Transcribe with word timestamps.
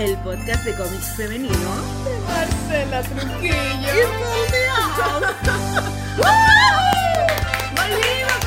el 0.00 0.16
podcast 0.18 0.64
de 0.64 0.74
cómics 0.76 1.14
femenino. 1.16 1.54
Marcela 2.26 3.02
Trujillo. 3.02 3.42
¡Y 3.42 3.50
volvimos! 4.20 4.90
¡Volvimos! 7.76 8.40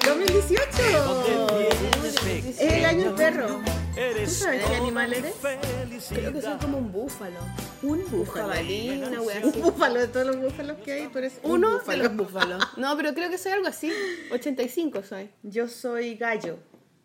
¡2018! 0.00 2.48
Es 2.48 2.60
el 2.60 2.84
año 2.86 3.04
del 3.06 3.14
perro. 3.14 3.60
¿Tú 4.24 4.30
sabes 4.30 4.64
qué 4.64 4.76
animal 4.76 5.12
eres? 5.12 5.34
Creo 6.08 6.32
que 6.32 6.40
soy 6.40 6.56
como 6.58 6.78
un 6.78 6.90
búfalo. 6.90 7.40
Un 7.82 8.02
búfalo. 8.10 8.48
jabalí, 8.48 9.02
una 9.02 9.20
wea 9.20 9.40
Un 9.42 9.52
búfalo 9.60 10.00
de 10.00 10.08
todos 10.08 10.26
los 10.26 10.36
búfalos 10.40 10.78
que 10.78 10.92
hay, 10.92 11.08
tú 11.08 11.18
eres 11.18 11.34
un 11.42 11.50
Uno 11.52 11.72
de 11.72 11.78
búfalo. 11.80 12.04
los 12.04 12.16
búfalos. 12.16 12.64
No, 12.78 12.96
pero 12.96 13.12
creo 13.14 13.28
que 13.30 13.36
soy 13.38 13.52
algo 13.52 13.68
así. 13.68 13.92
85 14.32 15.02
soy. 15.02 15.30
Yo 15.42 15.68
soy 15.68 16.14
gallo. 16.16 16.58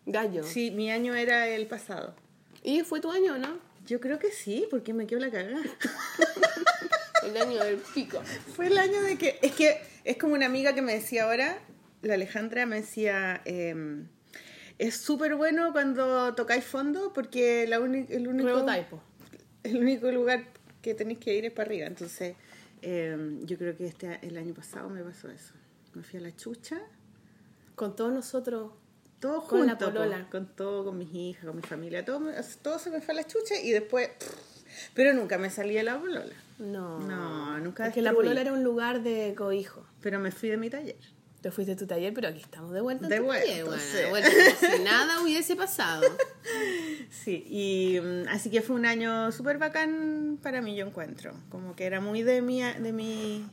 Gallo. 0.06 0.42
Sí, 0.42 0.70
mi 0.70 0.90
año 0.90 1.14
era 1.14 1.46
el 1.48 1.66
pasado. 1.66 2.14
¿Y 2.62 2.82
fue 2.82 3.00
tu 3.00 3.10
año 3.10 3.34
o 3.34 3.38
no? 3.38 3.58
Yo 3.86 4.00
creo 4.00 4.18
que 4.18 4.30
sí, 4.30 4.66
porque 4.70 4.92
me 4.92 5.06
quedo 5.06 5.20
la 5.20 5.30
cagada. 5.30 5.62
El 7.26 7.36
año 7.36 7.62
del 7.62 7.76
pico. 7.94 8.22
Fue 8.54 8.68
el 8.68 8.78
año 8.78 9.02
de 9.02 9.18
que. 9.18 9.38
Es 9.42 9.52
que 9.52 9.82
es 10.04 10.16
como 10.16 10.34
una 10.34 10.46
amiga 10.46 10.74
que 10.74 10.80
me 10.80 10.94
decía 10.94 11.24
ahora, 11.24 11.58
la 12.00 12.14
Alejandra 12.14 12.64
me 12.64 12.76
decía. 12.76 13.42
em, 13.44 14.08
es 14.80 14.96
súper 14.96 15.36
bueno 15.36 15.72
cuando 15.72 16.34
tocáis 16.34 16.64
fondo 16.64 17.12
porque 17.12 17.66
la 17.68 17.76
el, 17.76 17.82
único, 17.82 18.08
el 19.62 19.76
único 19.76 20.10
lugar 20.10 20.46
que 20.80 20.94
tenéis 20.94 21.18
que 21.18 21.34
ir 21.34 21.44
es 21.44 21.52
para 21.52 21.68
arriba. 21.68 21.86
Entonces, 21.86 22.34
em, 22.80 23.44
yo 23.44 23.58
creo 23.58 23.76
que 23.76 23.86
este 23.86 24.18
el 24.22 24.38
año 24.38 24.54
pasado 24.54 24.88
me 24.88 25.02
pasó 25.02 25.28
eso. 25.28 25.52
Me 25.92 26.02
fui 26.02 26.18
a 26.18 26.22
la 26.22 26.34
chucha, 26.34 26.80
Con 27.74 27.94
todos 27.94 28.12
nosotros. 28.12 28.72
Todo 29.20 29.46
Con 29.46 29.66
la 29.66 29.72
junto, 29.72 29.86
po, 29.86 29.92
polola. 29.92 30.28
con 30.30 30.46
todo, 30.56 30.84
con 30.84 30.98
mis 30.98 31.12
hijas, 31.14 31.44
con 31.44 31.56
mi 31.56 31.62
familia, 31.62 32.04
todo, 32.04 32.20
todo 32.62 32.78
se 32.78 32.90
me 32.90 33.00
fue 33.00 33.12
a 33.12 33.16
la 33.18 33.26
chucha 33.26 33.54
y 33.62 33.70
después. 33.70 34.08
Pero 34.94 35.12
nunca 35.12 35.36
me 35.38 35.50
salí 35.50 35.74
de 35.74 35.82
la 35.82 35.98
polola. 35.98 36.34
No. 36.58 36.98
No, 37.00 37.58
nunca 37.58 37.84
Porque 37.84 38.02
la 38.02 38.12
polola 38.12 38.40
era 38.40 38.52
un 38.52 38.64
lugar 38.64 39.02
de 39.02 39.34
cobijo. 39.36 39.84
Pero 40.00 40.18
me 40.18 40.30
fui 40.30 40.48
de 40.48 40.56
mi 40.56 40.70
taller. 40.70 40.96
Te 41.40 41.50
fuiste 41.50 41.72
a 41.72 41.76
tu 41.76 41.86
taller, 41.86 42.12
pero 42.12 42.28
aquí 42.28 42.40
estamos 42.40 42.72
de 42.72 42.80
vuelta. 42.82 43.04
en 43.06 43.10
De 43.10 43.16
tu 43.18 43.24
vuelta, 43.24 43.46
taller, 43.46 43.64
bueno, 43.64 43.82
sí. 43.82 43.96
de 43.96 44.08
vuelta, 44.10 44.30
como 44.30 44.72
si 44.74 44.82
nada 44.84 45.22
hubiese 45.22 45.56
pasado. 45.56 46.06
Sí, 47.10 47.44
y 47.48 47.98
mm, 48.00 48.28
así 48.28 48.50
que 48.50 48.60
fue 48.60 48.76
un 48.76 48.84
año 48.86 49.32
súper 49.32 49.58
bacán 49.58 50.38
para 50.42 50.60
mí, 50.60 50.76
yo 50.76 50.86
encuentro. 50.86 51.32
Como 51.50 51.74
que 51.74 51.84
era 51.86 52.00
muy 52.00 52.22
de 52.22 52.42
mi, 52.42 52.62
de 52.62 52.92
mi, 52.92 53.46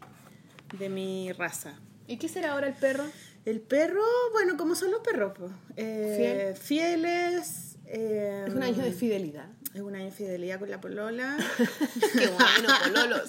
de 0.78 0.90
mi 0.90 1.32
raza. 1.34 1.80
¿Y 2.08 2.18
qué 2.18 2.28
será 2.30 2.54
ahora 2.54 2.68
el 2.68 2.74
perro? 2.74 3.06
El 3.48 3.62
perro, 3.62 4.04
bueno, 4.34 4.58
como 4.58 4.76
son 4.76 4.92
los 4.92 5.00
perros, 5.00 5.32
pues. 5.38 5.52
Eh, 5.78 6.54
Fieles. 6.60 7.78
eh, 7.86 8.44
Es 8.46 8.54
un 8.54 8.62
año 8.62 8.84
de 8.84 8.92
fidelidad. 8.92 9.48
Es 9.74 9.80
un 9.80 9.96
año 9.96 10.04
de 10.06 10.12
fidelidad 10.12 10.60
con 10.60 10.70
la 10.70 10.82
polola. 10.82 11.38
Qué 12.14 12.28
bueno, 12.28 12.70
pololos. 12.84 13.24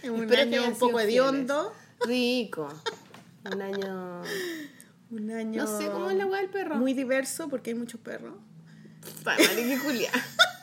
Es 0.00 0.10
un 0.10 0.22
Espero 0.22 0.42
año 0.42 0.68
un 0.68 0.78
poco 0.78 1.00
hediondo. 1.00 1.72
Rico. 2.06 2.68
Un 3.52 3.62
año. 3.62 4.22
Un 5.10 5.30
año. 5.32 5.64
No 5.64 5.78
sé 5.80 5.86
cómo 5.90 6.08
es 6.08 6.16
la 6.18 6.26
weá 6.26 6.40
del 6.40 6.50
perro. 6.50 6.76
Muy 6.76 6.94
diverso 6.94 7.48
porque 7.48 7.70
hay 7.70 7.76
muchos 7.76 8.00
perros. 8.00 8.34
Mariquiculia. 9.24 10.12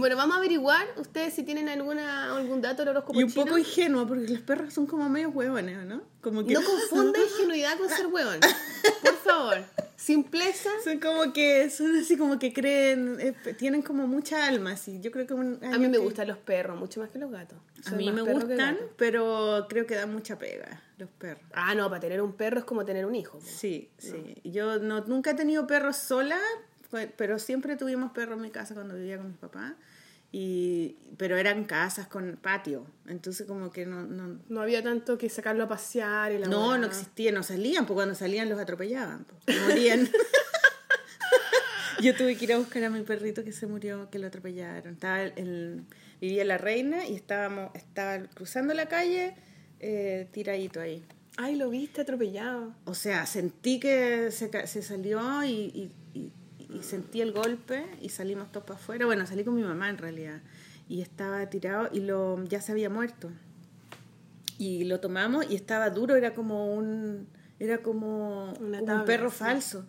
Bueno, 0.00 0.16
vamos 0.16 0.34
a 0.34 0.38
averiguar 0.38 0.86
ustedes 0.96 1.34
si 1.34 1.42
tienen 1.44 1.68
alguna, 1.68 2.34
algún 2.36 2.60
dato 2.60 2.82
del 2.82 2.88
horóscopo 2.88 3.20
Y 3.20 3.24
un 3.24 3.30
chino. 3.30 3.44
poco 3.44 3.58
ingenuo 3.58 4.06
porque 4.06 4.26
los 4.28 4.40
perros 4.40 4.72
son 4.74 4.86
como 4.86 5.08
medio 5.08 5.28
huevones, 5.30 5.84
¿no? 5.84 6.02
Como 6.20 6.44
que 6.44 6.54
No 6.54 6.60
confunda 6.62 7.18
ingenuidad 7.20 7.78
con 7.78 7.88
ser 7.88 8.06
hueón. 8.06 8.40
Por 9.02 9.14
favor. 9.18 9.58
Simpleza. 9.96 10.70
son 10.82 10.98
como 10.98 11.32
que 11.34 11.68
son 11.68 11.94
así 11.96 12.16
como 12.16 12.38
que 12.38 12.52
creen, 12.54 13.18
eh, 13.20 13.34
tienen 13.58 13.82
como 13.82 14.06
mucha 14.06 14.46
alma, 14.46 14.72
así. 14.72 14.98
Yo 15.00 15.10
creo 15.10 15.26
que 15.26 15.34
un 15.34 15.58
A 15.62 15.78
mí 15.78 15.86
me 15.86 15.92
que- 15.92 15.98
gustan 15.98 16.26
los 16.28 16.38
perros, 16.38 16.78
mucho 16.78 17.00
más 17.00 17.10
que 17.10 17.18
los 17.18 17.30
gatos. 17.30 17.58
A 17.84 17.90
Soy 17.90 17.98
mí 17.98 18.10
me 18.10 18.22
gustan, 18.22 18.78
pero 18.96 19.66
creo 19.68 19.86
que 19.86 19.94
dan 19.94 20.10
mucha 20.12 20.38
pega 20.38 20.82
los 20.96 21.10
perros. 21.10 21.44
Ah, 21.52 21.74
no, 21.74 21.88
para 21.90 22.00
tener 22.00 22.22
un 22.22 22.32
perro 22.32 22.60
es 22.60 22.64
como 22.64 22.84
tener 22.86 23.04
un 23.04 23.14
hijo. 23.14 23.38
Sí, 23.44 23.90
sí. 23.98 24.36
Yo 24.44 24.78
no, 24.78 25.02
nunca 25.02 25.32
he 25.32 25.34
tenido 25.34 25.66
perros 25.66 25.96
sola, 25.98 26.38
pero 27.18 27.38
siempre 27.38 27.76
tuvimos 27.76 28.12
perros 28.12 28.36
en 28.36 28.42
mi 28.42 28.50
casa 28.50 28.72
cuando 28.74 28.94
vivía 28.94 29.18
con 29.18 29.28
mis 29.28 29.36
papás. 29.38 29.74
Y, 30.32 30.96
pero 31.16 31.36
eran 31.36 31.64
casas 31.64 32.06
con 32.06 32.38
patio, 32.40 32.86
entonces 33.08 33.46
como 33.48 33.72
que 33.72 33.84
no, 33.84 34.02
no, 34.04 34.38
No 34.48 34.60
había 34.60 34.80
tanto 34.80 35.18
que 35.18 35.28
sacarlo 35.28 35.64
a 35.64 35.68
pasear 35.68 36.30
y 36.32 36.38
la 36.38 36.46
no, 36.46 36.78
no 36.78 36.86
existía, 36.86 37.32
no 37.32 37.42
salían, 37.42 37.84
porque 37.84 37.96
cuando 37.96 38.14
salían 38.14 38.48
los 38.48 38.60
atropellaban, 38.60 39.24
po, 39.24 39.34
morían. 39.66 40.08
Yo 42.00 42.14
tuve 42.16 42.36
que 42.36 42.44
ir 42.44 42.52
a 42.54 42.58
buscar 42.58 42.82
a 42.84 42.90
mi 42.90 43.02
perrito 43.02 43.44
que 43.44 43.52
se 43.52 43.66
murió, 43.66 44.08
que 44.10 44.18
lo 44.18 44.28
atropellaron. 44.28 44.94
Estaba 44.94 45.22
el, 45.22 45.84
vivía 46.20 46.44
la 46.44 46.56
reina 46.56 47.06
y 47.06 47.14
estábamos, 47.14 47.70
estaba 47.74 48.18
cruzando 48.28 48.72
la 48.72 48.86
calle, 48.88 49.34
eh, 49.80 50.28
tiradito 50.32 50.80
ahí. 50.80 51.04
Ay, 51.36 51.56
lo 51.56 51.68
viste 51.68 52.00
atropellado. 52.00 52.74
O 52.84 52.94
sea, 52.94 53.26
sentí 53.26 53.80
que 53.80 54.30
se, 54.30 54.66
se 54.66 54.82
salió 54.82 55.42
y, 55.44 55.50
y- 55.50 55.92
y- 56.74 56.82
sentí 56.82 57.20
el 57.20 57.32
golpe 57.32 57.84
y 58.00 58.08
salimos 58.08 58.50
todos 58.52 58.66
para 58.66 58.78
afuera. 58.78 59.06
Bueno, 59.06 59.26
salí 59.26 59.44
con 59.44 59.54
mi 59.54 59.62
mamá 59.62 59.88
en 59.88 59.98
realidad. 59.98 60.40
Y 60.88 61.02
estaba 61.02 61.44
tirado 61.48 61.88
y 61.92 62.00
lo, 62.00 62.42
ya 62.44 62.60
se 62.60 62.72
había 62.72 62.90
muerto. 62.90 63.30
Y 64.58 64.84
lo 64.84 65.00
tomamos 65.00 65.50
y 65.50 65.54
estaba 65.54 65.90
duro, 65.90 66.16
era 66.16 66.34
como 66.34 66.74
un, 66.74 67.28
era 67.58 67.78
como 67.78 68.52
un 68.52 69.04
perro 69.06 69.30
sí. 69.30 69.36
falso. 69.38 69.86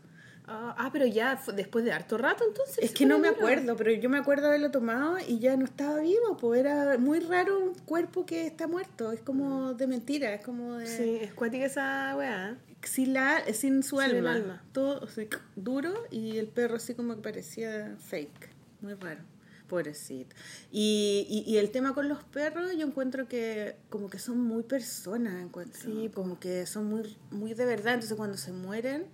Ah, 0.48 0.76
ah, 0.78 0.90
pero 0.92 1.06
ya 1.06 1.38
fue 1.38 1.54
después 1.54 1.86
de 1.86 1.94
harto 1.94 2.18
rato 2.18 2.44
entonces. 2.46 2.80
Es 2.80 2.92
que 2.92 3.06
no 3.06 3.20
me 3.20 3.30
acuerdo, 3.30 3.76
pero 3.76 3.92
yo 3.92 4.10
me 4.10 4.18
acuerdo 4.18 4.48
haberlo 4.48 4.70
tomado 4.70 5.18
y 5.26 5.40
ya 5.40 5.56
no 5.56 5.66
estaba 5.66 6.00
vivo, 6.02 6.36
pues 6.38 6.60
era 6.60 6.98
muy 6.98 7.20
raro 7.20 7.60
un 7.60 7.74
cuerpo 7.76 8.26
que 8.26 8.48
está 8.48 8.68
muerto, 8.68 9.12
es 9.12 9.22
como 9.22 9.74
de 9.74 9.88
mentira, 9.88 10.34
es 10.34 10.44
como 10.44 10.76
de... 10.76 10.88
Sí, 10.88 11.20
es 11.22 11.34
cuática 11.34 11.66
esa 11.66 12.16
weá. 12.18 12.58
Sin, 12.84 13.14
la, 13.14 13.44
sin 13.54 13.84
su 13.84 13.98
Sin 14.00 14.10
el 14.12 14.16
alma. 14.18 14.34
alma. 14.34 14.64
Todo 14.72 15.08
duro 15.56 15.94
y 16.12 16.38
el 16.38 16.48
perro 16.48 16.76
así 16.78 16.94
como 16.94 17.16
que 17.16 17.22
parecía 17.22 17.96
fake. 18.00 18.50
Muy 18.82 18.94
raro. 18.96 19.22
Pobrecito. 19.68 20.36
Y, 20.72 21.26
y, 21.30 21.50
y 21.50 21.58
el 21.58 21.72
tema 21.72 21.94
con 21.94 22.10
los 22.10 22.24
perros, 22.26 22.72
yo 22.78 22.86
encuentro 22.86 23.28
que 23.30 23.78
como 23.90 24.10
que 24.10 24.20
son 24.20 24.40
muy 24.42 24.64
personas, 24.64 25.42
encuentro. 25.42 25.80
Sí, 25.82 26.12
como 26.14 26.40
que 26.40 26.66
son 26.66 26.86
muy, 26.86 27.16
muy 27.30 27.54
de 27.54 27.66
verdad. 27.66 27.94
Entonces 27.94 28.18
cuando 28.18 28.36
se 28.38 28.52
mueren, 28.52 29.06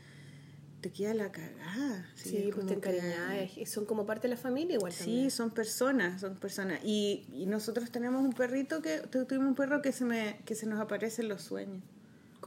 te 0.81 0.91
queda 0.91 1.13
la 1.13 1.31
cagada. 1.31 2.07
Sí, 2.15 2.37
es 2.37 2.55
pues 2.55 2.65
te 2.65 2.79
que- 2.79 3.51
y 3.55 3.65
Son 3.67 3.85
como 3.85 4.05
parte 4.07 4.27
de 4.27 4.33
la 4.35 4.39
familia 4.39 4.75
igual 4.75 4.91
Sí, 4.93 4.99
también. 5.03 5.31
son 5.31 5.51
personas, 5.51 6.21
son 6.21 6.35
personas. 6.37 6.79
Y, 6.83 7.27
y 7.33 7.45
nosotros 7.45 7.91
tenemos 7.91 8.23
un 8.23 8.33
perrito 8.33 8.81
que, 8.81 8.99
tu- 8.99 9.25
tuvimos 9.25 9.49
un 9.49 9.55
perro 9.55 9.81
que 9.83 9.91
se 9.91 10.05
me, 10.05 10.39
que 10.45 10.55
se 10.55 10.65
nos 10.65 10.79
aparece 10.79 11.21
en 11.21 11.27
los 11.29 11.43
sueños. 11.43 11.83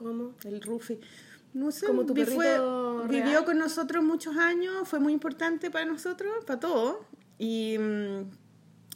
¿Cómo? 0.03 0.35
El 0.45 0.61
Rufi. 0.63 0.99
No 1.53 1.71
sé, 1.73 1.87
Como 1.87 2.07
tu 2.07 2.15
vi- 2.15 2.25
perrito 2.25 3.07
vivió 3.09 3.45
con 3.45 3.59
nosotros 3.59 4.03
muchos 4.05 4.37
años, 4.37 4.89
fue 4.89 5.01
muy 5.01 5.13
importante 5.13 5.71
para 5.71 5.85
nosotros, 5.85 6.45
para 6.47 6.61
todos. 6.61 6.97
Y, 7.39 7.77
mm, 7.79 8.31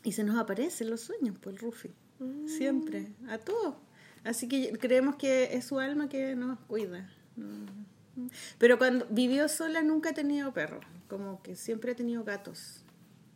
y 0.04 0.12
se 0.12 0.22
nos 0.24 0.36
aparece 0.38 0.84
en 0.84 0.90
los 0.90 1.00
sueños, 1.00 1.36
pues 1.40 1.56
el 1.56 1.60
Rufi. 1.60 1.90
Mm. 2.20 2.46
Siempre, 2.46 3.08
a 3.28 3.38
todos. 3.38 3.74
Así 4.22 4.48
que 4.48 4.72
creemos 4.78 5.16
que 5.16 5.54
es 5.56 5.64
su 5.66 5.78
alma 5.80 6.08
que 6.08 6.34
nos 6.36 6.58
cuida. 6.60 7.10
Mm. 7.36 8.26
Pero 8.58 8.78
cuando 8.78 9.06
vivió 9.10 9.48
sola 9.48 9.82
nunca 9.82 10.10
ha 10.10 10.14
tenido 10.14 10.52
perro, 10.54 10.80
como 11.08 11.42
que 11.42 11.56
siempre 11.56 11.92
ha 11.92 11.96
tenido 11.96 12.22
gatos. 12.24 12.84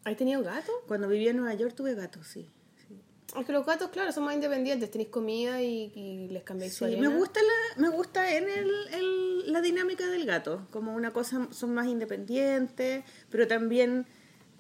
¿Has 0.04 0.16
tenido 0.16 0.42
gato? 0.44 0.70
Cuando 0.86 1.08
vivía 1.08 1.30
en 1.32 1.38
Nueva 1.38 1.54
York 1.54 1.74
tuve 1.74 1.94
gatos, 1.94 2.26
sí. 2.28 2.48
Es 3.36 3.44
que 3.46 3.52
los 3.52 3.66
gatos, 3.66 3.90
claro, 3.90 4.10
son 4.12 4.24
más 4.24 4.34
independientes. 4.34 4.90
Tenéis 4.90 5.10
comida 5.10 5.60
y, 5.62 5.92
y 5.94 6.28
les 6.28 6.42
cambiáis 6.44 6.72
su 6.74 6.86
Sí, 6.86 6.92
arena. 6.94 7.08
me 7.10 7.16
gusta 7.16 7.40
la, 7.42 7.80
me 7.82 7.88
gusta 7.90 8.34
en 8.34 8.48
el, 8.48 8.70
el- 8.92 9.52
la 9.52 9.60
dinámica 9.60 10.06
del 10.06 10.24
gato, 10.26 10.66
como 10.70 10.94
una 10.94 11.12
cosa 11.12 11.46
son 11.50 11.72
más 11.74 11.86
independientes, 11.86 13.04
pero 13.30 13.46
también 13.46 14.06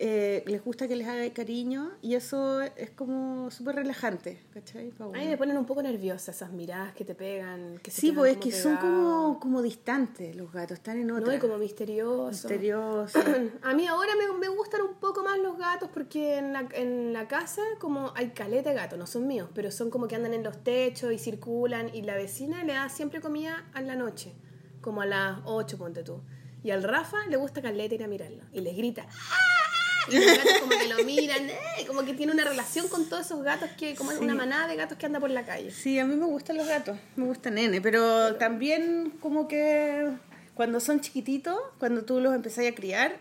eh, 0.00 0.44
les 0.46 0.62
gusta 0.64 0.86
que 0.86 0.94
les 0.94 1.08
haga 1.08 1.28
cariño 1.32 1.90
y 2.02 2.14
eso 2.14 2.60
es 2.62 2.90
como 2.90 3.50
súper 3.50 3.74
relajante, 3.74 4.40
¿cachai? 4.54 4.90
Pa' 4.90 5.06
uno. 5.06 5.18
A 5.18 5.22
mí 5.22 5.26
me 5.28 5.36
ponen 5.36 5.56
un 5.56 5.64
poco 5.66 5.82
nerviosa 5.82 6.30
esas 6.30 6.52
miradas 6.52 6.94
que 6.94 7.04
te 7.04 7.16
pegan. 7.16 7.78
Que 7.82 7.90
sí, 7.90 8.12
pues 8.12 8.32
es 8.36 8.38
que 8.38 8.52
son 8.52 8.76
pegados. 8.76 8.90
como, 9.02 9.40
como 9.40 9.62
distantes 9.62 10.36
los 10.36 10.52
gatos, 10.52 10.78
están 10.78 10.98
en 11.00 11.10
otra. 11.10 11.26
No, 11.26 11.34
y 11.34 11.38
como 11.40 11.58
misterioso. 11.58 12.28
misteriosos. 12.48 13.20
A 13.62 13.74
mí 13.74 13.86
ahora 13.88 14.12
me, 14.16 14.38
me 14.38 14.48
gustan 14.48 14.82
un 14.82 14.94
poco 14.94 15.24
más 15.24 15.36
los 15.40 15.58
gatos 15.58 15.90
porque 15.92 16.38
en 16.38 16.52
la, 16.52 16.68
en 16.74 17.12
la 17.12 17.26
casa 17.26 17.62
como 17.80 18.12
hay 18.14 18.28
caleta 18.28 18.70
de 18.70 18.76
gatos, 18.76 18.98
no 18.98 19.06
son 19.08 19.26
míos, 19.26 19.48
pero 19.52 19.72
son 19.72 19.90
como 19.90 20.06
que 20.06 20.14
andan 20.14 20.32
en 20.32 20.44
los 20.44 20.62
techos 20.62 21.12
y 21.12 21.18
circulan 21.18 21.92
y 21.92 22.02
la 22.02 22.14
vecina 22.14 22.62
le 22.62 22.74
da 22.74 22.88
siempre 22.88 23.20
comida 23.20 23.68
a 23.74 23.80
la 23.82 23.96
noche, 23.96 24.32
como 24.80 25.02
a 25.02 25.06
las 25.06 25.40
8, 25.44 25.76
ponte 25.76 26.04
tú. 26.04 26.20
Y 26.62 26.70
al 26.70 26.82
Rafa 26.84 27.16
le 27.28 27.36
gusta 27.36 27.62
caleta 27.62 27.94
ir 27.96 28.04
a 28.04 28.08
mirarlo 28.08 28.44
y 28.52 28.60
les 28.60 28.76
grita. 28.76 29.06
"¡Ah!". 29.08 29.57
Y 30.10 30.18
los 30.18 30.36
gatos 30.36 30.58
como 30.60 30.78
que 30.78 30.88
lo 30.88 31.04
miran, 31.04 31.50
¡eh! 31.50 31.56
como 31.86 32.04
que 32.04 32.14
tiene 32.14 32.32
una 32.32 32.44
relación 32.44 32.88
con 32.88 33.08
todos 33.08 33.26
esos 33.26 33.42
gatos 33.42 33.70
que, 33.78 33.94
como 33.94 34.12
es 34.12 34.18
una 34.18 34.34
manada 34.34 34.68
de 34.68 34.76
gatos 34.76 34.98
que 34.98 35.06
anda 35.06 35.20
por 35.20 35.30
la 35.30 35.44
calle. 35.44 35.70
Sí, 35.70 35.98
a 35.98 36.04
mí 36.04 36.16
me 36.16 36.26
gustan 36.26 36.56
los 36.56 36.66
gatos, 36.66 36.98
me 37.16 37.24
gusta 37.24 37.50
nene, 37.50 37.80
pero 37.80 38.36
también 38.36 39.12
como 39.20 39.48
que 39.48 40.08
cuando 40.54 40.80
son 40.80 41.00
chiquititos, 41.00 41.56
cuando 41.78 42.04
tú 42.04 42.20
los 42.20 42.34
empezás 42.34 42.66
a 42.66 42.74
criar, 42.74 43.16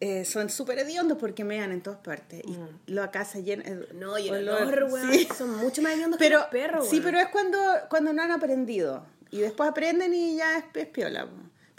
eh, 0.00 0.24
son 0.24 0.48
súper 0.48 0.78
hediondos 0.78 1.18
porque 1.18 1.44
mean 1.44 1.72
en 1.72 1.82
todas 1.82 2.00
partes. 2.00 2.42
Y 2.46 2.90
la 2.90 3.10
casa 3.10 3.38
llena. 3.38 3.64
No, 3.94 4.18
y 4.18 4.28
el 4.28 4.48
olor, 4.48 4.62
olor, 4.62 4.92
weón, 4.92 5.12
sí. 5.12 5.28
son 5.36 5.56
mucho 5.58 5.82
más 5.82 5.92
hediondos 5.92 6.18
Pero, 6.18 6.38
que 6.38 6.42
los 6.42 6.46
perros, 6.46 6.88
sí, 6.88 6.96
weón. 6.96 7.04
pero 7.04 7.18
es 7.18 7.28
cuando, 7.28 7.58
cuando 7.90 8.12
no 8.14 8.22
han 8.22 8.30
aprendido. 8.30 9.04
Y 9.30 9.40
después 9.40 9.68
aprenden 9.68 10.14
y 10.14 10.36
ya 10.36 10.56
es, 10.56 10.64
es 10.74 10.86
piola. 10.86 11.28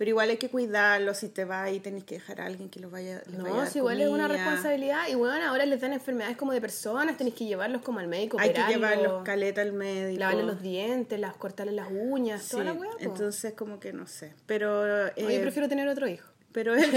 Pero 0.01 0.09
igual 0.09 0.31
hay 0.31 0.37
que 0.37 0.49
cuidarlos. 0.49 1.17
Si 1.17 1.29
te 1.29 1.45
vas 1.45 1.71
y 1.71 1.79
tenés 1.79 2.03
que 2.03 2.15
dejar 2.15 2.41
a 2.41 2.47
alguien 2.47 2.69
que 2.71 2.79
los 2.79 2.89
vaya, 2.89 3.21
les 3.27 3.37
vaya 3.37 3.49
a 3.49 3.53
No, 3.53 3.57
dar 3.59 3.69
si 3.69 3.77
igual 3.77 4.01
es 4.01 4.09
una 4.09 4.27
responsabilidad. 4.27 5.07
Y 5.07 5.13
bueno, 5.13 5.47
ahora 5.47 5.63
les 5.67 5.79
dan 5.79 5.93
enfermedades 5.93 6.37
como 6.37 6.53
de 6.53 6.59
personas, 6.59 7.17
tenéis 7.17 7.35
que 7.35 7.45
llevarlos 7.45 7.83
como 7.83 7.99
al 7.99 8.07
médico, 8.07 8.39
Hay 8.39 8.51
que 8.51 8.63
llevarlos 8.63 9.23
caleta 9.23 9.61
al 9.61 9.73
médico. 9.73 10.19
lavarles 10.19 10.45
los 10.47 10.59
dientes, 10.63 11.19
las, 11.19 11.35
cortarles 11.35 11.75
las 11.75 11.89
uñas, 11.91 12.41
Sí, 12.41 12.49
toda 12.53 12.63
la 12.63 12.73
po. 12.73 12.83
entonces 12.97 13.53
como 13.53 13.79
que 13.79 13.93
no 13.93 14.07
sé. 14.07 14.33
Pero, 14.47 14.87
No, 14.87 15.07
eh, 15.15 15.35
yo 15.35 15.41
prefiero 15.41 15.69
tener 15.69 15.87
otro 15.87 16.07
hijo. 16.07 16.27
pero, 16.51 16.73
es, 16.75 16.87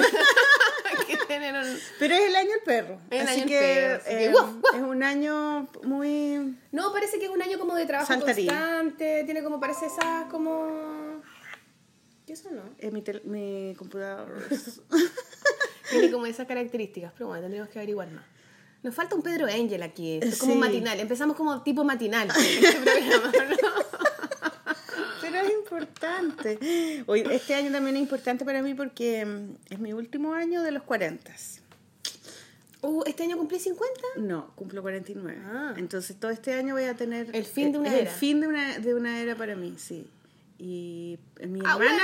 pero 1.98 2.14
es 2.14 2.20
el 2.22 2.36
año 2.36 2.50
el 2.54 2.62
perro. 2.64 3.00
Es 3.10 3.20
el 3.20 3.28
así 3.28 3.40
año 3.40 3.48
que 3.48 3.58
perro, 3.58 3.96
así 3.96 4.08
que 4.08 4.24
eh, 4.24 4.32
es 4.76 4.82
un 4.82 5.02
año 5.02 5.68
muy... 5.82 6.56
No, 6.72 6.90
parece 6.92 7.18
que 7.18 7.26
es 7.26 7.30
un 7.30 7.42
año 7.42 7.58
como 7.58 7.74
de 7.74 7.84
trabajo 7.84 8.08
Saltarín. 8.10 8.46
constante, 8.46 9.24
tiene 9.24 9.42
como, 9.42 9.60
parece 9.60 9.86
esas 9.86 10.24
como... 10.30 10.93
¿Qué 12.26 12.32
eso 12.32 12.50
no? 12.50 12.62
eh, 12.78 12.90
mi, 12.90 13.02
tel- 13.02 13.22
mi 13.24 13.74
computador. 13.76 14.48
Tiene 15.90 16.10
como 16.10 16.26
esas 16.26 16.46
características, 16.46 17.12
pero 17.12 17.26
bueno, 17.28 17.42
tendríamos 17.42 17.70
que 17.70 17.78
averiguar 17.78 18.10
más. 18.10 18.24
Nos 18.82 18.94
falta 18.94 19.14
un 19.14 19.22
Pedro 19.22 19.46
Angel 19.46 19.82
aquí, 19.82 20.14
esto 20.14 20.26
es 20.28 20.38
como 20.38 20.54
Sí. 20.54 20.58
matinal, 20.58 21.00
empezamos 21.00 21.36
como 21.36 21.62
tipo 21.62 21.84
matinal 21.84 22.28
este 22.38 22.72
programa, 22.80 23.32
¿no? 23.50 23.56
Pero 25.20 25.36
es 25.38 25.52
importante. 25.52 27.02
Hoy, 27.06 27.24
este 27.30 27.54
año 27.54 27.72
también 27.72 27.96
es 27.96 28.02
importante 28.02 28.44
para 28.44 28.62
mí 28.62 28.74
porque 28.74 29.24
mm, 29.24 29.56
es 29.72 29.78
mi 29.78 29.92
último 29.92 30.34
año 30.34 30.62
de 30.62 30.70
los 30.70 30.82
40. 30.82 31.32
Uh, 32.82 33.02
¿este 33.06 33.22
año 33.22 33.38
cumplí 33.38 33.58
50? 33.58 34.00
No, 34.18 34.52
cumplo 34.54 34.82
49. 34.82 35.40
Ah. 35.46 35.74
Entonces 35.78 36.16
todo 36.20 36.30
este 36.30 36.52
año 36.52 36.74
voy 36.74 36.84
a 36.84 36.94
tener... 36.94 37.34
El 37.34 37.44
fin 37.46 37.72
de 37.72 37.78
una 37.78 37.88
es 37.88 37.94
era. 38.02 38.10
El 38.10 38.16
fin 38.16 38.40
de 38.42 38.48
una, 38.48 38.78
de 38.78 38.94
una 38.94 39.20
era 39.20 39.34
para 39.34 39.56
mí, 39.56 39.74
sí. 39.78 40.06
Y 40.58 41.18
eh, 41.40 41.46
mi 41.46 41.60
hermana... 41.60 42.02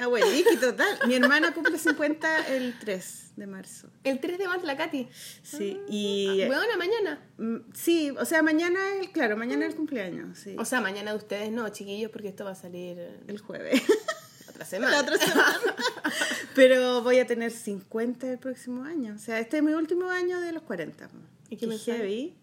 Abueliqui, 0.00 0.56
total. 0.56 0.98
Mi 1.06 1.14
hermana 1.14 1.52
cumple 1.54 1.78
50 1.78 2.48
el 2.48 2.78
3 2.78 3.32
de 3.36 3.46
marzo. 3.46 3.88
El 4.02 4.20
3 4.20 4.38
de 4.38 4.48
marzo, 4.48 4.66
la 4.66 4.76
Katy. 4.76 5.08
Sí, 5.42 5.80
y... 5.88 6.44
Bueno, 6.46 6.62
mañana. 6.78 7.20
mm, 7.38 7.72
Sí, 7.74 8.10
o 8.10 8.24
sea, 8.24 8.42
mañana, 8.42 8.80
el, 9.00 9.12
claro, 9.12 9.36
mañana 9.36 9.66
es 9.66 9.72
el 9.72 9.76
cumpleaños, 9.76 10.38
sí. 10.38 10.56
O 10.58 10.64
sea, 10.64 10.80
mañana 10.80 11.12
de 11.12 11.18
ustedes 11.18 11.52
no, 11.52 11.68
chiquillos, 11.68 12.10
porque 12.10 12.28
esto 12.28 12.44
va 12.44 12.52
a 12.52 12.56
salir 12.56 12.98
eh, 12.98 13.20
el 13.28 13.38
jueves. 13.38 13.82
otra 14.48 14.64
semana. 14.64 14.92
La 14.92 15.00
otra 15.02 15.18
semana. 15.18 15.58
Pero 16.54 17.02
voy 17.02 17.18
a 17.18 17.26
tener 17.26 17.50
50 17.50 18.30
el 18.30 18.38
próximo 18.38 18.84
año. 18.84 19.14
O 19.14 19.18
sea, 19.18 19.38
este 19.40 19.58
es 19.58 19.62
mi 19.62 19.72
último 19.72 20.08
año 20.08 20.40
de 20.40 20.52
los 20.52 20.62
40. 20.62 21.08
po. 21.08 21.16
¿Y 21.50 21.56
qué 21.56 21.66
mensaje? 21.66 21.98
heavy. 21.98 22.34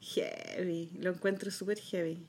Heavy. 0.00 0.90
Lo 0.98 1.10
encuentro 1.10 1.50
súper 1.50 1.78
heavy. 1.78 2.26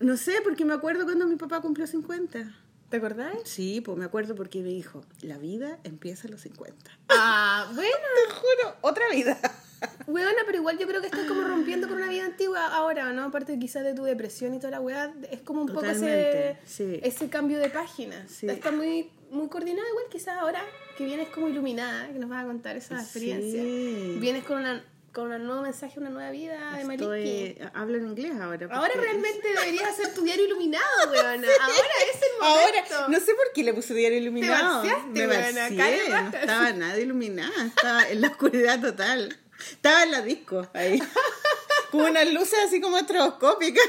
No 0.00 0.16
sé, 0.16 0.34
porque 0.42 0.64
me 0.64 0.74
acuerdo 0.74 1.04
cuando 1.04 1.26
mi 1.26 1.36
papá 1.36 1.60
cumplió 1.60 1.86
50. 1.86 2.54
¿Te 2.92 2.98
acordás? 2.98 3.32
Sí, 3.44 3.80
pues 3.80 3.96
me 3.96 4.04
acuerdo 4.04 4.34
porque 4.34 4.60
me 4.60 4.68
dijo, 4.68 5.02
la 5.22 5.38
vida 5.38 5.78
empieza 5.82 6.28
a 6.28 6.30
los 6.30 6.42
50. 6.42 6.76
Ah, 7.08 7.70
bueno. 7.74 7.90
Te 7.90 8.34
juro, 8.34 8.76
otra 8.82 9.04
vida. 9.10 9.38
Weona, 10.06 10.42
pero 10.44 10.58
igual 10.58 10.78
yo 10.78 10.86
creo 10.86 11.00
que 11.00 11.06
estás 11.06 11.26
como 11.26 11.42
rompiendo 11.42 11.88
con 11.88 11.96
una 11.96 12.08
vida 12.08 12.26
antigua 12.26 12.66
ahora, 12.66 13.12
¿no? 13.12 13.24
Aparte 13.24 13.58
quizás 13.58 13.82
de 13.82 13.94
tu 13.94 14.04
depresión 14.04 14.54
y 14.54 14.58
toda 14.58 14.72
la 14.72 14.80
weá, 14.80 15.12
es 15.30 15.40
como 15.40 15.62
un 15.62 15.68
poco 15.68 15.86
ese, 15.86 15.94
Totalmente, 15.94 16.58
sí. 16.66 17.00
ese 17.02 17.28
cambio 17.30 17.58
de 17.58 17.70
página. 17.70 18.28
Sí. 18.28 18.46
Está 18.46 18.70
muy, 18.70 19.10
muy 19.30 19.48
coordinada, 19.48 19.88
igual 19.88 20.04
quizás 20.10 20.36
ahora 20.38 20.62
que 20.96 21.04
vienes 21.04 21.28
como 21.30 21.48
iluminada, 21.48 22.12
que 22.12 22.18
nos 22.18 22.28
vas 22.28 22.44
a 22.44 22.46
contar 22.46 22.76
esa 22.76 23.00
experiencia. 23.00 23.62
Sí. 23.62 24.18
Vienes 24.20 24.44
con 24.44 24.58
una 24.58 24.84
con 25.12 25.30
un 25.30 25.46
nuevo 25.46 25.62
mensaje, 25.62 25.98
una 25.98 26.10
nueva 26.10 26.30
vida 26.30 26.76
de. 26.76 26.94
Estoy, 26.94 27.58
hablo 27.74 27.98
en 27.98 28.08
inglés 28.08 28.32
ahora. 28.40 28.66
Ahora 28.70 28.92
realmente 28.94 29.46
deberías 29.46 29.90
hacer 29.90 30.14
tu 30.14 30.22
diario 30.22 30.46
iluminado, 30.46 30.84
weona. 31.10 31.48
Ahora 31.60 31.88
es 32.12 32.22
el 32.22 32.40
momento. 32.40 32.94
Ahora, 32.94 33.08
no 33.08 33.20
sé 33.20 33.34
por 33.34 33.52
qué 33.54 33.62
le 33.62 33.74
puse 33.74 33.94
diario 33.94 34.18
iluminado. 34.18 34.78
vaciaste, 34.78 35.08
Me 35.08 35.26
weona, 35.26 35.62
vacié, 35.62 35.76
calle 35.76 36.08
no 36.08 36.38
estaba 36.38 36.72
nada 36.72 36.98
iluminada, 36.98 37.64
estaba 37.66 38.08
en 38.08 38.20
la 38.22 38.28
oscuridad 38.28 38.80
total. 38.80 39.38
Estaba 39.70 40.02
en 40.02 40.10
la 40.10 40.22
disco, 40.22 40.66
ahí. 40.72 41.00
Con 41.90 42.00
unas 42.00 42.32
luces 42.32 42.58
así 42.66 42.80
como 42.80 42.96
estroboscópicas. 42.96 43.84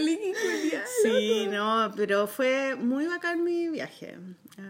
Maliki. 0.00 0.32
Sí, 1.02 1.46
no, 1.50 1.92
pero 1.96 2.26
fue 2.26 2.74
muy 2.76 3.06
bacán 3.06 3.42
mi 3.44 3.68
viaje. 3.68 4.16
Ah, 4.58 4.62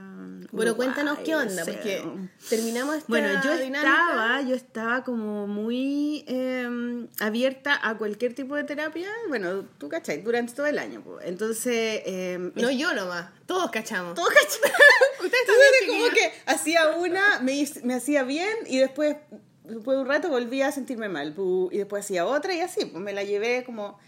Bueno, 0.50 0.72
Uruguay, 0.72 0.74
cuéntanos 0.74 1.18
qué 1.20 1.36
onda, 1.36 1.64
porque 1.64 2.02
terminamos 2.48 2.96
esta 2.96 3.06
Bueno, 3.08 3.28
yo 3.44 3.56
dinámica. 3.56 3.78
estaba, 3.78 4.42
yo 4.42 4.54
estaba 4.56 5.04
como 5.04 5.46
muy 5.46 6.24
eh, 6.26 7.06
abierta 7.20 7.78
a 7.82 7.96
cualquier 7.96 8.34
tipo 8.34 8.56
de 8.56 8.64
terapia, 8.64 9.08
bueno, 9.28 9.64
tú 9.78 9.88
cachai, 9.88 10.22
durante 10.22 10.54
todo 10.54 10.66
el 10.66 10.78
año. 10.78 11.02
po. 11.02 11.20
Entonces, 11.20 12.02
eh, 12.04 12.50
No 12.56 12.70
yo 12.70 12.92
nomás, 12.94 13.30
todos 13.46 13.70
cachamos. 13.70 14.14
todo 14.14 14.26
cachai. 14.26 14.72
Ustedes 15.24 15.46
como 15.88 16.08
que 16.10 16.32
hacía 16.46 16.90
una, 16.96 17.40
me, 17.40 17.64
me 17.84 17.94
hacía 17.94 18.22
bien 18.24 18.54
y 18.66 18.78
después, 18.78 19.16
después 19.64 19.96
de 19.96 20.02
un 20.02 20.08
rato 20.08 20.28
volvía 20.28 20.68
a 20.68 20.72
sentirme 20.72 21.08
mal. 21.08 21.34
Y 21.70 21.78
después 21.78 22.04
hacía 22.04 22.26
otra 22.26 22.54
y 22.54 22.60
así, 22.60 22.86
pues 22.86 23.02
me 23.02 23.12
la 23.12 23.22
llevé 23.24 23.62
como 23.64 23.98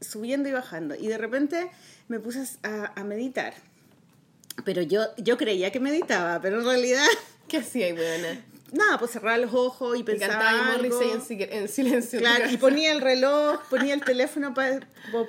subiendo 0.00 0.48
y 0.48 0.52
bajando. 0.52 0.94
Y 0.94 1.08
de 1.08 1.18
repente 1.18 1.70
me 2.08 2.18
puse 2.20 2.44
a, 2.62 2.92
a 2.94 3.04
meditar. 3.04 3.54
Pero 4.64 4.82
yo, 4.82 5.02
yo 5.16 5.36
creía 5.36 5.70
que 5.72 5.80
meditaba, 5.80 6.40
pero 6.40 6.58
en 6.60 6.66
realidad, 6.66 7.04
¿Qué 7.48 7.58
hacía 7.58 7.86
ahí, 7.86 7.92
weona? 7.92 8.40
nada, 8.72 8.98
pues 8.98 9.10
cerraba 9.10 9.36
los 9.38 9.52
ojos 9.52 9.96
y 9.96 10.00
Y 10.00 10.02
pensaba 10.04 10.34
cantaba 10.34 10.74
algo. 10.74 10.96
Morrissey 11.00 11.42
en, 11.42 11.52
en 11.62 11.68
silencio. 11.68 12.20
Claro, 12.20 12.48
y 12.50 12.56
ponía 12.56 12.92
el 12.92 13.00
reloj, 13.00 13.60
ponía 13.70 13.94
el 13.94 14.02
teléfono 14.04 14.54
para 14.54 14.80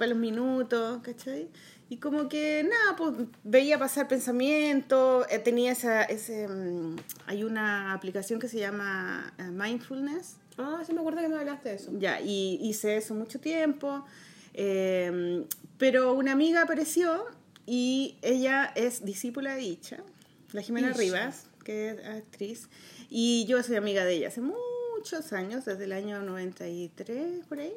los 0.08 0.18
minutos, 0.18 1.00
¿cachai? 1.02 1.48
Y 1.90 1.98
como 1.98 2.30
que 2.30 2.64
nada, 2.64 2.96
pues 2.96 3.14
veía 3.44 3.78
pasar 3.80 4.08
pensamientos, 4.08 5.26
eh, 5.30 5.40
tenía 5.40 5.72
esa, 5.72 6.04
ese, 6.04 6.48
mm, 6.48 6.96
hay 7.28 7.44
una 7.44 7.94
aplicación 7.94 8.40
que 8.40 8.48
se 8.48 8.60
llama 8.60 9.34
eh, 9.38 9.44
Mindfulness, 9.44 10.36
Ah, 10.58 10.84
sí 10.86 10.94
me 10.94 11.00
acuerdo 11.00 11.22
que 11.22 11.28
me 11.30 11.38
hablaste 11.38 11.70
de 11.70 11.76
eso. 11.76 11.92
ya, 11.98 12.22
y 12.22 12.60
hice 12.62 12.96
eso 12.98 13.14
mucho 13.16 13.40
tiempo, 13.40 14.06
eh, 14.54 15.46
pero 15.78 16.14
una 16.14 16.32
amiga 16.32 16.64
apareció 16.64 17.26
y 17.66 18.18
ella 18.22 18.72
es 18.76 19.04
discípula 19.06 19.56
de 19.56 19.64
Icha, 19.64 19.98
la 20.52 20.62
Jimena 20.62 20.90
Isha. 20.90 20.98
Rivas, 20.98 21.46
que 21.64 21.90
es 21.90 22.06
actriz, 22.06 22.70
y 23.10 23.46
yo 23.46 23.62
soy 23.64 23.76
amiga 23.76 24.04
de 24.06 24.14
ella 24.14 24.28
hace 24.28 24.42
muchos 24.42 25.34
años, 25.34 25.66
desde 25.66 25.86
el 25.86 25.94
año 25.94 26.22
93, 26.22 27.46
por 27.48 27.60
ahí. 27.60 27.74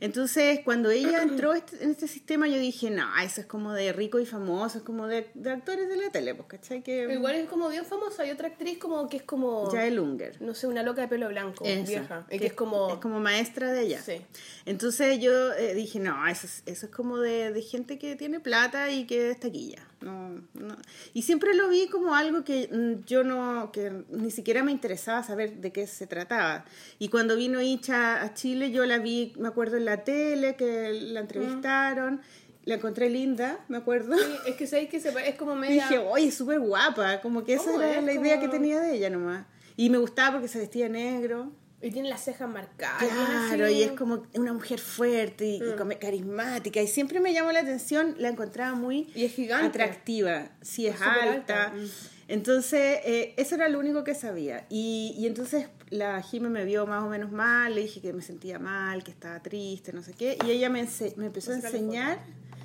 Entonces, 0.00 0.60
cuando 0.64 0.90
ella 0.90 1.22
entró 1.22 1.54
este- 1.54 1.82
en 1.82 1.90
este 1.90 2.08
sistema, 2.08 2.48
yo 2.48 2.58
dije, 2.58 2.90
no, 2.90 3.06
eso 3.22 3.40
es 3.40 3.46
como 3.46 3.72
de 3.72 3.92
rico 3.92 4.18
y 4.18 4.26
famoso, 4.26 4.78
es 4.78 4.84
como 4.84 5.06
de, 5.06 5.28
de 5.34 5.50
actores 5.50 5.88
de 5.88 5.96
la 5.96 6.10
tele, 6.10 6.34
pues, 6.34 6.48
¿cachai? 6.48 6.82
Que 6.82 7.12
Igual 7.12 7.36
es 7.36 7.48
como 7.48 7.68
bien 7.68 7.84
famosa. 7.84 8.22
Hay 8.22 8.30
otra 8.30 8.48
actriz 8.48 8.78
como 8.78 9.08
que 9.08 9.18
es 9.18 9.22
como... 9.22 9.70
Jael 9.70 9.98
Unger. 9.98 10.40
No 10.40 10.54
sé, 10.54 10.66
una 10.66 10.82
loca 10.82 11.02
de 11.02 11.08
pelo 11.08 11.28
blanco, 11.28 11.64
Esa, 11.64 11.88
vieja. 11.88 12.26
Y 12.30 12.38
que 12.38 12.46
es 12.46 12.52
como... 12.52 12.90
es 12.92 12.98
como 12.98 13.20
maestra 13.20 13.72
de 13.72 13.82
ella. 13.82 14.02
Sí. 14.02 14.20
Entonces 14.66 15.18
yo 15.20 15.52
eh, 15.54 15.74
dije, 15.74 15.98
no, 16.00 16.26
eso 16.26 16.46
es, 16.46 16.62
eso 16.66 16.86
es 16.86 16.92
como 16.92 17.18
de, 17.18 17.52
de 17.52 17.62
gente 17.62 17.98
que 17.98 18.16
tiene 18.16 18.40
plata 18.40 18.90
y 18.90 19.06
que 19.06 19.30
es 19.30 19.40
taquilla. 19.40 19.84
No, 20.00 20.28
no. 20.54 20.76
Y 21.12 21.22
siempre 21.22 21.54
lo 21.54 21.68
vi 21.68 21.88
como 21.88 22.14
algo 22.14 22.44
que 22.44 22.68
mm, 22.72 23.04
yo 23.06 23.24
no, 23.24 23.72
que 23.72 24.04
ni 24.10 24.30
siquiera 24.30 24.62
me 24.62 24.70
interesaba 24.70 25.22
saber 25.24 25.56
de 25.56 25.72
qué 25.72 25.86
se 25.88 26.06
trataba. 26.06 26.64
Y 27.00 27.08
cuando 27.08 27.34
vino 27.34 27.60
Icha 27.60 28.22
a 28.22 28.32
Chile, 28.34 28.70
yo 28.70 28.86
la 28.86 28.98
vi, 28.98 29.32
me 29.38 29.48
acuerdo 29.48 29.76
en 29.76 29.84
la 29.86 30.04
tele, 30.04 30.54
que 30.54 30.92
la 30.92 31.20
entrevistaron, 31.20 32.20
la 32.64 32.74
encontré 32.74 33.10
linda, 33.10 33.58
me 33.68 33.76
acuerdo. 33.78 34.16
Sí, 34.16 34.24
es 34.46 34.54
que 34.56 34.66
sabéis 34.68 34.88
que 34.90 35.00
se 35.00 35.08
es 35.28 35.34
como 35.34 35.54
Y 35.56 35.60
media... 35.60 35.88
dije, 35.88 35.98
oye, 35.98 36.30
súper 36.30 36.60
guapa, 36.60 37.20
como 37.20 37.44
que 37.44 37.54
esa 37.54 37.64
¿Cómo 37.72 37.80
era 37.82 37.98
es? 37.98 38.04
la 38.04 38.12
idea 38.12 38.36
Como- 38.38 38.50
que 38.52 38.56
tenía 38.58 38.80
de 38.80 38.94
ella 38.94 39.10
nomás. 39.10 39.46
Y 39.76 39.90
me 39.90 39.98
gustaba 39.98 40.32
porque 40.34 40.48
se 40.48 40.58
vestía 40.58 40.88
negro. 40.88 41.50
Y 41.80 41.90
tiene 41.92 42.08
las 42.08 42.24
cejas 42.24 42.48
marcadas. 42.48 43.04
Claro, 43.04 43.66
así. 43.66 43.74
y 43.74 43.82
es 43.84 43.92
como 43.92 44.24
una 44.34 44.52
mujer 44.52 44.80
fuerte 44.80 45.46
y, 45.46 45.56
y 45.62 45.76
como 45.76 45.96
carismática. 45.98 46.82
Y 46.82 46.88
siempre 46.88 47.20
me 47.20 47.32
llamó 47.32 47.52
la 47.52 47.60
atención, 47.60 48.16
la 48.18 48.28
encontraba 48.28 48.74
muy 48.74 49.08
Y 49.14 49.24
es 49.24 49.32
gigante. 49.34 49.66
atractiva. 49.82 50.50
Sí, 50.60 50.86
es 50.88 51.00
alta. 51.00 51.66
alta. 51.66 51.74
Mm. 51.76 51.86
Entonces, 52.30 52.98
eh, 53.04 53.32
eso 53.36 53.54
era 53.54 53.68
lo 53.68 53.78
único 53.78 54.02
que 54.04 54.14
sabía. 54.14 54.66
Y, 54.68 55.14
y 55.16 55.26
entonces 55.26 55.68
la 55.90 56.20
Jime 56.20 56.48
me 56.50 56.64
vio 56.64 56.86
más 56.86 57.02
o 57.04 57.08
menos 57.08 57.30
mal, 57.32 57.74
le 57.74 57.82
dije 57.82 58.00
que 58.00 58.12
me 58.12 58.22
sentía 58.22 58.58
mal, 58.58 59.02
que 59.04 59.10
estaba 59.12 59.40
triste, 59.40 59.92
no 59.92 60.02
sé 60.02 60.12
qué. 60.14 60.36
Y 60.46 60.50
ella 60.50 60.68
me, 60.68 60.82
ense- 60.84 61.14
me 61.16 61.26
empezó 61.26 61.52
a 61.52 61.54
enseñar, 61.54 62.18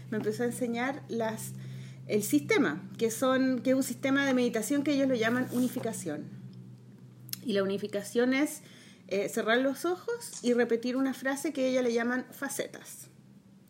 me 0.09 0.17
empezó 0.17 0.43
a 0.43 0.47
enseñar 0.47 1.03
las 1.07 1.51
el 2.07 2.23
sistema, 2.23 2.81
que 2.97 3.09
son 3.11 3.61
que 3.61 3.69
es 3.69 3.75
un 3.77 3.83
sistema 3.83 4.25
de 4.25 4.33
meditación 4.33 4.83
que 4.83 4.91
ellos 4.91 5.07
lo 5.07 5.15
llaman 5.15 5.47
unificación. 5.53 6.25
Y 7.45 7.53
la 7.53 7.63
unificación 7.63 8.33
es 8.33 8.61
eh, 9.07 9.29
cerrar 9.29 9.59
los 9.59 9.85
ojos 9.85 10.39
y 10.41 10.53
repetir 10.53 10.95
una 10.95 11.13
frase 11.13 11.53
que 11.53 11.67
ella 11.67 11.81
le 11.81 11.93
llaman 11.93 12.25
facetas. 12.31 13.07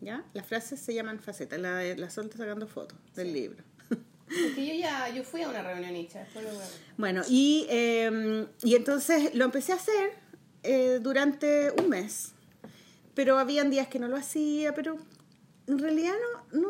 ¿Ya? 0.00 0.24
Las 0.34 0.46
frases 0.46 0.80
se 0.80 0.92
llaman 0.92 1.18
facetas. 1.18 1.58
La, 1.58 1.82
la 1.82 2.10
Sol 2.10 2.26
está 2.26 2.38
sacando 2.38 2.66
fotos 2.66 2.98
del 3.14 3.32
libro. 3.32 3.64
Porque 3.88 4.66
yo 4.66 4.74
ya 4.74 5.08
yo 5.10 5.22
fui 5.22 5.42
a 5.42 5.48
una 5.48 5.62
reunión 5.62 5.94
hecha, 5.94 6.26
lo. 6.34 6.50
Bueno, 6.96 7.22
y, 7.28 7.66
eh, 7.68 8.46
y 8.62 8.74
entonces 8.74 9.34
lo 9.34 9.44
empecé 9.44 9.72
a 9.72 9.76
hacer 9.76 10.12
eh, 10.62 10.98
durante 11.00 11.70
un 11.70 11.88
mes. 11.88 12.32
Pero 13.14 13.38
habían 13.38 13.70
días 13.70 13.88
que 13.88 13.98
no 13.98 14.08
lo 14.08 14.16
hacía, 14.16 14.74
pero 14.74 14.98
en 15.66 15.78
realidad 15.78 16.14
no, 16.52 16.60
no 16.60 16.68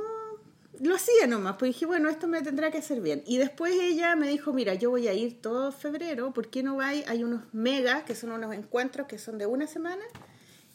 lo 0.81 0.95
hacía 0.97 1.26
nomás. 1.26 1.57
Pues 1.59 1.71
dije, 1.73 1.87
bueno, 1.87 2.09
esto 2.09 2.26
me 2.28 2.43
tendrá 2.43 2.71
que 2.71 2.78
hacer 2.78 3.00
bien. 3.00 3.23
Y 3.26 3.38
después 3.38 3.75
ella 3.81 4.16
me 4.16 4.28
dijo, 4.28 4.52
mira, 4.52 4.75
yo 4.75 4.90
voy 4.90 5.09
a 5.09 5.12
ir 5.14 5.40
todo 5.40 5.73
febrero, 5.73 6.33
¿por 6.33 6.49
qué 6.49 6.62
no 6.62 6.76
vais? 6.76 7.07
Hay 7.09 7.25
unos 7.25 7.43
megas, 7.52 8.04
que 8.04 8.14
son 8.14 8.33
unos 8.33 8.54
encuentros 8.54 9.07
que 9.07 9.19
son 9.19 9.38
de 9.38 9.47
una 9.47 9.66
semana. 9.66 10.02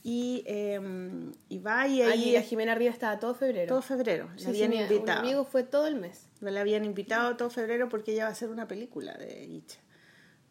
Y, 0.02 0.44
eh, 0.48 0.80
y 1.50 1.60
va 1.60 1.88
y 1.88 2.02
ahí... 2.02 2.32
La 2.32 2.42
Jimena 2.42 2.72
Arriba 2.72 2.92
estaba 2.92 3.20
todo 3.20 3.36
febrero. 3.36 3.68
todo 3.68 3.82
febrero. 3.82 4.30
Sí, 4.38 4.44
La 4.46 4.50
habían 4.50 4.70
mi- 4.70 4.78
invitado. 4.82 5.20
Un 5.22 5.26
amigo 5.26 5.44
fue 5.46 5.64
todo 5.64 5.88
el 5.88 5.96
mes. 5.96 6.28
Me 6.40 6.52
la 6.52 6.62
habían 6.62 6.86
invitado 6.86 7.36
todo 7.36 7.50
febrero 7.50 7.90
porque 7.90 8.14
ella 8.14 8.24
va 8.24 8.30
a 8.30 8.32
hacer 8.32 8.50
una 8.50 8.68
película 8.68 9.14
de 9.16 9.44
Icha. 9.44 9.80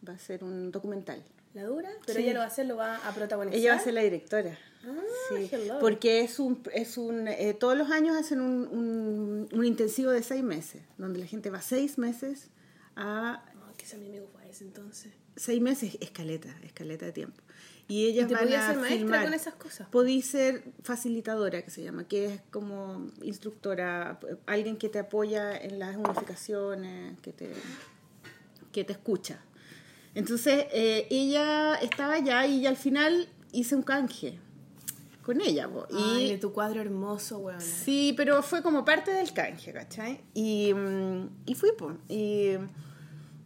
Va 0.06 0.12
a 0.12 0.18
ser 0.18 0.44
un 0.44 0.70
documental. 0.70 1.24
¿La 1.54 1.64
dura? 1.64 1.88
Pero 2.04 2.18
Sí. 2.18 2.24
ella 2.24 2.34
lo 2.34 2.38
va 2.40 2.44
a 2.44 2.48
hacer, 2.48 2.66
lo 2.66 2.76
va 2.76 2.96
a 2.96 3.12
protagonizar. 3.14 3.58
Ella 3.58 3.72
va 3.72 3.80
a 3.80 3.82
ser 3.82 3.94
la 3.94 4.02
directora. 4.02 4.58
Ah, 4.84 4.94
Sí, 5.28 5.48
hello. 5.52 5.78
porque 5.80 6.20
es 6.22 6.38
un, 6.38 6.62
es 6.72 6.96
un 6.98 7.26
eh, 7.28 7.54
todos 7.58 7.76
los 7.76 7.90
años 7.90 8.16
hacen 8.16 8.40
un, 8.40 8.66
un, 8.68 9.48
un 9.52 9.64
intensivo 9.64 10.10
de 10.10 10.22
seis 10.22 10.42
meses, 10.42 10.82
donde 10.96 11.18
la 11.18 11.26
gente 11.26 11.50
va 11.50 11.60
seis 11.60 11.98
meses 11.98 12.48
a 12.96 13.44
No, 13.54 13.72
que 13.76 13.84
ese 13.84 13.98
mi 13.98 14.06
amigo 14.06 14.28
fue 14.32 14.42
a 14.42 14.48
ese 14.48 14.64
entonces. 14.64 15.12
seis 15.36 15.60
meses, 15.60 15.98
escaleta, 16.00 16.48
escaleta 16.62 17.06
de 17.06 17.12
tiempo. 17.12 17.40
Y 17.90 18.04
ellas 18.06 18.26
¿Y 18.26 18.28
te 18.28 18.34
van 18.34 18.44
podías 18.44 18.62
a 18.64 18.68
ser 18.68 18.76
maestra 18.78 18.98
filmar. 18.98 19.24
con 19.24 19.34
esas 19.34 19.54
cosas? 19.54 19.88
Podí 19.88 20.20
ser 20.22 20.62
facilitadora, 20.82 21.62
que 21.62 21.70
se 21.70 21.82
llama, 21.82 22.06
que 22.06 22.26
es 22.34 22.40
como 22.50 23.10
instructora, 23.22 24.20
alguien 24.46 24.76
que 24.76 24.88
te 24.90 24.98
apoya 24.98 25.56
en 25.56 25.78
las 25.78 25.96
unificaciones, 25.96 27.18
que 27.20 27.32
te, 27.32 27.50
que 28.72 28.84
te 28.84 28.92
escucha. 28.92 29.40
Entonces, 30.14 30.66
eh, 30.72 31.06
ella 31.10 31.76
estaba 31.76 32.14
allá 32.14 32.46
y 32.46 32.66
al 32.66 32.76
final 32.76 33.28
hice 33.52 33.74
un 33.74 33.82
canje 33.82 34.38
con 35.28 35.40
ella. 35.42 35.68
po. 35.68 35.86
Ay, 35.94 36.24
Y 36.26 36.30
de 36.30 36.38
tu 36.38 36.52
cuadro 36.54 36.80
hermoso, 36.80 37.38
weón. 37.38 37.60
Sí, 37.60 38.14
pero 38.16 38.42
fue 38.42 38.62
como 38.62 38.84
parte 38.84 39.10
del 39.12 39.32
canje, 39.34 39.72
¿cachai? 39.74 40.22
Y, 40.32 40.72
mm, 40.74 41.28
y 41.44 41.54
fui, 41.54 41.70
pues. 41.76 41.96
Y, 42.08 42.52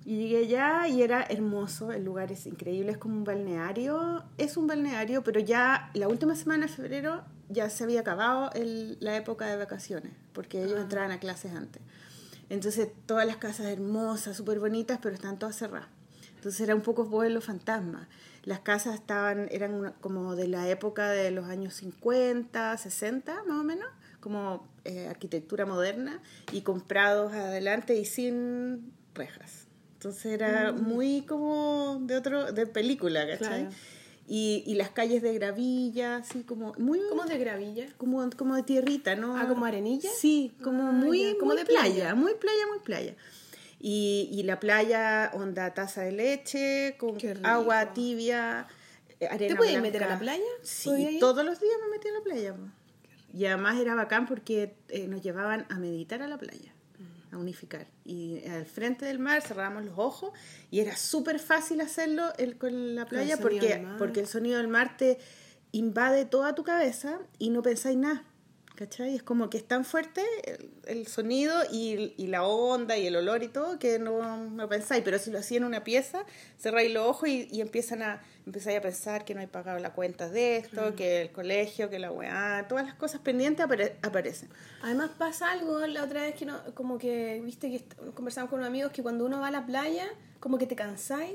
y 0.04 0.16
llegué 0.16 0.38
allá 0.44 0.86
y 0.88 1.02
era 1.02 1.22
hermoso, 1.28 1.90
el 1.92 2.04
lugar 2.04 2.30
es 2.30 2.46
increíble, 2.46 2.92
es 2.92 2.98
como 2.98 3.16
un 3.16 3.24
balneario. 3.24 4.22
Es 4.38 4.56
un 4.56 4.66
balneario, 4.68 5.22
pero 5.24 5.40
ya 5.40 5.90
la 5.94 6.06
última 6.08 6.34
semana 6.36 6.66
de 6.66 6.72
febrero 6.72 7.22
ya 7.48 7.68
se 7.68 7.82
había 7.84 8.00
acabado 8.00 8.50
el- 8.54 8.96
la 9.00 9.16
época 9.16 9.46
de 9.46 9.56
vacaciones, 9.56 10.12
porque 10.32 10.62
ellos 10.64 10.78
entraban 10.80 11.10
a 11.10 11.18
clases 11.18 11.52
antes. 11.54 11.82
Entonces, 12.48 12.88
todas 13.06 13.26
las 13.26 13.36
casas 13.38 13.66
hermosas, 13.66 14.36
súper 14.36 14.60
bonitas, 14.60 14.98
pero 15.02 15.14
están 15.14 15.38
todas 15.38 15.56
cerradas. 15.56 15.88
Entonces 16.36 16.60
era 16.60 16.74
un 16.74 16.82
poco 16.82 17.08
pueblo 17.08 17.40
fantasma. 17.40 18.08
Las 18.44 18.60
casas 18.60 18.94
estaban, 18.96 19.48
eran 19.50 19.74
una- 19.74 19.92
como 20.00 20.34
de 20.34 20.48
la 20.48 20.68
época 20.68 21.10
de 21.10 21.30
los 21.30 21.46
años 21.46 21.74
50, 21.74 22.76
60 22.76 23.42
más 23.46 23.60
o 23.60 23.64
menos, 23.64 23.88
como 24.20 24.66
eh, 24.84 25.06
arquitectura 25.08 25.64
moderna 25.66 26.20
y 26.52 26.62
comprados 26.62 27.32
adelante 27.32 27.94
y 27.96 28.04
sin 28.04 28.92
rejas. 29.14 29.66
Entonces 29.94 30.26
era 30.26 30.72
muy 30.72 31.22
como 31.22 32.00
de 32.02 32.16
otro, 32.16 32.50
de 32.52 32.66
película, 32.66 33.20
¿cachai? 33.26 33.60
Claro. 33.68 33.76
Y, 34.26 34.62
y 34.66 34.74
las 34.74 34.90
calles 34.90 35.22
de 35.22 35.34
gravilla, 35.34 36.16
así 36.16 36.42
como 36.42 36.72
muy 36.78 37.00
¿Cómo 37.08 37.24
de 37.24 37.38
gravilla? 37.38 37.86
como, 37.98 38.28
como 38.36 38.56
de 38.56 38.62
tierrita, 38.62 39.14
¿no? 39.14 39.36
Ah, 39.36 39.46
¿como 39.48 39.64
arenilla? 39.66 40.10
Sí, 40.16 40.52
como 40.62 40.88
Ah, 40.88 40.92
muy, 40.92 41.20
ya, 41.20 41.38
como 41.38 41.52
muy 41.52 41.56
de 41.58 41.66
playa, 41.66 41.92
playa. 41.94 42.14
muy 42.14 42.34
playa, 42.34 42.66
muy 42.68 42.78
playa. 42.80 43.14
Y, 43.84 44.28
y 44.30 44.44
la 44.44 44.60
playa, 44.60 45.32
onda 45.34 45.74
taza 45.74 46.02
de 46.02 46.12
leche, 46.12 46.94
con 46.98 47.16
agua 47.44 47.92
tibia, 47.94 48.68
eh, 49.18 49.26
arena 49.26 49.48
¿Te 49.54 49.56
podías 49.56 49.72
blanca. 49.72 49.88
meter 49.88 50.04
a 50.04 50.08
la 50.08 50.18
playa? 50.20 50.42
¿Podías 50.84 51.10
Sí, 51.10 51.16
todos 51.18 51.44
los 51.44 51.58
días 51.60 51.74
me 51.82 51.88
metí 51.96 52.06
a 52.08 52.12
la 52.12 52.20
playa. 52.20 52.54
Y 53.34 53.46
además 53.46 53.80
era 53.80 53.96
bacán 53.96 54.26
porque 54.26 54.76
eh, 54.88 55.08
nos 55.08 55.20
llevaban 55.22 55.66
a 55.68 55.78
meditar 55.78 56.22
a 56.22 56.28
la 56.28 56.38
playa, 56.38 56.72
a 57.32 57.38
unificar. 57.38 57.88
Y 58.04 58.46
al 58.46 58.66
frente 58.66 59.04
del 59.04 59.18
mar 59.18 59.42
cerrábamos 59.42 59.84
los 59.84 59.94
ojos 59.98 60.30
y 60.70 60.78
era 60.78 60.94
súper 60.96 61.40
fácil 61.40 61.80
hacerlo 61.80 62.32
el- 62.38 62.56
con 62.58 62.94
la 62.94 63.06
playa 63.06 63.36
porque, 63.38 63.84
porque 63.98 64.20
el 64.20 64.26
sonido 64.28 64.58
del 64.58 64.68
mar 64.68 64.96
te 64.96 65.18
invade 65.72 66.24
toda 66.26 66.54
tu 66.54 66.62
cabeza 66.62 67.18
y 67.38 67.50
no 67.50 67.62
pensáis 67.62 67.96
nada. 67.96 68.22
¿Cachai? 68.82 69.14
Es 69.14 69.22
como 69.22 69.48
que 69.48 69.58
es 69.58 69.64
tan 69.64 69.84
fuerte 69.84 70.22
el, 70.44 70.70
el 70.86 71.06
sonido 71.06 71.54
y, 71.70 72.14
y 72.16 72.26
la 72.26 72.42
onda 72.44 72.96
y 72.96 73.06
el 73.06 73.14
olor 73.14 73.44
y 73.44 73.48
todo 73.48 73.78
que 73.78 74.00
no, 74.00 74.36
no 74.50 74.68
pensáis. 74.68 75.04
Pero 75.04 75.20
si 75.20 75.30
lo 75.30 75.38
hacía 75.38 75.58
en 75.58 75.64
una 75.64 75.84
pieza, 75.84 76.24
cerráis 76.58 76.92
los 76.92 77.06
ojos 77.06 77.28
y, 77.28 77.46
y 77.52 77.60
empiezan 77.60 78.02
a, 78.02 78.20
empezáis 78.44 78.78
a 78.78 78.80
pensar 78.80 79.24
que 79.24 79.34
no 79.34 79.40
hay 79.40 79.46
pagado 79.46 79.78
la 79.78 79.92
cuenta 79.92 80.28
de 80.28 80.56
esto, 80.56 80.96
que 80.96 81.22
el 81.22 81.30
colegio, 81.30 81.90
que 81.90 82.00
la 82.00 82.10
weá, 82.10 82.66
todas 82.68 82.84
las 82.84 82.94
cosas 82.96 83.20
pendientes 83.20 83.64
apare- 83.64 83.94
aparecen. 84.02 84.48
Además 84.82 85.10
pasa 85.16 85.52
algo 85.52 85.86
la 85.86 86.02
otra 86.02 86.22
vez 86.22 86.34
que 86.34 86.44
no, 86.44 86.58
como 86.74 86.98
que, 86.98 87.40
viste 87.44 87.70
que 87.70 87.84
conversamos 88.14 88.50
con 88.50 88.58
unos 88.58 88.68
amigos 88.68 88.90
que 88.90 89.02
cuando 89.04 89.24
uno 89.24 89.38
va 89.38 89.46
a 89.46 89.52
la 89.52 89.64
playa, 89.64 90.08
como 90.40 90.58
que 90.58 90.66
te 90.66 90.74
cansáis. 90.74 91.34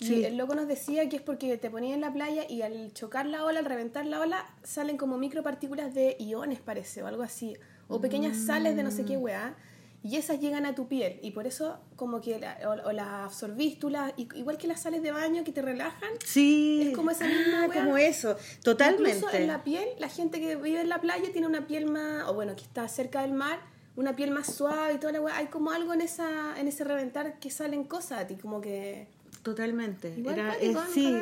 Sí. 0.00 0.16
Y 0.16 0.24
el 0.24 0.36
loco 0.36 0.54
nos 0.54 0.66
decía 0.68 1.08
que 1.08 1.16
es 1.16 1.22
porque 1.22 1.56
te 1.56 1.70
ponías 1.70 1.94
en 1.94 2.00
la 2.00 2.12
playa 2.12 2.44
y 2.48 2.62
al 2.62 2.92
chocar 2.92 3.26
la 3.26 3.44
ola, 3.44 3.60
al 3.60 3.64
reventar 3.64 4.04
la 4.06 4.20
ola, 4.20 4.44
salen 4.62 4.96
como 4.96 5.18
micropartículas 5.18 5.94
de 5.94 6.16
iones, 6.18 6.60
parece, 6.60 7.02
o 7.02 7.06
algo 7.06 7.22
así. 7.22 7.56
O 7.88 8.00
pequeñas 8.00 8.36
sales 8.36 8.76
de 8.76 8.82
no 8.82 8.90
sé 8.90 9.04
qué 9.04 9.16
weá. 9.16 9.54
Y 10.02 10.16
esas 10.16 10.38
llegan 10.38 10.66
a 10.66 10.74
tu 10.74 10.86
piel. 10.86 11.18
Y 11.22 11.30
por 11.30 11.46
eso, 11.46 11.78
como 11.96 12.20
que 12.20 12.38
la- 12.38 12.58
o, 12.66 12.88
o 12.88 12.92
las 12.92 13.06
absorbís 13.08 13.78
tú, 13.78 13.90
igual 14.34 14.58
que 14.58 14.66
las 14.66 14.82
sales 14.82 15.00
de 15.02 15.12
baño 15.12 15.44
que 15.44 15.52
te 15.52 15.62
relajan. 15.62 16.10
Sí. 16.26 16.88
Es 16.90 16.94
como 16.96 17.10
esa 17.10 17.26
misma 17.26 17.64
Ah, 17.64 17.66
weá. 17.68 17.80
como 17.84 17.96
eso, 17.96 18.36
totalmente. 18.62 19.16
Incluso 19.16 19.34
en 19.34 19.46
la 19.46 19.64
piel, 19.64 19.88
la 19.98 20.08
gente 20.10 20.40
que 20.40 20.56
vive 20.56 20.80
en 20.82 20.90
la 20.90 21.00
playa 21.00 21.32
tiene 21.32 21.46
una 21.46 21.66
piel 21.66 21.86
más, 21.86 22.28
o 22.28 22.34
bueno, 22.34 22.54
que 22.54 22.62
está 22.64 22.86
cerca 22.88 23.22
del 23.22 23.32
mar, 23.32 23.60
una 23.96 24.14
piel 24.14 24.30
más 24.30 24.52
suave 24.54 24.94
y 24.94 24.98
toda 24.98 25.12
la 25.14 25.20
weá. 25.22 25.38
Hay 25.38 25.46
como 25.46 25.70
algo 25.70 25.94
en 25.94 26.02
esa 26.02 26.58
en 26.60 26.68
ese 26.68 26.84
reventar 26.84 27.38
que 27.38 27.50
salen 27.50 27.84
cosas 27.84 28.20
a 28.22 28.26
ti, 28.26 28.34
como 28.36 28.60
que... 28.60 29.08
Totalmente. 29.44 30.14
Igual 30.16 30.38
Era, 30.38 30.48
cuático, 30.56 30.80
es, 30.80 30.94
sí, 30.94 31.14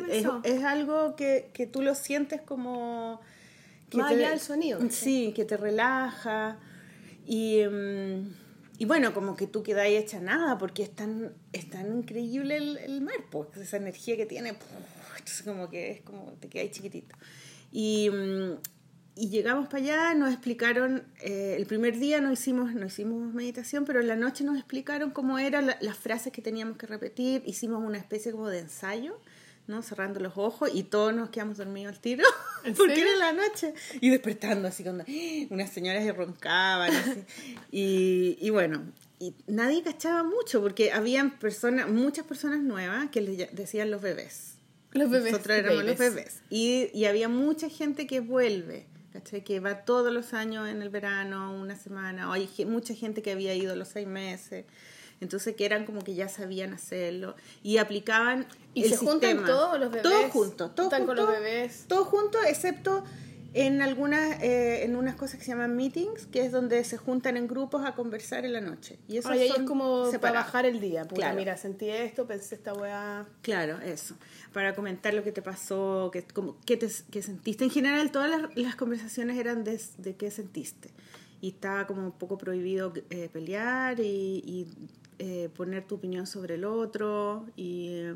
es, 0.45 0.65
algo 0.65 1.17
que, 1.17 1.51
que 1.53 1.67
tú 1.67 1.83
lo 1.83 1.97
sientes 1.97 2.41
como... 2.41 3.21
que 3.91 3.99
Más 3.99 4.13
allá 4.13 4.31
del 4.31 4.39
sonido, 4.39 4.79
¿cachai? 4.79 4.93
Sí, 4.93 5.33
que 5.35 5.45
te 5.45 5.57
relaja. 5.57 6.57
Y, 7.27 7.65
mm, 7.65 8.35
y 8.79 8.85
bueno, 8.85 9.13
como 9.13 9.35
que 9.37 9.49
tú 9.49 9.65
quedáis 9.65 10.01
hecha 10.01 10.21
nada, 10.21 10.57
porque 10.57 10.85
es 10.85 10.95
tan, 10.95 11.33
es 11.53 11.69
tan 11.69 11.99
increíble 11.99 12.57
el, 12.57 12.79
el 12.79 13.01
mar, 13.01 13.17
pues, 13.29 13.57
esa 13.57 13.77
energía 13.77 14.17
que 14.17 14.25
tiene. 14.27 14.51
Entonces 15.19 15.43
como 15.43 15.69
que 15.69 15.91
es 15.91 16.01
como 16.03 16.33
te 16.39 16.49
quedáis 16.49 16.71
chiquitito. 16.71 17.17
Y, 17.73 18.09
mm, 18.09 18.53
y 19.15 19.29
llegamos 19.29 19.67
para 19.69 19.79
allá, 19.83 20.15
nos 20.15 20.31
explicaron, 20.33 21.05
eh, 21.21 21.55
el 21.59 21.67
primer 21.67 21.99
día 21.99 22.21
no 22.21 22.33
hicimos, 22.33 22.75
no 22.75 22.87
hicimos 22.87 23.35
meditación, 23.35 23.85
pero 23.85 24.01
en 24.01 24.09
la 24.09 24.17
noche 24.17 24.43
nos 24.45 24.57
explicaron 24.57 25.11
cómo 25.11 25.39
eran 25.39 25.67
la- 25.67 25.79
las 25.81 25.97
frases 25.99 26.33
que 26.33 26.41
teníamos 26.43 26.79
que 26.79 26.87
repetir, 26.87 27.43
hicimos 27.47 27.85
una 27.85 27.99
especie 27.99 28.33
como 28.33 28.49
de 28.49 28.61
ensayo, 28.61 29.19
¿no? 29.67 29.83
Cerrando 29.83 30.19
los 30.19 30.33
ojos 30.37 30.71
y 30.73 30.83
todos 30.85 31.15
nos 31.15 31.29
quedamos 31.31 31.59
dormidos 31.59 31.95
al 31.95 32.01
tiro, 32.01 32.25
¿En 32.65 32.75
porque 32.75 32.95
serio? 32.97 33.11
era 33.17 33.19
la 33.19 33.33
noche, 33.33 33.75
y 34.01 34.09
despertando 34.11 34.67
así 34.69 34.83
cuando 34.83 35.05
unas 35.51 35.71
señoras 35.71 36.03
que 36.05 36.13
roncaban, 36.13 36.95
así. 36.95 37.25
y, 37.71 38.39
y 38.41 38.51
bueno, 38.51 38.83
y 39.21 39.35
nadie 39.47 39.83
cachaba 39.83 40.25
mucho, 40.25 40.61
porque 40.63 40.91
habían 40.91 41.39
personas, 41.39 41.89
muchas 41.89 42.27
personas 42.27 42.61
nuevas 42.61 43.11
que 43.11 43.21
les 43.21 43.55
decían 43.55 43.91
los 43.91 44.01
bebés. 44.03 44.55
Los 44.93 45.09
bebés. 45.11 45.33
Nosotros 45.33 45.59
éramos 45.59 45.85
los 45.85 45.97
bebés. 45.97 46.41
Y, 46.51 46.91
y 46.93 47.05
había 47.05 47.29
mucha 47.29 47.69
gente 47.71 48.07
que 48.07 48.21
vuelve, 48.21 48.87
¿cachai? 49.13 49.45
Que 49.45 49.61
va 49.61 49.85
todos 49.85 50.13
los 50.13 50.33
años 50.35 50.69
en 50.69 50.83
el 50.83 50.89
verano, 50.91 51.55
una 51.55 51.77
semana. 51.77 52.29
O 52.29 52.33
hay 52.33 52.49
mucha 52.67 52.95
gente 52.95 53.23
que 53.23 53.33
había 53.33 53.55
ido 53.55 53.75
los 53.77 53.89
seis 53.89 54.07
meses. 54.07 54.65
Entonces 55.21 55.55
que 55.55 55.65
eran 55.65 55.85
como 55.87 56.03
que 56.03 56.15
ya 56.15 56.29
sabían 56.29 56.73
hacerlo. 56.73 57.37
Y 57.63 57.79
aplicaban 57.79 58.47
¿Y 58.75 58.85
el 58.85 58.91
se 58.91 58.97
juntan 58.97 59.21
sistema. 59.31 59.47
todos 59.47 59.79
los 59.79 59.91
bebés? 59.91 60.03
Todos 60.03 60.31
juntos. 60.33 60.75
Todos 60.75 60.89
Juntan 60.93 61.07
con 61.07 61.17
juntos, 61.17 61.35
los 61.35 61.43
bebés. 61.43 61.85
Todos 61.87 62.09
juntos, 62.09 62.41
excepto 62.49 63.05
en 63.55 63.83
algunas, 63.83 64.43
eh, 64.43 64.83
en 64.83 64.97
unas 64.97 65.15
cosas 65.15 65.39
que 65.39 65.45
se 65.45 65.51
llaman 65.51 65.77
meetings, 65.77 66.27
que 66.27 66.41
es 66.45 66.53
donde 66.53 66.83
se 66.85 66.97
juntan 66.97 67.37
en 67.37 67.47
grupos 67.47 67.85
a 67.85 67.95
conversar 67.95 68.47
en 68.47 68.55
la 68.55 68.63
noche. 68.63 68.99
Y 69.09 69.19
eso 69.19 69.29
Ay, 69.29 69.47
es 69.47 69.63
como 69.65 69.99
para 69.99 70.11
separados. 70.11 70.47
bajar 70.47 70.65
el 70.67 70.81
día. 70.81 71.03
Puta, 71.03 71.17
Claro. 71.17 71.37
mira, 71.37 71.57
sentí 71.59 71.91
esto, 71.91 72.27
pensé 72.27 72.55
esta 72.55 72.73
weá. 72.73 73.27
Claro, 73.43 73.79
eso. 73.81 74.15
Para 74.53 74.75
comentar 74.75 75.15
lo 75.15 75.23
que 75.25 75.33
te 75.33 75.43
pasó, 75.43 76.11
que, 76.13 76.23
como, 76.25 76.57
qué, 76.67 76.77
te, 76.77 76.89
sentiste. 76.89 77.65
En 77.65 77.71
general, 77.71 78.11
todas 78.11 78.31
las, 78.31 78.57
las 78.57 78.77
conversaciones 78.77 79.39
eran 79.39 79.65
de, 79.65 79.81
de 79.99 80.17
qué 80.17 80.31
sentiste. 80.31 80.91
Y 81.41 81.51
estaba 81.51 81.87
como 81.87 82.05
un 82.05 82.13
poco 82.13 82.39
prohibido 82.39 82.93
eh, 83.11 83.29
pelear 83.33 83.99
y, 84.01 84.05
y, 84.05 84.67
eh, 85.19 85.49
poner 85.57 85.87
tu 85.87 85.97
opinión 85.97 86.27
sobre 86.27 86.55
el 86.57 86.65
otro. 86.65 87.47
Y 87.57 87.89
eh, 87.91 88.15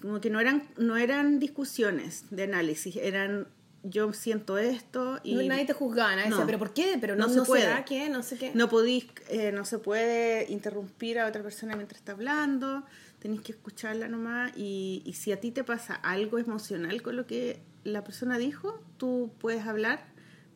como 0.00 0.20
que 0.20 0.30
no 0.30 0.40
eran, 0.40 0.62
no 0.76 0.96
eran 0.96 1.38
discusiones 1.40 2.24
de 2.30 2.44
análisis, 2.44 2.96
eran 2.96 3.48
yo 3.84 4.12
siento 4.12 4.58
esto 4.58 5.20
y 5.22 5.34
No, 5.34 5.42
nadie 5.42 5.64
te 5.64 5.72
juzgaba, 5.72 6.14
nadie 6.16 6.30
No. 6.30 6.36
decía, 6.36 6.46
pero 6.46 6.58
¿por 6.58 6.72
qué? 6.74 6.98
Pero 7.00 7.16
no, 7.16 7.26
No 7.26 7.34
no, 7.34 7.40
se 7.44 7.46
puede. 7.46 7.62
será 7.62 7.84
qué, 7.84 8.08
no 8.08 8.22
sé 8.22 8.36
qué. 8.36 8.50
no 8.54 8.68
podís, 8.68 9.06
eh, 9.28 9.52
no 9.52 9.64
se 9.64 9.78
puede 9.78 10.50
interrumpir 10.50 11.18
a 11.18 11.26
otra 11.26 11.42
persona 11.42 11.76
mientras 11.76 12.00
está 12.00 12.12
hablando, 12.12 12.84
tenéis 13.18 13.42
que 13.42 13.52
escucharla 13.52 14.08
nomás 14.08 14.52
y, 14.56 15.02
y 15.04 15.14
si 15.14 15.32
a 15.32 15.40
ti 15.40 15.50
te 15.50 15.64
pasa 15.64 15.94
algo 15.94 16.38
emocional 16.38 17.02
con 17.02 17.16
lo 17.16 17.26
que 17.26 17.60
la 17.84 18.04
persona 18.04 18.38
dijo, 18.38 18.80
tú 18.96 19.32
puedes 19.38 19.66
hablar, 19.66 20.04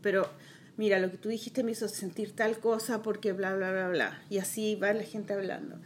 pero 0.01 0.31
mira, 0.77 0.99
lo 0.99 1.11
que 1.11 1.19
tú 1.19 1.29
dijiste 1.29 1.63
me 1.63 1.73
hizo 1.73 1.89
sentir 1.89 2.33
tal 2.33 2.59
cosa 2.59 3.03
porque 3.03 3.33
bla, 3.33 3.55
bla, 3.55 3.73
bla, 3.73 3.89
bla. 3.89 4.23
Y 4.31 4.39
así 4.39 4.77
va 4.77 4.93
la 4.93 5.05
gente 5.05 5.33
hablando. 5.33 5.79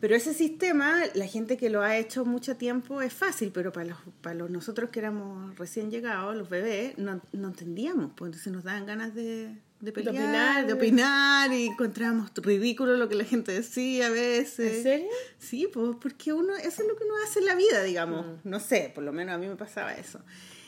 Pero 0.00 0.16
ese 0.16 0.32
sistema, 0.32 1.02
la 1.14 1.26
gente 1.26 1.58
que 1.58 1.68
lo 1.68 1.82
ha 1.82 1.98
hecho 1.98 2.24
mucho 2.24 2.56
tiempo 2.56 3.02
es 3.02 3.12
fácil, 3.12 3.50
pero 3.52 3.70
para 3.70 3.90
los, 3.90 3.98
para 4.22 4.34
los 4.34 4.50
nosotros 4.50 4.88
que 4.90 4.98
éramos 4.98 5.58
recién 5.58 5.90
llegados, 5.90 6.34
los 6.34 6.48
bebés, 6.48 6.96
no, 6.96 7.20
no 7.32 7.48
entendíamos, 7.48 8.12
pues 8.16 8.28
entonces 8.30 8.50
nos 8.50 8.64
daban 8.64 8.86
ganas 8.86 9.14
de, 9.14 9.54
de 9.80 9.92
pelear, 9.92 10.14
opinar. 10.14 10.66
de 10.66 10.72
opinar, 10.72 11.52
y 11.52 11.66
encontrábamos 11.66 12.32
ridículo 12.36 12.96
lo 12.96 13.08
que 13.08 13.14
la 13.14 13.24
gente 13.24 13.52
decía 13.52 14.06
a 14.06 14.10
veces. 14.10 14.76
¿En 14.78 14.82
serio? 14.82 15.08
Sí, 15.38 15.68
pues 15.72 15.96
porque 16.00 16.32
uno, 16.32 16.54
eso 16.56 16.82
es 16.82 16.88
lo 16.88 16.96
que 16.96 17.04
uno 17.04 17.14
hace 17.24 17.38
en 17.40 17.46
la 17.46 17.54
vida, 17.54 17.82
digamos. 17.82 18.26
No 18.44 18.60
sé, 18.60 18.92
por 18.94 19.04
lo 19.04 19.12
menos 19.12 19.34
a 19.34 19.38
mí 19.38 19.48
me 19.48 19.56
pasaba 19.56 19.94
eso. 19.94 20.20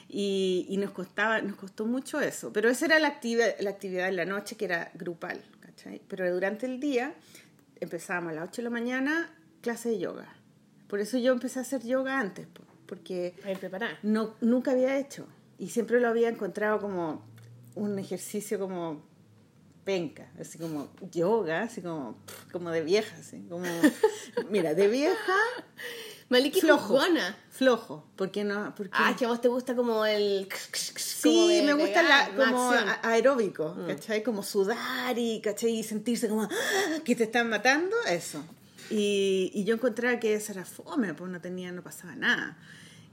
Y, 0.08 0.66
y 0.68 0.76
nos 0.76 0.90
costaba, 0.90 1.40
nos 1.42 1.56
costó 1.56 1.86
mucho 1.86 2.20
eso. 2.20 2.52
Pero 2.52 2.68
esa 2.68 2.86
era 2.86 2.98
la 2.98 3.08
actividad, 3.08 3.54
la 3.60 3.70
actividad 3.70 4.08
en 4.08 4.16
la 4.16 4.24
noche 4.24 4.56
que 4.56 4.64
era 4.66 4.90
grupal, 4.94 5.42
¿cachai? 5.60 6.00
Pero 6.08 6.32
durante 6.32 6.66
el 6.66 6.80
día 6.80 7.14
empezábamos 7.80 8.32
a 8.32 8.34
las 8.36 8.48
8 8.48 8.56
de 8.56 8.62
la 8.64 8.70
mañana 8.70 9.34
clase 9.60 9.90
de 9.90 9.98
yoga. 9.98 10.28
Por 10.88 11.00
eso 11.00 11.16
yo 11.18 11.32
empecé 11.32 11.58
a 11.58 11.62
hacer 11.62 11.82
yoga 11.82 12.18
antes, 12.20 12.46
po, 12.46 12.62
porque 12.86 13.34
A 13.44 13.50
ir 13.50 13.58
preparada. 13.58 13.98
no, 14.02 14.34
nunca 14.40 14.72
había 14.72 14.98
hecho. 14.98 15.26
Y 15.58 15.68
siempre 15.70 16.00
lo 16.00 16.08
había 16.08 16.28
encontrado 16.28 16.80
como 16.80 17.24
un 17.74 17.98
ejercicio 17.98 18.58
como 18.58 19.02
penca, 19.84 20.30
así 20.40 20.58
como 20.58 20.88
yoga, 21.10 21.62
así 21.62 21.82
como, 21.82 22.16
como 22.52 22.70
de 22.70 22.82
vieja, 22.82 23.16
así 23.18 23.40
como, 23.48 23.66
mira, 24.50 24.74
de 24.74 24.88
vieja, 24.88 25.34
Maliki 26.28 26.60
flojo, 26.60 26.98
flojo, 27.50 28.06
porque 28.16 28.42
no, 28.44 28.74
porque 28.74 28.92
Ah, 28.94 29.14
que 29.18 29.26
a 29.26 29.28
vos 29.28 29.40
te 29.40 29.48
gusta 29.48 29.76
como 29.76 30.06
el... 30.06 30.48
Sí, 30.72 31.62
me 31.64 31.74
gusta 31.74 32.02
la, 32.02 32.30
como 32.34 32.70
acción. 32.70 32.88
aeróbico, 33.02 33.76
¿cachai? 33.86 34.22
Como 34.22 34.42
sudar 34.42 35.18
y, 35.18 35.40
¿cachai? 35.42 35.78
Y 35.78 35.82
sentirse 35.82 36.28
como 36.28 36.42
¡ah! 36.44 36.48
que 37.04 37.14
te 37.14 37.24
están 37.24 37.50
matando, 37.50 37.94
eso. 38.08 38.42
Y, 38.90 39.50
y 39.54 39.64
yo 39.64 39.74
encontraba 39.74 40.18
que 40.18 40.34
eso 40.34 40.52
era 40.52 40.64
fome, 40.64 41.12
pues 41.12 41.30
no 41.30 41.40
tenía, 41.40 41.70
no 41.70 41.82
pasaba 41.82 42.16
nada, 42.16 42.56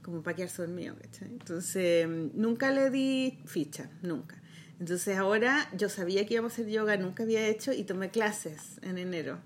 como 0.02 0.22
para 0.22 0.36
quedarse 0.36 0.62
dormido, 0.62 0.96
¿cachai? 0.96 1.28
Entonces, 1.28 2.08
mm, 2.08 2.30
nunca 2.34 2.70
le 2.70 2.88
di 2.88 3.38
ficha, 3.44 3.90
nunca. 4.02 4.39
Entonces 4.80 5.16
ahora 5.18 5.68
yo 5.76 5.88
sabía 5.88 6.26
que 6.26 6.34
íbamos 6.34 6.52
a 6.52 6.54
hacer 6.54 6.68
yoga, 6.68 6.96
nunca 6.96 7.22
había 7.22 7.46
hecho 7.46 7.72
y 7.72 7.84
tomé 7.84 8.08
clases 8.10 8.78
en 8.82 8.98
enero. 8.98 9.38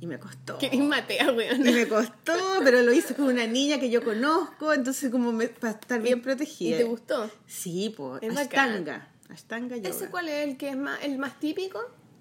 Y 0.00 0.06
me 0.06 0.18
costó. 0.20 0.58
Que 0.58 0.70
matea, 0.76 1.32
weón. 1.32 1.66
Y 1.66 1.72
me 1.72 1.88
costó, 1.88 2.32
pero 2.62 2.82
lo 2.82 2.92
hice 2.92 3.16
con 3.16 3.26
una 3.26 3.46
niña 3.48 3.80
que 3.80 3.90
yo 3.90 4.04
conozco, 4.04 4.72
entonces 4.72 5.10
como 5.10 5.32
me- 5.32 5.48
para 5.48 5.72
estar 5.72 6.00
bien 6.00 6.18
¿Y 6.18 6.20
protegida. 6.20 6.76
te 6.78 6.84
gustó? 6.84 7.28
Sí, 7.46 7.92
pues. 7.96 8.22
Ashtanga. 8.36 9.08
Ashtanga 9.28 9.76
yoga. 9.76 9.88
¿Ese 9.90 10.06
cuál 10.08 10.28
es 10.28 10.46
el 10.48 10.56
que 10.56 10.68
es 10.70 10.76
más, 10.76 11.02
el 11.02 11.18
más 11.18 11.40
típico? 11.40 11.80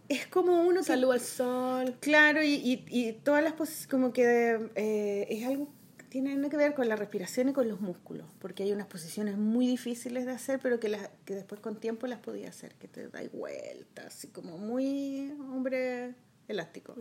Es 0.10 0.26
como 0.26 0.64
uno 0.64 0.80
que... 0.80 0.88
Salud 0.88 1.12
al 1.12 1.20
sol. 1.22 1.96
Claro, 2.00 2.42
y, 2.42 2.54
y, 2.56 2.86
y 2.90 3.14
todas 3.14 3.44
las 3.44 3.54
poses 3.54 3.86
como 3.88 4.12
que 4.12 4.58
eh, 4.74 5.28
es 5.30 5.46
algo 5.46 5.72
tiene 6.22 6.50
que 6.50 6.58
ver 6.58 6.74
con 6.74 6.90
la 6.90 6.96
respiración 6.96 7.50
y 7.50 7.54
con 7.54 7.68
los 7.68 7.80
músculos, 7.80 8.26
porque 8.40 8.64
hay 8.64 8.72
unas 8.72 8.88
posiciones 8.88 9.38
muy 9.38 9.68
difíciles 9.68 10.26
de 10.26 10.32
hacer, 10.32 10.60
pero 10.60 10.80
que, 10.80 10.90
las, 10.90 11.10
que 11.26 11.36
después 11.36 11.62
con 11.62 11.80
tiempo 11.80 12.08
las 12.08 12.20
podía 12.20 12.50
hacer, 12.50 12.74
que 12.76 12.88
te 12.88 13.08
dais 13.10 13.32
vueltas, 13.32 14.06
así 14.08 14.30
como 14.30 14.58
muy 14.58 15.32
hombre 15.52 16.16
elástico. 16.48 16.96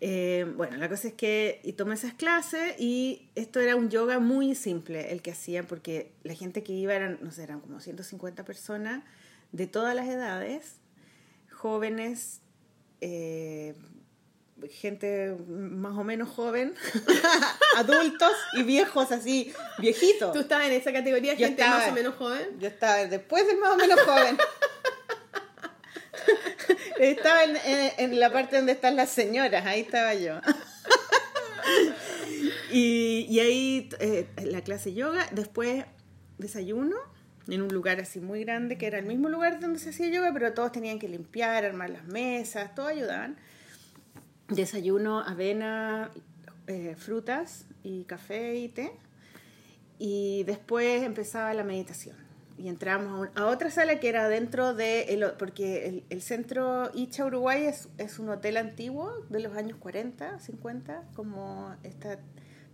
Eh, 0.00 0.50
bueno, 0.56 0.78
la 0.78 0.88
cosa 0.88 1.08
es 1.08 1.14
que 1.14 1.60
y 1.62 1.74
tomé 1.74 1.92
esas 1.92 2.14
clases 2.14 2.74
y 2.78 3.28
esto 3.34 3.60
era 3.60 3.76
un 3.76 3.90
yoga 3.90 4.18
muy 4.18 4.54
simple 4.54 5.12
el 5.12 5.20
que 5.20 5.32
hacían 5.32 5.66
porque 5.66 6.12
la 6.22 6.32
gente 6.32 6.62
que 6.62 6.72
iba 6.72 6.94
eran, 6.94 7.18
no 7.20 7.30
sé, 7.32 7.42
eran 7.42 7.60
como 7.60 7.80
150 7.80 8.46
personas 8.46 9.04
de 9.52 9.66
todas 9.66 9.94
las 9.94 10.08
edades, 10.08 10.76
jóvenes, 11.52 12.40
eh, 13.02 13.74
gente 14.68 15.36
más 15.48 15.96
o 15.96 16.04
menos 16.04 16.28
joven, 16.28 16.74
adultos 17.76 18.32
y 18.54 18.62
viejos 18.62 19.10
así, 19.12 19.52
viejitos. 19.78 20.32
¿Tú 20.32 20.40
estabas 20.40 20.66
en 20.66 20.72
esa 20.72 20.92
categoría, 20.92 21.34
Yo 21.34 21.46
gente 21.46 21.62
estaba- 21.62 21.78
más 21.80 21.90
o 21.90 21.94
menos 21.94 22.14
joven? 22.16 22.58
Yo 22.58 22.68
estaba 22.68 23.06
después 23.06 23.46
del 23.46 23.58
más 23.58 23.70
o 23.70 23.76
menos 23.76 24.00
joven. 24.00 24.38
estaba 26.98 27.44
en, 27.44 27.56
en- 27.56 27.92
en 27.98 28.20
la 28.20 28.32
parte 28.32 28.56
donde 28.56 28.72
están 28.72 28.96
las 28.96 29.10
señoras, 29.10 29.64
ahí 29.66 29.80
estaba 29.80 30.14
yo. 30.14 30.40
y, 32.70 33.26
y 33.28 33.40
ahí 33.40 33.88
eh, 34.00 34.26
la 34.44 34.62
clase 34.62 34.94
yoga, 34.94 35.26
después 35.32 35.84
desayuno 36.38 36.96
en 37.48 37.62
un 37.62 37.68
lugar 37.72 38.00
así 38.00 38.20
muy 38.20 38.44
grande, 38.44 38.78
que 38.78 38.86
era 38.86 38.98
el 38.98 39.06
mismo 39.06 39.28
lugar 39.28 39.58
donde 39.60 39.78
se 39.80 39.90
hacía 39.90 40.08
yoga, 40.08 40.30
pero 40.32 40.52
todos 40.52 40.70
tenían 40.72 40.98
que 40.98 41.08
limpiar, 41.08 41.64
armar 41.64 41.90
las 41.90 42.04
mesas, 42.04 42.74
todos 42.74 42.90
ayudaban. 42.90 43.36
Desayuno, 44.50 45.20
avena, 45.20 46.10
eh, 46.66 46.94
frutas 46.98 47.66
y 47.82 48.04
café 48.04 48.56
y 48.56 48.68
té. 48.68 48.92
Y 49.98 50.44
después 50.44 51.02
empezaba 51.02 51.52
la 51.54 51.64
meditación. 51.64 52.16
Y 52.58 52.68
entramos 52.68 53.08
a, 53.12 53.16
un- 53.20 53.38
a 53.38 53.46
otra 53.46 53.70
sala 53.70 54.00
que 54.00 54.08
era 54.08 54.28
dentro 54.28 54.74
de... 54.74 55.02
El, 55.04 55.24
porque 55.38 55.86
el, 55.86 56.04
el 56.10 56.20
centro 56.22 56.90
Icha 56.94 57.24
Uruguay 57.24 57.64
es, 57.64 57.88
es 57.98 58.18
un 58.18 58.28
hotel 58.28 58.56
antiguo 58.56 59.12
de 59.30 59.40
los 59.40 59.56
años 59.56 59.78
40, 59.78 60.38
50, 60.40 61.04
como 61.14 61.74
esta 61.84 62.18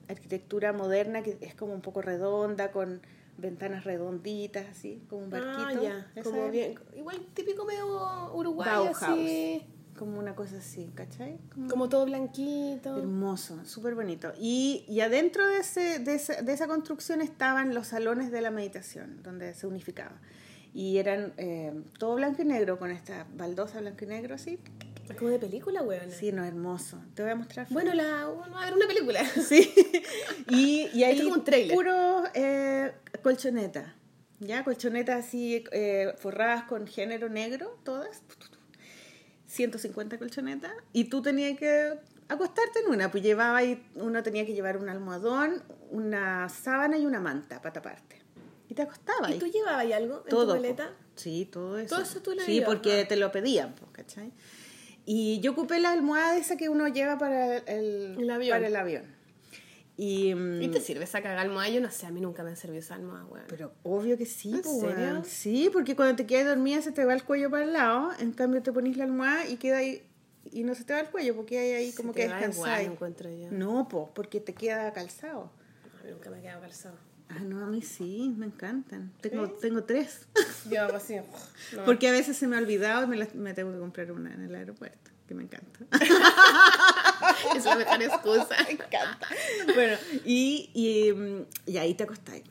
arquitectura 0.09 0.73
moderna 0.73 1.23
que 1.23 1.37
es 1.41 1.55
como 1.55 1.73
un 1.73 1.83
poco 1.83 2.01
redonda, 2.03 2.71
con 2.73 3.01
ventanas 3.39 3.85
redonditas, 3.85 4.67
así, 4.71 5.03
como 5.09 5.23
un 5.25 5.31
barquito. 5.31 5.67
Ah, 5.67 5.73
ya. 5.83 6.23
Como 6.23 6.51
bien, 6.51 6.79
igual 6.97 7.21
típico 7.35 7.65
medio 7.65 8.33
uruguayo, 8.35 8.71
Bauhaus. 8.73 9.03
así. 9.03 9.67
Como 9.99 10.19
una 10.19 10.35
cosa 10.35 10.59
así, 10.59 10.91
¿cachai? 10.95 11.39
Como- 11.53 11.69
Como 11.69 11.89
todo 11.89 12.05
blanquito. 12.07 12.99
Hermoso, 12.99 13.65
súper 13.65 13.95
bonito. 13.95 14.33
Y, 14.39 14.85
y 14.89 15.01
adentro 15.01 15.47
de, 15.47 15.59
ese, 15.59 15.99
de, 15.99 16.15
esa, 16.15 16.43
de 16.43 16.53
esa 16.53 16.67
construcción 16.67 17.21
estaban 17.23 17.75
los 17.75 17.89
salones 17.89 18.31
de 18.31 18.41
la 18.41 18.51
meditación, 18.51 19.23
donde 19.23 19.55
se 19.55 19.67
unificaba. 19.67 20.21
Y 20.75 20.99
eran 20.99 21.33
eh, 21.39 21.73
todo 21.99 22.17
blanco 22.17 22.43
y 22.43 22.45
negro, 22.45 22.79
con 22.79 22.91
esta 22.91 23.27
baldosa 23.35 23.81
blanco 23.81 24.05
y 24.05 24.09
negro 24.09 24.35
así. 24.35 24.59
Como 25.19 25.31
de 25.31 25.39
película, 25.39 25.83
weón. 25.83 26.11
Sí, 26.11 26.33
no, 26.33 26.45
hermoso. 26.45 27.01
Te 27.15 27.23
voy 27.23 27.31
a 27.31 27.37
mostrar. 27.37 27.67
Bueno, 27.71 27.95
la, 27.95 28.27
bueno, 28.27 28.59
a 28.59 28.65
ver 28.65 28.75
una 28.75 28.87
película. 28.89 29.25
Sí. 29.49 29.73
Y, 30.51 30.89
y 30.93 31.05
ahí 31.05 31.23
como 31.23 31.35
un 31.35 31.45
tráiler. 31.45 31.75
puro 31.77 32.25
eh, 32.35 32.93
colchoneta. 33.23 33.95
¿Ya? 34.41 34.65
Colchonetas 34.65 35.25
así 35.25 35.65
eh, 35.73 36.13
forradas 36.19 36.65
con 36.65 36.87
género 36.87 37.29
negro, 37.31 37.79
todas. 37.85 38.21
150 39.57 40.19
colchonetas. 40.19 40.73
Y 40.93 41.05
tú 41.05 41.23
tenías 41.23 41.59
que 41.59 41.99
acostarte 42.29 42.81
en 42.81 42.93
una. 42.93 43.11
Pues 43.11 43.23
llevaba 43.23 43.59
ahí, 43.59 43.85
uno 43.95 44.23
tenía 44.23 44.47
que 44.47 44.53
llevar 44.53 44.77
un 44.77 44.89
almohadón, 44.89 45.63
una 45.91 46.49
sábana 46.49 46.99
y 46.99 47.07
una 47.07 47.21
manta 47.21 47.61
para 47.61 47.73
taparte. 47.73 48.23
Y 48.69 48.75
te 48.75 48.83
acostabas 48.83 49.31
¿Y 49.31 49.39
tú 49.39 49.47
llevabas 49.47 49.91
algo 49.93 50.23
en 50.25 50.31
Todo. 50.31 50.55
tu 50.55 50.61
maleta? 50.61 50.91
Sí, 51.15 51.49
todo 51.51 51.79
eso. 51.79 51.95
Todo 51.95 52.05
eso 52.05 52.21
tú 52.21 52.35
lo 52.35 52.43
Sí, 52.43 52.63
porque 52.65 53.05
te 53.05 53.17
lo 53.17 53.31
pedían, 53.33 53.75
po, 53.75 53.87
¿cachai? 53.93 54.33
Y 55.05 55.39
yo 55.41 55.53
ocupé 55.53 55.79
la 55.79 55.93
almohada 55.93 56.37
esa 56.37 56.57
que 56.57 56.69
uno 56.69 56.89
lleva 56.89 57.17
para 57.17 57.59
el, 57.59 58.17
El 58.19 58.31
avión. 58.31 58.57
Para 58.57 58.67
el 58.67 58.77
avión. 58.77 59.16
Y, 59.99 60.35
mm, 60.35 60.61
¿Y 60.63 60.69
te 60.69 60.81
sirve 60.81 61.05
esa 61.05 61.23
caga 61.23 61.41
almohada? 61.41 61.71
Yo 61.71 61.81
no 61.81 61.91
sé, 61.91 62.07
a 62.07 62.11
mí 62.11 62.21
nunca 62.21 62.43
me 62.43 62.51
han 62.51 62.57
servido 62.57 62.81
esa 62.81 62.95
almohada, 62.97 63.25
weón. 63.27 63.47
Pero 63.49 63.73
obvio 63.83 64.19
que 64.19 64.27
sí, 64.27 64.53
¿En 64.53 64.63
po, 64.63 64.81
serio? 64.81 64.95
weón. 64.97 65.25
Sí, 65.25 65.71
porque 65.73 65.97
cuando 65.97 66.17
te 66.17 66.27
quedas 66.27 66.47
dormida 66.49 66.83
se 66.83 66.93
te 66.93 67.05
va 67.05 67.15
el 67.15 67.25
cuello 67.25 67.51
para 67.51 67.65
el 67.65 67.73
lado, 67.73 68.11
en 68.19 68.33
cambio 68.33 68.63
te 68.63 68.73
pones 68.73 68.97
la 68.99 69.05
almohada 69.05 69.47
y 69.49 69.57
queda 69.57 69.79
ahí 69.79 70.03
y 70.53 70.63
no 70.65 70.75
se 70.75 70.85
te 70.85 70.93
va 70.93 71.01
el 71.01 71.09
cuello 71.09 71.35
porque 71.35 71.59
hay 71.59 71.73
ahí 71.73 71.91
Se 71.91 71.97
como 71.97 72.13
que 72.13 72.21
yo. 73.41 73.51
No, 73.51 73.89
po, 73.89 74.11
porque 74.15 74.39
te 74.41 74.53
queda 74.55 74.93
calzado. 74.93 75.51
A 76.01 76.05
mí 76.05 76.11
nunca 76.13 76.31
me 76.31 76.37
ha 76.39 76.41
quedado 76.43 76.61
calzado. 76.61 76.97
Ah, 77.29 77.41
no, 77.41 77.65
a 77.65 77.67
mí 77.67 77.83
sí, 77.83 78.33
me 78.37 78.47
encantan. 78.47 79.13
Tengo, 79.21 79.49
tengo 79.51 79.83
tres. 79.83 80.29
Yo 80.71 80.83
hago 80.83 80.97
así. 80.97 81.17
no. 81.75 81.85
Porque 81.85 82.07
a 82.09 82.13
veces 82.13 82.37
se 82.37 82.47
me 82.47 82.57
ha 82.57 82.61
olvidado 82.61 83.05
y 83.05 83.07
me, 83.09 83.17
las- 83.17 83.35
me 83.35 83.55
tengo 83.55 83.73
que 83.73 83.79
comprar 83.79 84.13
una 84.13 84.33
en 84.33 84.43
el 84.43 84.55
aeropuerto, 84.55 85.11
que 85.27 85.35
me 85.35 85.43
encanta. 85.43 85.81
Es 87.57 87.65
la 87.65 87.77
mejor 87.77 88.03
excusa. 88.03 88.57
me 88.65 88.73
encanta. 88.73 89.29
Bueno, 89.75 89.97
y, 90.25 90.71
y, 90.75 91.13
mm, 91.13 91.47
y 91.67 91.77
ahí 91.79 91.95
te 91.95 92.05
acostáis. 92.05 92.45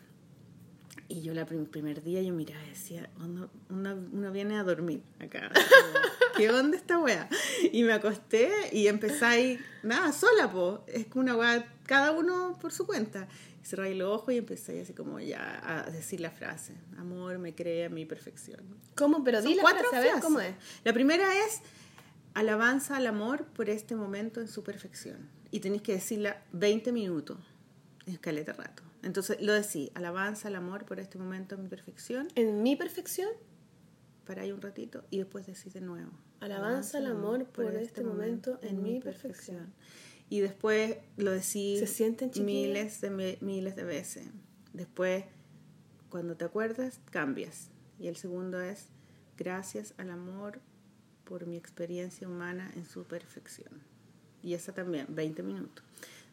Y 1.08 1.22
yo 1.22 1.34
el 1.34 1.46
primer 1.46 2.02
día 2.02 2.22
yo 2.24 2.34
miraba 2.34 2.64
y 2.66 2.70
decía, 2.70 3.10
uno, 3.20 3.50
uno, 3.70 4.32
viene 4.32 4.58
a 4.58 4.64
dormir 4.64 5.04
acá. 5.20 5.52
¿Qué 6.38 6.50
onda 6.50 6.76
esta 6.76 6.98
wea? 6.98 7.30
Y 7.72 7.84
me 7.84 7.94
acosté 7.94 8.52
y 8.72 8.88
empezáis, 8.88 9.60
nada, 9.84 10.12
sola, 10.12 10.52
po. 10.52 10.84
Es 10.88 11.06
que 11.06 11.20
una 11.20 11.36
wea, 11.36 11.72
cada 11.86 12.12
uno 12.12 12.58
por 12.60 12.72
su 12.72 12.88
cuenta. 12.88 13.28
cerráis 13.64 13.96
los 13.96 14.10
ojos 14.10 14.34
y 14.34 14.38
empezáis 14.40 14.82
así 14.82 14.94
como 14.94 15.20
ya 15.20 15.62
a 15.64 15.92
decir 15.92 16.20
la 16.22 16.32
frase. 16.32 16.74
Amor 16.98 17.38
me 17.38 17.54
crea 17.54 17.88
mi 17.90 18.06
perfección. 18.06 18.62
¿Cómo? 18.96 19.24
Pero 19.24 19.44
Son 19.44 19.52
di 19.52 19.56
la 19.56 19.64
frase, 19.64 19.96
a 19.96 20.00
ver 20.00 20.20
cómo 20.22 20.40
es. 20.40 20.56
La 20.84 20.92
primera 20.92 21.28
es 21.46 21.62
alabanza 22.36 22.98
al 22.98 23.08
amor 23.08 23.46
por 23.48 23.70
este 23.70 23.96
momento 23.96 24.40
en 24.42 24.48
su 24.48 24.64
perfección. 24.64 25.30
Y 25.52 25.62
tenéis 25.62 25.82
que 25.82 25.94
decirla 25.94 26.44
20 26.52 26.92
minutos, 26.92 27.38
en 28.06 28.14
escaleta 28.14 28.54
rato. 28.54 28.84
Entonces 29.04 29.42
lo 29.42 29.54
decís, 29.54 29.90
alabanza 29.96 30.48
al 30.50 30.56
amor 30.56 30.86
por 30.86 31.00
este 31.00 31.18
momento 31.18 31.56
en 31.56 31.64
mi 31.64 31.70
perfección, 31.70 32.28
En 32.36 32.62
mi 32.64 32.76
perfección, 32.76 33.30
paráis 34.26 34.52
un 34.54 34.62
ratito 34.62 35.04
y 35.10 35.18
después 35.20 35.46
decís 35.46 35.74
de 35.74 35.82
nuevo. 35.82 36.12
Alabanza 36.42 36.98
al 36.98 37.08
amor 37.08 37.46
por 37.46 37.74
este 37.76 38.04
momento 38.04 38.60
en 38.62 38.84
mi 38.84 39.00
perfección. 39.00 39.74
Y 40.30 40.40
después 40.42 40.98
lo 41.18 41.32
decís 41.32 41.80
¿Se 41.80 41.88
sienten, 41.88 42.32
miles 42.44 43.00
de, 43.02 43.10
mi- 43.12 43.38
miles 43.42 43.76
de 43.76 43.84
veces. 43.84 44.28
Después, 44.74 45.24
cuando 46.10 46.36
te 46.36 46.46
acuerdas, 46.46 47.00
cambias. 47.12 47.70
Y 48.00 48.08
el 48.08 48.16
segundo 48.18 48.60
es, 48.60 48.88
gracias 49.38 49.94
al 49.98 50.10
amor 50.10 50.60
por 51.26 51.46
mi 51.46 51.58
experiencia 51.58 52.28
humana 52.28 52.72
en 52.76 52.86
su 52.86 53.04
perfección. 53.04 53.82
Y 54.42 54.54
esa 54.54 54.74
también, 54.74 55.08
20 55.10 55.44
minutos. 55.44 55.84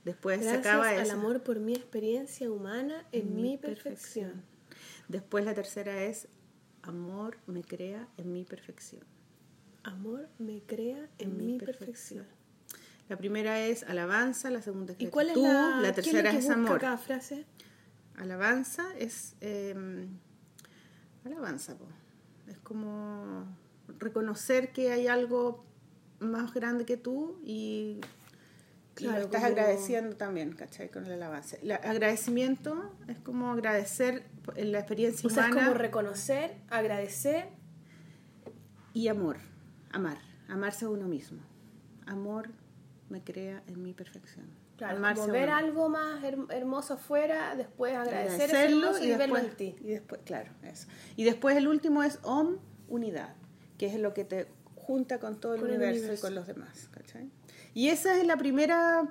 Después 0.05 0.41
gracias 0.41 0.63
se 0.63 0.69
acaba 0.69 0.89
al 0.91 1.07
esa. 1.07 1.15
amor 1.15 1.43
por 1.43 1.59
mi 1.61 1.75
experiencia 1.75 2.51
humana 2.51 3.07
en 3.13 3.41
mi 3.41 3.57
perfección. 3.57 4.43
Después 5.09 5.45
la 5.45 5.55
tercera 5.55 6.03
es, 6.03 6.29
amor 6.83 7.39
me 7.47 7.63
crea 7.63 8.09
en 8.17 8.33
mi 8.33 8.45
perfección. 8.45 9.03
Amor 9.85 10.29
me 10.39 10.61
crea 10.63 11.09
en, 11.19 11.37
mi 11.37 11.59
perfección. 11.59 12.27
La 13.09 13.17
primera 13.17 13.67
es 13.67 13.83
alabanza, 13.83 14.51
la 14.51 14.63
segunda 14.63 14.93
es 14.93 15.01
¿Y 15.01 15.09
cuál 15.09 15.31
es 15.31 15.37
gratitud, 15.37 15.53
la, 15.53 15.81
la 15.81 15.89
es 15.89 15.95
tercera 15.95 16.23
lo 16.23 16.39
que 16.39 16.45
es 16.45 16.51
amor. 16.51 16.81
cada 16.81 16.99
frase? 16.99 17.47
Alabanza 18.17 18.87
es 18.99 19.35
eh, 19.41 19.75
alabanza, 21.25 21.77
po. 21.77 21.87
es 22.49 22.59
como 22.59 23.47
reconocer 23.99 24.73
que 24.73 24.91
hay 24.93 25.07
algo 25.07 25.65
más 26.21 26.55
grande 26.55 26.85
que 26.85 26.97
tú 26.97 27.39
y, 27.45 27.99
y 28.99 29.05
lo 29.05 29.11
Claro, 29.11 29.25
estás 29.25 29.41
como- 29.43 29.47
agradeciendo 29.53 30.17
también, 30.17 30.53
¿cachai? 30.55 30.91
Con 30.91 31.05
el 31.07 31.13
alabanza. 31.13 31.57
El 31.63 31.73
agradecimiento 31.73 32.95
es 33.09 33.19
como 33.19 33.51
agradecer 33.53 34.25
la 34.57 34.79
experiencia 34.79 35.27
O 35.27 35.31
sea, 35.31 35.45
es 35.45 35.51
humana 35.53 35.67
como 35.69 35.79
reconocer, 35.79 36.57
agradecer. 36.71 37.49
y 38.93 39.09
amor, 39.09 39.39
amar, 39.93 40.19
amarse 40.49 40.85
a 40.85 40.89
uno 40.91 41.07
mismo. 41.09 41.41
Amor 42.07 42.51
me 43.09 43.23
crea 43.23 43.63
en 43.67 43.83
mi 43.83 43.95
perfección. 43.95 44.47
Claro, 44.77 44.97
Amarse 44.99 45.21
como 45.23 45.33
ver 45.33 45.49
uno. 45.49 45.57
algo 45.57 45.89
más 45.89 46.23
her- 46.25 46.47
hermoso 46.51 46.95
afuera, 46.95 47.55
después 47.57 47.95
agradecer 47.95 48.43
agradecerlo 48.51 48.87
hermoso 48.89 49.05
y, 49.05 49.15
verlo 49.17 49.39
en 49.39 49.57
ti. 49.57 49.77
y 49.81 49.89
después 49.89 50.21
claro 50.25 50.51
eso 50.65 50.89
y 51.15 51.23
después 51.25 51.57
el 51.57 51.69
último 51.69 52.03
es 52.03 52.19
om 52.23 52.57
unidad 52.89 53.35
que 53.83 53.89
es 53.93 53.99
lo 53.99 54.15
que 54.15 54.23
te 54.25 54.47
junta 54.77 55.19
con 55.19 55.41
todo 55.41 55.55
el, 55.55 55.61
Con 55.61 55.71
el 55.71 55.77
universo, 55.77 55.99
universo. 56.03 56.21
y 56.21 56.29
con 56.29 56.35
los 56.37 56.47
demás 56.47 56.89
¿cachai? 56.93 57.29
y 57.75 57.89
esa 57.89 58.17
es 58.17 58.25
la 58.25 58.37
primera 58.37 59.09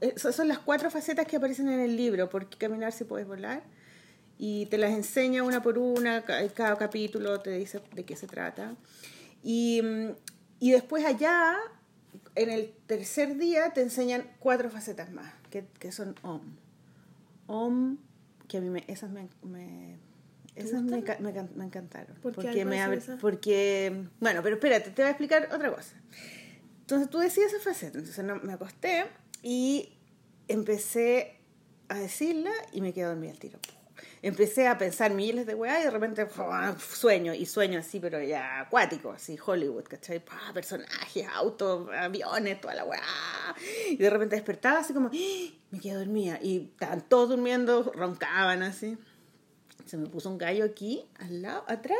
esas 0.00 0.34
son 0.34 0.48
las 0.48 0.58
cuatro 0.58 0.90
facetas 0.90 1.24
que 1.28 1.36
aparecen 1.36 1.68
en 1.68 1.78
el 1.78 1.94
libro 1.96 2.28
por 2.28 2.48
qué 2.48 2.58
caminar 2.58 2.90
si 2.92 3.04
puedes 3.04 3.28
volar 3.28 3.62
y 4.36 4.66
te 4.66 4.76
las 4.76 4.90
enseña 4.90 5.44
una 5.44 5.62
por 5.62 5.78
una 5.78 6.24
ca- 6.24 6.48
cada 6.48 6.76
capítulo 6.76 7.38
te 7.40 7.50
dice 7.52 7.80
de 7.94 8.04
qué 8.04 8.16
se 8.16 8.26
trata 8.26 8.74
y, 9.44 9.80
mm, 9.82 10.10
y 10.58 10.72
después 10.72 11.04
allá 11.04 11.54
en 12.34 12.50
el 12.50 12.72
tercer 12.88 13.36
día 13.36 13.72
te 13.72 13.82
enseñan 13.82 14.24
cuatro 14.40 14.68
facetas 14.68 15.12
más 15.12 15.32
que, 15.50 15.64
que 15.78 15.92
son 15.92 16.16
om 16.22 16.40
Om, 17.46 17.98
que 18.48 18.58
a 18.58 18.60
mí 18.60 18.68
me, 18.68 18.82
esas 18.88 19.10
me, 19.10 19.28
me- 19.42 19.96
esas 20.58 20.82
me, 20.82 21.02
me 21.20 21.32
me 21.54 21.64
encantaron. 21.64 22.16
¿Por 22.20 22.34
porque, 22.34 22.64
me 22.64 22.76
¿Cuáles 22.76 23.04
son 23.04 23.14
abre- 23.14 23.20
porque, 23.20 24.04
bueno, 24.20 24.42
pero 24.42 24.56
espérate, 24.56 24.90
te 24.90 25.02
voy 25.02 25.08
a 25.08 25.10
explicar 25.10 25.48
otra 25.52 25.70
cosa. 25.72 25.94
Entonces 26.80 27.10
tú 27.10 27.18
decías 27.18 27.52
esa 27.52 27.62
faceta, 27.62 27.98
entonces 27.98 28.24
no, 28.24 28.36
me 28.36 28.52
acosté 28.54 29.06
y 29.42 29.92
empecé 30.48 31.40
a 31.88 31.98
decirla 31.98 32.50
y 32.72 32.80
me 32.80 32.92
quedé 32.92 33.04
dormida 33.06 33.32
al 33.32 33.38
tiro. 33.38 33.58
Empecé 34.22 34.66
a 34.66 34.78
pensar 34.78 35.12
miles 35.12 35.46
de 35.46 35.54
weá 35.54 35.80
y 35.80 35.84
de 35.84 35.90
repente 35.90 36.26
sueño, 36.78 37.34
y 37.34 37.46
sueño 37.46 37.78
así, 37.78 38.00
pero 38.00 38.20
ya 38.22 38.60
acuático, 38.60 39.12
así, 39.12 39.38
Hollywood, 39.44 39.84
¿cachai? 39.84 40.22
Personajes, 40.52 41.26
autos, 41.34 41.88
aviones, 41.92 42.60
toda 42.60 42.74
la 42.74 42.84
weá. 42.84 43.00
Y 43.90 43.96
de 43.96 44.10
repente 44.10 44.36
despertaba 44.36 44.80
así 44.80 44.92
como, 44.92 45.08
¡Ah! 45.08 45.54
me 45.70 45.80
quedé 45.80 45.94
dormida. 45.94 46.38
Y 46.42 46.70
estaban 46.72 47.02
todos 47.08 47.28
durmiendo, 47.30 47.92
roncaban 47.94 48.62
así. 48.62 48.98
Se 49.88 49.96
me 49.96 50.06
puso 50.06 50.28
un 50.28 50.38
gallo 50.38 50.64
aquí, 50.64 51.04
al 51.18 51.42
lado, 51.42 51.64
atrás, 51.66 51.98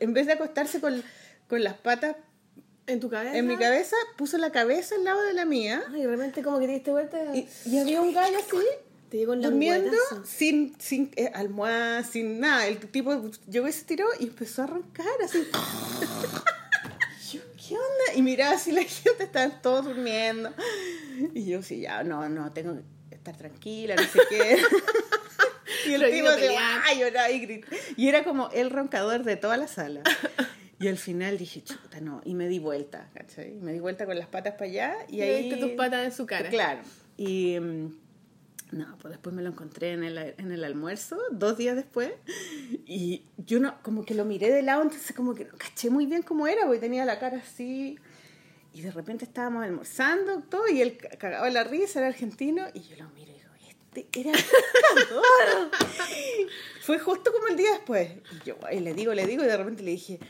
en 0.00 0.12
vez 0.14 0.26
de 0.26 0.32
acostarse 0.32 0.80
con, 0.80 1.02
con 1.48 1.62
las 1.62 1.74
patas 1.74 2.16
En 2.86 2.98
tu 2.98 3.10
cabeza. 3.10 3.36
en 3.36 3.46
mi 3.46 3.56
cabeza, 3.56 3.94
puso 4.16 4.38
la 4.38 4.50
cabeza 4.50 4.94
al 4.94 5.04
lado 5.04 5.22
de 5.22 5.34
la 5.34 5.44
mía. 5.44 5.82
Ay, 5.92 6.02
de 6.02 6.08
repente 6.08 6.42
como 6.42 6.58
que 6.58 6.66
te 6.66 6.72
diste 6.72 6.90
vuelta 6.92 7.18
Y, 7.36 7.46
y 7.66 7.78
había 7.78 8.00
un 8.00 8.12
gallo 8.14 8.38
así, 8.38 8.56
te 9.10 9.18
llegó 9.18 9.34
el 9.34 9.42
durmiendo, 9.42 9.90
lengüetazo. 9.90 10.24
sin, 10.24 10.74
sin 10.80 11.10
eh, 11.16 11.30
almohada, 11.34 12.02
sin 12.04 12.40
nada. 12.40 12.66
El 12.66 12.78
tipo 12.78 13.30
llegó 13.48 13.68
y 13.68 13.72
se 13.72 13.84
tiró 13.84 14.06
y 14.18 14.24
empezó 14.24 14.62
a 14.62 14.66
roncar 14.68 15.06
así. 15.22 15.46
Yo, 17.32 17.40
¿qué 17.56 17.74
onda? 17.74 18.14
Y 18.14 18.22
miraba 18.22 18.54
así 18.54 18.72
la 18.72 18.82
gente, 18.82 19.24
estaban 19.24 19.60
todos 19.60 19.84
durmiendo. 19.84 20.52
Y 21.34 21.44
yo, 21.46 21.62
sí, 21.62 21.80
ya, 21.80 22.02
no, 22.04 22.28
no, 22.28 22.52
tengo 22.52 22.76
que 23.08 23.14
estar 23.16 23.36
tranquila, 23.36 23.96
no 23.96 24.02
sé 24.04 24.20
qué. 24.28 24.58
y 25.86 25.94
el 25.94 26.10
tipo 26.10 26.28
se 26.30 26.34
pelear. 26.36 26.62
va 26.62 26.84
a 26.86 26.94
llorar 26.94 27.30
y. 27.30 27.64
Y 27.96 28.08
era 28.08 28.24
como 28.24 28.50
el 28.50 28.70
roncador 28.70 29.22
de 29.24 29.36
toda 29.36 29.56
la 29.56 29.68
sala. 29.68 30.02
Y 30.78 30.88
al 30.88 30.98
final 30.98 31.38
dije, 31.38 31.62
chuta, 31.62 32.00
no. 32.00 32.20
Y 32.24 32.34
me 32.34 32.48
di 32.48 32.58
vuelta, 32.58 33.08
¿cachai? 33.14 33.52
Me 33.60 33.72
di 33.72 33.80
vuelta 33.80 34.04
con 34.06 34.18
las 34.18 34.28
patas 34.28 34.54
para 34.54 34.66
allá 34.66 34.94
y 35.08 35.16
Y 35.16 35.22
ahí... 35.22 35.42
viste 35.48 35.58
tus 35.60 35.70
patas 35.72 36.04
en 36.04 36.12
su 36.12 36.26
cara. 36.26 36.50
Claro. 36.50 36.80
Y 37.16 37.58
mm, 37.58 37.86
no, 38.72 38.98
pues 39.00 39.12
después 39.12 39.34
me 39.34 39.40
lo 39.42 39.48
encontré 39.48 39.92
en 39.92 40.04
el, 40.04 40.18
en 40.18 40.52
el 40.52 40.64
almuerzo, 40.64 41.16
dos 41.30 41.56
días 41.56 41.76
después, 41.76 42.10
y 42.84 43.22
yo 43.38 43.60
no, 43.60 43.80
como 43.82 44.04
que 44.04 44.14
lo 44.14 44.24
miré 44.24 44.50
de 44.50 44.62
lado, 44.62 44.82
entonces 44.82 45.14
como 45.16 45.34
que 45.34 45.44
no 45.44 45.56
caché 45.56 45.88
muy 45.88 46.04
bien 46.06 46.22
cómo 46.22 46.46
era, 46.46 46.62
porque 46.64 46.80
tenía 46.80 47.04
la 47.04 47.18
cara 47.18 47.38
así, 47.38 47.96
y 48.74 48.82
de 48.82 48.90
repente 48.90 49.24
estábamos 49.24 49.64
almorzando, 49.64 50.40
todo, 50.42 50.68
y 50.68 50.82
él 50.82 50.96
ca- 50.98 51.16
cagaba 51.16 51.48
la 51.48 51.64
risa, 51.64 52.00
era 52.00 52.08
argentino, 52.08 52.66
y 52.74 52.80
yo 52.80 52.96
lo 52.96 53.08
miro 53.10 53.32
era 54.12 54.32
pescador". 54.32 55.70
Fue 56.82 56.98
justo 56.98 57.32
como 57.32 57.48
el 57.48 57.56
día 57.56 57.70
después, 57.72 58.10
y 58.32 58.46
yo 58.48 58.56
y 58.72 58.80
le 58.80 58.94
digo, 58.94 59.12
le 59.14 59.26
digo, 59.26 59.42
y 59.42 59.46
de 59.46 59.56
repente 59.56 59.82
le 59.82 59.90
dije, 59.92 60.20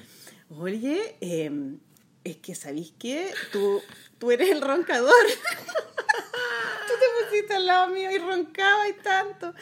oye, 0.49 1.17
em, 1.21 1.79
es 2.25 2.37
que 2.39 2.55
sabéis 2.55 2.93
que 2.99 3.31
tú, 3.53 3.83
tú 4.19 4.31
eres 4.31 4.51
el 4.51 4.61
roncador. 4.61 5.13
Tú 6.87 6.93
te 7.01 7.25
pusiste 7.27 7.55
al 7.55 7.67
lado 7.67 7.89
mío 7.89 8.11
y 8.13 8.19
roncaba 8.19 8.89
y 8.89 8.93
tanto. 8.95 9.53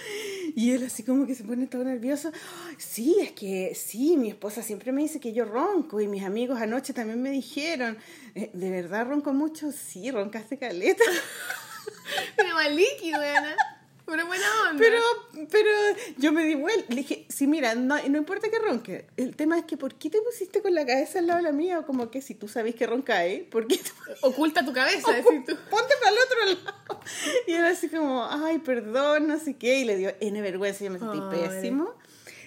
Y 0.54 0.72
él 0.72 0.84
así 0.84 1.02
como 1.02 1.26
que 1.26 1.34
se 1.34 1.42
pone 1.42 1.66
todo 1.66 1.82
nervioso. 1.82 2.30
"Ay, 2.68 2.74
Sí, 2.78 3.16
es 3.20 3.32
que 3.32 3.74
sí, 3.74 4.16
mi 4.18 4.28
esposa 4.28 4.62
siempre 4.62 4.92
me 4.92 5.00
dice 5.02 5.20
que 5.20 5.32
yo 5.32 5.44
ronco 5.46 6.00
y 6.02 6.06
mis 6.06 6.22
amigos 6.22 6.60
anoche 6.60 6.92
también 6.92 7.22
me 7.22 7.30
dijeron, 7.30 7.96
"Eh, 8.34 8.50
¿de 8.52 8.70
verdad 8.70 9.06
ronco 9.06 9.32
mucho? 9.32 9.72
Sí, 9.72 10.10
roncaste 10.10 10.58
caleta. 10.58 11.02
Tiene 12.36 12.52
más 12.52 12.70
líquido. 12.70 13.18
Pero 14.06 14.26
buena 14.26 14.44
onda. 14.68 14.78
Pero, 14.78 14.98
pero 15.50 15.70
yo 16.18 16.32
me 16.32 16.44
di 16.44 16.54
vuelta. 16.54 16.86
Le 16.90 16.96
dije, 16.96 17.26
sí, 17.28 17.46
mira, 17.46 17.74
no, 17.74 17.96
no 18.08 18.18
importa 18.18 18.50
que 18.50 18.58
ronque. 18.58 19.06
El 19.16 19.34
tema 19.34 19.58
es 19.58 19.64
que, 19.64 19.76
¿por 19.76 19.94
qué 19.94 20.10
te 20.10 20.20
pusiste 20.20 20.60
con 20.60 20.74
la 20.74 20.84
cabeza 20.84 21.20
al 21.20 21.26
lado 21.26 21.38
de 21.38 21.44
la 21.44 21.52
mía? 21.52 21.78
O 21.78 21.86
como 21.86 22.10
que 22.10 22.20
si 22.20 22.34
tú 22.34 22.46
sabes 22.46 22.74
que 22.74 22.86
ronca, 22.86 23.26
¿eh? 23.26 23.46
¿Por 23.50 23.66
qué 23.66 23.78
te 23.78 23.90
Oculta 24.22 24.64
tu 24.64 24.72
cabeza, 24.72 25.10
decís 25.12 25.44
tú. 25.46 25.56
ponte 25.70 25.94
para 26.00 26.10
el 26.10 26.18
otro 26.18 26.64
lado. 26.64 27.00
Y 27.46 27.52
era 27.52 27.70
así 27.70 27.88
como, 27.88 28.26
ay, 28.28 28.58
perdón, 28.58 29.26
no 29.26 29.38
sé 29.38 29.56
qué. 29.56 29.80
Y 29.80 29.84
le 29.84 29.96
dio 29.96 30.12
N 30.20 30.40
vergüenza, 30.42 30.84
yo 30.84 30.90
me 30.90 30.98
sentí 30.98 31.18
Ay. 31.20 31.48
pésimo. 31.48 31.94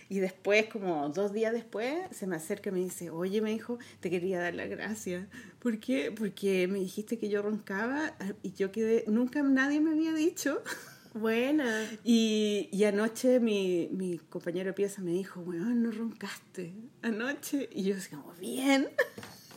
Y 0.09 0.19
después, 0.19 0.67
como 0.67 1.09
dos 1.09 1.33
días 1.33 1.51
después, 1.51 1.93
se 2.11 2.27
me 2.27 2.37
acerca 2.37 2.69
y 2.69 2.73
me 2.73 2.79
dice, 2.79 3.09
oye, 3.09 3.41
me 3.41 3.49
dijo, 3.51 3.77
te 3.99 4.09
quería 4.09 4.39
dar 4.39 4.53
las 4.53 4.69
gracias. 4.69 5.27
¿Por 5.59 5.79
qué? 5.79 6.13
Porque 6.17 6.67
me 6.67 6.79
dijiste 6.79 7.17
que 7.19 7.27
yo 7.27 7.41
roncaba 7.41 8.13
y 8.41 8.53
yo 8.53 8.71
quedé, 8.71 9.03
nunca 9.07 9.41
nadie 9.43 9.81
me 9.81 9.91
había 9.91 10.13
dicho. 10.13 10.61
Buena. 11.17 11.89
Y, 12.03 12.69
y 12.71 12.83
anoche 12.85 13.39
mi, 13.39 13.89
mi 13.91 14.17
compañero 14.17 14.67
de 14.67 14.73
pieza 14.73 15.01
me 15.01 15.11
dijo, 15.11 15.39
weón, 15.41 15.83
no 15.83 15.91
roncaste 15.91 16.73
anoche. 17.01 17.69
Y 17.71 17.83
yo 17.83 17.95
así 17.95 18.09
como, 18.09 18.33
bien. 18.33 18.89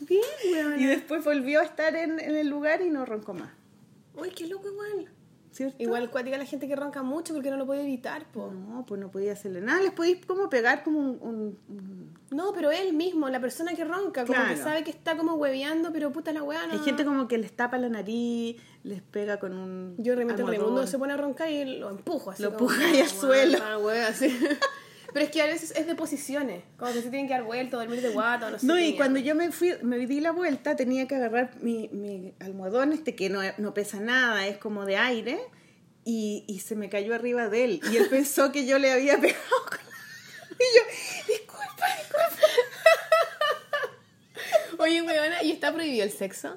Bien, 0.07 0.23
weona. 0.51 0.81
Y 0.81 0.85
después 0.87 1.23
volvió 1.23 1.59
a 1.59 1.63
estar 1.63 1.95
en, 1.95 2.19
en 2.19 2.35
el 2.35 2.47
lugar 2.47 2.81
y 2.81 2.89
no 2.89 3.05
roncó 3.05 3.35
más. 3.35 3.51
Uy, 4.15 4.31
qué 4.31 4.47
loco 4.47 4.67
igual. 4.67 5.11
¿Cierto? 5.51 5.75
Igual 5.83 6.09
cuática 6.09 6.37
la 6.37 6.45
gente 6.45 6.67
que 6.67 6.75
ronca 6.75 7.03
mucho 7.03 7.33
porque 7.33 7.51
no 7.51 7.57
lo 7.57 7.65
puede 7.65 7.81
evitar, 7.81 8.25
po. 8.31 8.51
No, 8.51 8.85
pues 8.85 8.99
no 9.01 9.11
podía 9.11 9.33
hacerle 9.33 9.61
nada. 9.61 9.81
Les 9.81 9.91
podéis 9.91 10.25
como 10.25 10.49
pegar 10.49 10.83
como 10.83 10.99
un... 10.99 11.07
un- 11.21 11.57
un- 11.69 12.13
No, 12.31 12.53
pero 12.53 12.71
él 12.71 12.93
mismo, 12.93 13.27
la 13.29 13.39
persona 13.41 13.73
que 13.73 13.83
ronca, 13.83 14.25
como 14.25 14.39
que 14.47 14.55
sabe 14.57 14.83
que 14.83 14.91
está 14.91 15.17
como 15.17 15.33
hueveando, 15.35 15.91
pero 15.91 16.11
puta 16.11 16.31
la 16.31 16.43
weá 16.43 16.65
no. 16.67 16.73
Hay 16.73 16.79
gente 16.79 17.03
como 17.05 17.27
que 17.27 17.37
les 17.37 17.51
tapa 17.55 17.77
la 17.77 17.89
nariz, 17.89 18.55
les 18.83 19.01
pega 19.01 19.37
con 19.39 19.53
un 19.53 19.95
Yo 19.97 20.15
realmente 20.15 20.41
el. 20.41 20.47
Raimundo 20.47 20.87
se 20.87 20.97
pone 20.97 21.13
a 21.13 21.17
roncar 21.17 21.49
y 21.51 21.65
lo 21.79 21.89
empujo 21.89 22.31
así. 22.31 22.41
Lo 22.43 22.49
empuja 22.49 22.81
ahí 22.87 22.99
al 23.01 23.07
"Ah, 23.07 23.09
suelo". 23.09 23.57
ah, 23.61 23.77
wea, 23.77 24.07
así. 24.07 24.29
Pero 25.13 25.25
es 25.25 25.31
que 25.31 25.41
a 25.41 25.45
veces 25.45 25.71
es 25.75 25.87
de 25.87 25.95
posiciones, 25.95 26.63
como 26.77 26.93
que 26.93 27.01
se 27.01 27.09
tienen 27.09 27.27
que 27.27 27.33
dar 27.33 27.43
vuelta, 27.43 27.77
dormir 27.77 28.01
de 28.01 28.09
guata, 28.09 28.47
o 28.47 28.51
no 28.51 28.59
sé. 28.59 28.65
No, 28.65 28.79
y 28.79 28.95
cuando 28.95 29.19
yo 29.19 29.35
me 29.35 29.51
fui, 29.51 29.73
me 29.81 29.97
di 29.97 30.21
la 30.21 30.31
vuelta, 30.31 30.75
tenía 30.75 31.07
que 31.07 31.15
agarrar 31.15 31.51
mi, 31.61 31.89
mi 31.89 32.33
almohadón 32.39 32.93
este 32.93 33.15
que 33.15 33.29
no, 33.29 33.41
no 33.57 33.73
pesa 33.73 33.99
nada, 33.99 34.47
es 34.47 34.57
como 34.57 34.85
de 34.85 34.97
aire, 34.97 35.39
y, 36.05 36.45
y 36.47 36.59
se 36.59 36.75
me 36.75 36.89
cayó 36.89 37.13
arriba 37.13 37.49
de 37.49 37.63
él. 37.65 37.81
Y 37.91 37.97
él 37.97 38.07
pensó 38.09 38.51
que 38.51 38.65
yo 38.65 38.79
le 38.79 38.91
había 38.91 39.17
pegado 39.21 39.65
con 39.67 39.77
la... 39.77 39.91
Y 40.61 40.63
yo, 40.77 40.83
disculpa, 41.33 41.85
disculpa. 41.97 42.37
Oye, 44.77 45.01
weona, 45.01 45.43
¿y 45.43 45.51
está 45.51 45.73
prohibido 45.73 46.03
el 46.03 46.11
sexo? 46.11 46.55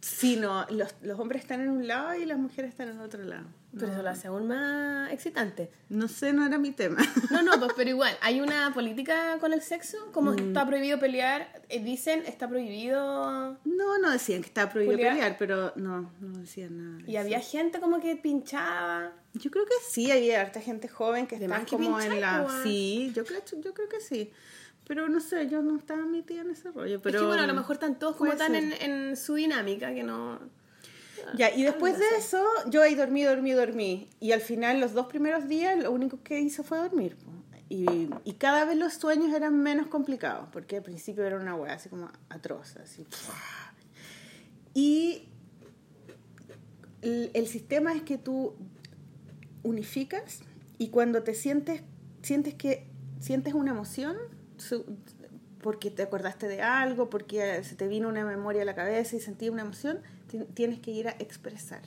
Sí, 0.00 0.36
no, 0.36 0.66
los, 0.70 0.94
los 1.02 1.18
hombres 1.18 1.42
están 1.42 1.60
en 1.60 1.70
un 1.70 1.86
lado 1.86 2.14
y 2.14 2.26
las 2.26 2.38
mujeres 2.38 2.70
están 2.70 2.88
en 2.88 3.00
otro 3.00 3.22
lado. 3.22 3.46
Pero 3.78 3.90
eso 3.92 4.02
lo 4.02 4.10
hace 4.10 4.28
aún 4.28 4.46
más 4.48 5.10
excitante. 5.12 5.70
No 5.88 6.06
sé, 6.06 6.32
no 6.34 6.44
era 6.46 6.58
mi 6.58 6.72
tema. 6.72 6.98
No, 7.30 7.42
no, 7.42 7.58
pues, 7.58 7.72
pero 7.74 7.88
igual, 7.88 8.14
hay 8.20 8.40
una 8.40 8.72
política 8.74 9.38
con 9.40 9.52
el 9.54 9.62
sexo, 9.62 9.96
como 10.12 10.32
Mm. 10.32 10.38
está 10.48 10.66
prohibido 10.66 10.98
pelear, 10.98 11.62
eh, 11.70 11.82
dicen, 11.82 12.22
está 12.26 12.48
prohibido... 12.48 13.56
No, 13.64 13.98
no 13.98 14.10
decían 14.10 14.42
que 14.42 14.48
estaba 14.48 14.70
prohibido 14.70 14.96
Julia. 14.98 15.12
pelear, 15.12 15.36
pero 15.38 15.72
no, 15.76 16.12
no 16.20 16.38
decían 16.38 16.76
nada. 16.76 17.02
de 17.04 17.10
Y 17.10 17.16
eso. 17.16 17.20
había 17.24 17.40
gente 17.40 17.80
como 17.80 17.98
que 18.00 18.14
pinchaba. 18.16 19.12
Yo 19.34 19.50
creo 19.50 19.64
que 19.64 19.72
sí, 19.88 20.10
había 20.10 20.40
harta 20.42 20.60
gente 20.60 20.88
joven 20.88 21.26
que 21.26 21.36
está 21.36 21.64
que 21.64 21.76
como 21.76 21.96
pinchar, 21.96 22.12
en 22.12 22.20
la... 22.20 22.42
pues, 22.42 22.52
weón. 22.52 22.62
Sí, 22.64 23.12
yo 23.14 23.24
creo, 23.24 23.40
yo 23.62 23.72
creo 23.74 23.88
que 23.88 24.00
sí. 24.00 24.30
Pero 24.86 25.08
no 25.08 25.20
sé, 25.20 25.48
yo 25.48 25.62
no 25.62 25.78
estaba 25.78 26.04
metida 26.04 26.42
en 26.42 26.50
ese 26.50 26.70
rollo. 26.72 27.00
Pero... 27.00 27.16
es 27.18 27.22
que 27.22 27.26
bueno, 27.26 27.42
a 27.44 27.46
lo 27.46 27.54
mejor 27.54 27.74
están 27.76 27.98
todos 27.98 28.16
como 28.16 28.34
tan 28.34 28.54
en, 28.54 28.72
en 28.72 29.16
su 29.16 29.34
dinámica 29.36 29.94
que 29.94 30.02
no... 30.02 30.38
Ya, 31.36 31.54
y 31.54 31.62
después 31.62 31.98
de 31.98 32.04
eso, 32.18 32.44
yo 32.68 32.82
ahí 32.82 32.94
dormí, 32.94 33.22
dormí, 33.22 33.52
dormí. 33.52 34.08
Y 34.20 34.32
al 34.32 34.40
final, 34.40 34.80
los 34.80 34.92
dos 34.92 35.06
primeros 35.06 35.48
días, 35.48 35.78
lo 35.82 35.90
único 35.92 36.22
que 36.22 36.40
hice 36.40 36.62
fue 36.62 36.78
dormir. 36.78 37.16
Y, 37.68 38.10
y 38.24 38.32
cada 38.34 38.64
vez 38.66 38.76
los 38.76 38.92
sueños 38.94 39.32
eran 39.34 39.58
menos 39.62 39.86
complicados, 39.86 40.48
porque 40.52 40.76
al 40.76 40.82
principio 40.82 41.24
era 41.24 41.36
una 41.38 41.54
weá 41.54 41.72
así 41.74 41.88
como 41.88 42.10
atroz, 42.28 42.76
así. 42.76 43.06
Y 44.74 45.28
el, 47.02 47.30
el 47.34 47.46
sistema 47.46 47.94
es 47.94 48.02
que 48.02 48.18
tú 48.18 48.54
unificas 49.62 50.40
y 50.78 50.88
cuando 50.88 51.22
te 51.22 51.34
sientes, 51.34 51.82
sientes 52.22 52.54
que 52.54 52.86
sientes 53.20 53.54
una 53.54 53.70
emoción, 53.70 54.16
su- 54.58 54.84
porque 55.60 55.90
te 55.90 56.02
acordaste 56.02 56.48
de 56.48 56.60
algo, 56.62 57.08
porque 57.08 57.62
se 57.64 57.76
te 57.76 57.86
vino 57.86 58.08
una 58.08 58.24
memoria 58.24 58.62
a 58.62 58.64
la 58.64 58.74
cabeza 58.74 59.16
y 59.16 59.20
sentí 59.20 59.48
una 59.48 59.62
emoción, 59.62 60.00
tienes 60.54 60.80
que 60.80 60.90
ir 60.90 61.08
a 61.08 61.16
expresar. 61.18 61.82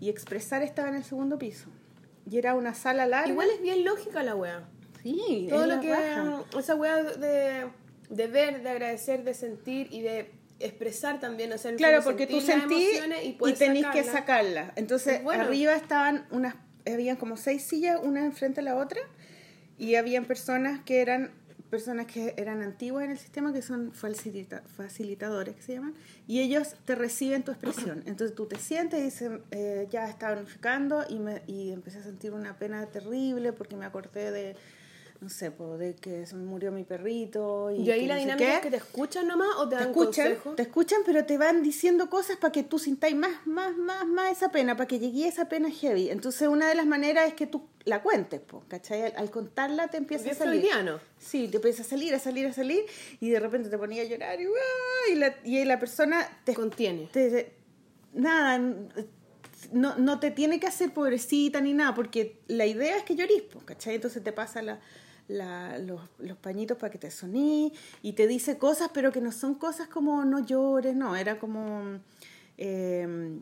Y 0.00 0.10
expresar 0.10 0.62
estaba 0.62 0.88
en 0.88 0.96
el 0.96 1.04
segundo 1.04 1.38
piso. 1.38 1.68
Y 2.30 2.38
era 2.38 2.54
una 2.54 2.74
sala 2.74 3.06
larga. 3.06 3.30
Igual 3.30 3.48
es 3.50 3.62
bien 3.62 3.84
lógica 3.84 4.22
la 4.22 4.34
wea. 4.34 4.68
sí, 5.02 5.46
Todo 5.48 5.62
es 5.62 5.68
lo 5.68 5.80
que... 5.80 5.90
raja. 5.90 6.44
Esa 6.58 6.74
wea 6.74 7.02
de, 7.02 7.68
de 8.10 8.26
ver, 8.26 8.62
de 8.62 8.68
agradecer, 8.68 9.24
de 9.24 9.34
sentir 9.34 9.88
y 9.90 10.02
de 10.02 10.30
expresar 10.60 11.20
también. 11.20 11.52
O 11.52 11.58
sea, 11.58 11.74
Claro, 11.76 12.02
porque 12.02 12.26
tú 12.26 12.40
sentís 12.40 13.00
y, 13.22 13.32
puedes 13.32 13.58
tenés 13.58 13.86
que 13.86 14.04
sacarla. 14.04 14.72
Entonces, 14.76 15.22
bueno. 15.22 15.44
arriba 15.44 15.74
estaban 15.74 16.26
unas, 16.30 16.54
habían 16.86 17.16
como 17.16 17.36
seis 17.36 17.62
sillas, 17.62 17.98
una 18.02 18.24
enfrente 18.24 18.60
a 18.60 18.64
la 18.64 18.76
otra, 18.76 19.00
y 19.78 19.96
habían 19.96 20.24
personas 20.24 20.80
que 20.84 21.00
eran 21.00 21.32
personas 21.72 22.04
que 22.06 22.34
eran 22.36 22.60
antiguas 22.60 23.06
en 23.06 23.12
el 23.12 23.18
sistema, 23.18 23.50
que 23.50 23.62
son 23.62 23.92
facilita- 23.94 24.62
facilitadores, 24.76 25.56
que 25.56 25.62
se 25.62 25.72
llaman, 25.72 25.94
y 26.28 26.40
ellos 26.40 26.74
te 26.84 26.94
reciben 26.94 27.44
tu 27.44 27.50
expresión. 27.50 28.02
Entonces 28.06 28.36
tú 28.36 28.44
te 28.44 28.58
sientes 28.58 29.00
y 29.00 29.04
dices, 29.04 29.30
eh, 29.52 29.88
ya 29.90 30.06
estaba 30.06 30.36
unificando, 30.36 31.02
y, 31.08 31.18
me, 31.18 31.40
y 31.46 31.72
empecé 31.72 32.00
a 32.00 32.02
sentir 32.02 32.34
una 32.34 32.58
pena 32.58 32.84
terrible 32.86 33.54
porque 33.54 33.74
me 33.74 33.86
acordé 33.86 34.30
de, 34.30 34.54
no 35.22 35.28
sé, 35.28 35.52
po, 35.52 35.78
de 35.78 35.94
que 35.94 36.26
se 36.26 36.34
murió 36.34 36.72
mi 36.72 36.82
perrito. 36.82 37.70
Y, 37.70 37.82
Y 37.82 37.90
ahí 37.92 38.06
la 38.08 38.14
no 38.16 38.20
dinámica 38.22 38.54
es 38.56 38.60
que 38.60 38.70
te 38.70 38.76
escuchan 38.76 39.28
nomás 39.28 39.50
o 39.58 39.68
te 39.68 39.76
te 39.76 39.82
dan 39.82 39.90
escuchan, 39.90 40.26
consejo. 40.30 40.54
te 40.56 40.62
escuchan, 40.62 40.98
pero 41.06 41.24
te 41.24 41.38
van 41.38 41.62
diciendo 41.62 42.10
cosas 42.10 42.36
para 42.38 42.50
que 42.50 42.64
tú 42.64 42.80
sintáis 42.80 43.14
más, 43.14 43.46
más, 43.46 43.76
más, 43.76 44.04
más 44.04 44.32
esa 44.32 44.50
pena, 44.50 44.76
para 44.76 44.88
que 44.88 44.98
llegue 44.98 45.28
esa 45.28 45.48
pena 45.48 45.70
heavy. 45.70 46.10
Entonces, 46.10 46.48
una 46.48 46.68
de 46.68 46.74
las 46.74 46.86
maneras 46.86 47.28
es 47.28 47.34
que 47.34 47.46
tú 47.46 47.68
la 47.84 48.02
cuentes, 48.02 48.40
po, 48.40 48.64
¿cachai? 48.66 49.02
Al, 49.02 49.12
al 49.16 49.30
contarla 49.30 49.86
te 49.88 49.96
empieza 49.98 50.24
a 50.32 50.34
salir. 50.34 50.62
Sí, 51.18 51.46
te 51.46 51.58
empieza 51.58 51.82
a 51.82 51.84
salir, 51.86 52.12
a 52.14 52.18
salir, 52.18 52.46
a 52.48 52.52
salir, 52.52 52.84
y 53.20 53.30
de 53.30 53.38
repente 53.38 53.68
te 53.68 53.78
ponía 53.78 54.02
a 54.02 54.06
llorar 54.06 54.40
y, 54.40 54.48
y, 55.12 55.14
la, 55.14 55.36
y 55.44 55.64
la 55.64 55.78
persona 55.78 56.28
te, 56.44 56.52
Contiene. 56.54 57.08
te- 57.12 57.52
nada, 58.12 58.58
no, 59.70 59.96
no 59.96 60.18
te 60.18 60.32
tiene 60.32 60.58
que 60.58 60.66
hacer 60.66 60.92
pobrecita 60.92 61.60
ni 61.60 61.72
nada, 61.74 61.94
porque 61.94 62.40
la 62.48 62.66
idea 62.66 62.96
es 62.96 63.04
que 63.04 63.14
llorís, 63.14 63.44
¿cachai? 63.64 63.94
Entonces 63.94 64.22
te 64.22 64.32
pasa 64.32 64.60
la, 64.62 64.80
la- 65.32 65.78
los, 65.78 66.00
los 66.18 66.36
pañitos 66.38 66.76
para 66.78 66.90
que 66.90 66.98
te 66.98 67.10
soní 67.10 67.72
y 68.02 68.12
te 68.12 68.26
dice 68.26 68.58
cosas, 68.58 68.90
pero 68.94 69.10
que 69.12 69.20
no 69.20 69.32
son 69.32 69.54
cosas 69.54 69.88
como 69.88 70.24
no 70.24 70.38
llores, 70.44 70.94
no, 70.94 71.16
era 71.16 71.38
como 71.38 71.98
eh, 72.58 73.40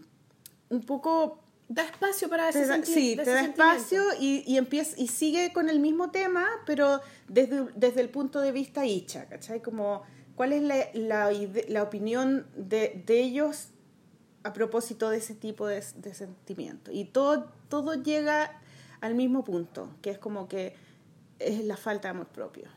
un 0.68 0.80
poco 0.82 1.38
Da 1.72 1.84
espacio 1.84 2.28
para 2.28 2.48
ese 2.48 2.66
da, 2.66 2.84
sí, 2.84 3.14
te 3.14 3.30
da 3.30 3.42
espacio 3.42 4.02
y, 4.18 4.42
y, 4.44 4.56
empieza, 4.58 4.96
y 5.00 5.06
sigue 5.06 5.52
con 5.52 5.68
el 5.68 5.78
mismo 5.78 6.10
tema, 6.10 6.44
pero 6.66 7.00
desde, 7.28 7.66
desde 7.76 8.00
el 8.00 8.08
punto 8.08 8.40
de 8.40 8.50
vista 8.50 8.84
Icha, 8.84 9.26
¿cachai? 9.28 9.62
Como, 9.62 10.02
¿cuál 10.34 10.52
es 10.52 10.62
la, 10.62 10.88
la, 10.94 11.30
la 11.68 11.82
opinión 11.84 12.44
de, 12.56 13.00
de 13.06 13.20
ellos 13.20 13.68
a 14.42 14.52
propósito 14.52 15.10
de 15.10 15.18
ese 15.18 15.36
tipo 15.36 15.68
de, 15.68 15.80
de 15.94 16.12
sentimiento? 16.12 16.90
Y 16.90 17.04
todo, 17.04 17.52
todo 17.68 17.94
llega 17.94 18.60
al 19.00 19.14
mismo 19.14 19.44
punto, 19.44 19.94
que 20.02 20.10
es 20.10 20.18
como 20.18 20.48
que 20.48 20.74
es 21.40 21.64
la 21.64 21.76
falta 21.76 22.08
de 22.08 22.10
amor 22.10 22.26
propio. 22.28 22.68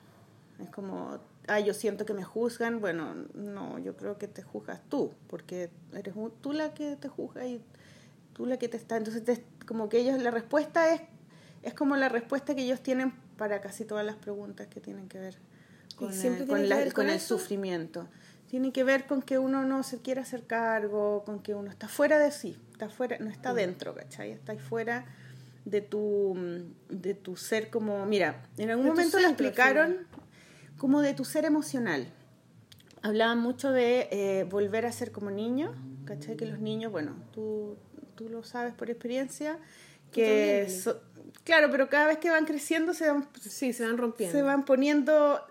Es 0.60 0.70
como, 0.70 1.20
ah, 1.48 1.60
yo 1.60 1.74
siento 1.74 2.06
que 2.06 2.14
me 2.14 2.24
juzgan, 2.24 2.80
bueno, 2.80 3.14
no, 3.34 3.78
yo 3.80 3.96
creo 3.98 4.18
que 4.18 4.28
te 4.28 4.42
juzgas 4.44 4.82
tú, 4.90 5.14
porque 5.28 5.70
eres 5.94 6.14
tú 6.42 6.54
la 6.54 6.74
que 6.74 6.96
te 6.96 7.08
juzga 7.10 7.46
y 7.46 7.62
tú 8.34 8.46
la 8.46 8.58
que 8.58 8.68
te 8.70 8.78
está. 8.78 8.98
Entonces, 8.98 9.24
te- 9.24 9.44
como 9.68 9.90
que 9.90 10.00
ellos, 10.00 10.22
la 10.22 10.32
respuesta 10.32 10.94
es, 10.94 11.02
es 11.64 11.74
como 11.74 11.96
la 11.96 12.10
respuesta 12.10 12.56
que 12.56 12.64
ellos 12.64 12.82
tienen 12.82 13.12
para 13.38 13.62
casi 13.62 13.84
todas 13.86 14.06
las 14.06 14.16
preguntas 14.16 14.68
que 14.68 14.80
tienen 14.80 15.08
que 15.10 15.20
ver 15.20 15.38
con, 15.96 16.12
el, 16.12 16.46
que 16.48 16.56
la- 16.68 16.76
ver 16.78 16.94
con 16.94 17.04
con 17.06 17.10
el 17.10 17.16
eso? 17.18 17.38
sufrimiento. 17.38 18.08
Tiene 18.48 18.72
que 18.72 18.84
ver 18.84 19.08
con 19.08 19.24
que 19.24 19.40
uno 19.40 19.64
no 19.66 19.82
se 19.82 20.00
quiere 20.02 20.22
hacer 20.22 20.46
cargo, 20.46 21.24
con 21.26 21.42
que 21.42 21.56
uno 21.56 21.72
está 21.72 21.88
fuera 21.88 22.20
de 22.20 22.32
sí, 22.32 22.56
está 22.72 22.88
fuera, 22.90 23.18
no 23.18 23.26
Mm. 23.26 23.32
está 23.32 23.54
dentro, 23.54 23.96
¿cachai? 23.96 24.32
Está 24.32 24.52
ahí 24.52 24.60
fuera 24.60 25.06
de 25.66 25.82
tu, 25.82 26.36
de 26.90 27.14
tu 27.14 27.36
ser 27.38 27.70
como, 27.70 28.06
mira, 28.06 28.48
en 28.58 28.70
algún 28.70 28.86
De 28.86 28.92
momento 28.92 29.20
lo 29.20 29.28
explicaron 29.28 30.08
como 30.78 31.02
de 31.02 31.14
tu 31.14 31.24
ser 31.26 31.46
emocional. 31.46 32.08
Hablaban 33.02 33.40
mucho 33.40 33.72
de 33.72 34.08
eh, 34.12 34.44
volver 34.50 34.86
a 34.86 34.92
ser 34.92 35.12
como 35.12 35.30
niño, 35.32 35.74
¿cachai? 36.06 36.36
Que 36.38 36.46
los 36.46 36.60
niños, 36.60 36.92
bueno, 36.92 37.16
tú, 37.34 37.78
tú 38.16 38.30
lo 38.30 38.44
sabes 38.44 38.74
por 38.74 38.90
experiencia, 38.90 39.58
que... 40.12 40.70
so- 40.70 41.02
claro, 41.44 41.70
pero 41.72 41.90
cada 41.90 42.08
vez 42.08 42.18
que 42.18 42.30
van 42.30 42.46
creciendo 42.46 42.94
se 42.94 43.10
van, 43.10 43.28
Sí, 43.42 43.74
se 43.74 43.86
van 43.86 43.98
rompiendo. 43.98 44.38
se 44.38 44.42
van 44.44 44.64
poniendo... 44.66 45.42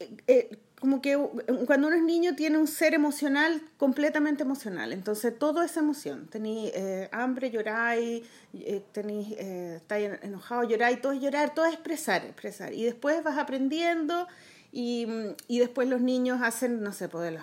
eh, 0.00 0.16
eh, 0.26 0.58
como 0.80 1.00
que 1.00 1.16
u- 1.16 1.30
cuando 1.66 1.86
uno 1.88 1.96
es 1.96 2.02
niño 2.02 2.34
tiene 2.34 2.58
un 2.58 2.66
ser 2.66 2.94
emocional 2.94 3.62
completamente 3.78 4.42
emocional, 4.42 4.92
entonces 4.92 5.38
todo 5.38 5.62
es 5.62 5.76
emoción. 5.76 6.26
Tenéis 6.26 6.72
eh, 6.74 7.08
hambre, 7.12 7.50
lloráis, 7.50 8.22
eh, 8.54 8.82
eh, 8.94 9.74
estáis 9.76 10.10
enojado, 10.22 10.64
lloráis, 10.64 11.00
todo 11.00 11.12
es 11.12 11.20
llorar, 11.20 11.54
todo 11.54 11.66
es 11.66 11.74
expresar, 11.74 12.24
expresar. 12.24 12.72
Y 12.74 12.84
después 12.84 13.22
vas 13.22 13.38
aprendiendo 13.38 14.26
y, 14.72 15.06
mm, 15.06 15.34
y 15.48 15.58
después 15.60 15.88
los 15.88 16.00
niños 16.00 16.40
hacen, 16.42 16.82
no 16.82 16.92
sé, 16.92 17.08
pues 17.08 17.24
de 17.24 17.30
los 17.32 17.42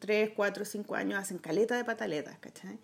3, 0.00 0.30
4, 0.34 0.64
5 0.64 0.94
años 0.96 1.18
hacen 1.18 1.38
caleta 1.38 1.76
de 1.76 1.84
pataletas, 1.84 2.36
¿cachai? 2.38 2.78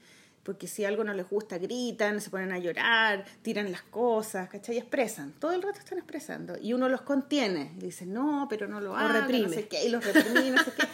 Porque 0.50 0.66
si 0.66 0.84
algo 0.84 1.04
no 1.04 1.14
les 1.14 1.30
gusta, 1.30 1.58
gritan, 1.58 2.20
se 2.20 2.28
ponen 2.28 2.50
a 2.50 2.58
llorar, 2.58 3.24
tiran 3.40 3.70
las 3.70 3.82
cosas, 3.82 4.48
¿cachai? 4.48 4.74
Y 4.74 4.78
expresan. 4.78 5.30
Todo 5.38 5.52
el 5.52 5.62
rato 5.62 5.78
están 5.78 5.98
expresando. 5.98 6.58
Y 6.60 6.72
uno 6.72 6.88
los 6.88 7.02
contiene. 7.02 7.70
Y 7.78 7.82
dice, 7.82 8.04
no, 8.04 8.48
pero 8.50 8.66
no 8.66 8.80
lo 8.80 8.96
haga, 8.96 9.20
reprime. 9.20 9.46
no 9.46 9.52
sé 9.52 9.68
qué, 9.68 9.84
y 9.86 9.90
los 9.90 10.04
reprime, 10.04 10.50
no 10.50 10.64
sé 10.64 10.72
qué. 10.72 10.88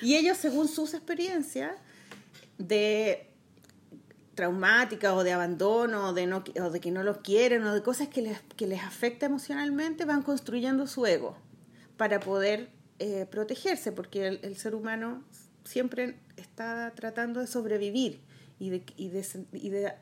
Y 0.00 0.16
ellos, 0.16 0.38
según 0.38 0.68
sus 0.68 0.94
experiencias 0.94 1.72
de 2.56 3.28
traumática 4.34 5.12
o 5.12 5.22
de 5.22 5.32
abandono 5.32 6.08
o 6.08 6.12
de, 6.14 6.26
no, 6.26 6.42
o 6.62 6.70
de 6.70 6.80
que 6.80 6.90
no 6.90 7.02
los 7.02 7.18
quieren 7.18 7.62
o 7.64 7.74
de 7.74 7.82
cosas 7.82 8.08
que 8.08 8.22
les, 8.22 8.40
que 8.56 8.66
les 8.66 8.82
afecta 8.82 9.26
emocionalmente, 9.26 10.06
van 10.06 10.22
construyendo 10.22 10.86
su 10.86 11.04
ego 11.04 11.36
para 11.98 12.20
poder 12.20 12.70
eh, 13.00 13.26
protegerse, 13.30 13.92
porque 13.92 14.28
el, 14.28 14.40
el 14.42 14.56
ser 14.56 14.74
humano 14.74 15.22
siempre 15.64 16.16
está 16.38 16.90
tratando 16.94 17.40
de 17.40 17.46
sobrevivir 17.46 18.22
y 18.58 18.70
de, 18.70 18.82
y 18.96 19.08
de, 19.08 19.26
y 19.52 19.68
de, 19.70 19.92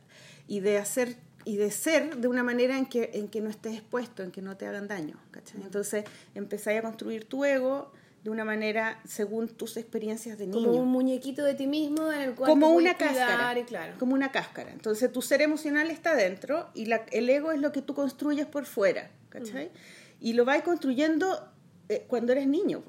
y 0.49 0.61
de 0.61 0.79
hacer 0.79 1.17
y 1.45 1.57
de 1.57 1.73
ser 1.73 2.19
de 2.19 2.29
una 2.29 2.45
manera 2.45 2.79
en 2.79 2.87
que, 2.87 3.11
en 3.15 3.27
que 3.27 3.41
no 3.41 3.51
estés 3.51 3.75
expuesto, 3.75 4.23
en 4.23 4.31
que 4.31 4.41
no 4.43 4.57
te 4.57 4.67
hagan 4.67 4.87
daño. 4.87 5.17
¿cachai? 5.33 5.61
Entonces 5.63 6.05
empezáis 6.37 6.79
a 6.79 6.83
construir 6.83 7.25
tu 7.25 7.45
ego 7.45 7.91
de 8.23 8.31
una 8.31 8.45
manera 8.45 9.01
según 9.05 9.49
tus 9.49 9.77
experiencias 9.77 10.39
de 10.39 10.47
niño. 10.47 10.69
Como 10.69 10.79
un 10.81 10.89
muñequito 10.89 11.43
de 11.43 11.55
ti 11.55 11.67
mismo 11.67 12.13
en 12.13 12.21
el 12.21 12.35
cual 12.37 12.49
como 12.49 12.69
una 12.71 12.95
cáscara. 12.97 13.59
y 13.59 13.65
claro. 13.65 13.95
Como 13.99 14.15
una 14.15 14.31
cáscara. 14.31 14.71
Entonces 14.71 15.11
tu 15.11 15.21
ser 15.21 15.43
emocional 15.43 15.91
está 15.91 16.15
dentro 16.15 16.69
y 16.75 16.87
la- 16.87 17.05
el 17.11 17.29
ego 17.29 17.51
es 17.51 17.61
lo 17.61 17.73
que 17.73 17.83
tú 17.83 17.95
construyes 17.95 18.47
por 18.47 18.65
fuera. 18.65 19.11
¿Cachai? 19.29 19.73
Y 20.21 20.35
lo 20.35 20.45
vais 20.45 20.63
construyendo 20.63 21.49
eh, 21.89 22.05
cuando 22.07 22.31
eres 22.31 22.47
niño. 22.47 22.85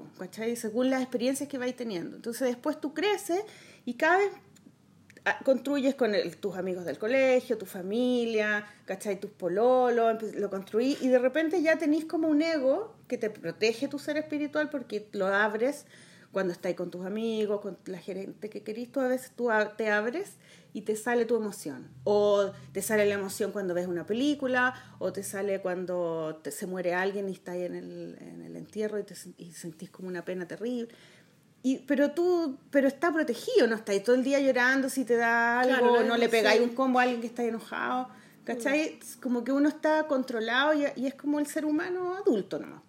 Según 0.55 0.91
las 0.91 1.01
experiencias 1.01 1.49
que 1.49 1.57
vais 1.57 1.75
teniendo. 1.75 2.15
Entonces 2.17 2.47
después 2.49 2.79
tú 2.79 2.93
creces 2.93 3.41
y 3.85 3.95
cada 3.95 4.17
vez 4.19 4.29
construyes 5.45 5.95
con 5.95 6.15
el- 6.15 6.35
tus 6.37 6.55
amigos 6.57 6.85
del 6.85 6.97
colegio, 6.97 7.57
tu 7.57 7.65
familia, 7.65 8.65
¿cachai? 8.85 9.19
Tus 9.19 9.31
pololos, 9.31 10.21
lo 10.35 10.49
construís 10.49 11.01
y 11.01 11.07
de 11.07 11.19
repente 11.19 11.61
ya 11.61 11.77
tenés 11.77 12.05
como 12.05 12.27
un 12.27 12.41
ego 12.41 12.95
que 13.07 13.17
te 13.17 13.29
protege 13.29 13.87
tu 13.87 13.99
ser 13.99 14.17
espiritual 14.17 14.69
porque 14.69 15.07
lo 15.13 15.27
abres 15.27 15.85
cuando 16.31 16.51
estás 16.51 16.73
con 16.73 16.89
tus 16.89 17.05
amigos, 17.05 17.61
con 17.61 17.77
la 17.85 17.99
gente 17.99 18.49
que 18.49 18.63
querís, 18.63 18.91
tú 18.91 18.99
a 18.99 19.07
veces 19.07 19.31
tú 19.35 19.49
te 19.77 19.89
abres 19.91 20.37
y 20.73 20.81
te 20.81 20.95
sale 20.95 21.25
tu 21.25 21.35
emoción. 21.35 21.87
O 22.03 22.51
te 22.71 22.81
sale 22.81 23.05
la 23.05 23.13
emoción 23.13 23.51
cuando 23.51 23.75
ves 23.75 23.85
una 23.85 24.07
película, 24.07 24.73
o 24.97 25.13
te 25.13 25.21
sale 25.21 25.61
cuando 25.61 26.39
te- 26.43 26.49
se 26.49 26.65
muere 26.65 26.95
alguien 26.95 27.29
y 27.29 27.33
estás 27.33 27.57
en 27.57 27.75
el, 27.75 28.17
en 28.19 28.41
el 28.41 28.55
entierro 28.55 28.97
y, 28.97 29.03
te, 29.03 29.13
y 29.37 29.51
sentís 29.51 29.91
como 29.91 30.07
una 30.07 30.25
pena 30.25 30.47
terrible. 30.47 30.87
Y, 31.63 31.77
pero 31.79 32.11
tú, 32.11 32.57
pero 32.71 32.87
está 32.89 33.11
protegido, 33.13 33.67
no 33.67 33.75
estáis 33.75 34.03
todo 34.03 34.15
el 34.15 34.23
día 34.23 34.39
llorando 34.41 34.89
si 34.89 35.05
te 35.05 35.15
da 35.15 35.61
algo, 35.61 35.77
Claro, 35.77 36.01
no 36.01 36.03
no 36.09 36.17
le 36.17 36.27
pegáis 36.29 36.59
así. 36.59 36.69
un 36.69 36.75
combo 36.75 36.99
a 36.99 37.03
alguien 37.03 37.21
que 37.21 37.27
está 37.27 37.43
enojado, 37.43 38.09
¿cachai? 38.43 38.99
Es 39.01 39.15
Como 39.15 39.43
que 39.45 39.53
uno 39.53 39.69
está 39.69 40.05
controlado 40.07 40.73
y, 40.73 40.85
y 40.97 41.07
es 41.07 41.15
como 41.15 41.39
el 41.39 41.47
ser 41.47 41.63
humano 41.65 42.15
adulto 42.15 42.59
nomás. 42.59 42.81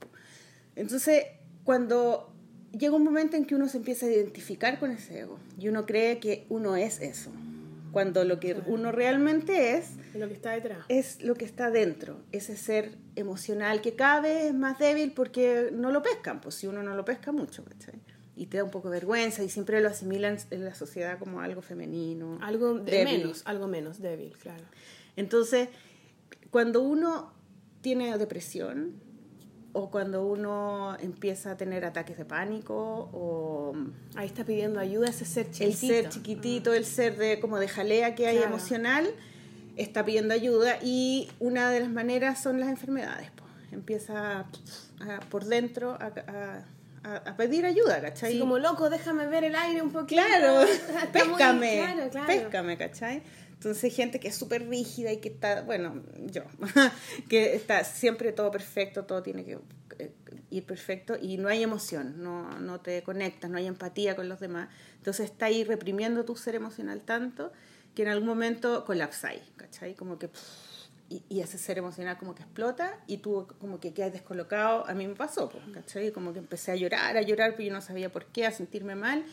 Entonces, 0.76 1.24
cuando 1.62 2.32
llega 2.72 2.96
un 2.96 3.04
momento 3.04 3.36
en 3.36 3.44
que 3.44 3.54
uno 3.54 3.68
se 3.68 3.76
empieza 3.76 4.06
a 4.06 4.10
identificar 4.10 4.80
con 4.80 4.90
ese 4.90 5.20
ego 5.20 5.38
y 5.56 5.68
uno 5.68 5.86
cree 5.86 6.18
que 6.18 6.44
uno 6.48 6.74
es 6.74 7.00
eso, 7.00 7.30
cuando 7.92 8.24
lo 8.24 8.40
que 8.40 8.56
uno 8.66 8.90
realmente 8.90 9.76
es 9.76 9.90
Es 10.12 10.18
lo 10.20 10.26
que 10.26 10.34
está 10.34 10.50
detrás. 10.50 10.78
es 10.88 11.22
lo 11.22 11.36
que 11.36 11.44
está 11.44 11.70
dentro, 11.70 12.16
ese 12.32 12.56
ser 12.56 12.96
emocional 13.14 13.80
que 13.82 13.94
cada 13.94 14.20
vez 14.20 14.46
es 14.46 14.54
más 14.54 14.80
débil 14.80 15.12
porque 15.12 15.70
no 15.72 15.92
lo 15.92 16.02
pescan, 16.02 16.40
pues 16.40 16.56
si 16.56 16.66
uno 16.66 16.82
no 16.82 16.96
lo 16.96 17.04
pesca 17.04 17.30
mucho, 17.30 17.64
¿cachai? 17.64 17.94
Y 18.36 18.46
te 18.46 18.56
da 18.58 18.64
un 18.64 18.70
poco 18.70 18.88
de 18.90 18.96
vergüenza 18.98 19.42
y 19.44 19.48
siempre 19.48 19.80
lo 19.80 19.88
asimilan 19.88 20.38
en 20.50 20.64
la 20.64 20.74
sociedad 20.74 21.18
como 21.18 21.40
algo 21.40 21.62
femenino. 21.62 22.38
Algo 22.42 22.74
de 22.74 22.90
débil. 22.90 23.18
menos, 23.18 23.42
algo 23.46 23.68
menos 23.68 24.00
débil, 24.00 24.36
claro. 24.38 24.64
Entonces, 25.16 25.68
cuando 26.50 26.80
uno 26.82 27.32
tiene 27.80 28.16
depresión 28.18 28.92
o 29.72 29.90
cuando 29.90 30.26
uno 30.26 30.96
empieza 31.00 31.52
a 31.52 31.56
tener 31.56 31.84
ataques 31.84 32.16
de 32.18 32.24
pánico 32.24 33.10
o 33.12 33.72
Ahí 34.16 34.26
está 34.26 34.44
pidiendo 34.44 34.80
ayuda 34.80 35.08
ese 35.10 35.24
ser 35.24 35.50
chiquitito. 35.50 35.64
el 35.66 35.74
ser 36.02 36.08
chiquitito, 36.08 36.74
el 36.74 36.84
ser 36.84 37.16
de 37.16 37.40
como 37.40 37.58
de 37.58 37.68
jalea 37.68 38.14
que 38.14 38.26
hay 38.26 38.36
Claro. 38.38 38.50
emocional, 38.52 39.08
está 39.76 40.04
pidiendo 40.04 40.32
ayuda 40.34 40.78
y 40.82 41.28
una 41.40 41.70
de 41.70 41.80
las 41.80 41.90
maneras 41.90 42.42
son 42.42 42.58
las 42.60 42.68
enfermedades. 42.68 43.30
po. 43.32 43.44
Empieza 43.72 44.40
a- 45.00 45.20
por 45.30 45.44
dentro 45.44 45.92
a, 45.94 46.06
a- 46.26 46.64
a- 47.04 47.16
a 47.30 47.36
pedir 47.36 47.64
ayuda, 47.66 48.00
¿cachai? 48.00 48.30
Así 48.30 48.38
como 48.40 48.58
loco, 48.58 48.90
déjame 48.90 49.26
ver 49.26 49.44
el 49.44 49.54
aire 49.54 49.82
un 49.82 49.92
poquito. 49.92 50.22
Claro, 50.22 50.60
muy- 50.66 51.06
péscame, 51.12 51.76
claro, 51.76 52.10
claro. 52.10 52.26
péscame, 52.26 52.76
¿cachai? 52.78 53.22
Entonces 53.52 53.94
gente 53.94 54.18
que 54.20 54.28
es 54.28 54.34
súper 54.34 54.68
rígida 54.68 55.12
y 55.12 55.18
que 55.18 55.28
está, 55.28 55.62
bueno, 55.62 56.02
yo, 56.26 56.42
que 57.28 57.54
está 57.54 57.84
siempre 57.84 58.32
todo 58.32 58.50
perfecto, 58.50 59.04
todo 59.04 59.22
tiene 59.22 59.44
que 59.44 59.58
eh, 59.98 60.12
ir 60.50 60.64
perfecto 60.66 61.16
y 61.20 61.38
no 61.38 61.48
hay 61.48 61.62
emoción, 61.62 62.22
no, 62.22 62.58
no 62.58 62.80
te 62.80 63.02
conectas, 63.02 63.50
no 63.50 63.56
hay 63.58 63.66
empatía 63.66 64.16
con 64.16 64.28
los 64.28 64.40
demás. 64.40 64.68
Entonces 64.96 65.30
está 65.30 65.46
ahí 65.46 65.64
reprimiendo 65.64 66.24
tu 66.24 66.36
ser 66.36 66.54
emocional 66.56 67.02
tanto 67.02 67.52
que 67.94 68.02
en 68.02 68.08
algún 68.08 68.26
momento 68.26 68.84
colapsáis, 68.84 69.40
¿cachai? 69.56 69.94
Como 69.94 70.18
que... 70.18 70.28
Y, 71.10 71.40
ese 71.40 71.58
ser 71.58 71.78
emocional 71.78 72.18
como 72.18 72.34
que 72.34 72.42
explota 72.42 72.98
y 73.06 73.18
tú 73.18 73.46
como 73.60 73.78
que 73.78 73.92
quedas 73.92 74.12
descolocado. 74.12 74.86
A 74.88 74.94
mí 74.94 75.06
me 75.06 75.14
pasó, 75.14 75.48
pues, 75.48 75.62
¿cachai? 75.72 76.10
Como 76.10 76.32
que 76.32 76.38
empecé 76.38 76.72
a 76.72 76.76
llorar, 76.76 77.16
a 77.16 77.22
llorar, 77.22 77.52
pero 77.52 77.68
yo 77.68 77.72
no 77.72 77.80
sabía 77.80 78.10
por 78.10 78.26
qué, 78.26 78.46
a 78.46 78.50
sentirme 78.50 78.94
mal. 78.94 79.24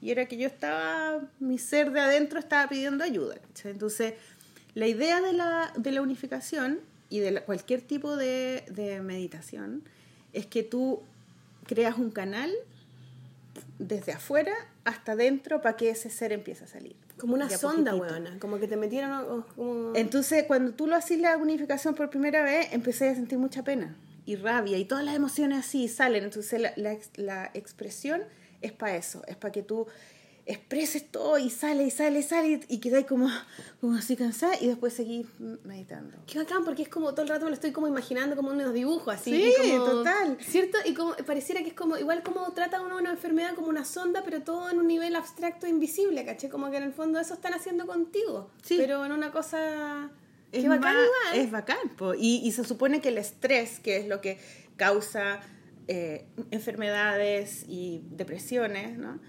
Y 0.00 0.10
era 0.10 0.26
que 0.26 0.36
yo 0.36 0.46
estaba, 0.46 1.20
mi 1.38 1.58
ser 1.58 1.92
de 1.92 2.00
adentro 2.00 2.38
estaba 2.38 2.68
pidiendo 2.68 3.04
ayuda. 3.04 3.36
¿cachai? 3.36 3.72
Entonces, 3.72 4.14
la 4.74 4.86
idea 4.86 5.20
de 5.20 5.32
la, 5.32 5.72
de 5.76 5.92
la 5.92 6.02
unificación 6.02 6.80
y 7.10 7.20
de 7.20 7.42
cualquier 7.42 7.82
tipo 7.82 8.16
de, 8.16 8.64
de 8.70 9.00
meditación 9.00 9.82
es 10.32 10.46
que 10.46 10.62
tú 10.62 11.02
creas 11.66 11.98
un 11.98 12.10
canal 12.10 12.50
desde 13.78 14.12
afuera 14.12 14.54
hasta 14.84 15.12
adentro 15.12 15.60
para 15.60 15.76
que 15.76 15.90
ese 15.90 16.10
ser 16.10 16.32
empiece 16.32 16.64
a 16.64 16.68
salir. 16.68 16.96
Como 17.18 17.34
una 17.34 17.50
sonda, 17.50 17.94
weona. 17.94 18.38
Como 18.38 18.58
que 18.58 18.68
te 18.68 18.76
metieron 18.76 19.44
como... 19.54 19.92
Entonces, 19.94 20.44
cuando 20.44 20.72
tú 20.72 20.86
lo 20.86 20.96
haces 20.96 21.18
la 21.18 21.36
unificación 21.36 21.94
por 21.94 22.10
primera 22.10 22.42
vez, 22.42 22.68
empecé 22.72 23.08
a 23.08 23.14
sentir 23.14 23.38
mucha 23.38 23.62
pena 23.64 23.96
y 24.24 24.36
rabia 24.36 24.76
y 24.78 24.84
todas 24.84 25.04
las 25.04 25.14
emociones 25.14 25.58
así 25.58 25.88
salen. 25.88 26.24
Entonces, 26.24 26.60
la, 26.60 26.72
la 26.76 26.96
la 27.16 27.50
expresión 27.54 28.22
es 28.60 28.72
para 28.72 28.96
eso, 28.96 29.22
es 29.26 29.36
para 29.36 29.52
que 29.52 29.62
tú 29.62 29.86
expreses 30.50 31.06
todo 31.10 31.36
y 31.38 31.50
sale 31.50 31.84
y 31.84 31.90
sale 31.90 32.20
y 32.20 32.22
sale 32.22 32.60
y 32.68 32.78
quedáis 32.78 33.04
como, 33.06 33.28
como 33.82 33.96
así 33.96 34.16
cansada 34.16 34.54
y 34.58 34.66
después 34.66 34.94
seguís 34.94 35.26
meditando. 35.64 36.16
Qué 36.26 36.38
bacán, 36.38 36.64
porque 36.64 36.82
es 36.82 36.88
como 36.88 37.12
todo 37.12 37.22
el 37.22 37.28
rato 37.28 37.44
me 37.44 37.50
lo 37.50 37.54
estoy 37.54 37.70
como 37.70 37.86
imaginando 37.86 38.34
como 38.34 38.50
unos 38.50 38.72
dibujos 38.72 39.14
así. 39.14 39.30
Sí, 39.30 39.52
como- 39.70 39.84
total. 39.84 40.38
¿Cierto? 40.40 40.78
Y 40.86 40.94
como 40.94 41.14
pareciera 41.16 41.60
que 41.62 41.68
es 41.68 41.74
como, 41.74 41.98
igual 41.98 42.22
como 42.22 42.50
trata 42.54 42.80
uno 42.80 42.96
una 42.96 43.10
enfermedad 43.10 43.54
como 43.54 43.68
una 43.68 43.84
sonda, 43.84 44.22
pero 44.24 44.40
todo 44.42 44.70
en 44.70 44.78
un 44.78 44.86
nivel 44.86 45.14
abstracto 45.16 45.66
e 45.66 45.68
invisible, 45.68 46.24
¿caché? 46.24 46.48
Como 46.48 46.70
que 46.70 46.78
en 46.78 46.84
el 46.84 46.92
fondo 46.94 47.20
eso 47.20 47.34
están 47.34 47.52
haciendo 47.52 47.86
contigo. 47.86 48.50
Sí. 48.62 48.76
Pero 48.78 49.04
en 49.04 49.12
una 49.12 49.30
cosa... 49.30 50.10
Es 50.50 50.62
Qué 50.62 50.68
bacán 50.70 50.94
igual. 50.94 51.44
Es 51.44 51.50
bacán. 51.50 51.90
po. 51.98 52.14
Y, 52.14 52.36
y 52.42 52.52
se 52.52 52.64
supone 52.64 53.02
que 53.02 53.10
el 53.10 53.18
estrés, 53.18 53.80
que 53.80 53.98
es 53.98 54.08
lo 54.08 54.22
que 54.22 54.38
causa 54.76 55.40
eh, 55.88 56.24
enfermedades 56.50 57.64
y 57.68 58.00
depresiones, 58.12 58.96
¿no? 58.96 59.20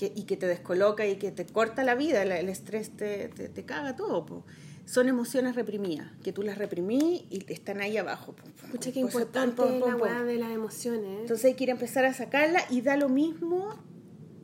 Que, 0.00 0.10
y 0.16 0.22
que 0.22 0.38
te 0.38 0.46
descoloca 0.46 1.06
y 1.06 1.16
que 1.16 1.30
te 1.30 1.44
corta 1.44 1.84
la 1.84 1.94
vida, 1.94 2.22
el, 2.22 2.32
el 2.32 2.48
estrés 2.48 2.96
te, 2.96 3.28
te, 3.28 3.50
te 3.50 3.64
caga 3.66 3.96
todo. 3.96 4.24
po. 4.24 4.44
Son 4.86 5.08
emociones 5.08 5.54
reprimidas, 5.54 6.08
que 6.24 6.32
tú 6.32 6.42
las 6.42 6.56
reprimís 6.56 7.24
y 7.28 7.44
están 7.52 7.82
ahí 7.82 7.98
abajo. 7.98 8.32
po, 8.32 8.44
po, 8.44 8.78
po, 8.78 8.92
po, 8.92 8.98
importante 8.98 9.62
po, 9.62 9.78
po, 9.78 9.86
la 9.88 9.96
po. 9.98 10.04
weá 10.04 10.22
de 10.22 10.38
las 10.38 10.52
emociones. 10.52 11.20
Entonces 11.20 11.44
hay 11.44 11.54
que 11.54 11.64
ir 11.64 11.70
a 11.70 11.74
empezar 11.74 12.06
a 12.06 12.14
sacarla 12.14 12.64
y 12.70 12.80
da 12.80 12.96
lo 12.96 13.10
mismo 13.10 13.74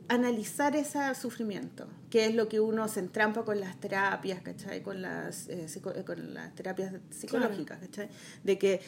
analizar 0.09 0.75
ese 0.75 1.13
sufrimiento, 1.15 1.87
que 2.09 2.25
es 2.25 2.33
lo 2.35 2.47
que 2.47 2.59
uno 2.59 2.87
se 2.87 2.99
entrampa 3.01 3.43
con 3.43 3.59
las 3.59 3.79
terapias, 3.79 4.41
¿cachai? 4.41 4.81
Con 4.81 5.01
las, 5.01 5.47
eh, 5.49 5.67
psico- 5.67 5.93
eh, 5.95 6.03
con 6.05 6.33
las 6.33 6.55
terapias 6.55 6.93
psicológicas, 7.09 7.79
¿cachai? 7.79 8.09
De 8.43 8.57
que 8.57 8.81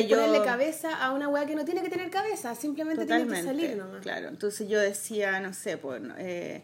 es 0.00 0.08
yo... 0.08 0.16
ponerle 0.16 0.44
cabeza 0.44 0.96
a 1.04 1.12
una 1.12 1.28
weá 1.28 1.44
que 1.46 1.54
no 1.54 1.64
tiene 1.64 1.82
que 1.82 1.90
tener 1.90 2.10
cabeza, 2.10 2.54
simplemente 2.54 3.04
tiene 3.06 3.24
que 3.24 3.42
salir 3.46 3.76
nomás. 3.76 4.00
Claro, 4.02 4.28
entonces 4.28 4.68
yo 4.68 4.80
decía, 4.80 5.38
no 5.40 5.52
sé, 5.52 5.76
pues, 5.76 6.00
eh, 6.18 6.62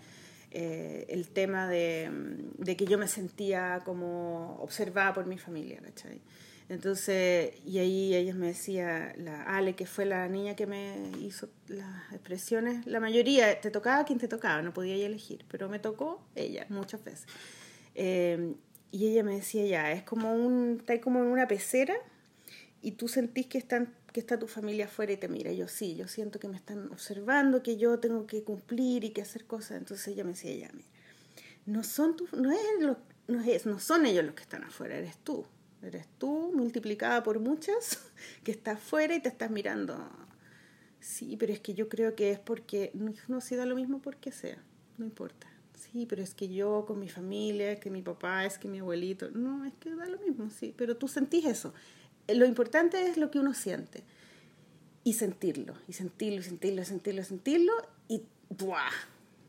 eh, 0.53 1.07
el 1.11 1.29
tema 1.29 1.69
de, 1.69 2.11
de 2.59 2.77
que 2.77 2.87
yo 2.87 2.99
me 2.99 3.07
sentía 3.07 3.81
como 3.85 4.57
observada 4.63 5.13
por 5.13 5.27
mi 5.27 5.39
familia, 5.39 5.81
¿cachai? 5.83 6.21
Entonces, 6.71 7.53
y 7.67 7.79
ahí 7.79 8.15
ella 8.15 8.33
me 8.35 8.47
decía, 8.47 9.13
la 9.19 9.43
Ale, 9.43 9.75
que 9.75 9.87
fue 9.87 10.07
la 10.07 10.29
niña 10.29 10.55
que 10.55 10.67
me 10.67 10.97
hizo 11.21 11.49
las 11.67 12.13
expresiones, 12.13 12.87
la 12.87 13.01
mayoría, 13.01 13.61
te 13.61 13.71
tocaba 13.73 14.05
quien 14.05 14.21
te 14.21 14.29
tocaba, 14.29 14.63
no 14.63 14.73
podía 14.73 14.95
elegir, 15.05 15.45
pero 15.51 15.69
me 15.69 15.81
tocó 15.81 16.25
ella 16.37 16.67
muchas 16.69 17.03
veces. 17.03 17.27
Eh, 17.97 18.55
y 18.93 19.09
ella 19.09 19.25
me 19.25 19.35
decía, 19.35 19.67
ya, 19.67 19.93
es 19.93 20.05
como 20.05 20.33
un, 20.33 20.77
está 20.79 21.01
como 21.01 21.19
en 21.19 21.27
una 21.27 21.49
pecera 21.49 21.95
y 22.83 22.93
tú 22.93 23.09
sentís 23.09 23.47
que 23.47 23.59
están 23.59 23.95
que 24.13 24.19
está 24.21 24.39
tu 24.41 24.49
familia 24.49 24.87
afuera 24.87 25.13
y 25.13 25.17
te 25.17 25.29
mira. 25.29 25.53
Yo 25.53 25.69
sí, 25.69 25.95
yo 25.97 26.09
siento 26.09 26.41
que 26.41 26.49
me 26.49 26.57
están 26.57 26.91
observando, 26.91 27.63
que 27.63 27.77
yo 27.77 28.01
tengo 28.01 28.27
que 28.27 28.43
cumplir 28.43 29.05
y 29.05 29.11
que 29.11 29.23
hacer 29.23 29.45
cosas. 29.45 29.79
Entonces 29.79 30.09
ella 30.09 30.25
me 30.25 30.31
decía, 30.31 30.53
ya, 30.57 30.71
mira, 30.73 30.89
no 31.67 31.85
son 31.85 32.17
tu, 32.17 32.27
no 32.37 32.51
es 32.53 32.59
lo- 32.81 32.99
no 33.29 33.41
es, 33.43 33.67
no 33.67 33.79
son 33.79 34.07
ellos 34.07 34.25
los 34.25 34.35
que 34.35 34.43
están 34.43 34.65
afuera, 34.65 34.97
eres 34.97 35.17
tú. 35.19 35.47
Eres 35.83 36.07
tú 36.19 36.53
multiplicada 36.55 37.23
por 37.23 37.41
muchas 37.41 37.99
que 38.45 38.53
está 38.53 38.73
afuera 38.73 39.15
y 39.15 39.21
te 39.21 39.29
estás 39.29 39.51
mirando. 39.51 39.99
Sí, 41.01 41.37
pero 41.39 41.53
es 41.53 41.61
que 41.61 41.73
yo 41.75 41.89
creo 41.89 42.15
que 42.15 42.31
es 42.31 42.39
porque 42.39 42.93
no, 43.29 43.41
se 43.41 43.57
da 43.57 43.65
lo 43.65 43.75
mismo 43.75 44.01
porque 44.01 44.33
sea, 44.33 44.63
no 44.99 45.05
importa. 45.05 45.47
Sí, 45.75 46.05
pero 46.07 46.23
es 46.23 46.35
que 46.35 46.53
yo 46.53 46.85
con 46.87 47.01
mi 47.01 47.09
familia, 47.09 47.73
es 47.73 47.81
que 47.81 47.89
mi 47.89 48.03
papá, 48.03 48.45
es 48.45 48.59
que 48.59 48.69
mi 48.69 48.81
abuelito, 48.81 49.31
no, 49.31 49.65
es 49.65 49.73
que 49.81 49.95
da 49.95 50.07
lo 50.07 50.19
mismo, 50.19 50.51
sí, 50.51 50.75
pero 50.77 50.97
tú 50.97 51.09
sentís 51.09 51.47
eso. 51.47 51.73
Eh, 52.27 52.35
Lo 52.35 52.45
importante 52.45 53.07
es 53.07 53.17
lo 53.17 53.31
que 53.31 53.39
uno 53.39 53.55
siente 53.55 54.05
y 55.03 55.15
sentirlo, 55.15 55.75
y 55.89 55.95
sentirlo, 55.95 56.41
y 56.41 56.43
sentirlo, 56.45 56.83
y 56.83 56.85
sentirlo, 56.85 57.23
y 57.23 57.25
sentirlo, 57.25 57.73
y 58.09 58.23
¡buah! 58.51 58.91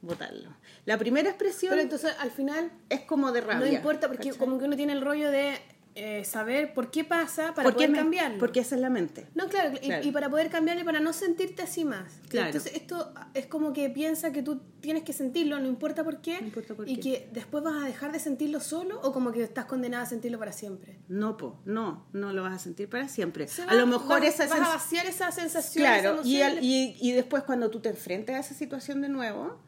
botarlo. 0.01 0.49
La 0.85 0.97
primera 0.97 1.29
expresión 1.29 1.71
Pero 1.71 1.81
entonces 1.81 2.13
al 2.19 2.31
final 2.31 2.71
es 2.89 3.01
como 3.01 3.31
de 3.31 3.41
rabia. 3.41 3.67
no 3.67 3.71
importa 3.71 4.07
porque 4.07 4.29
¿cachai? 4.29 4.39
como 4.39 4.57
que 4.57 4.65
uno 4.65 4.75
tiene 4.75 4.93
el 4.93 5.01
rollo 5.01 5.29
de 5.29 5.59
eh, 5.95 6.23
saber 6.23 6.73
por 6.73 6.89
qué 6.89 7.03
pasa 7.03 7.53
para 7.53 7.63
¿Por 7.69 7.75
qué 7.77 7.87
poder 7.87 8.01
cambiarlo. 8.01 8.39
Porque 8.39 8.61
esa 8.61 8.75
es 8.75 8.81
la 8.81 8.89
mente. 8.89 9.27
No, 9.35 9.47
claro, 9.49 9.71
y- 9.75 9.79
Claro. 9.87 10.07
Y, 10.07 10.11
para 10.11 10.29
poder 10.29 10.49
cambiarlo 10.49 10.81
y 10.83 10.85
para 10.85 10.99
no 11.01 11.11
sentirte 11.11 11.63
así 11.63 11.83
más. 11.83 12.13
Claro. 12.29 12.47
Entonces 12.47 12.73
esto 12.75 13.13
es 13.33 13.45
como 13.47 13.73
que 13.73 13.89
piensa 13.89 14.31
que 14.31 14.41
tú 14.41 14.61
tienes 14.79 15.03
que 15.03 15.11
sentirlo, 15.11 15.59
no 15.59 15.67
importa 15.67 16.03
por 16.03 16.21
qué, 16.21 16.39
No 16.39 16.47
importa 16.47 16.75
por 16.75 16.87
y 16.87 16.95
qué. 16.95 17.01
que 17.01 17.29
después 17.33 17.63
vas 17.63 17.83
a 17.83 17.85
dejar 17.85 18.11
de 18.13 18.19
sentirlo 18.19 18.59
solo 18.61 19.01
o 19.03 19.11
como 19.11 19.31
que 19.33 19.43
estás 19.43 19.65
condenada 19.65 20.03
a 20.03 20.07
sentirlo 20.07 20.39
para 20.39 20.53
siempre. 20.53 20.97
No, 21.09 21.35
po, 21.35 21.59
no, 21.65 22.05
no 22.13 22.31
lo 22.31 22.41
vas 22.43 22.53
a 22.53 22.59
sentir 22.59 22.87
para 22.89 23.09
siempre. 23.09 23.47
Se 23.47 23.63
a 23.63 23.73
lo 23.73 23.85
mejor 23.85 24.21
vas, 24.21 24.23
esa 24.39 24.47
vas 24.47 24.61
a 24.61 24.73
vaciar 24.75 25.05
esa 25.07 25.29
sensación. 25.31 25.83
Claro, 25.83 26.19
esa 26.21 26.27
y, 26.27 26.41
al- 26.41 26.63
y, 26.63 26.95
y 27.01 27.11
después 27.11 27.43
cuando 27.43 27.69
tú 27.69 27.81
te 27.81 27.89
enfrentes 27.89 28.33
a 28.35 28.39
esa 28.39 28.53
situación 28.53 29.01
de 29.01 29.09
nuevo, 29.09 29.59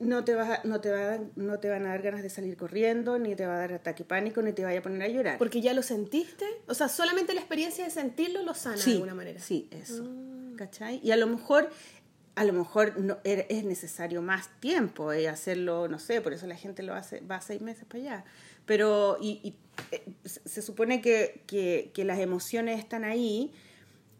no 0.00 0.24
te, 0.24 0.34
vas 0.34 0.50
a- 0.58 0.60
no, 0.64 0.80
te 0.80 0.90
va 0.90 1.18
no 1.36 1.58
te 1.60 1.68
van 1.68 1.86
a 1.86 1.90
dar 1.90 2.02
ganas 2.02 2.22
de 2.22 2.28
salir 2.30 2.56
corriendo, 2.56 3.18
ni 3.18 3.34
te 3.36 3.46
va 3.46 3.54
a 3.56 3.58
dar 3.58 3.72
ataque 3.74 4.04
pánico, 4.04 4.42
ni 4.42 4.52
te 4.52 4.64
vaya 4.64 4.80
a 4.80 4.82
poner 4.82 5.02
a 5.02 5.08
llorar. 5.08 5.38
porque 5.38 5.60
ya 5.60 5.72
lo 5.72 5.82
sentiste. 5.82 6.44
O 6.66 6.74
sea, 6.74 6.88
solamente 6.88 7.32
la 7.34 7.40
experiencia 7.40 7.84
de 7.84 7.90
sentirlo 7.90 8.42
lo 8.42 8.54
sana 8.54 8.76
sí, 8.76 8.90
de 8.90 8.96
alguna 8.96 9.14
manera. 9.14 9.40
Sí, 9.40 9.68
eso. 9.70 10.04
¿Cachai? 10.56 11.00
Y 11.02 11.10
a 11.10 11.16
lo 11.16 11.26
mejor, 11.26 11.68
a 12.36 12.44
lo 12.44 12.52
mejor 12.52 12.98
no, 12.98 13.18
es 13.24 13.64
necesario 13.64 14.22
más 14.22 14.48
tiempo 14.60 15.12
eh, 15.12 15.28
hacerlo, 15.28 15.88
no 15.88 15.98
sé, 15.98 16.20
por 16.20 16.32
eso 16.32 16.46
la 16.46 16.56
gente 16.56 16.82
lo 16.82 16.94
hace, 16.94 17.20
va 17.20 17.40
seis 17.40 17.60
meses 17.60 17.84
para 17.86 18.02
allá. 18.02 18.24
Pero, 18.66 19.18
y, 19.20 19.40
y, 19.42 19.54
eh, 19.92 20.04
se 20.24 20.40
se 20.48 20.62
supone 20.62 21.00
que, 21.00 21.42
que, 21.46 21.90
que 21.94 22.04
las 22.04 22.18
emociones 22.18 22.78
están 22.78 23.04
ahí 23.04 23.52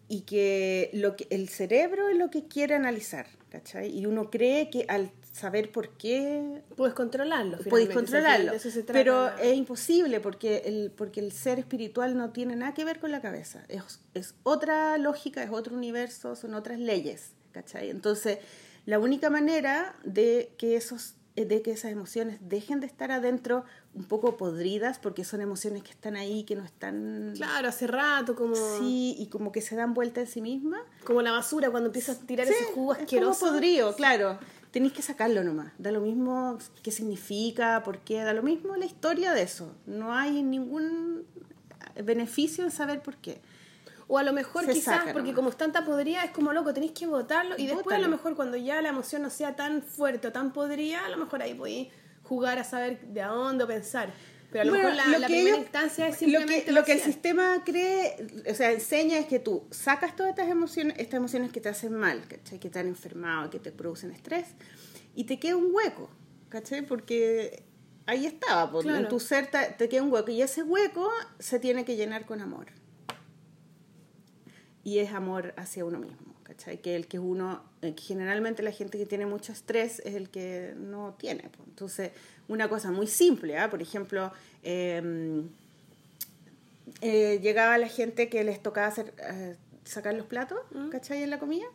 y 0.09 0.20
que, 0.22 0.91
lo 0.93 1.16
que 1.16 1.27
el 1.31 1.49
cerebro 1.49 2.09
es 2.09 2.16
lo 2.18 2.31
que 2.31 2.47
quiere 2.47 2.75
analizar, 2.75 3.27
¿cachai? 3.49 3.97
Y 3.97 4.07
uno 4.07 4.31
cree 4.31 4.68
que 4.70 4.85
al 4.89 5.11
saber 5.35 5.72
por 5.72 5.89
qué 5.97 6.62
Puedes 6.76 6.95
controlarlo. 6.95 7.59
podéis 7.68 7.89
finalmente, 7.89 7.95
controlarlo, 7.95 8.53
pero 8.93 9.37
es 9.39 9.57
imposible 9.57 10.20
porque 10.20 10.62
el, 10.66 10.93
porque 10.93 11.18
el 11.18 11.32
ser 11.32 11.59
espiritual 11.59 12.16
no 12.16 12.30
tiene 12.30 12.55
nada 12.55 12.72
que 12.72 12.85
ver 12.85 13.01
con 13.01 13.11
la 13.11 13.20
cabeza, 13.20 13.64
es, 13.68 14.01
es 14.14 14.37
otra 14.45 14.97
lógica, 14.97 15.43
es 15.43 15.51
otro 15.51 15.74
universo, 15.74 16.37
son 16.37 16.55
otras 16.55 16.78
leyes, 16.78 17.32
¿cachai? 17.51 17.91
Entonces, 17.91 18.39
la 18.87 19.01
única 19.01 19.28
manera 19.28 19.97
de 20.05 20.55
que, 20.57 20.76
esos, 20.76 21.14
de 21.35 21.62
que 21.62 21.72
esas 21.72 21.91
emociones 21.91 22.39
dejen 22.41 22.78
de 22.78 22.87
estar 22.87 23.11
adentro 23.11 23.64
un 23.93 24.05
poco 24.05 24.37
podridas, 24.37 25.01
porque 25.01 25.24
son 25.24 25.41
emociones 25.41 25.82
que 25.82 25.91
están 25.91 26.14
ahí, 26.14 26.45
que 26.45 26.55
no 26.55 26.64
están... 26.64 27.32
Claro, 27.35 27.68
hace 27.68 27.89
rato, 27.89 28.37
como, 28.37 28.55
Sí, 28.78 29.16
y 29.18 29.26
como 29.30 29.51
que 29.51 29.62
se 29.62 29.74
dan 29.74 29.95
vuelta 29.95 30.20
en 30.20 30.26
sí 30.28 30.41
mismas. 30.41 30.82
como 31.05 31.22
la 31.22 31.32
basura 31.32 31.70
cuando 31.70 31.89
empiezas 31.89 32.18
a 32.20 32.26
tirar 32.26 32.47
Sí, 32.47 32.53
ese 32.53 32.64
jugo 32.72 32.93
es 32.93 32.99
como 32.99 33.05
asqueroso. 33.05 33.47
podrido, 33.49 33.97
claro. 33.97 34.39
Tenéis 34.75 34.93
que 34.93 35.03
sacarlo 35.03 35.45
nomás. 35.45 35.70
Da 35.79 35.93
lo 35.93 36.01
mismo 36.01 36.59
qué 36.83 36.91
significa, 36.91 37.85
por 37.85 38.01
qué, 38.01 38.25
da 38.25 38.33
lo 38.33 38.43
mismo 38.43 38.75
la 38.75 38.87
historia 38.87 39.33
de 39.33 39.43
eso. 39.43 39.72
No 39.87 40.12
hay 40.12 40.43
ningún 40.43 41.22
beneficio 42.03 42.64
en 42.64 42.72
saber 42.72 43.01
por 43.01 43.14
qué. 43.18 43.41
O 44.09 44.18
a 44.18 44.25
lo 44.25 44.33
mejor 44.33 44.64
Se 44.64 44.72
quizás, 44.72 45.05
porque 45.12 45.18
nomás. 45.18 45.35
como 45.37 45.49
es 45.51 45.57
tanta 45.57 45.85
podrida, 45.85 46.25
es 46.25 46.33
como 46.33 46.53
loco, 46.53 46.75
tenéis 46.75 46.91
que 46.91 47.07
botarlo. 47.07 47.55
Y 47.57 47.68
después 47.68 47.97
a 47.97 48.01
lo 48.01 48.09
mejor 48.09 48.35
cuando 48.35 48.57
ya 48.57 48.83
la 48.83 48.89
emoción 48.89 49.22
no 49.22 49.31
sea 49.31 49.55
tan 49.55 49.81
fuerte 49.81 50.27
o 50.27 50.33
tan 50.33 50.53
podrida, 50.53 51.07
a 51.07 51.09
lo 51.09 51.18
mejor 51.18 51.41
ahí 51.43 51.55
podéis 51.55 51.93
jugar 52.25 52.59
a 52.59 52.64
saber 52.64 53.01
de 53.01 53.22
a 53.22 53.29
dónde 53.29 53.64
pensar. 53.66 54.09
Pero 54.55 54.63
a 54.63 54.65
lo 54.67 54.71
Bueno, 54.71 54.89
mejor 54.91 55.05
la, 55.07 55.13
lo 55.15 55.19
la 55.19 55.27
que 55.27 55.33
primera 55.33 55.57
ellos- 55.57 55.65
instancia 55.65 56.07
es 56.07 56.13
lo 56.13 56.19
simplemente 56.21 56.65
que, 56.67 56.71
lo 56.73 56.85
que 56.85 56.93
el 56.93 57.01
sistema 57.01 57.63
cree, 57.65 58.27
o 58.49 58.55
sea, 58.55 58.71
enseña 58.71 59.19
es 59.19 59.27
que 59.27 59.41
tú 59.41 59.65
sacas 59.73 60.15
todas 60.15 60.31
estas 60.31 60.49
emociones, 60.49 60.95
estas 60.99 61.15
emociones 61.19 61.51
que 61.51 61.61
te 61.61 61.69
hacen 61.71 61.93
mal, 61.93 62.25
¿cachai? 62.29 62.61
que 62.61 62.71
te 62.71 62.79
han 62.79 62.87
enfermado, 62.87 63.51
que 63.51 63.59
te 63.59 63.73
producen 63.73 64.13
estrés, 64.13 64.47
y 65.17 65.25
te 65.25 65.41
queda 65.41 65.57
un 65.57 65.71
hueco, 65.75 66.09
¿cachai? 66.51 66.83
Porque 66.87 67.65
ahí 68.07 68.27
estaba, 68.27 68.71
Claro. 68.81 68.97
en 68.99 69.09
tu 69.09 69.19
ser 69.19 69.49
te, 69.51 69.59
te 69.77 69.89
queda 69.89 70.05
un 70.05 70.13
hueco, 70.13 70.31
y 70.31 70.41
ese 70.41 70.63
hueco 70.63 71.11
se 71.41 71.59
tiene 71.59 71.85
que 71.85 71.97
llenar 71.97 72.25
con 72.25 72.41
amor. 72.41 72.67
Y 74.85 74.99
es 74.99 75.13
amor 75.13 75.55
hacia 75.57 75.85
uno 75.85 75.99
mismo, 75.99 76.35
¿cachai? 76.45 76.81
Que 76.81 76.95
el 76.95 77.09
que 77.09 77.19
uno, 77.19 77.65
eh, 77.83 77.95
generalmente 77.99 78.63
la 78.63 78.71
gente 78.71 78.99
que 78.99 79.07
tiene 79.07 79.25
mucho 79.27 79.51
estrés 79.53 80.01
es 80.05 80.15
el 80.15 80.29
que 80.31 80.75
no 80.77 81.15
tiene. 81.19 81.49
pues. 81.49 81.67
Entonces, 81.69 82.13
una 82.49 82.68
cosa 82.68 82.90
muy 82.90 83.07
simple, 83.07 83.59
¿ah? 83.59 83.70
por 83.70 83.80
ejemplo, 83.82 84.32
eh, 84.62 85.42
eh, 87.01 87.40
llegaba 87.42 87.78
la 87.78 87.88
gente 87.88 88.28
que 88.28 88.45
les 88.45 88.62
tocaba 88.62 88.86
hacer, 88.86 89.14
eh, 89.18 89.57
sacar 89.84 90.14
los 90.14 90.26
platos, 90.26 90.59
¿cachai? 90.90 91.22
En 91.22 91.30
la 91.30 91.38
comida. 91.38 91.66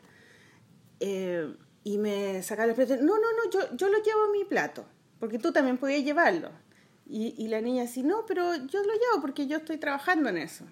Eh, 1.00 1.54
y 1.84 1.98
me 1.98 2.42
sacaba 2.44 2.68
los 2.68 2.76
platos. 2.76 3.00
No, 3.02 3.16
no, 3.16 3.32
no, 3.34 3.52
yo, 3.52 3.76
yo 3.76 3.90
lo 3.90 4.02
llevo 4.04 4.26
en 4.26 4.32
mi 4.32 4.46
plato, 4.46 4.86
porque 5.20 5.40
tú 5.40 5.52
también 5.52 5.78
podías 5.78 6.04
llevarlo. 6.04 6.52
Y, 7.08 7.34
y 7.38 7.48
la 7.48 7.62
niña 7.62 7.84
así, 7.84 8.04
no, 8.04 8.26
pero 8.28 8.56
yo 8.56 8.84
lo 8.84 8.94
llevo 8.94 9.22
porque 9.22 9.48
yo 9.48 9.58
estoy 9.58 9.78
trabajando 9.78 10.30
en 10.30 10.38
eso. 10.38 10.66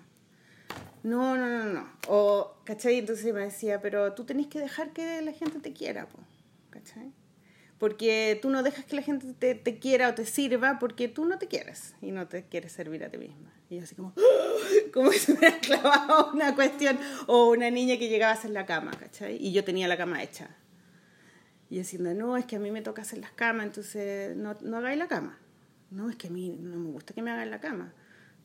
No, 1.03 1.35
no, 1.35 1.47
no, 1.47 1.65
no. 1.65 1.89
O, 2.07 2.57
¿cachai? 2.63 2.99
Entonces 2.99 3.33
me 3.33 3.41
decía, 3.41 3.81
pero 3.81 4.13
tú 4.13 4.23
tenés 4.25 4.47
que 4.47 4.59
dejar 4.59 4.91
que 4.91 5.21
la 5.21 5.31
gente 5.31 5.59
te 5.59 5.73
quiera, 5.73 6.07
po, 6.07 6.19
¿cachai? 6.69 7.11
Porque 7.79 8.39
tú 8.41 8.49
no 8.49 8.63
dejas 8.63 8.85
que 8.85 8.95
la 8.95 9.03
gente 9.03 9.33
te, 9.37 9.53
te 9.53 9.77
quiera 9.77 10.09
o 10.09 10.13
te 10.15 10.25
sirva 10.25 10.79
porque 10.79 11.07
tú 11.07 11.25
no 11.25 11.37
te 11.37 11.47
quieres 11.47 11.93
y 12.01 12.11
no 12.11 12.27
te 12.27 12.43
quieres 12.43 12.71
servir 12.71 13.03
a 13.03 13.09
ti 13.09 13.17
misma. 13.19 13.53
Y 13.69 13.77
yo 13.77 13.83
así 13.83 13.93
como, 13.95 14.13
como 14.93 15.11
se 15.11 15.33
me 15.33 15.39
hubiera 15.39 15.59
clavado 15.59 16.31
una 16.33 16.55
cuestión. 16.55 16.97
O 17.27 17.51
una 17.51 17.69
niña 17.69 17.97
que 17.97 18.09
llegaba 18.09 18.31
a 18.31 18.35
hacer 18.35 18.51
la 18.51 18.65
cama, 18.65 18.91
¿cachai? 18.91 19.37
Y 19.39 19.51
yo 19.51 19.63
tenía 19.63 19.87
la 19.87 19.95
cama 19.97 20.23
hecha. 20.23 20.49
Y 21.69 21.77
diciendo, 21.77 22.13
no, 22.13 22.35
es 22.37 22.45
que 22.45 22.55
a 22.55 22.59
mí 22.59 22.71
me 22.71 22.81
toca 22.81 23.01
hacer 23.03 23.19
las 23.19 23.31
camas, 23.31 23.65
entonces 23.67 24.35
no, 24.35 24.57
no 24.61 24.77
hagáis 24.77 24.97
la 24.97 25.07
cama. 25.07 25.37
No, 25.91 26.09
es 26.09 26.15
que 26.15 26.27
a 26.27 26.31
mí 26.31 26.49
no 26.59 26.77
me 26.79 26.91
gusta 26.91 27.13
que 27.13 27.21
me 27.21 27.29
hagan 27.31 27.51
la 27.51 27.59
cama. 27.59 27.93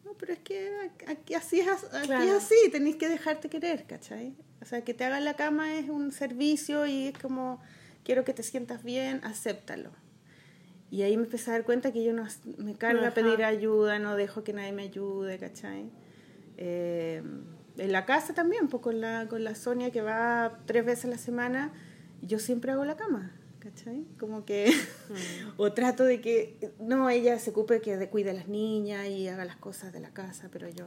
No, 0.05 0.13
pero 0.15 0.33
es 0.33 0.41
que 0.41 0.91
aquí 1.07 1.35
así 1.35 1.61
es, 1.61 1.69
aquí 1.69 2.07
Claro. 2.07 2.25
es 2.25 2.33
así, 2.45 2.55
tenéis 2.71 2.97
que 2.97 3.09
dejarte 3.09 3.49
querer, 3.49 3.85
¿cachai? 3.87 4.35
O 4.61 4.65
sea, 4.65 4.83
que 4.85 4.93
te 4.93 5.05
hagan 5.05 5.25
la 5.25 5.35
cama 5.35 5.75
es 5.77 5.89
un 5.89 6.11
servicio 6.13 6.85
y 6.87 7.07
es 7.09 7.19
como, 7.19 7.63
quiero 8.05 8.25
que 8.25 8.33
te 8.35 8.43
sientas 8.43 8.83
bien, 8.85 9.21
acéptalo. 9.25 9.91
Y 10.91 11.03
ahí 11.03 11.17
me 11.17 11.25
empecé 11.25 11.51
a 11.51 11.55
dar 11.55 11.65
cuenta 11.65 11.91
que 11.93 12.05
yo 12.05 12.13
no 12.13 12.27
me 12.59 12.75
carga 12.75 13.07
Ajá. 13.09 13.15
pedir 13.15 13.45
ayuda, 13.45 13.99
no 13.99 14.15
dejo 14.17 14.45
que 14.45 14.53
nadie 14.53 14.73
me 14.73 14.83
ayude, 14.83 15.39
¿cachai? 15.39 15.91
Eh, 16.59 17.23
en 17.79 17.93
la 17.93 18.05
casa 18.05 18.35
también, 18.35 18.69
pues 18.69 18.83
con 18.83 19.01
la, 19.01 19.27
con 19.29 19.43
la 19.45 19.55
Sonia 19.55 19.91
que 19.91 20.03
va 20.03 20.61
tres 20.67 20.85
veces 20.85 21.07
a 21.07 21.09
la 21.09 21.19
semana, 21.19 21.73
yo 22.21 22.39
siempre 22.39 22.73
hago 22.73 22.85
la 22.85 22.97
cama, 22.99 23.33
¿cachai? 23.61 24.05
Como 24.21 24.45
que, 24.45 24.71
o 25.57 25.73
trato 25.73 26.05
de 26.05 26.21
que, 26.21 26.73
no, 26.79 27.09
ella 27.09 27.39
se 27.39 27.51
ocupe 27.51 27.81
que 27.81 27.97
de, 27.97 28.11
cuide 28.11 28.31
a 28.31 28.35
las 28.35 28.49
niñas 28.49 29.09
y 29.09 29.27
haga 29.29 29.47
las 29.47 29.57
cosas 29.57 29.93
de 29.95 30.01
la 30.01 30.11
casa, 30.11 30.49
pero 30.53 30.69
yo... 30.69 30.85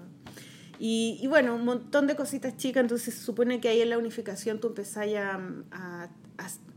Y, 0.78 1.18
y 1.22 1.28
bueno, 1.28 1.56
un 1.56 1.64
montón 1.66 2.06
de 2.06 2.16
cositas 2.16 2.58
chicas, 2.58 2.82
entonces 2.82 3.14
se 3.16 3.22
supone 3.22 3.60
que 3.62 3.70
ahí 3.70 3.82
en 3.82 3.90
la 3.90 3.98
unificación 3.98 4.60
tú 4.60 4.68
empezás 4.68 5.08
a, 5.16 5.36
a- 5.36 6.04
a- 6.04 6.10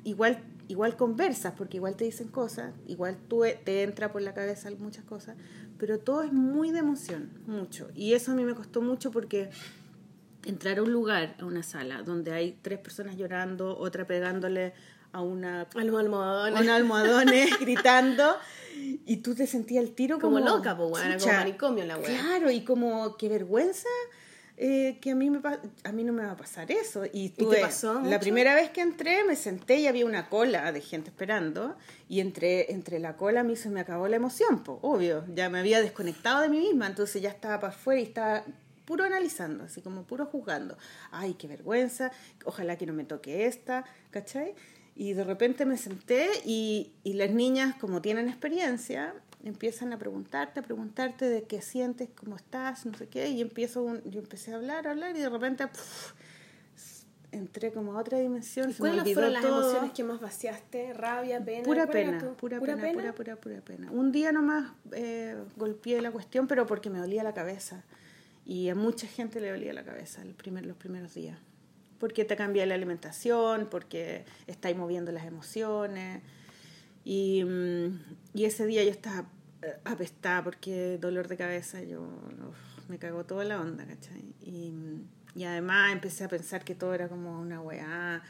igual, 0.05 0.43
igual 0.69 0.97
conversas, 0.97 1.55
porque 1.57 1.77
igual 1.79 1.97
te 1.97 2.05
dicen 2.05 2.29
cosas, 2.29 2.73
igual 2.87 3.17
tú 3.29 3.45
e- 3.45 3.55
te 3.63 3.83
entra 3.83 4.13
por 4.13 4.23
la 4.23 4.35
cabeza 4.35 4.71
muchas 4.79 5.05
cosas, 5.05 5.37
pero 5.79 5.99
todo 5.99 6.23
es 6.23 6.33
muy 6.33 6.71
de 6.71 6.79
emoción, 6.81 7.31
mucho. 7.47 7.89
Y 7.95 8.15
eso 8.15 8.33
a 8.33 8.35
mí 8.35 8.45
me 8.45 8.55
costó 8.55 8.81
mucho 8.83 9.11
porque 9.11 9.51
entrar 10.45 10.79
a 10.79 10.83
un 10.83 10.93
lugar, 10.93 11.37
a 11.41 11.45
una 11.45 11.63
sala, 11.63 12.03
donde 12.03 12.33
hay 12.33 12.59
tres 12.63 12.79
personas 12.79 13.17
llorando, 13.17 13.77
otra 13.77 14.07
pegándole 14.07 14.73
a 15.13 15.21
una 15.23 15.63
A 15.63 16.61
los 16.63 16.69
almohadones. 16.69 17.51
gritando 17.61 18.37
y 19.07 19.19
tú 19.19 19.35
te 19.35 19.47
sentías 19.47 19.83
el 19.85 19.95
tiro 19.95 20.19
como, 20.19 20.39
Como 20.39 20.49
loca, 20.57 20.77
po, 20.77 20.87
weona, 20.87 21.19
como 21.19 21.33
manicomio 21.33 21.85
la 21.85 21.97
wea. 21.99 22.07
Claro, 22.07 22.51
y 22.51 22.61
como 22.63 23.17
qué 23.17 23.29
vergüenza 23.29 23.89
eh, 24.61 24.99
que 25.01 25.13
a 25.13 25.15
mí, 25.15 25.31
me, 25.31 25.39
pa- 25.39 25.61
a 25.85 25.93
mí 25.93 26.03
no 26.03 26.13
me 26.13 26.25
va 26.25 26.33
a 26.33 26.37
pasar 26.37 26.71
eso. 26.73 27.05
Y, 27.13 27.29
te 27.31 27.45
tuve- 27.45 27.61
pasó 27.61 28.01
La 28.03 28.19
primera 28.19 28.55
vez 28.57 28.71
que 28.71 28.81
entré 28.81 29.23
me 29.25 29.37
senté 29.37 29.77
y 29.79 29.87
había 29.87 30.05
una 30.05 30.29
cola 30.29 30.73
de 30.73 30.81
gente 30.81 31.11
esperando 31.11 31.77
y 32.09 32.19
entre, 32.21 32.73
entre 32.73 32.99
la 32.99 33.17
cola 33.17 33.41
a 33.41 33.45
mí 33.45 33.55
se 33.57 33.71
me 33.71 33.81
acabó 33.81 34.09
la 34.09 34.17
emoción, 34.17 34.65
po, 34.65 34.81
obvio. 34.83 35.25
Ya 35.35 35.49
me 35.49 35.61
había 35.61 35.81
desconectado 35.81 36.43
de 36.43 36.49
mí 36.49 36.59
misma, 36.59 36.89
entonces 36.89 37.23
ya 37.23 37.29
estaba 37.29 37.61
para 37.61 37.73
afuera 37.73 38.01
y 38.01 38.05
estaba 38.05 38.45
puro 38.85 39.05
analizando, 39.05 39.65
así 39.65 39.81
como 39.83 40.03
puro 40.05 40.27
juzgando. 40.27 40.77
Ay, 41.13 41.35
qué 41.35 41.47
vergüenza, 41.47 42.11
ojalá 42.45 42.77
que 42.77 42.87
no 42.87 42.93
me 42.95 43.05
toque 43.05 43.47
esta, 43.47 43.85
¿cachai? 44.11 44.55
Y 44.97 45.13
de 45.13 45.23
repente 45.23 45.65
me 45.67 45.77
senté 45.77 46.27
y, 46.45 46.93
y 47.05 47.13
las 47.13 47.31
niñas, 47.31 47.77
como 47.81 48.03
tienen 48.03 48.29
experiencia, 48.29 49.15
empiezan 49.49 49.93
a 49.93 49.99
preguntarte, 49.99 50.61
a 50.61 50.63
preguntarte 50.63 51.25
de 51.27 51.43
qué 51.45 51.61
sientes, 51.63 52.09
cómo 52.15 52.37
estás, 52.37 52.87
no 52.87 52.95
sé 52.97 53.09
qué, 53.09 53.29
y 53.29 53.41
empiezo 53.41 53.83
un- 53.83 54.03
yo 54.11 54.21
empecé 54.21 54.53
a 54.53 54.57
hablar, 54.57 54.87
a 54.87 54.91
hablar, 54.93 55.17
y 55.17 55.21
de 55.21 55.29
repente 55.29 55.65
entré 57.31 57.73
como 57.73 57.93
a 57.93 58.01
otra 58.01 58.19
dimensión, 58.19 58.73
¿Cuáles 58.73 59.13
fueron 59.13 59.33
las 59.35 59.43
todo. 59.43 59.61
emociones 59.61 59.93
que 59.93 60.03
más 60.03 60.21
vaciaste? 60.21 60.95
¿Rabia, 60.95 61.45
pena? 61.45 61.63
Pura 61.65 61.87
¿Cuál 61.87 61.99
era 61.99 62.11
pena, 62.13 62.19
tu- 62.31 62.37
pura, 62.37 62.59
pena, 62.61 62.93
pura, 62.93 63.15
pura, 63.15 63.37
pura 63.37 63.61
pena. 63.61 63.91
Un 63.91 64.13
día 64.13 64.33
nomás 64.33 64.73
eh, 64.93 65.37
golpeé 65.57 66.01
la 66.01 66.11
cuestión, 66.11 66.47
pero 66.47 66.67
porque 66.67 66.89
me 66.89 66.99
dolía 66.99 67.23
la 67.23 67.35
cabeza. 67.35 67.85
Y 68.47 68.71
a 68.71 68.75
mucha 68.75 69.07
gente 69.07 69.41
le 69.41 69.51
dolía 69.51 69.75
la 69.75 69.85
cabeza 69.85 70.23
el 70.23 70.33
primer, 70.35 70.65
los 70.65 70.77
primeros 70.79 71.13
días. 71.13 71.39
Porque 71.99 72.25
te 72.25 72.35
cambia 72.35 72.65
la 72.65 72.75
alimentación, 72.75 73.69
porque 73.71 74.25
estáis 74.47 74.75
moviendo 74.77 75.13
las 75.13 75.27
emociones. 75.27 76.23
Y, 77.05 77.45
mm, 77.45 77.99
y 78.33 78.45
ese 78.47 78.65
día 78.65 78.83
yo 78.85 78.91
estaba 78.91 79.27
eh, 79.63 79.77
apestada 79.85 80.45
porque 80.45 80.99
dolor 81.01 81.29
de 81.29 81.37
cabeza, 81.37 81.83
yo 81.83 82.01
uf, 82.03 82.89
me 82.89 82.99
cagó 82.99 83.25
toda 83.25 83.45
la 83.45 83.61
onda, 83.61 83.85
¿cachai? 83.87 84.23
Y, 84.41 84.73
y 85.35 85.45
además 85.45 85.93
empecé 85.93 86.25
a 86.25 86.29
pensar 86.29 86.65
que 86.65 86.75
todo 86.75 86.95
era 86.95 87.09
como 87.09 87.41
una 87.41 87.61
weá. 87.61 88.23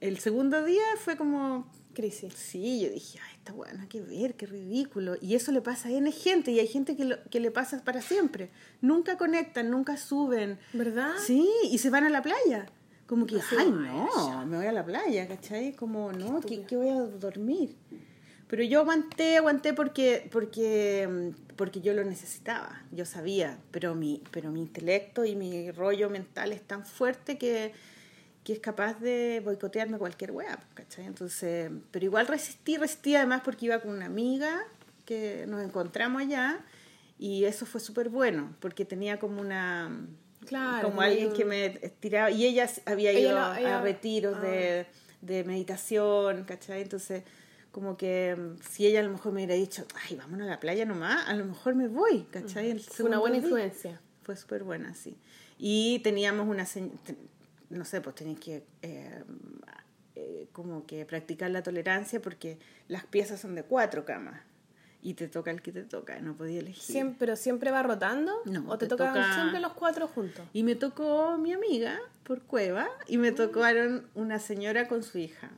El 0.00 0.18
segundo 0.18 0.64
día 0.64 0.82
fue 0.98 1.16
como 1.16 1.70
Crisis. 1.94 2.32
Sí, 2.34 2.80
yo 2.82 2.90
dije, 2.90 3.18
ay, 3.24 3.36
está 3.36 3.52
bueno, 3.52 3.86
que 3.88 4.00
ver, 4.00 4.34
qué 4.34 4.46
ridículo. 4.46 5.14
Y 5.20 5.34
eso 5.36 5.52
le 5.52 5.60
pasa 5.60 5.88
a 5.88 5.92
N 5.92 6.10
gente 6.10 6.50
y 6.50 6.58
hay 6.58 6.66
gente 6.66 6.96
que, 6.96 7.04
lo- 7.04 7.22
que 7.30 7.38
le 7.38 7.50
pasa 7.50 7.82
para 7.84 8.00
siempre. 8.02 8.50
Nunca 8.80 9.16
conectan, 9.16 9.70
nunca 9.70 9.96
suben. 9.96 10.58
¿Verdad? 10.72 11.12
Sí, 11.24 11.48
y 11.70 11.78
se 11.78 11.90
van 11.90 12.04
a 12.04 12.10
la 12.10 12.20
playa. 12.22 12.66
Como 13.06 13.26
que, 13.26 13.36
ay, 13.58 13.70
no, 13.70 14.46
me 14.46 14.56
voy 14.56 14.66
a 14.66 14.72
la 14.72 14.84
playa, 14.84 15.28
¿cachai? 15.28 15.74
Como, 15.74 16.12
no, 16.12 16.40
¿qué, 16.40 16.54
estúpida. 16.56 16.66
qué 16.66 16.76
voy 16.76 16.88
a 16.88 17.00
dormir? 17.00 17.76
Pero 18.52 18.64
yo 18.64 18.80
aguanté, 18.80 19.38
aguanté 19.38 19.72
porque, 19.72 20.28
porque, 20.30 21.32
porque 21.56 21.80
yo 21.80 21.94
lo 21.94 22.04
necesitaba, 22.04 22.82
yo 22.90 23.06
sabía, 23.06 23.56
pero 23.70 23.94
mi, 23.94 24.22
pero 24.30 24.50
mi 24.50 24.60
intelecto 24.60 25.24
y 25.24 25.34
mi 25.34 25.70
rollo 25.70 26.10
mental 26.10 26.52
es 26.52 26.60
tan 26.60 26.84
fuerte 26.84 27.38
que, 27.38 27.72
que 28.44 28.52
es 28.52 28.58
capaz 28.58 29.00
de 29.00 29.40
boicotearme 29.42 29.96
cualquier 29.96 30.32
wea, 30.32 30.58
¿cachai? 30.74 31.06
Entonces, 31.06 31.70
pero 31.90 32.04
igual 32.04 32.26
resistí, 32.26 32.76
resistí 32.76 33.16
además 33.16 33.40
porque 33.42 33.64
iba 33.64 33.78
con 33.78 33.92
una 33.92 34.04
amiga 34.04 34.62
que 35.06 35.46
nos 35.48 35.64
encontramos 35.64 36.20
allá 36.20 36.60
y 37.18 37.46
eso 37.46 37.64
fue 37.64 37.80
súper 37.80 38.10
bueno, 38.10 38.54
porque 38.60 38.84
tenía 38.84 39.18
como 39.18 39.40
una... 39.40 39.96
Claro, 40.44 40.88
Como 40.88 41.00
alguien 41.00 41.28
un- 41.28 41.32
que 41.34 41.46
me 41.46 41.70
tiraba, 42.00 42.30
y 42.30 42.44
ella 42.44 42.68
había 42.84 43.12
Ella 43.12 43.20
ido 43.20 43.32
lo- 43.32 43.54
ella- 43.54 43.78
a 43.78 43.80
retiros 43.80 44.36
ah. 44.36 44.40
de, 44.42 44.86
de 45.22 45.44
meditación, 45.44 46.44
¿cachai? 46.44 46.82
Entonces, 46.82 47.22
como 47.72 47.96
que 47.96 48.36
mm, 48.36 48.62
si 48.70 48.86
ella 48.86 49.00
a 49.00 49.02
lo 49.02 49.10
mejor 49.10 49.32
me 49.32 49.40
hubiera 49.44 49.54
dicho, 49.54 49.84
ay, 50.08 50.14
vámonos 50.16 50.46
a 50.46 50.50
la 50.50 50.60
playa 50.60 50.84
nomás, 50.84 51.26
a 51.28 51.34
lo 51.34 51.44
mejor 51.46 51.74
me 51.74 51.88
voy, 51.88 52.26
¿cachai? 52.30 52.70
El 52.70 52.80
Fue 52.80 53.06
una 53.06 53.18
buena 53.18 53.36
día. 53.36 53.44
influencia. 53.44 54.00
Fue 54.22 54.36
súper 54.36 54.62
buena, 54.62 54.94
sí. 54.94 55.16
Y 55.58 55.98
teníamos 56.04 56.46
una, 56.46 56.66
no 57.70 57.84
sé, 57.84 58.00
pues 58.00 58.14
tenías 58.14 58.38
que 58.38 58.62
eh, 58.82 59.24
eh, 60.14 60.48
como 60.52 60.86
que 60.86 61.04
practicar 61.06 61.50
la 61.50 61.62
tolerancia 61.62 62.20
porque 62.22 62.58
las 62.88 63.04
piezas 63.06 63.40
son 63.40 63.54
de 63.54 63.62
cuatro 63.64 64.04
camas 64.04 64.40
y 65.00 65.14
te 65.14 65.26
toca 65.26 65.50
el 65.50 65.62
que 65.62 65.72
te 65.72 65.82
toca, 65.82 66.20
no 66.20 66.36
podía 66.36 66.60
elegir. 66.60 66.84
Siempre, 66.84 67.16
¿Pero 67.18 67.36
siempre 67.36 67.70
va 67.72 67.82
rotando? 67.82 68.32
No, 68.44 68.68
¿O 68.68 68.78
te, 68.78 68.86
te 68.86 68.90
tocan 68.90 69.14
toca- 69.14 69.34
siempre 69.34 69.58
los 69.60 69.72
cuatro 69.72 70.06
juntos? 70.06 70.46
Y 70.52 70.62
me 70.62 70.76
tocó 70.76 71.36
mi 71.38 71.52
amiga 71.52 71.98
por 72.22 72.42
cueva 72.42 72.88
y 73.08 73.18
me 73.18 73.32
tocaron 73.32 74.06
una 74.14 74.38
señora 74.38 74.86
con 74.86 75.02
su 75.02 75.18
hija. 75.18 75.50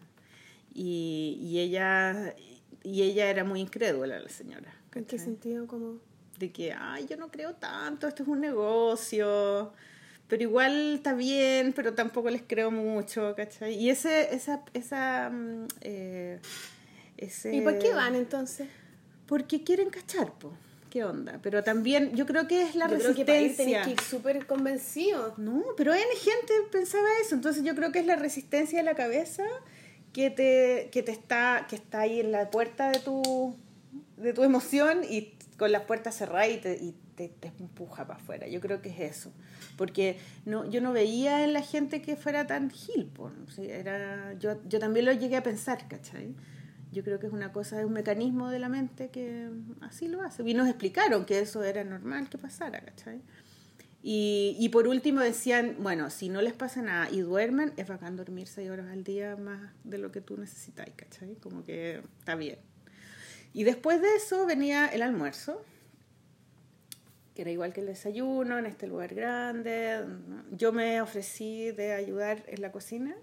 Y, 0.74 1.38
y 1.40 1.60
ella 1.60 2.34
y 2.84 3.02
ella 3.02 3.30
era 3.30 3.44
muy 3.44 3.60
incrédula 3.60 4.20
la 4.20 4.28
señora. 4.28 4.72
¿En 4.94 5.04
qué 5.04 5.16
¿cachai? 5.16 5.18
sentido? 5.18 5.66
Como... 5.66 5.98
De 6.38 6.52
que, 6.52 6.72
ay, 6.72 7.06
yo 7.08 7.16
no 7.16 7.30
creo 7.30 7.54
tanto, 7.54 8.06
esto 8.06 8.22
es 8.22 8.28
un 8.28 8.40
negocio. 8.40 9.72
Pero 10.28 10.42
igual 10.42 10.96
está 10.96 11.14
bien, 11.14 11.72
pero 11.72 11.94
tampoco 11.94 12.28
les 12.28 12.42
creo 12.46 12.70
mucho, 12.70 13.34
¿cachai? 13.34 13.74
Y 13.74 13.88
ese, 13.88 14.34
esa, 14.34 14.62
esa, 14.74 15.30
mm, 15.30 15.66
eh, 15.80 16.40
ese... 17.16 17.54
¿Y 17.54 17.62
por 17.62 17.78
qué 17.78 17.94
van 17.94 18.14
entonces? 18.14 18.68
Porque 19.26 19.64
quieren 19.64 19.88
cachar, 19.88 20.32
po. 20.34 20.52
¿Qué 20.90 21.04
onda? 21.04 21.40
Pero 21.42 21.64
también, 21.64 22.14
yo 22.14 22.26
creo 22.26 22.46
que 22.46 22.62
es 22.62 22.74
la 22.74 22.88
Yo 22.88 22.98
creo 22.98 23.14
que 23.14 23.24
para 23.24 23.38
ir 23.38 23.48
resistencia. 23.48 23.82
que 23.82 23.90
ir 23.92 24.00
súper 24.00 24.46
convencido. 24.46 25.34
No, 25.38 25.62
pero 25.76 25.92
hay 25.92 26.02
gente 26.20 26.52
pensaba 26.70 27.06
eso, 27.22 27.34
entonces 27.34 27.64
yo 27.64 27.74
creo 27.74 27.90
que 27.92 28.00
es 28.00 28.06
la 28.06 28.16
resistencia 28.16 28.78
de 28.78 28.84
la 28.84 28.94
cabeza 28.94 29.44
que 30.14 30.30
te, 30.30 30.88
que 30.92 31.02
te 31.02 31.10
está, 31.10 31.66
que 31.68 31.76
está 31.76 32.00
ahí 32.00 32.20
en 32.20 32.32
la 32.32 32.48
puerta 32.48 32.90
de 32.90 33.00
tu, 33.00 33.56
de 34.16 34.32
tu 34.32 34.44
emoción 34.44 35.00
y 35.02 35.34
con 35.58 35.72
las 35.72 35.82
puertas 35.82 36.16
cerradas 36.16 36.50
y 36.50 36.56
te, 36.58 36.74
y 36.76 36.94
te, 37.16 37.28
te 37.28 37.48
empuja 37.58 38.06
para 38.06 38.20
afuera. 38.20 38.46
Yo 38.46 38.60
creo 38.60 38.80
que 38.80 38.90
es 38.90 39.00
eso. 39.00 39.32
Porque 39.76 40.16
no, 40.44 40.70
yo 40.70 40.80
no 40.80 40.92
veía 40.92 41.44
en 41.44 41.52
la 41.52 41.62
gente 41.62 42.00
que 42.00 42.14
fuera 42.14 42.46
tan 42.46 42.70
gil. 42.70 43.10
Sí, 43.54 43.68
era, 43.68 44.34
yo, 44.38 44.56
yo 44.68 44.78
también 44.78 45.04
lo 45.04 45.12
llegué 45.12 45.36
a 45.36 45.42
pensar, 45.42 45.88
¿cachai? 45.88 46.34
Yo 46.92 47.02
creo 47.02 47.18
que 47.18 47.26
es 47.26 47.32
una 47.32 47.52
cosa, 47.52 47.80
es 47.80 47.84
un 47.84 47.92
mecanismo 47.92 48.50
de 48.50 48.60
la 48.60 48.68
mente 48.68 49.10
que 49.10 49.50
así 49.80 50.06
lo 50.06 50.22
hace. 50.22 50.44
Y 50.48 50.54
nos 50.54 50.68
explicaron 50.68 51.24
que 51.24 51.40
eso 51.40 51.64
era 51.64 51.82
normal 51.82 52.28
que 52.28 52.38
pasara, 52.38 52.80
¿cachai? 52.80 53.20
Y, 54.06 54.54
y 54.58 54.68
por 54.68 54.86
último 54.86 55.20
decían, 55.20 55.76
bueno, 55.78 56.10
si 56.10 56.28
no 56.28 56.42
les 56.42 56.52
pasa 56.52 56.82
nada 56.82 57.08
y 57.10 57.20
duermen, 57.20 57.72
es 57.78 57.88
bacán 57.88 58.16
dormir 58.16 58.46
seis 58.48 58.68
horas 58.68 58.88
al 58.92 59.02
día 59.02 59.34
más 59.36 59.72
de 59.82 59.96
lo 59.96 60.12
que 60.12 60.20
tú 60.20 60.36
necesitas, 60.36 60.86
¿cachai? 60.94 61.36
Como 61.36 61.64
que 61.64 62.02
está 62.18 62.34
bien. 62.34 62.58
Y 63.54 63.64
después 63.64 64.02
de 64.02 64.14
eso 64.16 64.44
venía 64.44 64.88
el 64.88 65.00
almuerzo, 65.00 65.64
que 67.34 67.40
era 67.40 67.50
igual 67.50 67.72
que 67.72 67.80
el 67.80 67.86
desayuno, 67.86 68.58
en 68.58 68.66
este 68.66 68.86
lugar 68.88 69.14
grande. 69.14 70.04
Yo 70.50 70.70
me 70.70 71.00
ofrecí 71.00 71.70
de 71.70 71.94
ayudar 71.94 72.44
en 72.46 72.60
la 72.60 72.72
cocina 72.72 73.16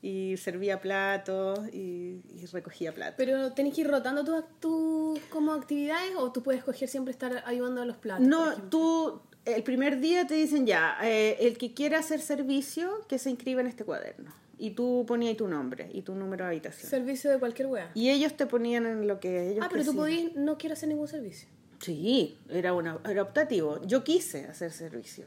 y 0.00 0.38
servía 0.38 0.80
platos 0.80 1.68
y, 1.70 2.22
y 2.30 2.46
recogía 2.50 2.94
platos. 2.94 3.16
Pero 3.18 3.52
tenés 3.52 3.74
que 3.74 3.82
ir 3.82 3.88
rotando 3.88 4.24
tus 4.24 4.42
tus 4.58 5.20
como 5.28 5.52
actividades 5.52 6.12
o 6.16 6.32
tú 6.32 6.42
puedes 6.42 6.60
escoger 6.60 6.88
siempre 6.88 7.12
estar 7.12 7.42
ayudando 7.44 7.82
a 7.82 7.84
los 7.84 7.98
platos. 7.98 8.26
No, 8.26 8.54
tú, 8.70 9.20
el 9.56 9.62
primer 9.62 10.00
día 10.00 10.26
te 10.26 10.34
dicen 10.34 10.66
ya, 10.66 10.96
eh, 11.02 11.36
el 11.40 11.58
que 11.58 11.72
quiera 11.74 11.98
hacer 11.98 12.20
servicio, 12.20 13.04
que 13.08 13.18
se 13.18 13.30
inscriba 13.30 13.60
en 13.60 13.66
este 13.66 13.84
cuaderno. 13.84 14.32
Y 14.60 14.70
tú 14.70 15.04
ponías 15.06 15.36
tu 15.36 15.46
nombre 15.46 15.88
y 15.92 16.02
tu 16.02 16.14
número 16.14 16.44
de 16.44 16.50
habitación. 16.50 16.90
Servicio 16.90 17.30
de 17.30 17.38
cualquier 17.38 17.68
wea. 17.68 17.90
Y 17.94 18.10
ellos 18.10 18.36
te 18.36 18.46
ponían 18.46 18.86
en 18.86 19.06
lo 19.06 19.20
que 19.20 19.50
ellos 19.52 19.64
Ah, 19.64 19.68
pero 19.70 19.84
tú 19.84 19.92
quisieran. 19.92 20.26
podías, 20.26 20.44
no 20.44 20.58
quiero 20.58 20.72
hacer 20.72 20.88
ningún 20.88 21.06
servicio. 21.06 21.48
Sí, 21.80 22.36
era, 22.48 22.74
una, 22.74 22.98
era 23.08 23.22
optativo. 23.22 23.80
Yo 23.86 24.02
quise 24.02 24.46
hacer 24.46 24.72
servicio. 24.72 25.26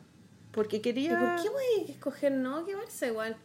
Porque 0.51 0.81
quería... 0.81 1.13
¿Y 1.13 1.15
por 1.15 1.43
qué 1.43 1.49
voy 1.49 1.87
a 1.87 1.91
escoger 1.91 2.31
no 2.33 2.65
quedarse 2.65 3.07
igual? 3.07 3.37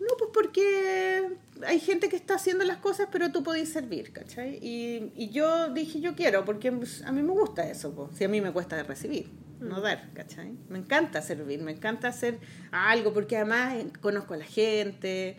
No, 0.00 0.08
pues 0.18 0.30
porque 0.34 1.28
hay 1.66 1.80
gente 1.80 2.08
que 2.08 2.16
está 2.16 2.34
haciendo 2.34 2.64
las 2.64 2.78
cosas, 2.78 3.08
pero 3.10 3.30
tú 3.30 3.42
podés 3.42 3.68
servir, 3.68 4.12
¿cachai? 4.12 4.58
Y, 4.60 5.12
y 5.16 5.30
yo 5.30 5.72
dije, 5.72 6.00
yo 6.00 6.14
quiero, 6.14 6.44
porque 6.44 6.68
a 6.68 7.12
mí 7.12 7.22
me 7.22 7.32
gusta 7.32 7.68
eso, 7.68 7.92
pues. 7.92 8.16
si 8.16 8.24
a 8.24 8.28
mí 8.28 8.40
me 8.40 8.52
cuesta 8.52 8.80
recibir, 8.82 9.28
no 9.60 9.80
dar, 9.80 10.12
¿cachai? 10.14 10.56
Me 10.68 10.78
encanta 10.78 11.22
servir, 11.22 11.62
me 11.62 11.72
encanta 11.72 12.08
hacer 12.08 12.38
algo, 12.70 13.12
porque 13.12 13.36
además 13.36 13.74
eh, 13.74 13.86
conozco 14.00 14.34
a 14.34 14.36
la 14.36 14.44
gente, 14.44 15.36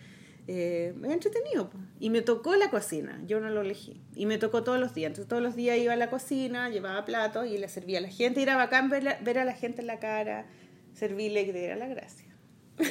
eh, 0.48 0.94
es 1.04 1.12
entretenido. 1.12 1.70
Y 2.00 2.10
me 2.10 2.22
tocó 2.22 2.56
la 2.56 2.70
cocina, 2.70 3.22
yo 3.26 3.40
no 3.40 3.50
lo 3.50 3.62
elegí. 3.62 4.02
Y 4.16 4.26
me 4.26 4.38
tocó 4.38 4.64
todos 4.64 4.80
los 4.80 4.94
días, 4.94 5.10
entonces 5.10 5.28
todos 5.28 5.42
los 5.42 5.56
días 5.56 5.78
iba 5.78 5.94
a 5.94 5.98
la 5.98 6.10
cocina, 6.10 6.70
llevaba 6.70 7.06
platos 7.06 7.48
y 7.48 7.58
le 7.58 7.70
servía 7.70 8.00
a 8.00 8.02
la 8.02 8.10
gente, 8.10 8.40
y 8.40 8.44
era 8.44 8.56
bacán 8.56 8.90
ver, 8.90 9.38
a 9.38 9.46
la 9.46 9.54
gente 9.54 9.82
en 9.82 9.88
la 9.88 10.00
cara, 10.00 10.46
servirle 10.94 11.46
que 11.46 11.54
diera 11.54 11.76
la 11.76 11.88
gracia. 11.88 12.28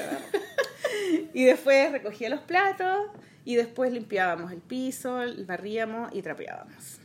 Y 1.33 1.45
después 1.45 1.93
recogía 1.93 2.29
los 2.29 2.41
platos 2.41 3.07
y 3.45 3.55
después 3.55 3.93
limpiábamos 3.93 4.51
el 4.53 4.61
piso, 4.61 5.21
barríamos 5.47 6.13
y 6.13 6.23
trapeábamos. 6.23 6.99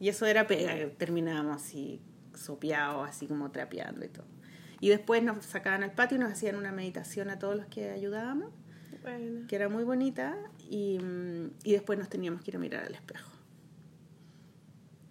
Y 0.00 0.08
eso 0.08 0.26
era 0.26 0.46
pega, 0.46 0.74
terminábamos 0.96 1.62
así 1.62 2.00
sopeados, 2.36 3.08
así 3.08 3.26
como 3.26 3.50
trapeando 3.50 4.04
y 4.04 4.08
todo. 4.08 4.26
Y 4.80 4.88
después 4.90 5.22
nos 5.22 5.44
sacaban 5.44 5.82
al 5.82 5.92
patio 5.92 6.16
y 6.16 6.20
nos 6.20 6.30
hacían 6.32 6.56
una 6.56 6.70
meditación 6.72 7.30
a 7.30 7.38
todos 7.38 7.56
los 7.56 7.66
que 7.66 7.90
ayudábamos, 7.90 8.52
Bueno. 9.02 9.46
que 9.48 9.56
era 9.56 9.68
muy 9.68 9.84
bonita, 9.84 10.36
y, 10.68 10.98
y 11.64 11.72
después 11.72 11.98
nos 11.98 12.08
teníamos 12.08 12.42
que 12.42 12.50
ir 12.50 12.56
a 12.56 12.60
mirar 12.60 12.84
al 12.84 12.94
espejo. 12.94 13.30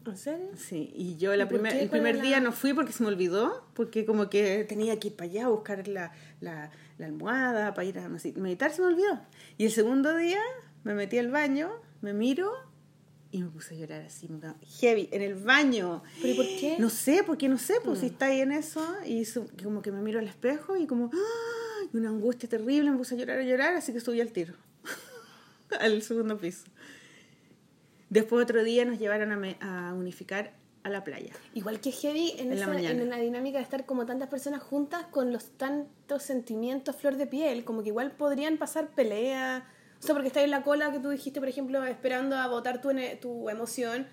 ¿En 0.05 0.17
serio? 0.17 0.49
Sí, 0.55 0.91
y 0.93 1.17
yo 1.17 1.33
¿Y 1.33 1.37
la 1.37 1.47
primer, 1.47 1.73
el 1.73 1.89
¿Cuál 1.89 2.01
primer 2.01 2.21
día 2.21 2.37
la- 2.37 2.43
no 2.43 2.51
fui 2.51 2.73
porque 2.73 2.91
se 2.91 3.01
me 3.01 3.09
olvidó, 3.09 3.65
porque 3.73 4.05
como 4.05 4.29
que 4.29 4.63
tenía 4.69 4.99
que 4.99 5.07
ir 5.07 5.15
para 5.15 5.27
allá 5.31 5.45
a 5.45 5.49
buscar 5.49 5.87
la, 5.87 6.11
la, 6.41 6.69
la 6.99 7.05
almohada 7.07 7.73
para 7.73 7.85
ir 7.85 7.97
a 7.97 8.07
meditar, 8.07 8.71
se 8.71 8.81
me 8.81 8.87
olvidó. 8.89 9.19
Y 9.57 9.65
el 9.65 9.71
segundo 9.71 10.15
día 10.15 10.39
me 10.83 10.93
metí 10.93 11.17
al 11.17 11.31
baño, 11.31 11.71
me 12.01 12.13
miro 12.13 12.51
y 13.35 13.41
me 13.43 13.49
puse 13.49 13.75
a 13.75 13.77
llorar 13.77 14.01
así, 14.03 14.29
heavy, 14.79 15.09
en 15.11 15.21
el 15.21 15.35
baño. 15.35 16.03
¿Pero 16.21 16.33
y 16.33 16.35
por 16.37 16.45
qué? 16.45 16.77
No 16.79 16.89
sé, 16.89 17.21
porque 17.25 17.49
no 17.49 17.57
sé, 17.57 17.75
pues 17.83 17.97
Mm. 17.97 18.01
si 18.01 18.07
está 18.07 18.25
ahí 18.27 18.39
en 18.39 18.51
eso, 18.53 18.81
y 19.05 19.25
su- 19.25 19.49
como 19.61 19.81
que 19.81 19.91
me 19.91 20.01
miro 20.01 20.19
al 20.19 20.27
espejo 20.27 20.77
y 20.77 20.87
como, 20.87 21.11
¡ah! 21.13 21.87
y 21.91 21.97
una 21.97 22.09
angustia 22.09 22.47
terrible, 22.47 22.89
me 22.91 22.97
puse 22.97 23.15
a 23.15 23.17
llorar, 23.17 23.39
a 23.39 23.43
llorar, 23.43 23.75
así 23.75 23.91
que 23.91 23.99
subí 23.99 24.21
al 24.21 24.31
tiro, 24.31 24.53
al 25.79 26.01
segundo 26.01 26.37
piso. 26.37 26.63
Después 28.09 28.43
otro 28.43 28.63
día 28.63 28.85
nos 28.85 28.99
llevaron 28.99 29.31
a, 29.31 29.37
me- 29.37 29.57
a 29.59 29.93
unificar 29.93 30.53
a 30.83 30.89
la 30.89 31.03
playa. 31.03 31.33
Igual 31.55 31.79
que 31.81 31.91
heavy 31.91 32.31
en, 32.37 32.39
En 32.39 32.49
la 32.51 32.55
esa, 32.55 32.67
mañana. 32.67 33.01
en 33.01 33.09
la 33.09 33.17
dinámica 33.17 33.57
de 33.57 33.63
estar 33.63 33.85
como 33.85 34.05
tantas 34.05 34.29
personas 34.29 34.61
juntas 34.61 35.05
con 35.11 35.33
los 35.33 35.49
tantos 35.57 36.23
sentimientos 36.23 36.95
flor 36.95 37.17
de 37.17 37.25
piel, 37.27 37.65
como 37.65 37.81
que 37.83 37.89
igual 37.89 38.11
podrían 38.11 38.57
pasar 38.57 38.89
peleas. 38.91 39.63
O 40.05 40.07
sea, 40.07 40.13
porque 40.13 40.27
estás 40.27 40.43
en 40.43 40.51
la 40.51 40.61
cola 40.61 40.91
que 40.91 40.99
tú 40.99 41.09
dijiste, 41.09 41.39
por 41.39 41.49
ejemplo, 41.49 41.83
esperando 41.83 42.37
a 42.37 42.45
votar 42.45 42.79
tu, 42.79 42.91
tu 43.19 43.49
emoción. 43.49 44.05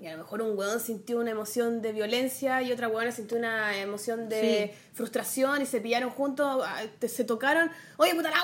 Y 0.00 0.06
a 0.06 0.12
lo 0.12 0.18
mejor 0.18 0.40
un 0.40 0.56
weón 0.56 0.78
sintió 0.78 1.18
una 1.18 1.32
emoción 1.32 1.82
de 1.82 1.90
violencia 1.90 2.62
y 2.62 2.70
otra 2.70 2.86
weona 2.86 3.10
sintió 3.10 3.36
una 3.36 3.76
emoción 3.76 4.28
de 4.28 4.72
frustración 4.92 5.62
y 5.62 5.66
se 5.66 5.80
pillaron 5.80 6.10
juntos, 6.10 6.62
ah, 6.64 6.84
se 7.04 7.24
tocaron, 7.24 7.72
oye 7.96 8.14
puta 8.14 8.30
la 8.30 8.36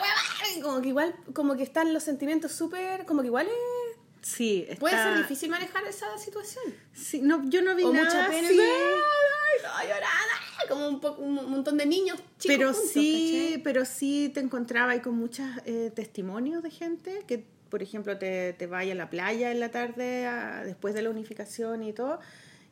y 0.56 0.60
como 0.60 0.80
que 0.80 0.88
igual, 0.88 1.14
como 1.34 1.54
que 1.54 1.62
están 1.62 1.92
los 1.94 2.02
sentimientos 2.02 2.50
súper, 2.50 3.06
como 3.06 3.20
que 3.20 3.28
igual 3.28 3.46
es 3.46 3.98
Sí, 4.22 4.64
está... 4.68 4.80
Puede 4.80 4.96
ser 4.96 5.18
difícil 5.18 5.50
manejar 5.50 5.84
esa 5.84 6.18
situación. 6.18 6.64
Sí, 6.92 7.20
no, 7.22 7.48
yo 7.48 7.62
no 7.62 7.76
vi 7.76 7.84
O 7.84 7.92
nada 7.92 8.06
mucha 8.06 8.28
pena. 8.28 8.48
así. 8.48 8.60
Ay, 8.60 9.60
ay, 9.76 9.88
llorada, 9.88 10.49
Como 10.68 10.88
un, 10.88 11.00
po- 11.00 11.16
un 11.18 11.34
montón 11.34 11.76
de 11.78 11.86
niños 11.86 12.16
chicos 12.38 12.56
pero 12.56 12.72
juntos, 12.72 12.90
sí, 12.92 13.48
¿cachai? 13.52 13.62
pero 13.62 13.84
sí 13.84 14.30
te 14.32 14.40
encontraba 14.40 14.92
ahí 14.92 15.00
con 15.00 15.16
muchos 15.16 15.46
testimonios 15.94 16.62
de 16.62 16.70
gente 16.70 17.24
que, 17.26 17.44
por 17.70 17.82
ejemplo, 17.82 18.18
te, 18.18 18.52
te 18.52 18.66
vaya 18.66 18.92
a 18.92 18.96
la 18.96 19.10
playa 19.10 19.50
en 19.52 19.60
la 19.60 19.70
tarde 19.70 20.26
a- 20.26 20.62
después 20.64 20.94
de 20.94 21.02
la 21.02 21.10
unificación 21.10 21.82
y 21.82 21.92
todo, 21.92 22.20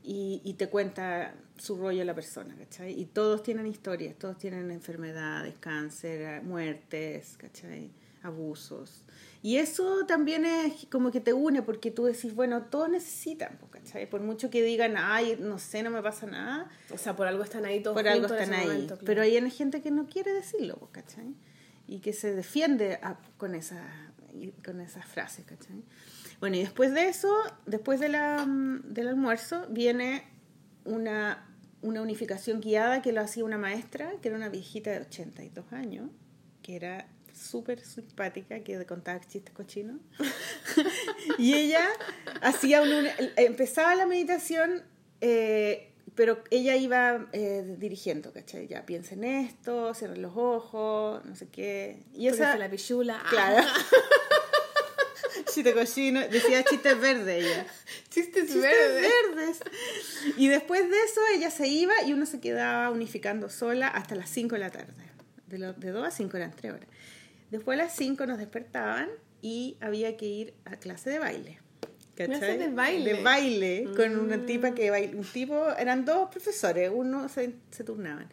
y, 0.04 0.40
y 0.44 0.54
te 0.54 0.68
cuenta 0.68 1.34
su 1.56 1.76
rollo 1.76 2.04
la 2.04 2.14
persona, 2.14 2.54
¿cachai? 2.56 2.98
Y 2.98 3.04
todos 3.06 3.42
tienen 3.42 3.66
historias, 3.66 4.16
todos 4.16 4.38
tienen 4.38 4.70
enfermedades, 4.70 5.54
cáncer, 5.58 6.42
muertes, 6.42 7.36
¿cachai? 7.36 7.90
Abusos. 8.22 9.02
Y 9.42 9.56
eso 9.58 10.04
también 10.06 10.44
es 10.44 10.86
como 10.90 11.10
que 11.12 11.20
te 11.20 11.32
une, 11.32 11.62
porque 11.62 11.90
tú 11.92 12.04
decís, 12.04 12.34
bueno, 12.34 12.62
todos 12.64 12.88
necesitan, 12.90 13.56
pues, 13.60 13.70
¿cachai? 13.70 14.10
Por 14.10 14.20
mucho 14.20 14.50
que 14.50 14.62
digan, 14.62 14.94
ay, 14.96 15.38
no 15.40 15.58
sé, 15.60 15.82
no 15.84 15.90
me 15.90 16.02
pasa 16.02 16.26
nada, 16.26 16.68
O 16.90 16.98
sea, 16.98 17.14
por 17.14 17.28
algo 17.28 17.44
están 17.44 17.64
ahí 17.64 17.80
todos 17.80 17.94
por 17.96 18.08
algo 18.08 18.26
están 18.26 18.52
ahí. 18.52 18.66
momento, 18.66 18.94
claro. 18.94 19.04
Pero 19.06 19.22
hay 19.22 19.50
gente 19.50 19.80
que 19.80 19.90
no 19.92 20.06
quiere 20.06 20.32
decirlo, 20.32 20.76
pues, 20.78 20.90
¿cachai? 20.90 21.34
Y 21.86 22.00
que 22.00 22.12
se 22.12 22.34
defiende 22.34 22.98
a- 23.02 23.18
con, 23.36 23.54
esa, 23.54 23.80
con 24.64 24.80
esas 24.80 25.06
frases, 25.06 25.46
¿cachai? 25.46 25.84
Bueno, 26.40 26.56
y 26.56 26.60
después 26.60 26.92
de 26.92 27.08
eso, 27.08 27.32
después 27.66 28.00
de 28.00 28.08
la, 28.08 28.44
mm, 28.44 28.92
del 28.92 29.08
almuerzo, 29.08 29.66
viene 29.70 30.24
una, 30.84 31.46
una 31.80 32.02
unificación 32.02 32.60
guiada 32.60 33.02
que 33.02 33.12
lo 33.12 33.20
hacía 33.20 33.44
una 33.44 33.58
maestra, 33.58 34.12
que 34.20 34.28
era 34.28 34.36
una 34.36 34.48
viejita 34.48 34.90
de 34.90 35.00
82 35.00 35.72
años, 35.72 36.10
que 36.62 36.74
era 36.76 37.06
súper 37.38 37.80
simpática, 37.84 38.60
que 38.60 38.84
contaba 38.86 39.20
chistes 39.20 39.54
cochinos. 39.54 40.00
y 41.38 41.54
ella 41.54 41.88
hacía 42.42 42.82
un, 42.82 43.06
empezaba 43.36 43.94
la 43.94 44.06
meditación, 44.06 44.82
eh, 45.20 45.92
pero 46.14 46.42
ella 46.50 46.74
iba 46.76 47.28
eh, 47.32 47.76
dirigiendo, 47.78 48.32
¿cachai? 48.32 48.66
Ya 48.66 48.84
piensa 48.84 49.14
en 49.14 49.24
esto, 49.24 49.94
cierra 49.94 50.16
los 50.16 50.32
ojos, 50.36 51.24
no 51.24 51.36
sé 51.36 51.48
qué. 51.48 52.02
Y 52.14 52.26
esa, 52.28 52.56
la 52.56 52.68
pichula. 52.68 53.20
ah, 53.24 53.28
claro. 53.30 53.66
Chiste 55.52 55.72
cochino, 55.72 56.20
decía 56.28 56.62
chistes 56.64 57.00
verdes 57.00 57.44
ella. 57.44 57.66
Chistes 58.10 58.44
Chistes 58.46 58.60
verdes. 58.62 59.02
verdes. 59.36 59.60
Y 60.36 60.48
después 60.48 60.88
de 60.88 60.96
eso 61.04 61.20
ella 61.34 61.50
se 61.50 61.66
iba 61.68 61.94
y 62.06 62.12
uno 62.12 62.26
se 62.26 62.40
quedaba 62.40 62.90
unificando 62.90 63.48
sola 63.48 63.88
hasta 63.88 64.14
las 64.14 64.28
5 64.30 64.54
de 64.56 64.58
la 64.60 64.70
tarde. 64.70 64.92
De, 65.46 65.58
lo- 65.58 65.72
de 65.72 65.90
2 65.90 66.06
a 66.06 66.10
5 66.10 66.36
eran 66.36 66.50
3 66.52 66.72
horas. 66.74 66.88
Después 67.50 67.78
a 67.78 67.84
las 67.84 67.94
5 67.96 68.26
nos 68.26 68.38
despertaban 68.38 69.08
y 69.42 69.76
había 69.80 70.16
que 70.16 70.26
ir 70.26 70.54
a 70.64 70.76
clase 70.76 71.10
de 71.10 71.18
baile. 71.18 71.58
¿cachai? 72.14 72.38
¿Clase 72.38 72.58
de 72.58 72.68
baile? 72.68 73.14
De 73.14 73.22
baile, 73.22 73.84
con 73.96 74.18
una 74.18 74.36
Mm. 74.38 74.46
tipa 74.46 74.74
que 74.74 74.90
baila. 74.90 75.16
Un 75.16 75.24
tipo, 75.24 75.68
eran 75.78 76.04
dos 76.04 76.28
profesores, 76.30 76.90
uno 76.92 77.28
se, 77.28 77.54
se 77.70 77.84
turnaban. 77.84 78.28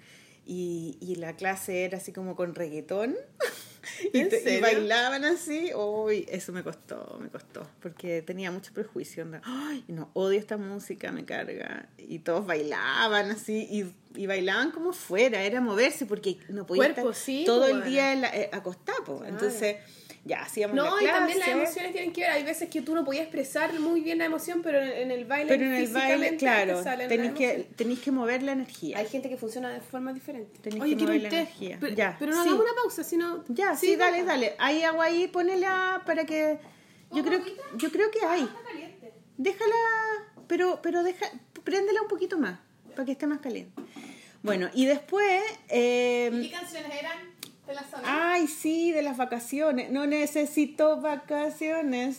Y, 0.45 0.97
y 1.01 1.15
la 1.15 1.35
clase 1.35 1.85
era 1.85 1.97
así 1.97 2.11
como 2.11 2.35
con 2.35 2.55
reggaetón. 2.55 3.15
y, 4.13 4.59
bailaban 4.59 5.25
así. 5.25 5.71
Uy, 5.75 6.25
eso 6.29 6.51
me 6.51 6.63
costó, 6.63 7.17
me 7.21 7.29
costó. 7.29 7.67
Porque 7.81 8.21
tenía 8.21 8.51
mucho 8.51 8.73
prejuicio. 8.73 9.23
onda, 9.23 9.41
Ay, 9.43 9.83
no, 9.87 10.09
odio 10.13 10.39
esta 10.39 10.57
música, 10.57 11.11
me 11.11 11.25
carga. 11.25 11.89
Y 11.97 12.19
todos 12.19 12.45
bailaban 12.45 13.31
así. 13.31 13.67
Y, 13.71 14.21
y 14.21 14.27
bailaban 14.27 14.71
como 14.71 14.93
fuera, 14.93 15.43
era 15.43 15.61
moverse 15.61 16.05
porque 16.05 16.37
no 16.49 16.65
podía 16.65 16.93
Cuerpo, 16.93 17.11
estar 17.11 17.15
sí, 17.15 17.43
todo 17.45 17.61
pues, 17.69 17.71
el 17.73 17.83
día 17.83 18.13
en 18.13 18.21
la- 18.21 18.35
eh, 18.35 18.49
acostado. 18.51 19.03
pues. 19.05 19.19
Claro. 19.19 19.33
Entonces, 19.33 19.77
ya 20.25 20.41
hacíamos 20.41 20.75
la 20.75 20.83
No, 20.83 20.95
y 20.97 21.03
clase. 21.03 21.17
también 21.19 21.39
las 21.39 21.47
emociones 21.49 21.91
tienen 21.93 22.11
que 22.11 22.21
ver. 22.21 22.31
Hay 22.31 22.43
veces 22.43 22.67
que 22.69 22.81
tú 22.81 22.93
no 22.95 23.05
podías 23.05 23.23
expresar 23.23 23.71
muy 23.79 24.01
bien 24.01 24.17
la 24.17 24.25
emoción, 24.25 24.61
pero 24.63 24.81
en, 24.81 24.89
en 24.89 25.11
el 25.11 25.23
baile 25.25 25.47
Pero 25.47 25.65
en 25.65 25.73
el 25.73 25.87
baile, 25.87 26.35
claro, 26.37 26.83
tenéis 27.07 27.31
que, 27.33 27.67
tenéis 27.75 27.99
que 27.99 28.11
mover 28.11 28.41
la 28.43 28.53
energía. 28.53 28.97
Hay 28.97 29.07
gente 29.07 29.29
que 29.29 29.37
funciona 29.37 29.69
de 29.71 29.81
forma 29.81 30.11
diferente. 30.13 30.59
Tenéis 30.59 30.81
Oye, 30.83 30.97
que 30.97 31.03
mover 31.05 31.21
la 31.21 31.29
energía. 31.29 31.77
Pero, 31.79 31.95
Ya, 31.95 32.15
pero 32.19 32.31
no 32.31 32.41
sí. 32.43 32.49
hagamos 32.49 32.65
una 32.65 32.75
pausa, 32.75 33.03
sino... 33.03 33.43
Ya, 33.49 33.75
sí, 33.75 33.95
dale, 33.95 34.23
dale. 34.23 34.55
¿Hay 34.57 34.81
agua 34.83 35.05
ahí? 35.05 35.27
Ponela 35.27 36.01
para 36.05 36.25
que... 36.25 36.57
Yo 37.11 37.23
creo, 37.23 37.43
que- 37.45 37.55
yo 37.77 37.91
creo 37.91 38.09
que 38.11 38.25
hay. 38.25 38.41
Está 38.41 38.63
caliente. 38.63 39.13
Déjala, 39.37 39.75
pero, 40.47 40.79
pero 40.81 41.03
deja, 41.03 41.25
préndela 41.63 42.01
un 42.01 42.07
poquito 42.07 42.37
más, 42.37 42.59
para 42.95 43.05
que 43.05 43.11
esté 43.11 43.27
más 43.27 43.39
caliente. 43.39 43.79
Bueno, 44.41 44.69
y 44.73 44.85
después... 44.85 45.41
eh, 45.69 46.29
¿Y 46.33 46.49
qué 46.49 46.51
canciones 46.55 46.91
eran 46.99 47.17
de 47.67 47.73
la 47.73 47.83
zona? 47.83 48.33
ay, 48.33 48.47
sí, 48.47 48.91
de 48.91 49.01
las 49.01 49.17
vacaciones. 49.17 49.89
No 49.91 50.05
necesito 50.07 50.97
vacaciones. 51.01 52.17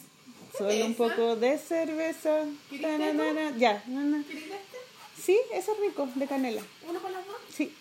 Solo 0.57 0.87
un 0.87 0.95
poco 0.95 1.37
de 1.37 1.59
cerveza. 1.59 2.45
¿Querés 2.71 2.83
Tananana. 2.83 3.53
Ya, 3.59 3.83
na, 3.89 4.01
na. 4.05 4.23
¿Quieres 4.25 4.45
este? 4.45 5.23
Sí, 5.23 5.39
eso 5.53 5.73
es 5.75 5.81
rico, 5.81 6.09
de 6.15 6.27
canela. 6.27 6.63
¿Uno 6.89 7.01
con 7.01 7.13
las 7.13 7.27
dos? 7.27 7.37
Sí. 7.55 7.75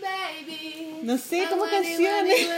Baby. 0.00 1.00
No 1.02 1.18
sé, 1.18 1.46
como 1.50 1.64
canciones. 1.64 2.48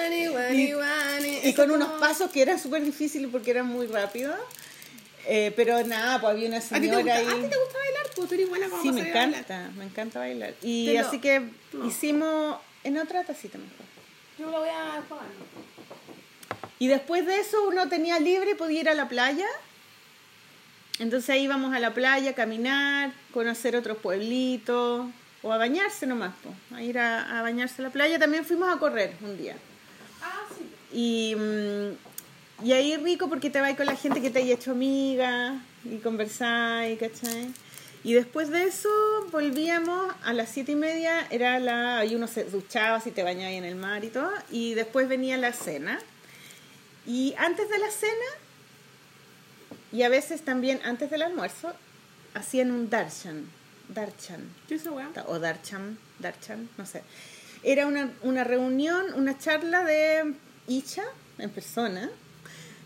Y- 1.44 1.54
con 1.54 1.70
unos 1.70 1.88
pasos 2.00 2.30
que 2.30 2.42
eran 2.42 2.58
súper 2.58 2.84
difíciles 2.84 3.30
porque 3.32 3.50
eran 3.52 3.66
muy 3.66 3.86
rápidos. 3.86 4.36
Eh, 5.26 5.52
pero 5.54 5.82
nada, 5.86 6.20
pues 6.20 6.32
había 6.32 6.48
una 6.48 6.56
¿A 6.58 6.60
ti, 6.60 6.68
te 6.68 6.74
señora 6.80 6.98
gusta, 7.00 7.14
ahí. 7.16 7.26
¿A 7.26 7.34
ti 7.34 7.40
te 7.48 7.56
gusta 7.58 7.78
bailar? 7.78 8.06
Pues 8.16 8.28
tú 8.28 8.34
eres 8.34 8.48
buena 8.48 8.68
como 8.68 8.82
Sí, 8.82 8.92
me 8.92 9.08
encanta, 9.08 9.70
me 9.76 9.84
encanta 9.84 10.18
bailar. 10.18 10.54
Y 10.62 10.92
lo- 10.94 11.00
así 11.06 11.18
que 11.20 11.40
no. 11.72 11.86
hicimos 11.86 12.56
en 12.84 12.98
otra 12.98 13.24
tacita 13.24 13.58
mejor. 13.58 13.86
Yo 14.38 14.50
lo 14.50 14.60
voy 14.60 14.68
a 14.68 15.02
jugar. 15.08 15.26
Y 16.78 16.88
después 16.88 17.26
de 17.26 17.38
eso 17.40 17.68
uno 17.68 17.88
tenía 17.88 18.18
libre 18.18 18.52
y 18.52 18.54
podía 18.54 18.80
ir 18.80 18.88
a 18.88 18.94
la 18.94 19.08
playa. 19.08 19.46
Entonces 20.98 21.30
ahí 21.30 21.44
íbamos 21.44 21.74
a 21.74 21.78
la 21.78 21.94
playa 21.94 22.30
a 22.30 22.34
caminar, 22.34 23.12
conocer 23.32 23.76
otros 23.76 23.98
pueblitos 23.98 25.06
o 25.42 25.52
a 25.52 25.56
bañarse 25.56 26.06
nomás, 26.06 26.34
po, 26.42 26.54
a 26.74 26.82
ir 26.82 26.98
a, 26.98 27.38
a 27.38 27.42
bañarse 27.42 27.80
a 27.82 27.84
la 27.84 27.90
playa. 27.90 28.18
También 28.18 28.44
fuimos 28.44 28.74
a 28.74 28.78
correr 28.78 29.14
un 29.22 29.36
día. 29.36 29.56
Ah, 30.22 30.42
sí. 30.56 30.70
Y, 30.92 31.34
mm, 31.36 32.66
y 32.66 32.72
ahí 32.72 32.96
rico 32.96 33.28
porque 33.28 33.50
te 33.50 33.60
vas 33.60 33.74
con 33.76 33.86
la 33.86 33.96
gente 33.96 34.20
que 34.20 34.30
te 34.30 34.40
haya 34.40 34.54
hecho 34.54 34.72
amiga 34.72 35.60
y 35.84 35.98
conversáis, 35.98 36.98
¿cachai? 36.98 37.52
Y 38.02 38.14
después 38.14 38.48
de 38.48 38.64
eso 38.64 38.88
volvíamos 39.30 40.14
a 40.22 40.32
las 40.32 40.48
siete 40.48 40.72
y 40.72 40.76
media, 40.76 41.26
era 41.30 41.58
la, 41.58 41.98
ahí 41.98 42.14
uno 42.14 42.26
se 42.26 42.44
duchaba 42.44 43.00
si 43.00 43.10
te 43.10 43.22
bañabas 43.22 43.52
en 43.52 43.64
el 43.64 43.74
mar 43.74 44.04
y 44.04 44.08
todo, 44.08 44.30
y 44.50 44.74
después 44.74 45.08
venía 45.08 45.36
la 45.36 45.52
cena. 45.52 45.98
Y 47.06 47.34
antes 47.36 47.68
de 47.68 47.78
la 47.78 47.90
cena, 47.90 48.12
y 49.92 50.02
a 50.02 50.08
veces 50.08 50.42
también 50.42 50.80
antes 50.84 51.10
del 51.10 51.22
almuerzo, 51.22 51.74
hacían 52.32 52.70
un 52.70 52.88
darshan, 52.88 53.50
darshan, 53.88 54.48
o 55.26 55.38
Darchan, 55.38 55.98
Darchan, 56.18 56.68
no 56.78 56.86
sé. 56.86 57.02
Era 57.62 57.86
una, 57.86 58.10
una 58.22 58.44
reunión, 58.44 59.12
una 59.14 59.36
charla 59.36 59.84
de 59.84 60.34
Icha 60.68 61.04
en 61.38 61.50
persona. 61.50 62.10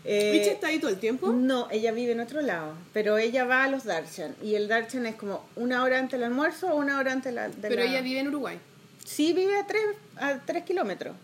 Eh, 0.07 0.37
¿Picha 0.39 0.51
está 0.53 0.67
ahí 0.67 0.77
todo 0.79 0.91
el 0.91 0.99
tiempo? 0.99 1.29
No, 1.31 1.67
ella 1.71 1.91
vive 1.91 2.11
en 2.11 2.19
otro 2.19 2.41
lado, 2.41 2.73
pero 2.93 3.17
ella 3.17 3.43
va 3.45 3.63
a 3.63 3.67
los 3.69 3.85
Darshan 3.85 4.35
y 4.43 4.53
el 4.55 4.67
Darshan 4.67 5.05
es 5.07 5.15
como 5.15 5.43
una 5.55 5.83
hora 5.83 5.97
antes 5.97 6.19
del 6.19 6.23
almuerzo 6.29 6.67
o 6.73 6.75
una 6.77 6.99
hora 6.99 7.11
antes 7.11 7.31
de 7.31 7.35
la... 7.35 7.49
de 7.49 7.55
Pero 7.69 7.83
la- 7.83 7.89
ella 7.89 8.01
vive 8.01 8.19
en 8.19 8.27
Uruguay. 8.27 8.59
Sí, 9.03 9.33
vive 9.33 9.57
a 9.57 9.65
tres, 9.65 9.81
a 10.17 10.39
tres 10.45 10.63
kilómetros. 10.63 11.15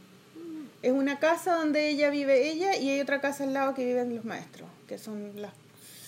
Es 0.82 0.92
una 0.92 1.20
casa 1.20 1.56
donde 1.58 1.90
ella 1.90 2.10
vive 2.10 2.50
ella 2.50 2.76
y 2.76 2.90
hay 2.90 3.02
otra 3.02 3.22
casa 3.22 3.44
al 3.44 3.54
lado 3.54 3.76
que 3.76 3.86
viven 3.86 4.16
los 4.16 4.26
maestros, 4.26 4.68
que 4.88 4.98
son 4.98 5.32
las 5.40 5.52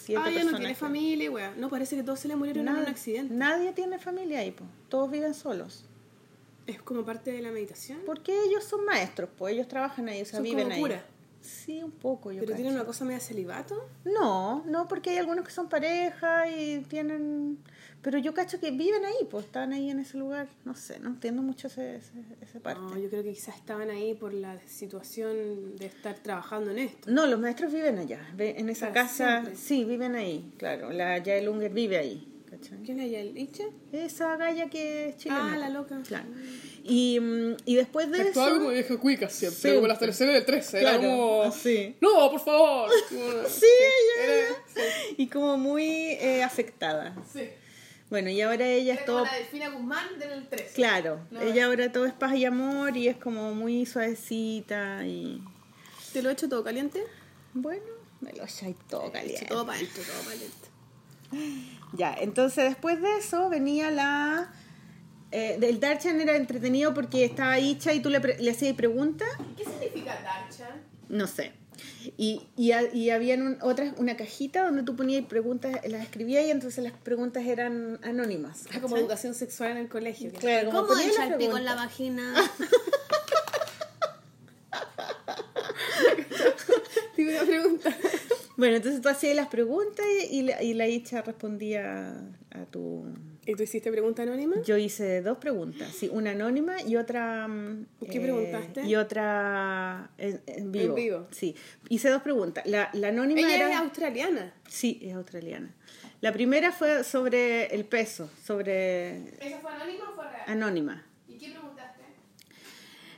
siete 0.04 0.20
Ah, 0.24 0.30
ella 0.30 0.38
personas. 0.40 0.52
no 0.54 0.58
tiene 0.58 0.74
que- 0.74 0.80
familia, 0.80 1.32
weá. 1.32 1.54
No, 1.58 1.70
parece 1.70 1.96
que 1.96 2.02
todos 2.02 2.20
se 2.20 2.28
le 2.28 2.36
murieron 2.36 2.68
en 2.68 2.76
un 2.76 2.88
accidente. 2.88 3.34
Nadie 3.36 3.72
tiene 3.74 4.00
familia 4.00 4.40
ahí, 4.40 4.50
po. 4.52 4.64
todos 4.90 5.12
viven 5.12 5.36
solos. 5.36 5.86
Es 6.66 6.82
como 6.82 7.04
parte 7.06 7.32
de 7.32 7.42
la 7.42 7.52
meditación. 7.52 8.00
Porque 8.06 8.32
ellos 8.48 8.64
son 8.64 8.84
maestros, 8.86 9.30
pues 9.38 9.54
ellos 9.54 9.68
trabajan 9.68 10.08
ahí, 10.10 10.22
o 10.22 10.26
sea, 10.26 10.36
Son 10.38 10.44
viven 10.44 10.64
como 10.64 10.74
ahí. 10.74 10.82
Sí, 11.44 11.84
un 11.84 11.92
poco, 11.92 12.32
yo 12.32 12.40
Pero 12.40 12.56
tienen 12.56 12.74
una 12.74 12.86
cosa 12.86 13.04
media 13.06 13.20
celibato. 13.20 13.90
No, 14.06 14.64
no, 14.66 14.88
porque 14.88 15.10
hay 15.12 15.18
algunos 15.18 15.46
que 15.46 15.52
son 15.52 15.68
pareja 15.70 16.50
y 16.50 16.80
tienen... 16.88 17.60
Pero 18.02 18.18
yo 18.18 18.34
cacho 18.34 18.60
que 18.60 18.72
viven 18.72 19.06
ahí, 19.06 19.28
pues 19.30 19.46
están 19.46 19.72
ahí 19.74 19.90
en 19.90 20.00
ese 20.00 20.18
lugar. 20.18 20.48
No 20.66 20.76
sé, 20.76 21.00
no 21.00 21.10
entiendo 21.10 21.42
mucho 21.42 21.68
ese, 21.68 21.98
ese- 21.98 22.12
esa 22.42 22.60
parte. 22.60 22.82
No, 22.82 22.98
yo 22.98 23.10
creo 23.10 23.24
que 23.24 23.34
quizás 23.34 23.56
estaban 23.56 23.90
ahí 23.90 24.14
por 24.14 24.34
la 24.34 24.58
situación 24.68 25.76
de 25.78 25.86
estar 25.86 26.16
trabajando 26.20 26.72
en 26.72 26.80
esto. 26.80 27.10
No, 27.12 27.28
los 27.28 27.40
maestros 27.40 27.72
viven 27.72 27.98
allá, 28.00 28.20
ve- 28.36 28.56
en 28.58 28.70
esa 28.70 28.88
Para 28.90 29.04
casa. 29.04 29.32
siempre. 29.42 29.56
Sí, 29.56 29.86
viven 29.86 30.16
ahí, 30.16 30.52
claro. 30.58 30.92
La 30.92 31.18
Yael 31.20 31.48
Unger 31.50 31.72
vive 31.74 31.98
ahí. 31.98 32.30
¿Quién 32.86 33.00
es 33.00 33.08
ella? 33.08 33.20
¿El 33.20 33.38
Iche? 33.38 33.68
Esa 33.92 34.38
galla 34.38 34.70
que 34.70 35.10
es 35.10 35.18
chilena. 35.18 35.54
Ah, 35.54 35.58
la 35.58 35.70
loca. 35.70 36.00
Claro. 36.08 36.28
Y, 36.84 37.20
mm, 37.20 37.56
y 37.66 37.76
después 37.76 38.12
de 38.12 38.22
Actuaba 38.22 38.50
eso... 38.50 38.58
como 38.58 38.70
vieja 38.72 38.98
cuica 38.98 39.30
siempre, 39.30 39.60
Siempre. 39.60 39.78
como 39.78 39.88
las 39.88 40.00
teleseries 40.00 40.34
del 40.36 40.46
13. 40.46 40.80
Claro, 40.82 41.00
era 41.00 41.08
como. 41.08 41.44
así. 41.44 41.96
No, 42.02 42.30
por 42.30 42.40
favor. 42.42 42.90
Sí, 43.50 43.66
ella, 43.66 44.36
ella. 44.76 44.84
Y 45.18 45.28
como 45.28 45.58
muy 45.58 45.86
eh, 46.20 46.44
afectada. 46.44 47.16
Sí. 47.32 47.50
Bueno, 48.10 48.30
y 48.30 48.42
ahora 48.42 48.68
ella 48.68 48.94
es 48.94 49.06
todo... 49.06 49.24
Delfina 49.24 49.70
Guzmán 49.70 50.20
del 50.20 50.48
13. 50.48 50.74
Claro, 50.76 51.26
No, 51.32 51.42
ella 51.42 51.66
ahora 51.66 51.92
todo 51.92 52.06
es 52.06 52.14
paz 52.14 52.36
y 52.36 52.46
amor 52.46 52.96
y 52.96 53.08
es 53.08 53.18
como 53.18 53.56
muy 53.56 53.86
suavecita 53.88 55.04
y... 55.06 55.42
¿Te 56.12 56.22
lo 56.22 56.30
he 56.30 56.34
hecho 56.34 56.48
todo 56.48 56.64
caliente? 56.64 57.04
Bueno, 57.56 57.82
Me 58.22 58.32
lo 58.34 58.44
echáis 58.44 58.76
todo 58.88 59.12
caliente. 59.12 59.46
Todo 59.48 59.66
para 59.66 59.80
adentro, 59.80 60.04
todo 60.04 60.22
para 60.22 60.36
adentro. 60.36 60.70
Ya, 61.98 62.14
entonces 62.20 62.66
después 62.66 63.02
de 63.02 63.18
eso 63.18 63.50
venía 63.50 63.90
la... 63.90 64.54
Eh, 65.36 65.58
el 65.60 65.80
Darchan 65.80 66.22
era 66.22 66.36
entretenido 66.36 66.94
porque 66.94 67.26
estaba 67.26 67.58
Icha 67.58 67.92
y 67.92 68.02
tú 68.02 68.12
le, 68.12 68.22
pre- 68.22 68.38
le 68.40 68.52
hacías 68.52 68.76
preguntas. 68.76 69.28
¿Qué 69.58 69.64
significa 69.66 70.14
Darchan? 70.22 70.84
No 71.10 71.26
sé. 71.26 71.54
Y, 72.18 72.44
y, 72.56 72.72
había 73.10 73.34
un, 73.36 73.58
otras, 73.62 73.96
una 73.98 74.16
cajita 74.16 74.64
donde 74.66 74.84
tú 74.84 74.96
ponías 74.96 75.26
preguntas, 75.26 75.76
las 75.88 76.04
escribías 76.04 76.46
y 76.46 76.52
entonces 76.52 76.84
las 76.84 76.94
preguntas 76.94 77.46
eran 77.48 78.00
anónimas. 78.04 78.68
Es 78.72 78.78
como 78.80 78.96
educación 78.96 79.34
sexual 79.34 79.72
en 79.72 79.78
el 79.78 79.90
colegio. 79.90 80.32
Claro, 80.34 80.68
como 80.70 80.84
¿Cómo 80.84 80.94
ponías 80.94 81.14
echa 81.16 81.26
la 81.26 81.32
el 81.32 81.38
pico 81.40 81.58
en 81.58 81.66
la 81.66 81.76
vagina? 81.76 82.34
Típica 87.16 87.44
pregunta. 87.46 87.96
Bueno, 88.58 88.76
entonces 88.76 89.02
tú 89.02 89.10
hacías 89.10 89.36
las 89.36 89.48
preguntas 89.48 90.06
y, 90.30 90.40
y 90.40 90.42
la, 90.44 90.64
y 90.64 90.74
la 90.74 90.88
Icha 90.88 91.22
respondía 91.22 92.14
a 92.52 92.66
tu... 92.66 93.06
¿Y 93.46 93.56
tú 93.56 93.64
hiciste 93.64 93.92
pregunta 93.92 94.24
anónima? 94.24 94.62
Yo 94.64 94.78
hice 94.78 95.22
dos 95.22 95.38
preguntas, 95.38 95.90
sí, 95.94 96.10
una 96.12 96.32
anónima 96.32 96.82
y 96.82 96.96
otra... 96.96 97.48
mm, 97.48 97.88
¿Qué 98.10 98.22
preguntaste? 98.22 98.86
Y 98.86 98.96
otra 98.96 100.12
en, 100.18 100.42
en 100.48 100.72
vivo. 100.72 100.86
En 100.90 100.96
vivo. 100.96 101.28
Sí, 101.32 101.56
hice 101.90 102.10
dos 102.10 102.22
preguntas. 102.22 102.66
La, 102.66 102.90
la 102.94 103.10
anónima 103.10 103.42
Ella 103.42 103.56
era... 103.56 103.72
es 103.74 103.78
australiana. 103.80 104.54
Sí, 104.70 105.00
es 105.04 105.14
australiana. 105.14 105.74
La 106.22 106.32
primera 106.32 106.72
fue 106.72 107.04
sobre 107.04 107.66
el 107.76 107.84
peso, 107.84 108.30
sobre 108.42 109.28
¿Esa 109.46 109.60
fue 109.60 109.72
anónima 109.74 110.10
o 110.12 110.16
fue 110.16 110.24
real? 110.30 110.44
anónima. 110.48 111.06
¿Y 111.28 111.38
qué 111.38 111.50
preguntaste? 111.52 112.02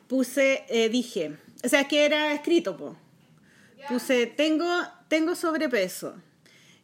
Puse, 0.07 0.65
eh, 0.69 0.89
dije, 0.89 1.35
o 1.63 1.67
sea, 1.69 1.87
que 1.87 2.03
era 2.05 2.33
escrito, 2.33 2.75
po. 2.77 2.97
Puse, 3.87 4.25
tengo, 4.25 4.65
tengo 5.07 5.35
sobrepeso. 5.35 6.15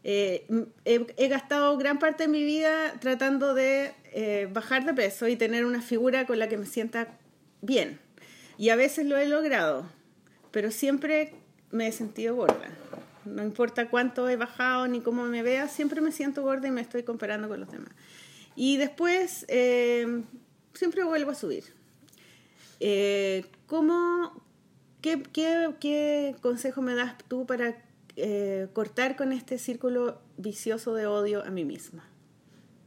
Eh, 0.03 0.47
he, 0.85 1.27
gastado 1.27 1.77
gran 1.77 1.99
parte 1.99 2.23
de 2.23 2.29
mi 2.29 2.43
vida 2.43 2.93
tratando 2.99 3.53
de 3.53 3.93
eh, 4.05 4.49
bajar 4.51 4.83
de 4.85 4.93
peso 4.93 5.27
y 5.27 5.35
tener 5.35 5.63
una 5.65 5.81
figura 5.81 6.25
con 6.25 6.39
la 6.39 6.49
que 6.49 6.57
me 6.57 6.65
sienta 6.65 7.19
bien. 7.61 7.99
Y 8.57 8.69
a 8.69 8.75
veces 8.75 9.05
lo 9.05 9.17
he 9.17 9.27
logrado, 9.27 9.87
pero 10.51 10.71
siempre 10.71 11.33
me 11.71 11.87
he 11.87 11.91
sentido 11.91 12.35
gorda. 12.35 12.69
No 13.25 13.43
importa 13.43 13.89
cuánto 13.89 14.27
he 14.27 14.35
bajado 14.35 14.87
ni 14.87 15.01
cómo 15.01 15.25
me 15.25 15.43
vea, 15.43 15.67
siempre 15.67 16.01
me 16.01 16.11
siento 16.11 16.41
gorda 16.41 16.67
y 16.67 16.71
me 16.71 16.81
estoy 16.81 17.03
comparando 17.03 17.47
con 17.47 17.59
los 17.59 17.71
demás. 17.71 17.93
Y 18.55 18.77
después 18.77 19.45
eh, 19.47 20.23
siempre 20.73 21.03
vuelvo 21.03 21.31
a 21.31 21.35
subir. 21.35 21.63
¿cómo, 23.67 24.43
qué 25.01 26.35
consejo 26.41 26.81
me 26.81 26.95
das 26.95 27.15
tú 27.27 27.45
para 27.45 27.77
eh, 28.15 28.67
cortar 28.73 29.15
con 29.15 29.33
este 29.33 29.57
círculo 29.57 30.19
vicioso 30.37 30.93
de 30.93 31.07
odio 31.07 31.43
a 31.43 31.49
mí 31.49 31.65
misma? 31.65 32.07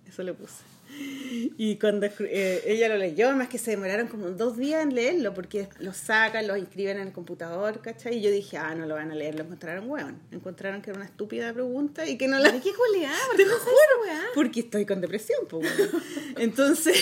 Eso 0.06 0.22
le 0.22 0.34
puse. 0.34 0.64
Y 1.56 1.76
cuando 1.76 2.06
eh, 2.06 2.62
ella 2.66 2.88
lo 2.88 2.96
leyó, 2.96 3.28
además 3.28 3.48
que 3.48 3.58
se 3.58 3.72
demoraron 3.72 4.06
como 4.06 4.30
dos 4.30 4.56
días 4.56 4.82
en 4.82 4.94
leerlo, 4.94 5.34
porque 5.34 5.68
lo 5.80 5.92
sacan, 5.92 6.46
lo 6.46 6.56
inscriben 6.56 6.98
en 6.98 7.08
el 7.08 7.12
computador, 7.12 7.80
¿cachai? 7.80 8.18
Y 8.18 8.20
yo 8.20 8.30
dije, 8.30 8.58
ah, 8.58 8.74
no 8.74 8.86
lo 8.86 8.94
van 8.94 9.10
a 9.10 9.14
leer, 9.14 9.34
lo 9.34 9.42
encontraron 9.42 9.90
hueón. 9.90 10.20
Encontraron 10.30 10.82
que 10.82 10.90
era 10.90 10.98
una 10.98 11.06
estúpida 11.06 11.52
pregunta 11.52 12.06
y 12.06 12.16
que 12.16 12.28
no 12.28 12.38
la... 12.38 12.52
¿Qué? 12.52 12.70
¿Por 12.72 13.36
Te 13.36 13.44
lo 13.44 13.58
juro, 13.58 14.02
weá? 14.02 14.22
porque 14.34 14.60
estoy 14.60 14.86
con 14.86 15.00
depresión, 15.00 15.40
pues. 15.48 15.68
Entonces, 16.38 16.96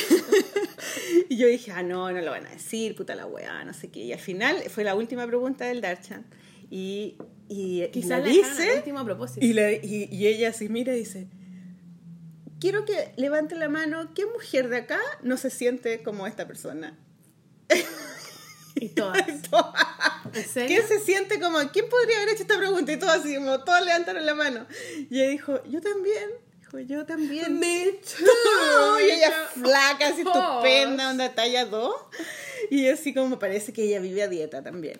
y 1.28 1.36
yo 1.36 1.46
dije, 1.46 1.72
ah, 1.72 1.82
no, 1.82 2.10
no 2.10 2.20
lo 2.20 2.30
van 2.30 2.46
a 2.46 2.50
decir, 2.50 2.94
puta 2.94 3.14
la 3.14 3.26
weá, 3.26 3.64
no 3.64 3.74
sé 3.74 3.88
qué. 3.88 4.00
Y 4.00 4.12
al 4.12 4.20
final 4.20 4.56
fue 4.70 4.84
la 4.84 4.94
última 4.94 5.26
pregunta 5.26 5.66
del 5.66 5.80
Darchan. 5.80 6.24
Y, 6.70 7.16
y, 7.52 7.88
Quizás 7.90 8.20
la 8.20 8.28
dice, 8.28 8.76
último 8.76 9.04
propósito. 9.04 9.44
y, 9.44 9.52
la- 9.52 9.72
y, 9.72 10.08
y 10.10 10.26
ella 10.26 10.48
así 10.50 10.68
mira 10.68 10.94
y 10.94 11.00
dice, 11.00 11.28
quiero 12.60 12.84
que 12.84 13.12
levante 13.16 13.54
la 13.56 13.68
mano, 13.68 14.12
¿qué 14.14 14.24
mujer 14.26 14.68
de 14.68 14.78
acá 14.78 14.98
no 15.22 15.36
se 15.36 15.50
siente 15.50 16.02
como 16.02 16.26
esta 16.26 16.46
persona? 16.46 16.98
Y 18.76 18.88
todas. 18.94 19.26
¿En 20.34 20.44
serio? 20.48 20.68
¿Quién 20.68 20.88
se 20.88 21.04
siente 21.04 21.38
como, 21.40 21.58
quién 21.72 21.88
podría 21.88 22.16
haber 22.18 22.30
hecho 22.30 22.42
esta 22.42 22.56
pregunta? 22.56 22.92
Y 22.92 22.96
todos 22.98 23.12
así, 23.14 23.34
como, 23.36 23.62
todos 23.64 23.84
levantaron 23.84 24.24
la 24.24 24.34
mano. 24.34 24.66
Y 25.10 25.20
ella 25.20 25.28
dijo, 25.30 25.62
yo 25.64 25.80
también. 25.80 26.30
Dijo, 26.60 26.78
yo 26.80 27.04
también. 27.04 27.58
Me 27.58 27.84
No, 28.76 28.98
y 29.00 29.04
ella 29.10 29.30
flaca, 29.52 30.08
así 30.08 30.22
estupenda, 30.22 31.10
onda 31.10 31.34
talla 31.34 31.66
2. 31.66 31.94
Y 32.70 32.88
así 32.88 33.12
como 33.12 33.38
parece 33.38 33.72
que 33.72 33.82
ella 33.82 34.00
vive 34.00 34.22
a 34.22 34.28
dieta 34.28 34.62
también. 34.62 34.98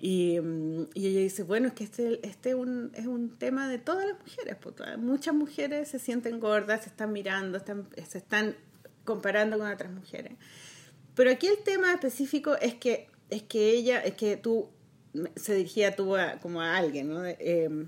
Y, 0.00 0.38
mm, 0.40 0.88
y 0.94 1.06
ella 1.08 1.20
dice, 1.20 1.42
bueno, 1.42 1.68
es 1.68 1.74
que 1.74 1.84
este, 1.84 2.24
este 2.26 2.54
un- 2.54 2.92
es 2.94 3.06
un 3.06 3.36
tema 3.36 3.68
de 3.68 3.78
todas 3.78 4.06
las 4.06 4.18
mujeres. 4.20 4.56
todas- 4.60 4.98
muchas 4.98 5.34
mujeres 5.34 5.88
se 5.88 5.98
sienten 5.98 6.38
gordas, 6.40 6.82
se 6.84 6.90
están 6.90 7.12
mirando, 7.12 7.58
están, 7.58 7.88
se 8.08 8.18
están 8.18 8.56
comparando 9.04 9.58
con 9.58 9.70
otras 9.70 9.90
mujeres. 9.92 10.34
Pero 11.14 11.30
aquí 11.30 11.48
el 11.48 11.58
tema 11.64 11.92
específico 11.92 12.54
es 12.60 12.74
que, 12.74 13.08
es 13.30 13.42
que 13.42 13.70
ella, 13.70 14.00
es 14.00 14.14
que 14.14 14.36
tú, 14.36 14.70
se 15.34 15.54
dirigía 15.54 15.96
tú 15.96 16.14
a- 16.16 16.38
como 16.40 16.60
a 16.60 16.76
alguien, 16.76 17.08
¿no? 17.08 17.24
Eh, 17.26 17.86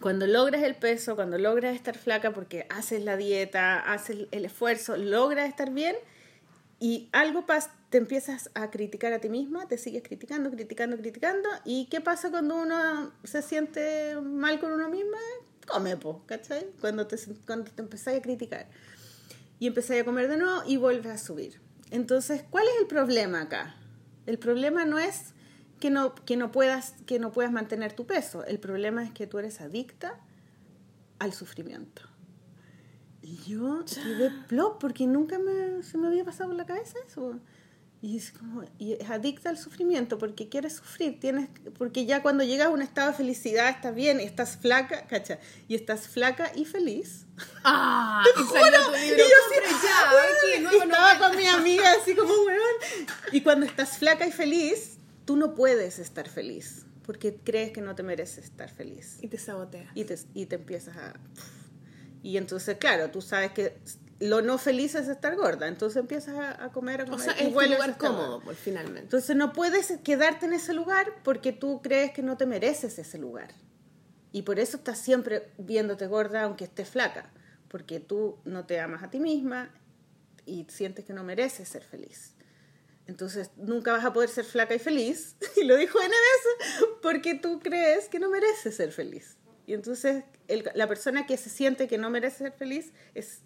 cuando 0.00 0.26
logras 0.26 0.62
el 0.62 0.74
peso, 0.76 1.16
cuando 1.16 1.38
logras 1.38 1.74
estar 1.74 1.96
flaca 1.98 2.32
porque 2.32 2.66
haces 2.70 3.02
la 3.04 3.16
dieta, 3.16 3.80
haces 3.80 4.26
el 4.30 4.44
esfuerzo, 4.44 4.96
logras 4.96 5.48
estar 5.48 5.70
bien 5.72 5.96
y 6.78 7.08
algo 7.12 7.46
pasa, 7.46 7.74
te 7.92 7.98
empiezas 7.98 8.50
a 8.54 8.70
criticar 8.70 9.12
a 9.12 9.18
ti 9.18 9.28
misma, 9.28 9.68
te 9.68 9.76
sigues 9.76 10.02
criticando, 10.02 10.50
criticando, 10.50 10.96
criticando 10.96 11.46
y 11.66 11.88
¿qué 11.90 12.00
pasa 12.00 12.30
cuando 12.30 12.56
uno 12.56 13.12
se 13.22 13.42
siente 13.42 14.16
mal 14.18 14.58
con 14.60 14.72
uno 14.72 14.88
misma? 14.88 15.18
Come, 15.70 15.98
po, 15.98 16.24
¿cachai? 16.24 16.70
Cuando 16.80 17.06
te, 17.06 17.18
cuando 17.46 17.70
te 17.70 17.82
empezás 17.82 18.16
a 18.16 18.22
criticar 18.22 18.66
y 19.58 19.66
empezás 19.66 20.00
a 20.00 20.04
comer 20.06 20.28
de 20.28 20.38
nuevo 20.38 20.62
y 20.66 20.78
vuelves 20.78 21.12
a 21.12 21.18
subir. 21.18 21.60
Entonces, 21.90 22.42
¿cuál 22.48 22.64
es 22.66 22.80
el 22.80 22.86
problema 22.86 23.42
acá? 23.42 23.76
El 24.24 24.38
problema 24.38 24.86
no 24.86 24.98
es 24.98 25.34
que 25.78 25.90
no, 25.90 26.14
que 26.14 26.38
no, 26.38 26.50
puedas, 26.50 26.94
que 27.04 27.18
no 27.18 27.30
puedas 27.30 27.52
mantener 27.52 27.92
tu 27.92 28.06
peso. 28.06 28.42
El 28.46 28.58
problema 28.58 29.04
es 29.04 29.12
que 29.12 29.26
tú 29.26 29.38
eres 29.38 29.60
adicta 29.60 30.18
al 31.18 31.34
sufrimiento. 31.34 32.00
Y 33.20 33.36
yo 33.36 33.84
quedé 33.84 34.30
plop 34.48 34.80
porque 34.80 35.06
nunca 35.06 35.38
me, 35.38 35.82
se 35.82 35.98
me 35.98 36.06
había 36.06 36.24
pasado 36.24 36.48
por 36.48 36.56
la 36.56 36.64
cabeza 36.64 36.96
eso. 37.06 37.38
Y 38.04 38.16
es 38.16 38.32
como, 38.32 38.64
y 38.80 38.94
es 38.94 39.08
adicta 39.08 39.48
al 39.48 39.56
sufrimiento 39.56 40.18
porque 40.18 40.48
quieres 40.48 40.74
sufrir, 40.74 41.20
tienes, 41.20 41.48
porque 41.78 42.04
ya 42.04 42.20
cuando 42.20 42.42
llegas 42.42 42.66
a 42.66 42.70
un 42.70 42.82
estado 42.82 43.12
de 43.12 43.16
felicidad 43.16 43.68
estás 43.70 43.94
bien, 43.94 44.18
estás 44.18 44.56
flaca, 44.56 45.06
cacha, 45.06 45.38
y 45.68 45.76
estás 45.76 46.08
flaca 46.08 46.50
y 46.56 46.64
feliz. 46.64 47.26
¡Ah! 47.62 48.24
Tu 48.34 48.40
libro. 48.40 48.96
Y 48.96 49.08
yo 49.08 49.24
así, 49.24 49.86
ya, 49.86 49.90
"Ah, 49.94 50.12
aquí, 50.50 50.62
nuevo 50.62 50.82
estaba 50.82 51.14
novela". 51.14 51.28
con 51.28 51.36
mi 51.38 51.46
amiga 51.46 51.92
así 52.00 52.16
como, 52.16 52.32
weón. 52.44 53.06
Y 53.30 53.40
cuando 53.42 53.66
estás 53.66 53.98
flaca 53.98 54.26
y 54.26 54.32
feliz, 54.32 54.98
tú 55.24 55.36
no 55.36 55.54
puedes 55.54 56.00
estar 56.00 56.28
feliz 56.28 56.84
porque 57.06 57.36
crees 57.36 57.70
que 57.72 57.82
no 57.82 57.94
te 57.94 58.02
mereces 58.02 58.44
estar 58.44 58.68
feliz. 58.70 59.18
Y 59.20 59.28
te 59.28 59.38
sabotea. 59.38 59.90
Y 59.94 60.04
te, 60.04 60.18
y 60.34 60.46
te 60.46 60.56
empiezas 60.56 60.96
a... 60.96 61.14
Y 62.22 62.36
entonces, 62.36 62.78
claro, 62.78 63.10
tú 63.10 63.20
sabes 63.20 63.52
que 63.52 63.76
lo 64.20 64.42
no 64.42 64.58
feliz 64.58 64.94
es 64.94 65.08
estar 65.08 65.34
gorda, 65.36 65.68
entonces 65.68 65.98
empiezas 66.00 66.36
a, 66.36 66.64
a 66.64 66.72
comer, 66.72 67.00
a 67.00 67.04
O 67.04 67.06
comer. 67.08 67.24
sea, 67.24 67.34
y 67.42 67.50
es 67.50 67.56
a 67.56 67.66
lugar 67.66 67.98
cómodo, 67.98 68.40
pues, 68.40 68.58
finalmente. 68.58 69.00
Entonces 69.02 69.34
no 69.36 69.52
puedes 69.52 69.92
quedarte 70.04 70.46
en 70.46 70.52
ese 70.52 70.74
lugar 70.74 71.06
porque 71.24 71.52
tú 71.52 71.80
crees 71.82 72.12
que 72.12 72.22
no 72.22 72.36
te 72.36 72.46
mereces 72.46 72.98
ese 72.98 73.18
lugar. 73.18 73.52
Y 74.32 74.42
por 74.42 74.58
eso 74.58 74.78
estás 74.78 74.98
siempre 74.98 75.50
viéndote 75.58 76.06
gorda 76.06 76.42
aunque 76.42 76.64
estés 76.64 76.88
flaca, 76.88 77.30
porque 77.68 78.00
tú 78.00 78.38
no 78.44 78.64
te 78.64 78.80
amas 78.80 79.02
a 79.02 79.10
ti 79.10 79.20
misma 79.20 79.70
y 80.46 80.66
sientes 80.68 81.04
que 81.04 81.12
no 81.12 81.24
mereces 81.24 81.68
ser 81.68 81.82
feliz. 81.82 82.34
Entonces 83.06 83.50
nunca 83.56 83.92
vas 83.92 84.04
a 84.04 84.12
poder 84.12 84.28
ser 84.28 84.44
flaca 84.44 84.74
y 84.74 84.78
feliz, 84.78 85.36
y 85.56 85.64
lo 85.64 85.76
dijo 85.76 85.98
N 86.00 86.08
veces, 86.08 86.88
porque 87.02 87.34
tú 87.34 87.60
crees 87.60 88.08
que 88.08 88.18
no 88.18 88.30
mereces 88.30 88.76
ser 88.76 88.92
feliz. 88.92 89.36
Y 89.66 89.74
entonces 89.74 90.24
la 90.74 90.86
persona 90.86 91.26
que 91.26 91.36
se 91.36 91.50
siente 91.50 91.88
que 91.88 91.98
no 91.98 92.10
merece 92.10 92.38
ser 92.38 92.52
feliz 92.52 92.92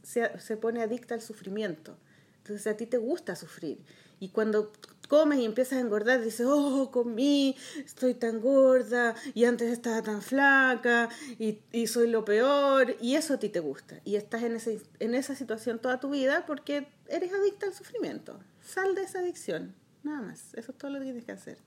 se, 0.02 0.56
pone 0.56 0.82
adicta 0.82 1.14
al 1.14 1.22
sufrimiento. 1.22 1.96
Entonces 2.38 2.66
a 2.66 2.76
ti 2.76 2.86
te 2.86 2.98
gusta 2.98 3.36
sufrir. 3.36 3.78
Y 4.20 4.30
cuando 4.30 4.72
comes 5.08 5.38
y 5.38 5.44
empiezas 5.44 5.78
a 5.78 5.80
engordar, 5.80 6.22
dices, 6.22 6.46
oh, 6.48 6.90
comí, 6.90 7.56
estoy 7.84 8.14
tan 8.14 8.40
gorda, 8.40 9.14
y 9.34 9.44
antes 9.44 9.70
estaba 9.70 10.02
tan 10.02 10.22
flaca, 10.22 11.08
y, 11.38 11.86
soy 11.86 12.08
lo 12.08 12.24
peor, 12.24 12.96
y 13.00 13.14
eso 13.16 13.34
a 13.34 13.38
ti 13.38 13.48
te 13.48 13.60
gusta. 13.60 14.00
Y 14.04 14.16
estás 14.16 14.42
en, 14.42 14.58
en 15.00 15.14
esa 15.14 15.34
situación 15.34 15.80
toda 15.80 16.00
tu 16.00 16.10
vida 16.10 16.46
porque 16.46 16.88
eres 17.08 17.32
adicta 17.32 17.66
al 17.66 17.74
sufrimiento. 17.74 18.38
Sal 18.62 18.94
de 18.94 19.02
esa 19.02 19.18
adicción, 19.18 19.74
nada 20.02 20.22
más. 20.22 20.54
Eso 20.54 20.72
es 20.72 20.78
todo 20.78 20.90
lo 20.90 20.98
que 20.98 21.04
tienes 21.04 21.24
que 21.24 21.32
hacer. 21.32 21.58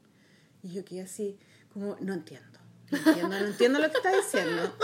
Y 0.64 0.74
yo 0.74 0.84
quedé 0.84 1.02
así, 1.02 1.38
como, 1.72 1.98
no 2.00 2.14
entiendo. 2.14 2.49
No 2.92 2.98
entiendo, 2.98 3.28
no 3.40 3.46
entiendo 3.46 3.80
lo 3.80 3.90
que 3.92 3.98
estás 3.98 4.16
diciendo. 4.16 4.74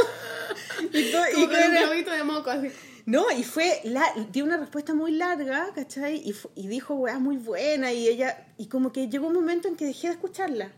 Y, 0.91 1.11
to- 1.11 1.17
y 1.37 1.45
con 1.45 1.55
un 1.55 1.55
era- 1.55 1.81
globito 1.87 2.11
de 2.11 2.23
moco 2.23 2.49
así. 2.49 2.69
no, 3.05 3.25
y 3.31 3.43
fue, 3.43 3.81
la, 3.85 4.03
dio 4.31 4.43
una 4.43 4.57
respuesta 4.57 4.93
muy 4.93 5.11
larga, 5.11 5.71
¿cachai? 5.73 6.21
Y, 6.55 6.67
dijo, 6.67 6.95
weá, 6.95 7.17
muy 7.17 7.37
buena, 7.37 7.91
y 7.91 8.07
ella, 8.07 8.47
y 8.57 8.67
como 8.67 8.91
que 8.91 9.07
llegó 9.09 9.27
un 9.27 9.33
momento 9.33 9.67
en 9.67 9.75
que 9.75 9.85
dejé 9.85 10.07
de 10.07 10.13
escucharla. 10.13 10.71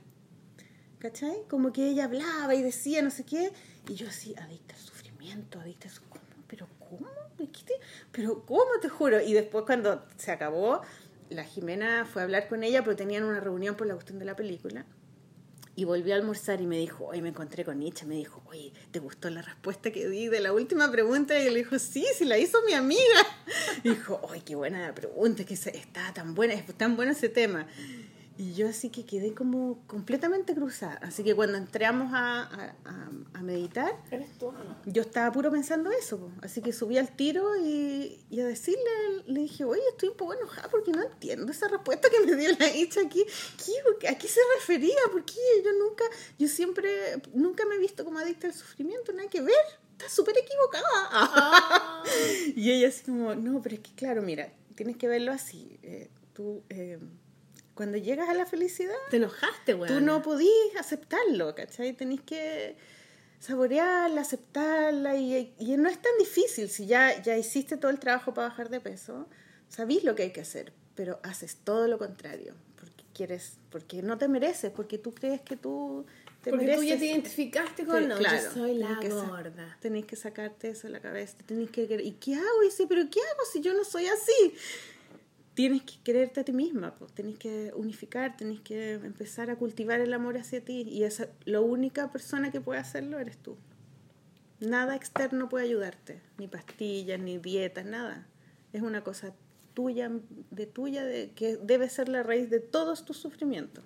¿cachai? 1.00 1.44
Como 1.50 1.72
que 1.74 1.88
ella 1.90 2.06
hablaba 2.06 2.56
y 2.56 2.62
decía 2.64 3.02
no 3.02 3.12
sé 3.12 3.24
qué, 3.24 3.52
y 3.88 3.96
yo 3.96 4.08
así, 4.08 4.34
adicta 4.38 4.74
al 4.76 4.82
sufrimiento, 4.82 5.60
adicta 5.60 5.88
a 5.88 5.92
su... 5.92 6.02
¿Cómo? 6.04 6.22
¿Pero 6.48 6.68
cómo? 6.80 7.08
¿Qué 7.38 7.46
te- 7.66 7.80
¿Pero 8.12 8.46
cómo? 8.46 8.66
Te 8.82 8.90
juro. 8.90 9.22
Y 9.22 9.34
después 9.34 9.66
cuando 9.66 10.04
se 10.18 10.32
acabó, 10.32 10.82
la 11.30 11.44
Jimena 11.44 12.06
fue 12.06 12.22
a 12.22 12.26
hablar 12.26 12.48
con 12.48 12.64
ella, 12.64 12.84
pero 12.84 12.96
tenían 12.96 13.24
una 13.24 13.40
reunión 13.40 13.76
por 13.76 13.86
la 13.88 13.94
cuestión 13.94 14.18
de 14.20 14.26
la 14.26 14.36
película. 14.36 14.86
Y 15.78 15.86
volvió 15.86 16.16
a 16.16 16.18
almorzar 16.18 16.60
y 16.60 16.66
me 16.66 16.80
dijo, 16.80 17.06
hoy 17.06 17.22
me 17.22 17.30
encontré 17.30 17.64
con 17.64 17.78
Nietzsche, 17.78 18.08
me 18.08 18.16
dijo, 18.16 18.42
oye, 18.48 18.74
¿te 18.90 18.98
gustó 18.98 19.30
la 19.30 19.44
respuesta 19.44 19.92
que 19.92 20.10
di 20.10 20.28
de 20.28 20.40
la 20.40 20.52
última 20.52 20.92
pregunta? 20.92 21.40
Y 21.40 21.52
le 21.52 21.58
dijo, 21.58 21.78
sí, 21.78 22.04
sí, 22.18 22.26
la 22.26 22.40
hizo 22.40 22.58
mi 22.66 22.74
amiga. 22.74 23.02
Dijo, 23.84 24.20
ay, 24.34 24.42
qué 24.42 24.56
buena 24.56 24.82
la 24.82 24.96
pregunta, 24.96 25.46
que 25.46 25.54
está 25.54 26.12
tan 26.16 26.34
buena, 26.34 26.56
es 26.56 26.66
tan 26.74 26.96
bueno 26.96 27.12
ese 27.12 27.30
tema. 27.30 27.68
Y 28.40 28.54
yo 28.54 28.68
así 28.70 28.90
que 28.92 29.04
quedé 29.06 29.34
como 29.34 29.80
completamente 29.88 30.54
cruzada. 30.54 31.00
Así 31.02 31.24
que 31.24 31.34
cuando 31.36 31.58
entramos 31.58 32.14
a, 32.14 32.44
a- 32.44 32.76
a- 32.86 33.10
a 33.34 33.42
meditar, 33.42 33.92
Eres 34.12 34.38
tú. 34.38 34.54
yo 34.86 35.02
estaba 35.02 35.32
puro 35.32 35.50
pensando 35.52 35.90
eso. 35.90 36.20
po. 36.20 36.32
Así 36.44 36.62
que 36.62 36.72
subí 36.72 36.98
al 37.00 37.16
tiro 37.16 37.56
y, 37.58 38.20
y 38.30 38.40
a 38.42 38.46
decirle, 38.46 38.80
le 39.26 39.40
dije, 39.42 39.64
oye, 39.66 39.82
estoy 39.90 40.10
un 40.10 40.18
poco 40.18 40.34
enojada 40.36 40.70
porque 40.70 40.92
no 40.92 41.02
entiendo 41.04 41.52
esa 41.52 41.68
respuesta 41.68 42.10
que 42.12 42.26
me 42.28 42.36
dio 42.36 42.50
la 42.60 42.68
hecha 42.70 43.02
aquí. 43.02 43.24
¿Qué, 43.66 44.08
¿A 44.08 44.16
qué 44.18 44.28
se 44.28 44.40
refería? 44.60 44.96
Porque 45.12 45.34
yo 45.66 45.72
nunca, 45.74 46.04
yo 46.38 46.48
siempre, 46.48 46.90
nunca 47.34 47.66
me 47.66 47.76
he 47.76 47.80
visto 47.80 48.06
como 48.06 48.20
adicta 48.20 48.46
al 48.48 48.54
sufrimiento, 48.54 49.14
nada 49.14 49.30
que 49.30 49.42
ver. 49.42 49.56
Está 49.94 50.10
súper 50.10 50.36
equivocada. 50.38 52.04
y 52.56 52.72
ella 52.72 52.88
así 52.90 53.04
como, 53.04 53.34
no, 53.34 53.62
pero 53.64 53.76
es 53.76 53.82
que 53.82 53.96
claro, 53.96 54.22
mira, 54.22 54.54
tienes 54.76 54.96
que 54.98 55.08
verlo 55.08 55.32
así. 55.32 55.80
eh, 55.82 56.10
tú, 56.34 56.62
eh, 56.70 57.00
cuando 57.78 57.98
llegas 57.98 58.28
a 58.28 58.34
la 58.34 58.46
felicidad, 58.46 58.94
Te 59.10 59.16
enojaste, 59.18 59.74
weón. 59.76 59.88
tú 59.88 60.02
no 60.04 60.22
podís 60.22 60.76
aceptarlo, 60.78 61.56
¿cachai? 61.56 61.94
Tenés 61.94 62.20
que 62.22 62.76
saborearla, 63.40 64.22
aceptarla 64.22 65.16
y, 65.16 65.54
y 65.60 65.78
no 65.78 65.88
es 65.90 66.02
tan 66.02 66.12
difícil. 66.20 66.70
Si 66.70 66.86
ya, 66.88 67.22
ya 67.22 67.38
hiciste 67.38 67.78
todo 67.78 67.92
el 67.92 68.00
trabajo 68.00 68.34
para 68.34 68.50
bajar 68.50 68.70
de 68.70 68.80
peso, 68.82 69.28
sabís 69.70 70.04
lo 70.04 70.16
que 70.16 70.24
hay 70.24 70.32
que 70.32 70.42
hacer, 70.42 70.74
pero 70.96 71.20
haces 71.24 71.58
todo 71.64 71.88
lo 71.88 71.98
contrario. 71.98 72.56
Porque 72.76 73.04
quieres, 73.14 73.58
porque 73.70 74.02
no 74.02 74.18
te 74.18 74.28
mereces, 74.28 74.72
porque 74.72 74.98
tú 74.98 75.14
crees 75.14 75.42
que 75.42 75.56
tú 75.56 76.06
te 76.44 76.50
Porque 76.52 76.66
mereces. 76.66 76.82
tú 76.82 76.88
ya 76.90 76.98
te 77.00 77.06
identificaste 77.06 77.86
con, 77.86 78.02
Sí, 78.02 78.08
no, 78.08 78.18
claro, 78.18 78.44
yo 78.44 78.52
soy 78.52 78.74
la 78.76 78.88
tenés 78.88 79.00
que 79.02 79.10
gorda. 79.10 79.78
Tenés 79.82 80.06
que 80.06 80.16
sacarte 80.16 80.70
eso 80.70 80.88
de 80.88 80.94
la 80.94 81.00
cabeza. 81.00 81.38
Tenés 81.46 81.70
que 81.70 81.84
¿Y 82.04 82.12
qué 82.14 82.36
hago? 82.36 82.64
Y 82.64 82.68
dice, 82.68 82.86
¿pero 82.88 83.02
qué 83.10 83.20
hago 83.22 83.42
si 83.52 83.62
yo 83.62 83.74
no 83.74 83.84
soy 83.84 84.08
así? 84.08 84.54
Tienes 85.58 85.82
que 85.82 85.96
quererte 86.04 86.42
a 86.42 86.44
ti 86.44 86.54
misma, 86.54 86.94
pues. 86.94 87.12
tenés 87.14 87.40
que 87.40 87.72
unificar, 87.76 88.38
tenés 88.38 88.62
que 88.62 88.94
empezar 88.94 89.50
a 89.50 89.56
cultivar 89.56 90.00
el 90.02 90.14
amor 90.14 90.38
hacia 90.38 90.64
ti. 90.64 90.84
Y 90.88 91.02
esa, 91.02 91.30
la 91.46 91.62
única 91.62 92.12
persona 92.12 92.52
que 92.52 92.62
puede 92.62 92.80
hacerlo 92.80 93.18
eres 93.18 93.40
tú. 93.40 93.58
Nada 94.60 94.96
externo 94.96 95.50
puede 95.50 95.66
ayudarte, 95.66 96.22
ni 96.38 96.48
pastillas, 96.48 97.20
ni 97.20 97.40
dietas, 97.40 97.88
nada. 97.88 98.28
Es 98.72 98.84
una 98.84 99.04
cosa 99.04 99.34
tuya, 99.74 100.12
de 100.52 100.68
tuya, 100.68 101.04
de 101.04 101.32
que 101.32 101.58
debe 101.58 101.90
ser 101.90 102.08
la 102.08 102.22
raíz 102.22 102.52
de 102.52 102.60
todos 102.60 103.04
tus 103.04 103.18
sufrimientos, 103.18 103.84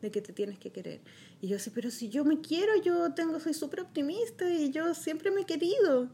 de 0.00 0.10
que 0.10 0.22
te 0.22 0.32
tienes 0.32 0.58
que 0.58 0.72
querer. 0.72 1.02
Y 1.42 1.48
yo 1.48 1.56
así, 1.56 1.68
pero 1.68 1.90
si 1.90 2.08
yo 2.08 2.24
me 2.24 2.40
quiero, 2.40 2.74
yo 2.82 3.12
tengo, 3.12 3.38
soy 3.38 3.52
súper 3.52 3.80
optimista 3.80 4.48
y 4.48 4.70
yo 4.70 4.94
siempre 4.94 5.30
me 5.30 5.42
he 5.42 5.44
querido. 5.44 6.08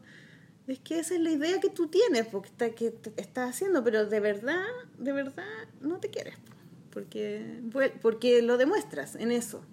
Es 0.69 0.79
que 0.79 0.99
esa 0.99 1.15
es 1.15 1.21
la 1.21 1.31
idea 1.31 1.59
que 1.59 1.69
tú 1.69 1.87
tienes, 1.87 2.27
porque 2.27 2.49
está, 2.49 2.69
que 2.69 2.91
te 2.91 3.19
estás 3.19 3.49
haciendo, 3.49 3.83
pero 3.83 4.05
de 4.05 4.19
verdad, 4.19 4.63
de 4.99 5.11
verdad, 5.11 5.43
no 5.81 5.99
te 5.99 6.09
quieres, 6.09 6.35
po, 6.37 6.53
porque, 6.91 7.61
porque 8.03 8.43
lo 8.43 8.57
demuestras 8.57 9.15
en 9.15 9.31
eso. 9.31 9.63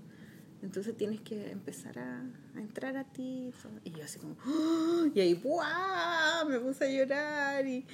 Entonces 0.62 0.97
tienes 0.97 1.20
que 1.20 1.51
empezar 1.51 1.99
a, 1.99 2.22
a 2.55 2.61
entrar 2.61 2.97
a 2.97 3.05
ti. 3.05 3.53
Y 3.84 3.90
yo 3.90 4.05
así 4.05 4.18
como, 4.18 4.36
¡oh! 4.47 5.07
y 5.14 5.20
ahí, 5.20 5.34
¡buah! 5.34 6.44
Me 6.49 6.59
puse 6.59 6.86
a 6.86 6.88
llorar 6.88 7.66
y... 7.66 7.84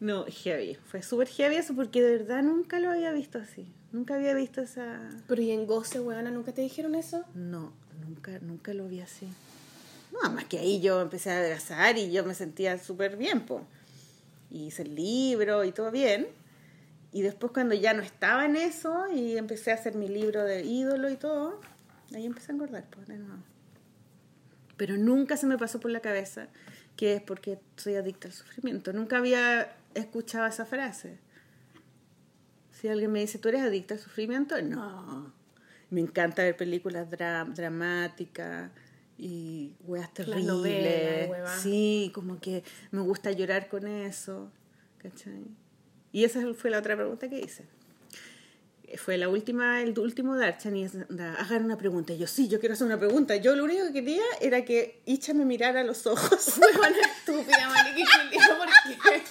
No, 0.00 0.24
heavy. 0.26 0.74
Fue 0.74 1.02
súper 1.02 1.28
heavy 1.28 1.56
eso 1.56 1.74
porque 1.74 2.02
de 2.02 2.18
verdad 2.18 2.42
nunca 2.42 2.80
lo 2.80 2.90
había 2.90 3.12
visto 3.12 3.38
así. 3.38 3.72
Nunca 3.92 4.16
había 4.16 4.34
visto 4.34 4.60
esa... 4.60 5.08
Pero 5.26 5.42
y 5.42 5.52
en 5.52 5.66
goce, 5.66 6.00
weona, 6.00 6.30
¿nunca 6.30 6.52
te 6.52 6.60
dijeron 6.60 6.94
eso? 6.96 7.24
No, 7.34 7.72
nunca, 8.06 8.38
nunca 8.40 8.74
lo 8.74 8.88
vi 8.88 9.00
así. 9.00 9.28
No, 10.22 10.30
más 10.30 10.44
que 10.46 10.58
ahí 10.58 10.80
yo 10.80 11.00
empecé 11.00 11.30
a 11.30 11.38
adelgazar 11.38 11.96
y 11.96 12.10
yo 12.10 12.24
me 12.24 12.34
sentía 12.34 12.78
súper 12.78 13.16
bien, 13.16 13.40
po. 13.46 13.62
Hice 14.50 14.82
el 14.82 14.94
libro 14.94 15.64
y 15.64 15.72
todo 15.72 15.90
bien. 15.90 16.26
Y 17.12 17.22
después 17.22 17.52
cuando 17.52 17.74
ya 17.74 17.94
no 17.94 18.02
estaba 18.02 18.44
en 18.44 18.56
eso 18.56 19.06
y 19.14 19.36
empecé 19.38 19.70
a 19.70 19.74
hacer 19.74 19.94
mi 19.94 20.08
libro 20.08 20.44
de 20.44 20.64
ídolo 20.64 21.08
y 21.10 21.16
todo, 21.16 21.60
ahí 22.14 22.26
empecé 22.26 22.52
a 22.52 22.54
engordar, 22.54 22.84
pues, 22.90 23.06
de 23.08 23.16
nuevo. 23.18 23.42
Pero 24.76 24.96
nunca 24.96 25.36
se 25.36 25.46
me 25.46 25.58
pasó 25.58 25.80
por 25.80 25.90
la 25.90 26.00
cabeza 26.00 26.48
que 26.96 27.14
es 27.14 27.22
porque 27.22 27.58
soy 27.76 27.94
adicta 27.94 28.26
al 28.28 28.34
sufrimiento. 28.34 28.92
Nunca 28.92 29.18
había 29.18 29.72
escuchado 29.94 30.46
esa 30.46 30.66
frase. 30.66 31.18
Si 32.72 32.88
alguien 32.88 33.10
me 33.12 33.20
dice, 33.20 33.38
¿tú 33.38 33.48
eres 33.48 33.62
adicta 33.62 33.94
al 33.94 34.00
sufrimiento? 34.00 34.60
No. 34.62 35.32
Me 35.90 36.00
encanta 36.00 36.42
ver 36.42 36.56
películas 36.56 37.08
dra- 37.10 37.46
dramáticas 37.54 38.70
y 39.18 39.74
weas 39.80 40.14
terribles. 40.14 40.44
novelas, 40.44 41.60
sí, 41.60 42.10
como 42.14 42.40
que 42.40 42.62
me 42.92 43.00
gusta 43.00 43.32
llorar 43.32 43.68
con 43.68 43.86
eso. 43.86 44.50
¿Cachai? 44.98 45.44
Y 46.12 46.24
esa 46.24 46.40
fue 46.54 46.70
la 46.70 46.78
otra 46.78 46.96
pregunta 46.96 47.28
que 47.28 47.40
hice. 47.40 47.64
Fue 48.96 49.18
la 49.18 49.28
última, 49.28 49.82
el 49.82 49.98
último 49.98 50.34
Darchan 50.34 50.74
y 50.74 50.84
es, 50.84 50.92
da, 51.10 51.34
hagan 51.34 51.64
una 51.64 51.76
pregunta. 51.76 52.14
Y 52.14 52.18
yo, 52.18 52.26
sí, 52.26 52.48
yo 52.48 52.58
quiero 52.58 52.72
hacer 52.72 52.86
una 52.86 52.98
pregunta. 52.98 53.36
Yo 53.36 53.54
lo 53.54 53.64
único 53.64 53.84
que 53.88 53.92
quería 53.92 54.22
era 54.40 54.64
que 54.64 55.02
Icha 55.04 55.34
me 55.34 55.44
mirara 55.44 55.80
a 55.80 55.84
los 55.84 56.06
ojos. 56.06 56.32
Estúpida, 56.48 57.68
¿por 58.56 58.68
qué? 59.02 59.22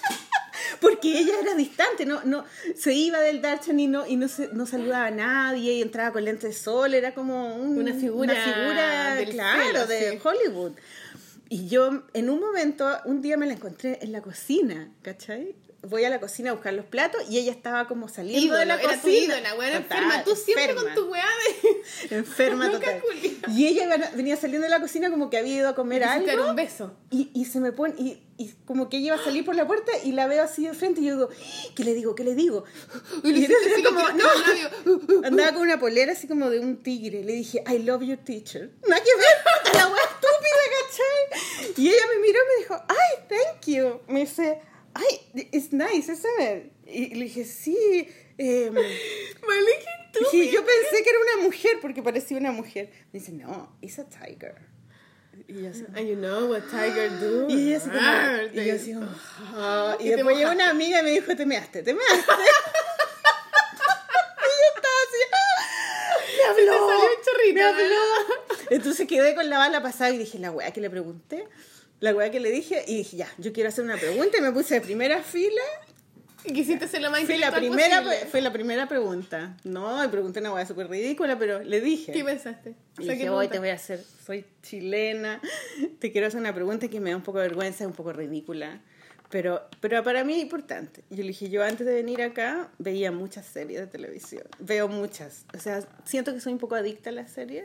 Porque 0.80 1.18
ella 1.18 1.32
era 1.42 1.54
distante, 1.54 2.06
no, 2.06 2.22
no, 2.24 2.44
se 2.76 2.92
iba 2.94 3.18
del 3.20 3.40
Darchan 3.42 3.78
y 3.80 3.88
no, 3.88 4.06
y 4.06 4.16
no, 4.16 4.28
se, 4.28 4.48
no 4.52 4.66
saludaba 4.66 5.06
a 5.06 5.10
nadie 5.10 5.72
y 5.74 5.82
entraba 5.82 6.12
con 6.12 6.24
lentes 6.24 6.50
de 6.50 6.52
sol, 6.54 6.94
era 6.94 7.14
como 7.14 7.56
un- 7.56 7.78
Una 7.78 7.94
figura 7.94 8.32
una 8.32 8.42
figura, 8.44 9.14
del 9.16 9.30
claro, 9.30 9.62
cielo, 9.62 9.86
de 9.86 10.10
sí. 10.12 10.18
Hollywood. 10.22 10.72
Y 11.48 11.66
yo 11.68 12.04
en 12.12 12.28
un 12.30 12.40
momento, 12.40 12.86
un 13.06 13.22
día 13.22 13.36
me 13.36 13.46
la 13.46 13.54
encontré 13.54 13.98
en 14.02 14.12
la 14.12 14.20
cocina, 14.20 14.90
¿cachai? 15.02 15.54
Voy 15.82 16.04
a 16.04 16.10
la 16.10 16.18
cocina 16.18 16.50
a 16.50 16.54
buscar 16.54 16.74
los 16.74 16.84
platos 16.86 17.22
y 17.30 17.38
ella 17.38 17.52
estaba 17.52 17.86
como 17.86 18.08
saliendo 18.08 18.44
Ídolo, 18.44 18.58
de 18.58 18.66
la 18.66 18.74
era 18.80 18.96
cocina. 18.96 19.00
tu 19.02 19.08
ídola, 19.10 19.50
Total, 19.54 19.72
enferma. 19.74 20.24
Tú 20.24 20.34
siempre 20.36 20.64
enferma. 20.70 20.82
con 20.82 20.94
tu 20.94 21.10
weá 21.12 21.24
de... 22.10 22.16
Enferma 22.16 22.70
total. 22.72 23.02
Y 23.48 23.66
ella 23.68 24.10
venía 24.14 24.36
saliendo 24.36 24.64
de 24.64 24.70
la 24.70 24.80
cocina 24.80 25.08
como 25.10 25.30
que 25.30 25.38
había 25.38 25.54
ido 25.54 25.68
a 25.68 25.74
comer 25.76 26.00
dar 26.00 26.18
algo. 26.28 26.50
un 26.50 26.56
beso. 26.56 26.96
Y, 27.10 27.30
y 27.32 27.44
se 27.44 27.60
me 27.60 27.70
pone, 27.70 27.94
y, 27.96 28.20
y 28.38 28.48
como 28.66 28.88
que 28.88 28.96
ella 28.96 29.06
iba 29.06 29.16
a 29.16 29.24
salir 29.24 29.44
por 29.44 29.54
la 29.54 29.66
puerta 29.68 29.92
y 30.04 30.10
la 30.12 30.26
veo 30.26 30.42
así 30.42 30.66
de 30.66 30.74
frente 30.74 31.00
y 31.00 31.04
yo 31.04 31.14
digo, 31.14 31.28
¿qué 31.76 31.84
le 31.84 31.94
digo? 31.94 32.14
¿Qué 32.16 32.24
le 32.24 32.34
digo? 32.34 32.64
Y 33.22 33.32
le 33.32 33.38
Y 33.38 33.44
era 33.44 33.54
así, 33.72 33.82
como, 33.84 34.00
no, 34.10 35.22
andaba 35.26 35.52
con 35.52 35.62
una 35.62 35.78
polera 35.78 36.12
así 36.12 36.26
como 36.26 36.50
de 36.50 36.58
un 36.58 36.82
tigre. 36.82 37.22
Le 37.22 37.32
dije, 37.34 37.62
I 37.68 37.78
love 37.78 38.02
your 38.02 38.18
teacher. 38.18 38.72
Nada 38.88 39.00
que 39.02 39.10
ver, 39.14 39.74
la 39.74 39.86
wea 39.86 40.02
estúpida, 40.02 40.62
¿cachai? 40.80 41.74
Y 41.76 41.88
ella 41.88 42.02
me 42.14 42.20
miró 42.20 42.38
y 42.42 42.48
me 42.56 42.62
dijo, 42.62 42.82
ay, 42.88 43.24
thank 43.28 43.66
you. 43.66 44.00
Me 44.08 44.20
dice, 44.20 44.60
ay, 44.98 45.46
it's 45.52 45.72
nice, 45.72 46.08
isn't 46.10 46.40
it? 46.40 46.72
Y 46.86 47.14
le 47.14 47.24
dije, 47.24 47.44
sí. 47.44 48.08
Eh, 48.36 48.70
tú. 50.12 50.20
dije, 50.32 50.52
yo 50.52 50.64
pensé 50.64 51.02
que 51.02 51.10
era 51.10 51.18
una 51.18 51.42
mujer 51.44 51.78
porque 51.80 52.02
parecía 52.02 52.38
una 52.38 52.52
mujer. 52.52 52.90
Me 53.12 53.20
dice, 53.20 53.32
no, 53.32 53.76
it's 53.80 53.98
a 53.98 54.08
tiger. 54.08 54.56
Y 55.46 55.62
yo 55.62 55.70
así, 55.70 55.84
And 55.94 56.08
you 56.08 56.16
know 56.16 56.50
what 56.50 56.62
tiger 56.70 57.10
do. 57.20 57.48
Y 57.50 57.68
ella 57.68 57.76
así 57.78 57.90
como, 57.90 58.00
y 58.52 58.66
yo 58.66 58.74
así 58.74 58.94
como, 58.94 59.08
ah, 59.54 59.96
y 60.00 60.06
Y 60.06 60.10
después 60.10 60.36
llegó 60.36 60.50
una 60.52 60.70
amiga 60.70 61.00
y 61.00 61.02
me 61.04 61.10
dijo, 61.10 61.34
te 61.36 61.46
measte, 61.46 61.82
te 61.82 61.94
measte. 61.94 62.16
y 62.16 62.24
yo 64.50 64.66
estaba 64.76 64.98
así, 65.06 65.20
¡ah! 65.32 65.64
me 66.36 66.44
habló, 66.50 66.88
me 67.54 67.62
habló. 67.62 68.04
Entonces 68.70 69.06
quedé 69.06 69.34
con 69.34 69.48
la 69.48 69.58
bala 69.58 69.82
pasada 69.82 70.10
y 70.10 70.18
dije, 70.18 70.38
la 70.38 70.50
weá 70.50 70.72
que 70.72 70.80
le 70.80 70.90
pregunté, 70.90 71.46
la 72.00 72.14
weá 72.14 72.30
que 72.30 72.40
le 72.40 72.50
dije, 72.50 72.84
y 72.86 72.98
dije, 72.98 73.16
ya, 73.16 73.28
yo 73.38 73.52
quiero 73.52 73.68
hacer 73.68 73.84
una 73.84 73.96
pregunta 73.96 74.38
y 74.38 74.40
me 74.40 74.52
puse 74.52 74.74
de 74.74 74.80
primera 74.80 75.22
fila. 75.22 75.62
Y 76.44 76.52
quisiste 76.52 76.86
ser 76.86 77.02
la 77.02 77.10
más 77.10 77.24
Fue 77.24 77.36
la, 77.36 77.52
primera, 77.52 78.02
posible. 78.02 78.26
fue 78.30 78.40
la 78.40 78.52
primera 78.52 78.88
pregunta. 78.88 79.56
No, 79.64 80.02
y 80.04 80.08
pregunté 80.08 80.38
una 80.38 80.54
weá 80.54 80.64
súper 80.64 80.88
ridícula, 80.88 81.36
pero 81.38 81.60
le 81.60 81.80
dije. 81.80 82.12
¿Qué 82.12 82.24
pensaste? 82.24 82.74
O 82.92 83.02
sea, 83.02 83.14
dije, 83.14 83.24
¿qué 83.24 83.30
hoy 83.30 83.48
te 83.48 83.58
voy 83.58 83.70
a 83.70 83.74
hacer, 83.74 84.02
soy 84.24 84.44
chilena, 84.62 85.40
te 85.98 86.12
quiero 86.12 86.28
hacer 86.28 86.40
una 86.40 86.54
pregunta 86.54 86.88
que 86.88 87.00
me 87.00 87.10
da 87.10 87.16
un 87.16 87.22
poco 87.22 87.38
de 87.38 87.48
vergüenza, 87.48 87.86
un 87.86 87.92
poco 87.92 88.12
ridícula, 88.12 88.80
pero, 89.30 89.62
pero 89.80 90.02
para 90.04 90.24
mí 90.24 90.34
es 90.34 90.42
importante. 90.42 91.02
Yo 91.10 91.18
le 91.18 91.28
dije, 91.28 91.50
yo 91.50 91.62
antes 91.64 91.86
de 91.86 91.92
venir 91.92 92.22
acá 92.22 92.70
veía 92.78 93.10
muchas 93.10 93.44
series 93.44 93.80
de 93.80 93.86
televisión, 93.88 94.44
veo 94.60 94.88
muchas, 94.88 95.44
o 95.54 95.58
sea, 95.58 95.86
siento 96.04 96.32
que 96.32 96.40
soy 96.40 96.52
un 96.52 96.58
poco 96.58 96.76
adicta 96.76 97.10
a 97.10 97.12
las 97.12 97.32
series 97.32 97.64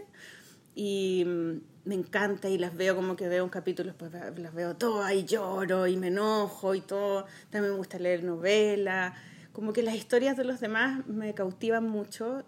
y 0.75 1.23
mm, 1.25 1.61
me 1.85 1.95
encanta 1.95 2.49
y 2.49 2.57
las 2.57 2.75
veo 2.75 2.95
como 2.95 3.15
que 3.15 3.27
veo 3.27 3.43
un 3.43 3.49
capítulo, 3.49 3.93
pues 3.97 4.11
las 4.13 4.53
veo 4.53 4.75
todas 4.75 5.13
y 5.13 5.25
lloro 5.25 5.87
y 5.87 5.97
me 5.97 6.07
enojo 6.07 6.75
y 6.75 6.81
todo. 6.81 7.25
También 7.49 7.73
me 7.73 7.77
gusta 7.77 7.99
leer 7.99 8.23
novelas, 8.23 9.13
como 9.51 9.73
que 9.73 9.83
las 9.83 9.95
historias 9.95 10.37
de 10.37 10.45
los 10.45 10.59
demás 10.59 11.05
me 11.07 11.33
cautivan 11.33 11.87
mucho 11.89 12.43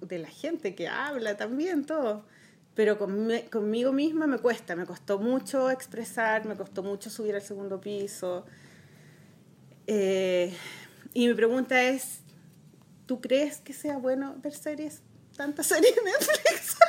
de 0.00 0.18
la 0.18 0.28
gente 0.28 0.74
que 0.74 0.88
habla 0.88 1.36
también, 1.36 1.84
todo. 1.84 2.24
Pero 2.74 2.98
conmi- 2.98 3.48
conmigo 3.50 3.92
misma 3.92 4.26
me 4.26 4.38
cuesta, 4.38 4.74
me 4.76 4.86
costó 4.86 5.18
mucho 5.18 5.70
expresar, 5.70 6.44
me 6.46 6.56
costó 6.56 6.82
mucho 6.82 7.10
subir 7.10 7.34
al 7.34 7.42
segundo 7.42 7.80
piso. 7.80 8.44
Eh, 9.86 10.54
y 11.14 11.28
mi 11.28 11.34
pregunta 11.34 11.82
es, 11.82 12.20
¿tú 13.06 13.20
crees 13.20 13.58
que 13.58 13.72
sea 13.72 13.98
bueno 13.98 14.36
ver 14.42 14.54
series, 14.54 15.02
tantas 15.36 15.66
series 15.66 15.96
en 15.96 16.04
Netflix? 16.04 16.76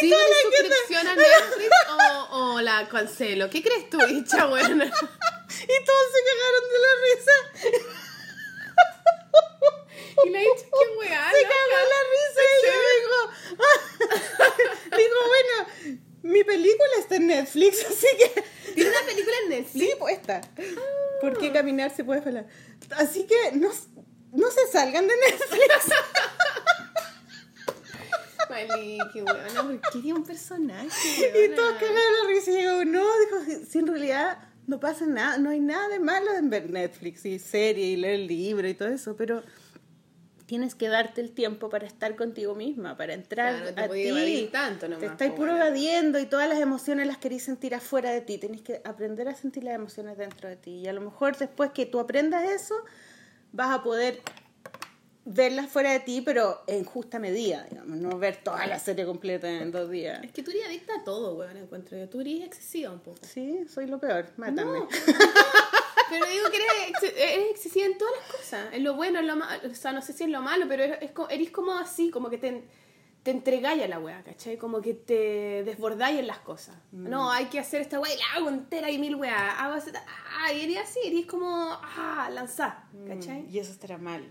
¿Sí, 0.00 0.10
toda 0.10 0.22
la 0.28 0.36
suscripción 0.42 1.06
a 1.06 1.14
Netflix 1.16 1.70
o, 2.30 2.54
o 2.54 2.60
la 2.60 2.88
cancelo? 2.88 3.48
¿Qué 3.50 3.62
crees 3.62 3.88
tú, 3.90 3.98
bicha 4.06 4.46
buena? 4.46 4.84
Y 4.84 5.84
todos 5.84 6.06
se 6.12 6.20
cagaron 6.28 6.64
de 6.72 6.78
la 6.84 6.92
risa. 7.04 7.36
Y 10.24 10.30
la 10.30 10.38
bicha, 10.40 10.64
qué 10.64 10.98
weá. 10.98 11.30
Se 11.30 11.42
cagó 11.42 11.78
la 11.92 12.00
risa 12.14 12.40
y 12.44 12.66
yo 12.66 12.72
digo, 12.96 13.18
digo, 14.96 15.18
bueno, 15.28 15.54
mi 16.22 16.44
película 16.44 16.90
está 16.98 17.16
en 17.16 17.26
Netflix, 17.26 17.84
así 17.90 18.06
que 18.18 18.44
¿Tiene 18.74 18.90
una 18.90 19.06
película 19.06 19.36
en 19.44 19.48
Netflix? 19.50 19.84
sí, 19.90 19.96
puesta. 19.98 20.40
¿Por 21.20 21.38
qué 21.38 21.52
caminar 21.52 21.94
se 21.94 22.04
puede 22.04 22.22
falar? 22.22 22.46
Así 22.96 23.26
que 23.26 23.52
no, 23.52 23.70
no 24.32 24.50
se 24.50 24.66
salgan 24.72 25.06
de 25.06 25.14
Netflix. 25.16 25.94
Maliki, 28.54 29.22
weona, 29.22 29.62
¿por 29.62 29.80
qué 29.80 30.00
tiene 30.00 30.18
un 30.18 30.24
personaje, 30.24 30.88
Y 31.44 31.54
todos 31.54 31.72
cagaron 31.74 31.94
la 32.22 32.28
risa 32.28 32.50
y 32.52 32.56
digo, 32.56 32.84
no, 32.84 33.04
dijo, 33.18 33.64
si, 33.68 33.78
en 33.78 33.86
realidad 33.86 34.38
no 34.66 34.80
pasa 34.80 35.06
nada, 35.06 35.38
no 35.38 35.50
hay 35.50 35.60
nada 35.60 35.88
de 35.88 35.98
malo 35.98 36.32
en 36.36 36.50
ver 36.50 36.70
Netflix 36.70 37.26
y 37.26 37.38
serie 37.38 37.86
y 37.86 37.96
leer 37.96 38.20
libro 38.20 38.68
y 38.68 38.74
todo 38.74 38.88
eso, 38.88 39.16
pero 39.16 39.42
tienes 40.46 40.74
que 40.74 40.88
darte 40.88 41.20
el 41.20 41.32
tiempo 41.32 41.68
para 41.68 41.86
estar 41.86 42.14
contigo 42.16 42.54
misma, 42.54 42.96
para 42.96 43.14
entrar 43.14 43.56
Claro, 43.56 43.70
no 43.70 43.74
te 43.74 43.80
a 43.80 43.88
ti. 43.88 44.08
evadir 44.08 44.50
tanto 44.50 44.88
nomás, 44.88 45.00
te 45.00 45.06
estáis 45.06 45.32
puro 45.32 45.56
evadiendo 45.56 46.18
y 46.18 46.26
todas 46.26 46.48
las 46.48 46.60
emociones 46.60 47.06
las 47.06 47.18
querés 47.18 47.42
sentir 47.42 47.74
afuera 47.74 48.10
de 48.10 48.20
ti. 48.20 48.38
Tenés 48.38 48.62
que 48.62 48.80
aprender 48.84 49.28
a 49.28 49.34
sentir 49.34 49.64
las 49.64 49.74
emociones 49.74 50.16
dentro 50.18 50.48
de 50.48 50.56
ti. 50.56 50.70
Y 50.80 50.86
a 50.86 50.92
lo 50.92 51.00
mejor 51.00 51.36
después 51.36 51.70
que 51.72 51.86
tú 51.86 51.98
aprendas 51.98 52.44
eso, 52.44 52.74
vas 53.52 53.70
a 53.70 53.82
poder 53.82 54.20
verlas 55.26 55.70
fuera 55.70 55.92
de 55.92 56.00
ti, 56.00 56.20
pero 56.20 56.62
en 56.66 56.84
justa 56.84 57.18
medida, 57.18 57.66
digamos, 57.70 57.96
no 57.96 58.18
ver 58.18 58.36
toda 58.42 58.66
la 58.66 58.78
serie 58.78 59.06
completa 59.06 59.50
en 59.50 59.70
dos 59.72 59.90
días. 59.90 60.22
Es 60.22 60.32
que 60.32 60.42
tú 60.42 60.50
eres 60.50 60.66
adicta 60.66 60.94
a 61.00 61.04
todo, 61.04 61.34
weón, 61.34 61.56
encuentro 61.56 61.96
yo. 61.98 62.08
Tú 62.08 62.20
eres 62.20 62.42
excesiva 62.44 62.90
un 62.92 63.00
poco. 63.00 63.18
Sí, 63.22 63.64
soy 63.68 63.86
lo 63.86 63.98
peor, 63.98 64.26
mátame. 64.36 64.80
No. 64.80 64.88
Pero 66.10 66.26
digo 66.26 66.50
que 66.50 66.56
eres, 66.58 67.16
eres 67.16 67.50
excesiva 67.50 67.86
en 67.86 67.96
todas 67.98 68.12
las 68.20 68.36
cosas. 68.36 68.74
En 68.74 68.84
lo 68.84 68.94
bueno, 68.94 69.18
en 69.20 69.26
lo 69.26 69.36
malo. 69.36 69.62
O 69.70 69.74
sea, 69.74 69.92
no 69.92 70.02
sé 70.02 70.12
si 70.12 70.24
en 70.24 70.32
lo 70.32 70.42
malo, 70.42 70.66
pero 70.68 70.82
eres, 70.84 70.98
es 71.00 71.10
eres 71.30 71.50
como 71.50 71.72
así, 71.72 72.10
como 72.10 72.28
que 72.28 72.36
te, 72.36 72.62
te 73.22 73.30
entregáis 73.30 73.82
a 73.82 73.88
la 73.88 73.98
weá, 73.98 74.22
¿cachai? 74.22 74.58
Como 74.58 74.82
que 74.82 74.92
te 74.92 75.64
desbordáis 75.64 76.18
en 76.20 76.26
las 76.26 76.38
cosas. 76.40 76.76
Mm. 76.92 77.08
No, 77.08 77.30
hay 77.32 77.46
que 77.46 77.58
hacer 77.58 77.80
esta 77.80 77.98
weá 77.98 78.14
y 78.14 78.18
la 78.18 78.24
hago 78.36 78.50
entera 78.50 78.90
y 78.90 78.98
mil 78.98 79.16
weá. 79.16 79.58
Hago 79.64 79.76
esta- 79.76 80.04
ah, 80.38 80.52
y 80.52 80.60
eres 80.60 80.78
así, 80.84 81.00
eres 81.04 81.24
como, 81.24 81.48
ah, 81.48 82.28
lanzar, 82.32 82.84
¿cachai? 83.08 83.46
Y 83.50 83.58
eso 83.58 83.72
estará 83.72 83.96
mal. 83.96 84.30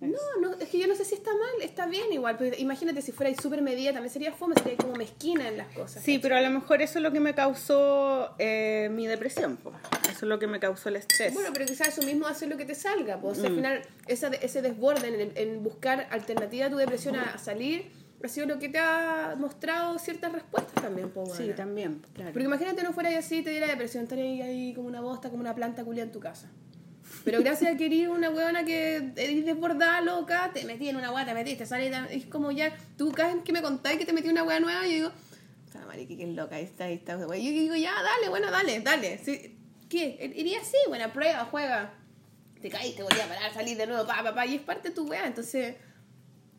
No, 0.00 0.16
no, 0.40 0.52
es 0.54 0.68
que 0.68 0.78
yo 0.78 0.86
no 0.86 0.94
sé 0.94 1.04
si 1.04 1.14
está 1.16 1.32
mal, 1.32 1.62
está 1.62 1.86
bien 1.86 2.12
igual. 2.12 2.36
Pero 2.38 2.56
imagínate 2.56 3.02
si 3.02 3.10
fuera 3.10 3.34
súper 3.40 3.62
medida, 3.62 3.92
también 3.92 4.12
sería 4.12 4.32
fome, 4.32 4.54
sería 4.54 4.76
como 4.76 4.94
mezquina 4.94 5.48
en 5.48 5.56
las 5.58 5.68
cosas. 5.68 6.02
Sí, 6.04 6.18
pero 6.20 6.36
a 6.36 6.40
lo 6.40 6.50
mejor 6.50 6.82
eso 6.82 6.98
es 6.98 7.02
lo 7.02 7.10
que 7.12 7.18
me 7.20 7.34
causó 7.34 8.34
eh, 8.38 8.88
mi 8.92 9.06
depresión. 9.08 9.56
po. 9.56 9.72
Eso 10.04 10.10
es 10.10 10.22
lo 10.22 10.38
que 10.38 10.46
me 10.46 10.60
causó 10.60 10.88
el 10.88 10.96
estrés. 10.96 11.34
Bueno, 11.34 11.50
pero 11.52 11.66
quizás 11.66 11.88
eso 11.88 12.02
mismo 12.02 12.26
hace 12.28 12.46
lo 12.46 12.56
que 12.56 12.64
te 12.64 12.74
salga. 12.76 13.20
Pues. 13.20 13.38
O 13.38 13.42
Mm. 13.42 13.46
al 13.46 13.54
final, 13.54 13.82
esa, 14.06 14.28
ese 14.28 14.62
desborde 14.62 15.08
en, 15.08 15.32
en 15.34 15.62
buscar 15.64 16.06
alternativa 16.10 16.66
a 16.66 16.70
tu 16.70 16.76
depresión 16.76 17.16
a, 17.16 17.34
a 17.34 17.38
salir 17.38 17.90
ha 18.22 18.26
sido 18.28 18.46
lo 18.46 18.58
que 18.58 18.68
te 18.68 18.78
ha 18.80 19.36
mostrado 19.38 19.96
ciertas 19.98 20.32
respuestas 20.32 20.74
también. 20.82 21.12
Sí, 21.36 21.50
también, 21.56 22.02
claro. 22.14 22.32
Porque 22.32 22.46
imagínate 22.46 22.82
no 22.82 22.92
fuera 22.92 23.16
así, 23.16 23.42
te 23.42 23.50
diera 23.50 23.66
depresión, 23.68 24.02
estaría 24.04 24.24
ahí, 24.24 24.42
ahí 24.42 24.74
como 24.74 24.88
una 24.88 25.00
bosta, 25.00 25.28
como 25.30 25.40
una 25.40 25.54
planta 25.54 25.84
culia 25.84 26.02
en 26.02 26.10
tu 26.10 26.18
casa. 26.18 26.50
Pero 27.30 27.42
gracias 27.42 27.74
a 27.74 27.76
que 27.76 28.08
una 28.08 28.30
huevona 28.30 28.64
que 28.64 28.96
eres 29.16 29.44
desbordada, 29.44 30.00
loca, 30.00 30.50
te 30.54 30.64
metí 30.64 30.88
en 30.88 30.96
una 30.96 31.12
hueá, 31.12 31.26
te 31.26 31.34
metiste, 31.34 31.66
salí, 31.66 31.90
te- 31.90 32.16
es 32.16 32.24
como 32.24 32.50
ya, 32.52 32.74
tú 32.96 33.12
cada 33.12 33.34
vez 33.34 33.44
que 33.44 33.52
me 33.52 33.60
contáis 33.60 33.98
que 33.98 34.06
te 34.06 34.14
metí 34.14 34.28
una 34.28 34.44
hueá 34.44 34.60
nueva, 34.60 34.82
yo 34.84 34.92
digo, 34.92 35.12
esta 35.66 35.84
marica 35.86 36.16
que 36.16 36.22
es 36.22 36.34
loca, 36.34 36.56
ahí 36.56 36.64
está, 36.64 36.84
ahí 36.84 36.94
está. 36.94 37.18
Yo 37.18 37.26
digo, 37.28 37.74
ya, 37.76 37.92
dale, 38.02 38.30
bueno, 38.30 38.50
dale, 38.50 38.80
dale. 38.80 39.18
Sí, 39.22 39.54
¿Qué? 39.90 40.32
Iría 40.36 40.60
así, 40.60 40.76
buena 40.88 41.12
prueba, 41.12 41.44
juega. 41.50 41.92
Te 42.62 42.70
caíste, 42.70 43.02
volví 43.02 43.20
a 43.20 43.26
parar, 43.28 43.52
salir 43.52 43.76
de 43.76 43.86
nuevo, 43.86 44.06
pa, 44.06 44.22
pa, 44.22 44.34
pa, 44.34 44.46
y 44.46 44.56
es 44.56 44.62
parte 44.62 44.88
de 44.88 44.94
tu 44.94 45.06
hueá, 45.06 45.26
entonces, 45.26 45.76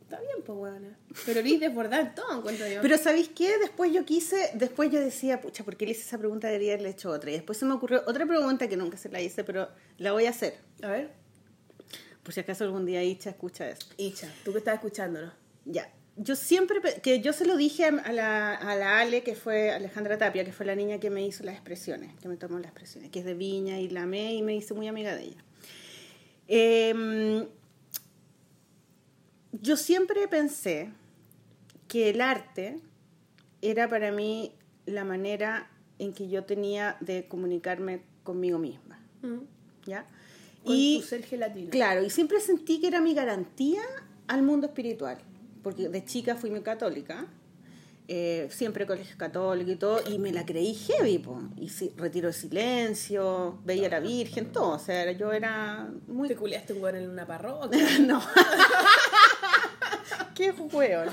está 0.09 0.19
bien, 0.21 0.43
pues 0.43 0.57
huevona. 0.57 0.97
Pero 1.25 1.39
eres 1.39 1.59
desbordada 1.59 2.01
en 2.01 2.15
todo, 2.15 2.39
encuentro 2.39 2.67
yo. 2.67 2.81
Pero 2.81 2.97
¿sabéis 2.97 3.29
qué? 3.29 3.57
Después 3.59 3.93
yo 3.93 4.03
quise, 4.05 4.51
después 4.55 4.91
yo 4.91 4.99
decía, 4.99 5.39
pucha, 5.39 5.63
¿por 5.63 5.77
qué 5.77 5.85
le 5.85 5.91
hice 5.91 6.01
esa 6.01 6.17
pregunta? 6.17 6.47
Debería 6.47 6.73
haberle 6.73 6.89
hecho 6.89 7.09
otra. 7.11 7.29
Y 7.29 7.33
después 7.33 7.57
se 7.57 7.65
me 7.65 7.73
ocurrió 7.73 8.03
otra 8.07 8.25
pregunta 8.25 8.67
que 8.67 8.75
nunca 8.75 8.97
se 8.97 9.09
la 9.09 9.21
hice, 9.21 9.43
pero 9.43 9.69
la 9.97 10.11
voy 10.11 10.25
a 10.25 10.31
hacer. 10.31 10.57
a 10.81 10.87
ver, 10.87 11.11
Por 12.23 12.33
si 12.33 12.39
acaso 12.39 12.63
algún 12.63 12.85
día 12.85 13.03
Icha 13.03 13.29
escucha 13.29 13.69
eso. 13.69 13.87
Icha, 13.97 14.33
tú 14.43 14.51
que 14.51 14.57
estás 14.57 14.75
escuchándonos. 14.75 15.31
Ya. 15.65 15.91
Yo 16.17 16.35
siempre, 16.35 16.81
que 17.01 17.21
yo 17.21 17.31
se 17.31 17.45
lo 17.45 17.55
dije 17.55 17.85
a 17.85 18.11
la, 18.11 18.53
a 18.55 18.75
la 18.75 18.99
Ale, 18.99 19.23
que 19.23 19.35
fue 19.35 19.71
Alejandra 19.71 20.17
Tapia, 20.17 20.43
que 20.43 20.51
fue 20.51 20.65
la 20.65 20.75
niña 20.75 20.99
que 20.99 21.09
me 21.09 21.25
hizo 21.25 21.45
las 21.45 21.55
expresiones, 21.55 22.13
que 22.19 22.27
me 22.27 22.35
tomó 22.35 22.57
las 22.57 22.71
expresiones, 22.71 23.09
que 23.09 23.19
es 23.19 23.25
de 23.25 23.35
Viña 23.35 23.79
y 23.79 23.87
la 23.87 24.03
amé 24.03 24.33
y 24.33 24.41
me 24.41 24.53
hice 24.53 24.73
muy 24.73 24.89
amiga 24.89 25.15
de 25.15 25.23
ella. 25.23 25.43
Em, 26.49 27.47
yo 29.51 29.77
siempre 29.77 30.27
pensé 30.27 30.91
que 31.87 32.09
el 32.09 32.21
arte 32.21 32.79
era 33.61 33.89
para 33.89 34.11
mí 34.11 34.53
la 34.85 35.03
manera 35.03 35.69
en 35.97 36.13
que 36.13 36.29
yo 36.29 36.45
tenía 36.45 36.97
de 36.99 37.27
comunicarme 37.27 38.01
conmigo 38.23 38.57
misma, 38.57 38.99
¿ya? 39.85 40.05
Con 40.63 40.75
y 40.75 40.99
tu 41.01 41.07
ser 41.07 41.23
gelatino. 41.23 41.69
Claro, 41.71 42.03
y 42.03 42.09
siempre 42.09 42.39
sentí 42.39 42.79
que 42.79 42.87
era 42.87 43.01
mi 43.01 43.13
garantía 43.13 43.81
al 44.27 44.43
mundo 44.43 44.67
espiritual, 44.67 45.17
porque 45.63 45.89
de 45.89 46.05
chica 46.05 46.35
fui 46.35 46.51
muy 46.51 46.61
católica, 46.61 47.27
eh, 48.11 48.47
siempre 48.49 48.87
colegio 48.87 49.15
católico 49.19 49.69
y 49.69 49.75
todo, 49.75 50.01
y 50.09 50.17
me 50.17 50.31
la 50.31 50.43
creí 50.43 50.73
heavy, 50.73 51.19
po. 51.19 51.39
y 51.57 51.69
si, 51.69 51.93
retiro 51.95 52.29
de 52.29 52.33
silencio, 52.33 53.59
veía 53.63 53.85
a 53.85 53.91
la 53.91 53.99
Virgen, 53.99 54.51
todo, 54.51 54.71
o 54.71 54.79
sea, 54.79 55.11
yo 55.11 55.31
era 55.31 55.87
muy... 56.07 56.27
Te 56.27 56.35
culiaste 56.35 56.73
un 56.73 56.95
en 56.95 57.07
una 57.07 57.27
parroquia. 57.27 57.79
no. 57.99 58.19
Qué 60.33 60.51
hueón. 60.51 61.09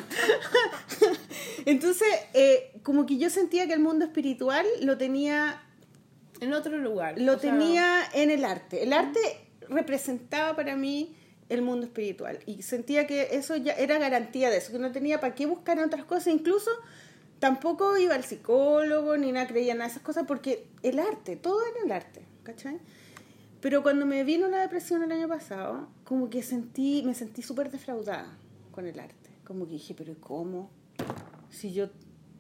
Entonces, 1.67 2.09
eh, 2.33 2.73
como 2.83 3.05
que 3.05 3.19
yo 3.19 3.29
sentía 3.29 3.67
que 3.67 3.75
el 3.75 3.81
mundo 3.81 4.07
espiritual 4.07 4.65
lo 4.81 4.97
tenía 4.97 5.63
en 6.41 6.55
otro 6.55 6.79
lugar. 6.79 7.21
lo 7.21 7.39
sea, 7.39 7.51
tenía 7.51 8.05
en 8.15 8.31
el 8.31 8.43
arte. 8.43 8.83
El 8.83 8.95
arte 8.95 9.21
representaba 9.69 10.57
para 10.57 10.77
mí 10.77 11.15
el 11.49 11.63
mundo 11.63 11.87
espiritual 11.87 12.39
y 12.47 12.63
sentía 12.63 13.07
que 13.07 13.29
eso 13.37 13.57
ya 13.57 13.73
era 13.73 13.99
garantía 13.99 14.51
de 14.51 14.57
eso, 14.59 14.73
que 14.73 14.79
no 14.79 14.91
tenía 14.93 15.21
para 15.21 15.35
qué 15.35 15.47
buscar 15.47 15.79
otras 15.79 16.05
cosas, 16.05 16.29
incluso 16.29 16.71
tampoco 17.39 17.97
iba 17.99 18.15
al 18.15 18.25
psicólogo 18.25 19.17
ni 19.17 19.33
nada, 19.33 19.47
creía 19.47 19.73
en 19.73 19.79
nada 19.79 19.89
de 19.89 19.93
esas 19.93 20.03
cosas 20.03 20.25
porque 20.27 20.67
el 20.83 20.99
arte, 20.99 21.37
todo 21.37 21.61
era 21.65 21.85
el 21.85 21.93
arte, 21.93 22.23
¿cachai? 22.43 22.79
Pero 23.61 23.83
cuando 23.83 24.07
me 24.07 24.25
vino 24.25 24.49
la 24.49 24.59
depresión 24.59 25.03
el 25.03 25.13
año 25.13 25.29
pasado, 25.29 25.89
como 26.05 26.31
que 26.31 26.43
sentí, 26.43 27.03
me 27.05 27.15
sentí 27.15 27.43
súper 27.43 27.71
defraudada 27.71 28.37
con 28.73 28.87
el 28.87 28.99
arte, 28.99 29.31
como 29.45 29.67
que 29.67 29.73
dije, 29.73 29.95
pero 29.97 30.15
¿cómo? 30.21 30.71
Si 31.51 31.73
yo 31.73 31.89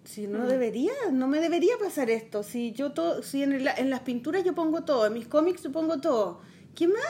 si 0.05 0.29
no 0.29 0.47
debería, 0.47 0.93
no 1.11 1.27
me 1.27 1.41
debería 1.41 1.73
pasar 1.81 2.11
esto. 2.11 2.45
Si 2.45 2.71
yo 2.71 2.93
todo, 2.93 3.25
si 3.25 3.43
en, 3.43 3.53
el- 3.55 3.67
en 3.77 3.91
las 3.91 4.01
pinturas 4.01 4.45
yo 4.45 4.55
pongo 4.55 4.85
todo, 4.85 5.05
en 5.07 5.15
mis 5.15 5.27
cómics 5.27 5.65
yo 5.65 5.73
pongo 5.73 6.01
todo. 6.01 6.41
¿Qué 6.77 6.87
más? 6.87 7.03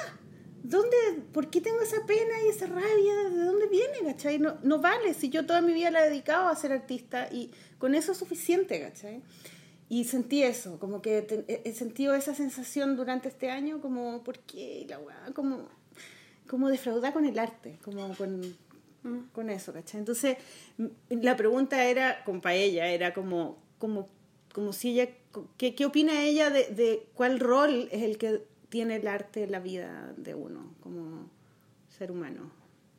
¿Dónde, 0.68 0.96
por 1.32 1.48
qué 1.50 1.60
tengo 1.60 1.80
esa 1.80 2.04
pena 2.06 2.42
y 2.44 2.48
esa 2.48 2.66
rabia? 2.66 3.14
¿De 3.30 3.44
dónde 3.44 3.66
viene, 3.68 3.98
cachai? 4.04 4.38
No, 4.38 4.56
no 4.62 4.78
vale, 4.80 5.14
si 5.14 5.28
yo 5.30 5.46
toda 5.46 5.60
mi 5.60 5.72
vida 5.72 5.90
la 5.90 6.04
he 6.06 6.10
dedicado 6.10 6.48
a 6.48 6.56
ser 6.56 6.72
artista 6.72 7.28
y 7.30 7.50
con 7.78 7.94
eso 7.94 8.12
es 8.12 8.18
suficiente, 8.18 8.80
cachai? 8.80 9.22
Y 9.88 10.04
sentí 10.04 10.42
eso, 10.42 10.78
como 10.80 11.00
que 11.02 11.22
te- 11.22 11.62
he 11.68 11.72
sentido 11.72 12.14
esa 12.14 12.34
sensación 12.34 12.96
durante 12.96 13.28
este 13.28 13.50
año, 13.50 13.80
como, 13.80 14.24
¿por 14.24 14.40
qué? 14.40 14.84
La 14.88 14.98
weá, 14.98 15.30
como, 15.34 15.68
como 16.48 16.68
defraudada 16.68 17.12
con 17.12 17.24
el 17.26 17.38
arte, 17.38 17.78
como 17.84 18.12
con, 18.16 18.56
con 19.32 19.50
eso, 19.50 19.72
¿cachai? 19.72 20.00
Entonces, 20.00 20.36
la 21.10 21.36
pregunta 21.36 21.84
era, 21.84 22.24
como 22.24 22.40
para 22.40 22.56
ella, 22.56 22.88
era 22.88 23.14
como, 23.14 23.58
como, 23.78 24.08
como 24.52 24.72
si 24.72 24.90
ella, 24.98 25.10
¿qué, 25.56 25.76
qué 25.76 25.86
opina 25.86 26.24
ella 26.24 26.50
de, 26.50 26.64
de 26.70 27.06
cuál 27.14 27.38
rol 27.38 27.88
es 27.92 28.02
el 28.02 28.18
que 28.18 28.42
tiene 28.68 28.96
el 28.96 29.06
arte 29.08 29.46
la 29.46 29.60
vida 29.60 30.12
de 30.16 30.34
uno 30.34 30.74
como 30.82 31.28
ser 31.88 32.10
humano? 32.10 32.50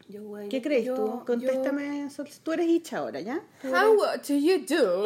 Yo, 0.09 0.23
güey, 0.23 0.47
¿Qué 0.47 0.61
crees 0.61 0.85
yo- 0.85 0.95
tú? 0.95 1.23
Contéstame, 1.25 2.09
Sol. 2.09 2.29
tú 2.41 2.53
eres 2.53 2.67
Hicha 2.69 2.99
ahora, 2.99 3.19
¿ya? 3.19 3.41
yo- 3.63 3.69
How 3.71 3.97
do 4.25 4.33
you 4.35 4.65
do? 4.65 5.05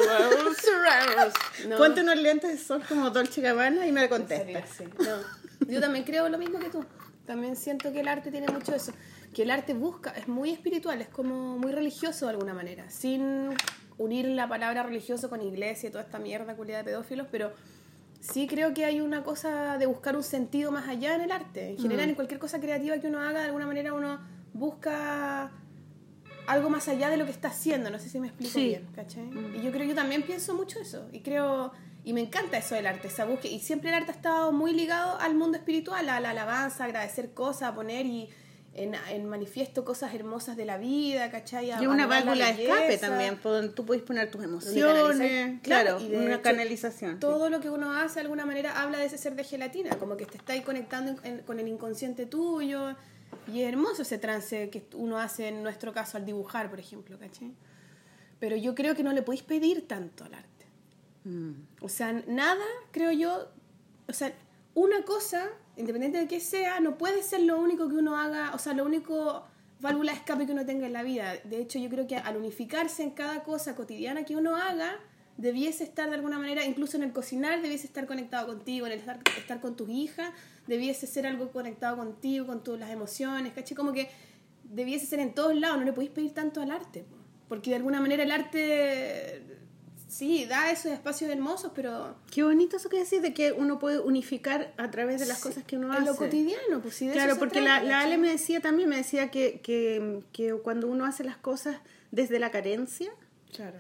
no. 1.67 1.77
Ponte 1.77 2.01
unos 2.01 2.17
lentes 2.17 2.51
de 2.51 2.57
sol 2.57 2.83
como 2.87 3.09
Dolce 3.09 3.41
Gabbana 3.41 3.87
y 3.87 3.91
me 3.91 4.03
En 4.03 4.09
contesta. 4.09 4.45
serio, 4.45 4.61
sí. 4.77 4.83
No. 5.03 5.67
Yo 5.71 5.79
también 5.79 6.03
creo 6.05 6.29
lo 6.29 6.37
mismo 6.37 6.59
que 6.59 6.69
tú. 6.69 6.85
También 7.25 7.55
siento 7.55 7.91
que 7.91 8.01
el 8.01 8.07
arte 8.07 8.31
tiene 8.31 8.47
mucho 8.51 8.75
eso. 8.75 8.91
que 9.33 9.43
el 9.43 9.51
arte 9.51 9.73
busca, 9.73 10.11
es 10.11 10.27
muy 10.27 10.49
espiritual, 10.49 11.01
es 11.01 11.07
como 11.07 11.57
muy 11.57 11.71
religioso 11.71 12.25
de 12.25 12.31
alguna 12.31 12.53
manera, 12.53 12.89
sin 12.89 13.47
unir 13.97 14.25
la 14.27 14.49
palabra 14.49 14.83
religioso 14.83 15.29
con 15.29 15.41
iglesia 15.41 15.87
y 15.87 15.91
toda 15.93 16.03
esta 16.03 16.19
mierda 16.19 16.53
culiada 16.57 16.83
de 16.83 16.91
pedófilos, 16.91 17.27
pero 17.31 17.53
sí 18.21 18.47
creo 18.47 18.73
que 18.73 18.85
hay 18.85 19.01
una 19.01 19.23
cosa 19.23 19.77
de 19.77 19.85
buscar 19.87 20.15
un 20.15 20.23
sentido 20.23 20.71
más 20.71 20.87
allá 20.87 21.15
en 21.15 21.21
el 21.21 21.31
arte. 21.31 21.71
En 21.71 21.77
general, 21.77 22.07
en 22.09 22.15
cualquier 22.15 22.39
cosa 22.39 22.59
creativa 22.61 22.97
que 22.99 23.07
uno 23.07 23.19
haga, 23.19 23.39
de 23.39 23.45
alguna 23.47 23.65
manera 23.67 23.93
uno 23.93 24.19
busca 24.53 25.51
algo 26.47 26.69
más 26.69 26.87
allá 26.87 27.09
de 27.09 27.17
lo 27.17 27.25
que 27.25 27.31
está 27.31 27.49
haciendo. 27.49 27.89
No 27.89 27.99
sé 27.99 28.09
si 28.09 28.19
me 28.19 28.27
explico 28.27 28.53
Sí. 28.53 28.67
bien, 28.69 28.87
¿cachai? 28.95 29.29
Y 29.57 29.61
yo 29.61 29.71
creo 29.71 29.85
yo 29.87 29.95
también 29.95 30.21
pienso 30.23 30.53
mucho 30.53 30.79
eso. 30.79 31.07
Y 31.11 31.21
creo, 31.21 31.71
y 32.03 32.13
me 32.13 32.21
encanta 32.21 32.57
eso 32.57 32.75
del 32.75 32.87
arte, 32.87 33.07
esa 33.07 33.25
búsqueda. 33.25 33.51
Y 33.51 33.59
siempre 33.59 33.89
el 33.89 33.95
arte 33.95 34.11
ha 34.11 34.15
estado 34.15 34.51
muy 34.51 34.73
ligado 34.73 35.19
al 35.19 35.35
mundo 35.35 35.57
espiritual, 35.57 36.07
a 36.09 36.19
la 36.19 36.29
alabanza, 36.29 36.83
a 36.83 36.87
agradecer 36.87 37.33
cosas, 37.33 37.63
a 37.63 37.75
poner 37.75 38.05
y 38.05 38.29
en, 38.73 38.95
en 38.95 39.27
manifiesto 39.27 39.83
cosas 39.83 40.13
hermosas 40.13 40.55
de 40.55 40.65
la 40.65 40.77
vida, 40.77 41.29
¿cachai? 41.29 41.71
A 41.71 41.81
Y 41.81 41.87
una 41.87 42.07
válvula 42.07 42.53
de 42.53 42.63
escape 42.63 42.97
también, 42.97 43.37
tú 43.75 43.85
puedes 43.85 44.01
poner 44.03 44.31
tus 44.31 44.43
emociones. 44.43 45.59
Claro, 45.61 45.99
y 45.99 46.07
de 46.09 46.17
una 46.17 46.33
hecho, 46.35 46.41
canalización. 46.43 47.13
sí. 47.13 47.19
Todo 47.19 47.49
lo 47.49 47.59
que 47.59 47.69
uno 47.69 47.91
hace 47.93 48.15
de 48.15 48.21
alguna 48.21 48.45
manera 48.45 48.81
habla 48.81 48.99
de 48.99 49.05
ese 49.05 49.17
ser 49.17 49.35
de 49.35 49.43
gelatina, 49.43 49.97
como 49.97 50.15
que 50.17 50.25
te 50.25 50.37
está 50.37 50.53
ahí 50.53 50.61
conectando 50.61 51.21
en- 51.23 51.39
con 51.39 51.59
el 51.59 51.67
inconsciente 51.67 52.25
tuyo. 52.25 52.95
Y 53.51 53.61
es 53.61 53.69
hermoso 53.69 54.01
ese 54.03 54.17
trance 54.17 54.69
que 54.69 54.85
uno 54.93 55.17
hace 55.17 55.47
en 55.47 55.63
nuestro 55.63 55.93
caso 55.93 56.17
al 56.17 56.25
dibujar, 56.25 56.69
por 56.69 56.79
ejemplo, 56.79 57.17
¿cachai? 57.17 57.53
Pero 58.39 58.55
yo 58.55 58.73
creo 58.75 58.95
que 58.95 59.03
no 59.03 59.13
le 59.13 59.21
podéis 59.21 59.43
pedir 59.43 59.87
tanto 59.87 60.23
al 60.25 60.33
arte. 60.33 60.65
Mm. 61.23 61.51
O 61.81 61.89
sea, 61.89 62.11
nada, 62.27 62.63
creo 62.91 63.11
yo, 63.11 63.47
o 64.07 64.13
sea, 64.13 64.33
una 64.73 65.03
cosa, 65.03 65.47
independiente 65.77 66.17
de 66.17 66.27
qué 66.27 66.39
sea, 66.39 66.79
no 66.79 66.97
puede 66.97 67.23
ser 67.23 67.41
lo 67.41 67.59
único 67.59 67.87
que 67.89 67.95
uno 67.95 68.17
haga, 68.17 68.51
o 68.53 68.59
sea, 68.59 68.73
lo 68.73 68.85
único 68.85 69.45
válvula 69.79 70.11
de 70.11 70.19
escape 70.19 70.45
que 70.45 70.51
uno 70.51 70.65
tenga 70.65 70.85
en 70.85 70.93
la 70.93 71.03
vida. 71.03 71.33
De 71.43 71.59
hecho, 71.59 71.79
yo 71.79 71.89
creo 71.89 72.07
que 72.07 72.15
al 72.15 72.37
unificarse 72.37 73.03
en 73.03 73.11
cada 73.11 73.43
cosa 73.43 73.75
cotidiana 73.75 74.23
que 74.23 74.35
uno 74.35 74.55
haga, 74.55 74.99
debiese 75.37 75.83
estar 75.83 76.09
de 76.09 76.15
alguna 76.15 76.37
manera, 76.37 76.63
incluso 76.65 76.97
en 76.97 77.03
el 77.03 77.11
cocinar, 77.11 77.61
debiese 77.61 77.87
estar 77.87 78.05
conectado 78.05 78.47
contigo, 78.47 78.85
en 78.85 78.93
el 78.93 78.99
estar, 78.99 79.19
estar 79.37 79.59
con 79.59 79.75
tus 79.75 79.89
hijas, 79.89 80.31
debiese 80.67 81.07
ser 81.07 81.25
algo 81.25 81.51
conectado 81.51 81.97
contigo, 81.97 82.45
con 82.45 82.63
tus 82.63 82.79
las 82.79 82.91
emociones, 82.91 83.53
¿cachai? 83.53 83.75
Como 83.75 83.91
que 83.91 84.09
debiese 84.63 85.05
ser 85.05 85.19
en 85.19 85.33
todos 85.33 85.55
lados, 85.55 85.79
no 85.79 85.85
le 85.85 85.93
podéis 85.93 86.11
pedir 86.11 86.33
tanto 86.33 86.61
al 86.61 86.71
arte, 86.71 87.03
po. 87.03 87.17
porque 87.47 87.71
de 87.71 87.77
alguna 87.77 87.99
manera 87.99 88.23
el 88.23 88.31
arte, 88.31 89.60
sí, 90.11 90.45
da 90.45 90.71
esos 90.71 90.91
espacios 90.91 91.29
hermosos, 91.31 91.71
pero 91.73 92.15
Qué 92.29 92.43
bonito 92.43 92.75
eso 92.77 92.89
que 92.89 92.97
decís 92.99 93.21
de 93.21 93.33
que 93.33 93.51
uno 93.53 93.79
puede 93.79 93.99
unificar 93.99 94.73
a 94.77 94.91
través 94.91 95.19
de 95.21 95.25
las 95.25 95.39
cosas 95.39 95.63
que 95.63 95.77
uno 95.77 95.87
en 95.87 95.93
hace. 95.93 96.05
lo 96.05 96.15
cotidiano, 96.15 96.81
pues 96.81 96.95
sí, 96.95 97.07
de 97.07 97.13
Claro, 97.13 97.37
porque 97.37 97.61
trata, 97.61 97.81
la, 97.83 97.89
la 97.89 97.99
Ale 98.01 98.17
me 98.17 98.29
decía 98.29 98.59
también, 98.59 98.89
me 98.89 98.97
decía 98.97 99.31
que, 99.31 99.61
que, 99.61 100.19
que 100.33 100.53
cuando 100.55 100.87
uno 100.87 101.05
hace 101.05 101.23
las 101.23 101.37
cosas 101.37 101.77
desde 102.11 102.39
la 102.39 102.51
carencia, 102.51 103.11
Claro. 103.55 103.77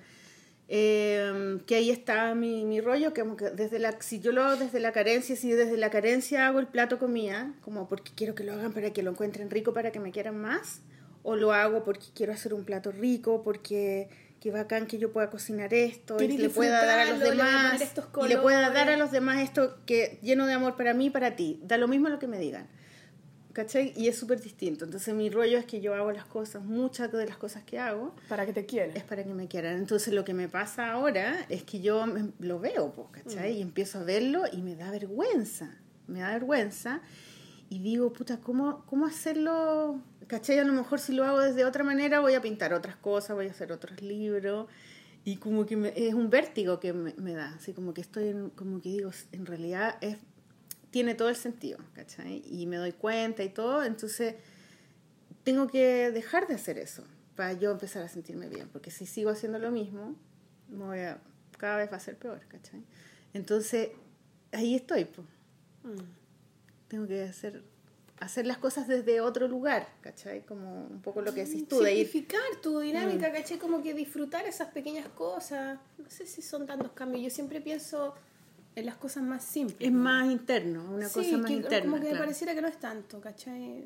eh, 0.67 1.59
que 1.65 1.75
ahí 1.75 1.89
está 1.91 2.33
mi, 2.35 2.63
mi 2.65 2.79
rollo, 2.81 3.13
que 3.13 3.21
como 3.21 3.35
que 3.35 3.49
desde 3.51 3.79
la, 3.79 4.01
si 4.01 4.19
yo 4.19 4.31
lo 4.31 4.43
hago 4.43 4.55
desde 4.57 4.79
la 4.79 4.91
carencia, 4.93 5.35
si 5.35 5.51
desde 5.51 5.77
la 5.77 5.89
carencia 5.89 6.47
hago 6.47 6.59
el 6.59 6.67
plato 6.67 6.97
comida, 6.97 7.53
como 7.61 7.87
porque 7.89 8.11
quiero 8.15 8.35
que 8.35 8.43
lo 8.43 8.53
hagan 8.53 8.71
para 8.73 8.91
que 8.91 9.03
lo 9.03 9.11
encuentren 9.11 9.49
rico, 9.49 9.73
para 9.73 9.91
que 9.91 9.99
me 9.99 10.11
quieran 10.11 10.37
más, 10.39 10.79
o 11.23 11.35
lo 11.35 11.51
hago 11.53 11.83
porque 11.83 12.05
quiero 12.15 12.31
hacer 12.33 12.53
un 12.53 12.63
plato 12.63 12.91
rico, 12.91 13.43
porque 13.43 14.09
qué 14.41 14.51
bacán 14.51 14.87
que 14.87 14.97
yo 14.97 15.13
pueda 15.13 15.29
cocinar 15.29 15.73
esto 15.73 16.21
y 16.21 16.27
le 16.37 16.49
pueda 16.49 16.83
dar 16.85 16.99
a 16.99 17.05
los 17.05 17.19
le 17.19 17.29
demás 17.29 17.79
estos 17.81 18.05
y 18.25 18.27
le 18.27 18.37
pueda 18.39 18.69
dar 18.71 18.89
a 18.89 18.97
los 18.97 19.11
demás 19.11 19.39
esto 19.39 19.77
que 19.85 20.19
lleno 20.21 20.47
de 20.47 20.53
amor 20.53 20.75
para 20.75 20.93
mí 20.93 21.05
y 21.05 21.09
para 21.11 21.35
ti. 21.37 21.59
Da 21.63 21.77
lo 21.77 21.87
mismo 21.87 22.09
lo 22.09 22.19
que 22.19 22.27
me 22.27 22.39
digan. 22.39 22.67
¿Cachai? 23.53 23.91
Y 23.97 24.07
es 24.07 24.17
súper 24.17 24.39
distinto. 24.41 24.85
Entonces 24.85 25.13
mi 25.13 25.29
rollo 25.29 25.57
es 25.57 25.65
que 25.65 25.81
yo 25.81 25.93
hago 25.93 26.11
las 26.13 26.25
cosas, 26.25 26.63
muchas 26.63 27.11
de 27.11 27.25
las 27.25 27.35
cosas 27.37 27.63
que 27.63 27.79
hago, 27.79 28.15
Para 28.29 28.45
que 28.45 28.53
te 28.53 28.65
quieran. 28.65 28.95
es 28.95 29.03
para 29.03 29.23
que 29.25 29.33
me 29.33 29.47
quieran. 29.47 29.75
Entonces 29.77 30.13
lo 30.13 30.23
que 30.23 30.33
me 30.33 30.47
pasa 30.47 30.89
ahora 30.91 31.45
es 31.49 31.63
que 31.63 31.81
yo 31.81 32.05
me- 32.07 32.31
lo 32.39 32.59
veo, 32.59 32.93
pues, 32.93 33.23
¿cachai? 33.23 33.57
Y 33.57 33.61
empiezo 33.61 33.99
a 33.99 34.03
verlo 34.03 34.43
y 34.51 34.61
me 34.61 34.75
da 34.75 34.89
vergüenza. 34.89 35.75
Me 36.07 36.21
da 36.21 36.31
vergüenza. 36.31 37.01
Y 37.69 37.79
digo, 37.79 38.11
puta, 38.13 38.37
¿cómo, 38.39 38.85
¿cómo 38.85 39.05
hacerlo? 39.05 40.01
¿Cachai? 40.31 40.59
A 40.59 40.63
lo 40.63 40.71
mejor 40.71 41.01
si 41.01 41.11
lo 41.11 41.25
hago 41.25 41.41
desde 41.41 41.65
otra 41.65 41.83
manera 41.83 42.21
voy 42.21 42.35
a 42.35 42.41
pintar 42.41 42.73
otras 42.73 42.95
cosas, 42.95 43.35
voy 43.35 43.47
a 43.47 43.51
hacer 43.51 43.69
otros 43.73 44.01
libros. 44.01 44.69
Y 45.25 45.35
como 45.35 45.65
que 45.65 45.75
me- 45.75 45.93
es 45.93 46.13
un 46.13 46.29
vértigo 46.29 46.79
que 46.79 46.93
me, 46.93 47.13
me 47.15 47.33
da. 47.33 47.53
Así 47.55 47.73
como 47.73 47.93
que 47.93 47.99
estoy, 47.99 48.29
en- 48.29 48.49
como 48.51 48.79
que 48.79 48.87
digo, 48.89 49.11
en 49.33 49.45
realidad 49.45 49.97
es, 49.99 50.15
tiene 50.89 51.15
todo 51.15 51.27
el 51.27 51.35
sentido, 51.35 51.79
¿cachai? 51.93 52.43
Y 52.49 52.65
me 52.65 52.77
doy 52.77 52.93
cuenta 52.93 53.43
y 53.43 53.49
todo. 53.49 53.83
Entonces 53.83 54.35
tengo 55.43 55.67
que 55.67 56.11
dejar 56.11 56.47
de 56.47 56.55
hacer 56.55 56.77
eso 56.77 57.03
para 57.35 57.51
yo 57.51 57.69
empezar 57.71 58.01
a 58.03 58.07
sentirme 58.07 58.47
bien, 58.47 58.69
porque 58.71 58.89
si 58.89 59.05
sigo 59.05 59.31
haciendo 59.31 59.59
lo 59.59 59.69
mismo, 59.69 60.15
me 60.69 60.85
voy 60.85 60.99
a, 60.99 61.19
cada 61.57 61.75
vez 61.75 61.91
va 61.91 61.97
a 61.97 61.99
ser 61.99 62.15
peor, 62.17 62.39
¿cachai? 62.47 62.81
Entonces, 63.33 63.89
ahí 64.53 64.75
estoy, 64.75 65.03
pues. 65.03 65.27
Tengo 66.87 67.05
que 67.07 67.21
hacer, 67.23 67.63
hacer 68.21 68.45
las 68.45 68.59
cosas 68.59 68.87
desde 68.87 69.19
otro 69.19 69.47
lugar, 69.47 69.89
¿cachai? 70.01 70.45
Como 70.45 70.85
un 70.85 71.01
poco 71.01 71.21
lo 71.21 71.33
que 71.33 71.43
decís 71.43 71.67
tú, 71.67 71.79
de 71.79 71.93
ir... 71.95 72.07
Simplificar 72.07 72.61
tu 72.61 72.79
dinámica, 72.79 73.31
¿cachai? 73.31 73.57
Como 73.57 73.81
que 73.81 73.93
disfrutar 73.93 74.45
esas 74.45 74.69
pequeñas 74.69 75.07
cosas. 75.09 75.79
No 75.97 76.09
sé 76.09 76.27
si 76.27 76.41
son 76.43 76.67
tantos 76.67 76.91
cambios. 76.91 77.23
Yo 77.23 77.29
siempre 77.31 77.61
pienso 77.61 78.13
en 78.75 78.85
las 78.85 78.95
cosas 78.95 79.23
más 79.23 79.43
simples. 79.43 79.89
Es 79.89 79.91
más 79.93 80.31
interno, 80.31 80.85
una 80.93 81.09
Sí, 81.09 81.19
cosa 81.19 81.37
más 81.37 81.47
que 81.47 81.53
interna. 81.53 81.89
Como 81.89 81.95
que 81.95 82.03
me 82.03 82.09
claro. 82.09 82.25
pareciera 82.25 82.53
que 82.53 82.61
no 82.61 82.67
es 82.67 82.79
tanto, 82.79 83.19
¿cachai? 83.19 83.83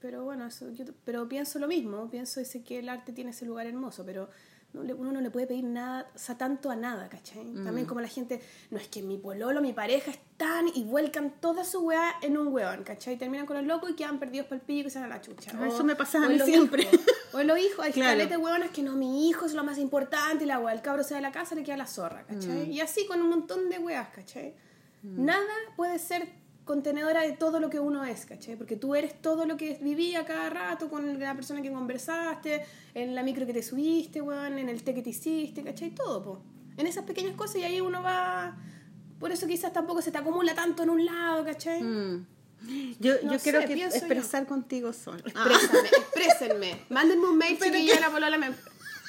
Pero 0.00 0.22
bueno, 0.22 0.46
eso, 0.46 0.70
yo, 0.70 0.84
pero 1.04 1.28
pienso 1.28 1.58
lo 1.58 1.66
mismo. 1.66 2.08
Pienso 2.08 2.40
ese 2.40 2.62
que 2.62 2.78
el 2.78 2.88
arte 2.88 3.12
tiene 3.12 3.30
ese 3.32 3.44
lugar 3.44 3.66
hermoso, 3.66 4.04
pero 4.06 4.30
uno 4.74 5.12
no 5.12 5.20
le 5.20 5.30
puede 5.30 5.46
pedir 5.46 5.64
nada, 5.64 6.10
o 6.14 6.18
sea, 6.18 6.36
tanto 6.36 6.68
a 6.70 6.76
nada, 6.76 7.08
¿cachai? 7.08 7.44
Mm. 7.44 7.64
También 7.64 7.86
como 7.86 8.00
la 8.00 8.08
gente, 8.08 8.40
no 8.70 8.78
es 8.78 8.88
que 8.88 9.02
mi 9.02 9.16
pololo, 9.18 9.60
mi 9.60 9.72
pareja 9.72 10.10
están 10.10 10.66
y 10.74 10.82
vuelcan 10.84 11.34
toda 11.40 11.64
su 11.64 11.80
weá 11.82 12.14
en 12.22 12.36
un 12.36 12.48
weón, 12.48 12.82
¿cachai? 12.84 13.16
Terminan 13.16 13.46
con 13.46 13.56
los 13.56 13.64
locos 13.66 13.90
y 13.90 13.94
quedan 13.94 14.18
perdidos 14.18 14.46
por 14.48 14.56
el 14.56 14.62
pillo 14.62 14.88
y 14.88 14.90
se 14.90 14.98
dan 14.98 15.10
a 15.12 15.14
la 15.16 15.20
chucha. 15.20 15.52
Ah, 15.58 15.68
eso 15.68 15.84
me 15.84 15.94
pasa 15.94 16.24
a 16.24 16.28
mí 16.28 16.38
siempre. 16.40 16.82
hijos. 16.82 17.00
O 17.34 17.42
los 17.42 17.58
hijos, 17.58 17.84
hay 17.84 17.92
Claro. 17.92 18.26
de 18.26 18.36
hueonas 18.36 18.70
que 18.70 18.82
no, 18.82 18.92
mi 18.92 19.28
hijo 19.28 19.46
es 19.46 19.54
lo 19.54 19.64
más 19.64 19.78
importante 19.78 20.44
y 20.44 20.46
la 20.46 20.58
weá, 20.58 20.74
el 20.74 20.82
cabro 20.82 21.02
se 21.04 21.14
va 21.14 21.18
de 21.18 21.22
la 21.22 21.32
casa, 21.32 21.54
le 21.54 21.62
queda 21.62 21.76
la 21.76 21.86
zorra, 21.86 22.24
Mm. 22.28 22.34
¿cachai? 22.34 22.70
Y 22.72 22.80
así 22.80 23.06
con 23.06 23.20
un 23.22 23.28
montón 23.28 23.68
de 23.68 23.78
weas, 23.78 24.08
¿cachai? 24.08 24.54
Nada 25.02 25.44
puede 25.76 25.98
ser 25.98 26.26
contenedora 26.64 27.22
de 27.22 27.32
todo 27.32 27.60
lo 27.60 27.68
que 27.70 27.78
uno 27.78 28.04
es, 28.04 28.24
¿cachai? 28.26 28.56
Porque 28.56 28.76
tú 28.76 28.94
eres 28.94 29.20
todo 29.20 29.44
lo 29.46 29.56
que 29.56 29.78
vivía 29.82 30.24
cada 30.24 30.48
rato 30.50 30.88
con 30.88 31.18
la 31.20 31.34
persona 31.34 31.60
que 31.62 31.70
conversaste, 31.70 32.64
en 32.94 33.14
la 33.14 33.22
micro 33.22 33.44
que 33.46 33.52
te 33.52 33.62
subiste, 33.62 34.20
weón, 34.22 34.58
en 34.58 34.68
el 34.68 34.82
té 34.82 34.94
que 34.94 35.02
te 35.02 35.10
hiciste, 35.10 35.62
¿cachai? 35.62 35.90
Todo, 35.90 36.22
po. 36.22 36.42
En 36.76 36.86
esas 36.86 37.04
pequeñas 37.04 37.34
cosas 37.36 37.56
y 37.56 37.64
ahí 37.64 37.80
uno 37.80 38.02
va... 38.02 38.56
Por 39.20 39.30
eso 39.30 39.46
quizás 39.46 39.72
tampoco 39.72 40.02
se 40.02 40.10
te 40.10 40.18
acumula 40.18 40.54
tanto 40.54 40.82
en 40.82 40.90
un 40.90 41.04
lado, 41.04 41.44
¿cachai? 41.44 41.82
Mm. 41.82 42.26
Yo, 42.98 43.12
No 43.24 43.32
yo 43.34 43.38
sé, 43.38 43.50
quiero 43.50 43.66
que 43.66 43.78
yo. 43.78 43.86
expresar 43.86 44.46
contigo 44.46 44.92
sola. 44.92 45.22
Ah. 45.34 45.46
Exprésenme. 45.98 46.80
Mándenme 46.88 47.26
un 47.28 47.36
mail, 47.38 47.58
que- 47.58 48.00
la 48.00 48.10
polola 48.10 48.38
me- 48.38 48.50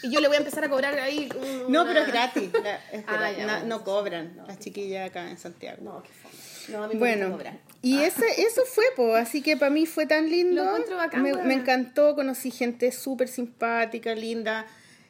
Y 0.04 0.12
yo 0.12 0.20
le 0.20 0.28
voy 0.28 0.36
a 0.36 0.40
empezar 0.40 0.64
a 0.66 0.70
cobrar 0.70 0.94
ahí. 1.00 1.30
un- 1.36 1.72
No, 1.72 1.82
una- 1.82 1.86
pero 1.86 2.00
es 2.02 2.08
gratis. 2.08 2.50
la- 2.62 2.76
es 2.92 3.04
Ah, 3.08 3.14
gratis. 3.14 3.38
ya, 3.38 3.46
no, 3.48 3.52
bueno. 3.54 3.68
no 3.78 3.84
cobran 3.84 4.38
las 4.46 4.60
chiquillas 4.60 5.10
acá 5.10 5.30
en 5.32 5.38
Santiago. 5.38 5.78
No, 5.82 6.04
qué 6.04 6.10
fome. 6.12 6.36
No, 6.70 6.84
a 6.84 6.88
mí 6.88 6.94
me 6.94 7.00
Bueno, 7.00 7.32
cobrar. 7.32 7.60
y 7.82 8.00
ese, 8.00 8.26
eso 8.42 8.64
fue, 8.66 8.86
po, 8.96 9.16
así 9.16 9.42
que 9.42 9.58
para 9.58 9.72
mí 9.72 9.86
fue 9.86 10.06
tan 10.06 10.30
lindo. 10.30 10.64
Lo 10.64 10.70
encuentro 10.70 10.98
bacán, 10.98 11.24
me, 11.24 11.54
encantó, 11.54 12.16
conocí 12.16 12.52
gente 12.52 12.92
súper 12.92 13.28
simpática, 13.28 14.16
linda, 14.16 14.66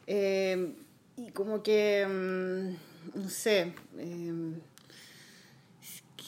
eh, 0.08 0.74
y 1.18 1.32
como 1.32 1.64
que, 1.64 2.06
mm, 2.08 3.20
no 3.20 3.30
sé, 3.30 3.74
eh, 3.98 4.34
que 4.75 4.75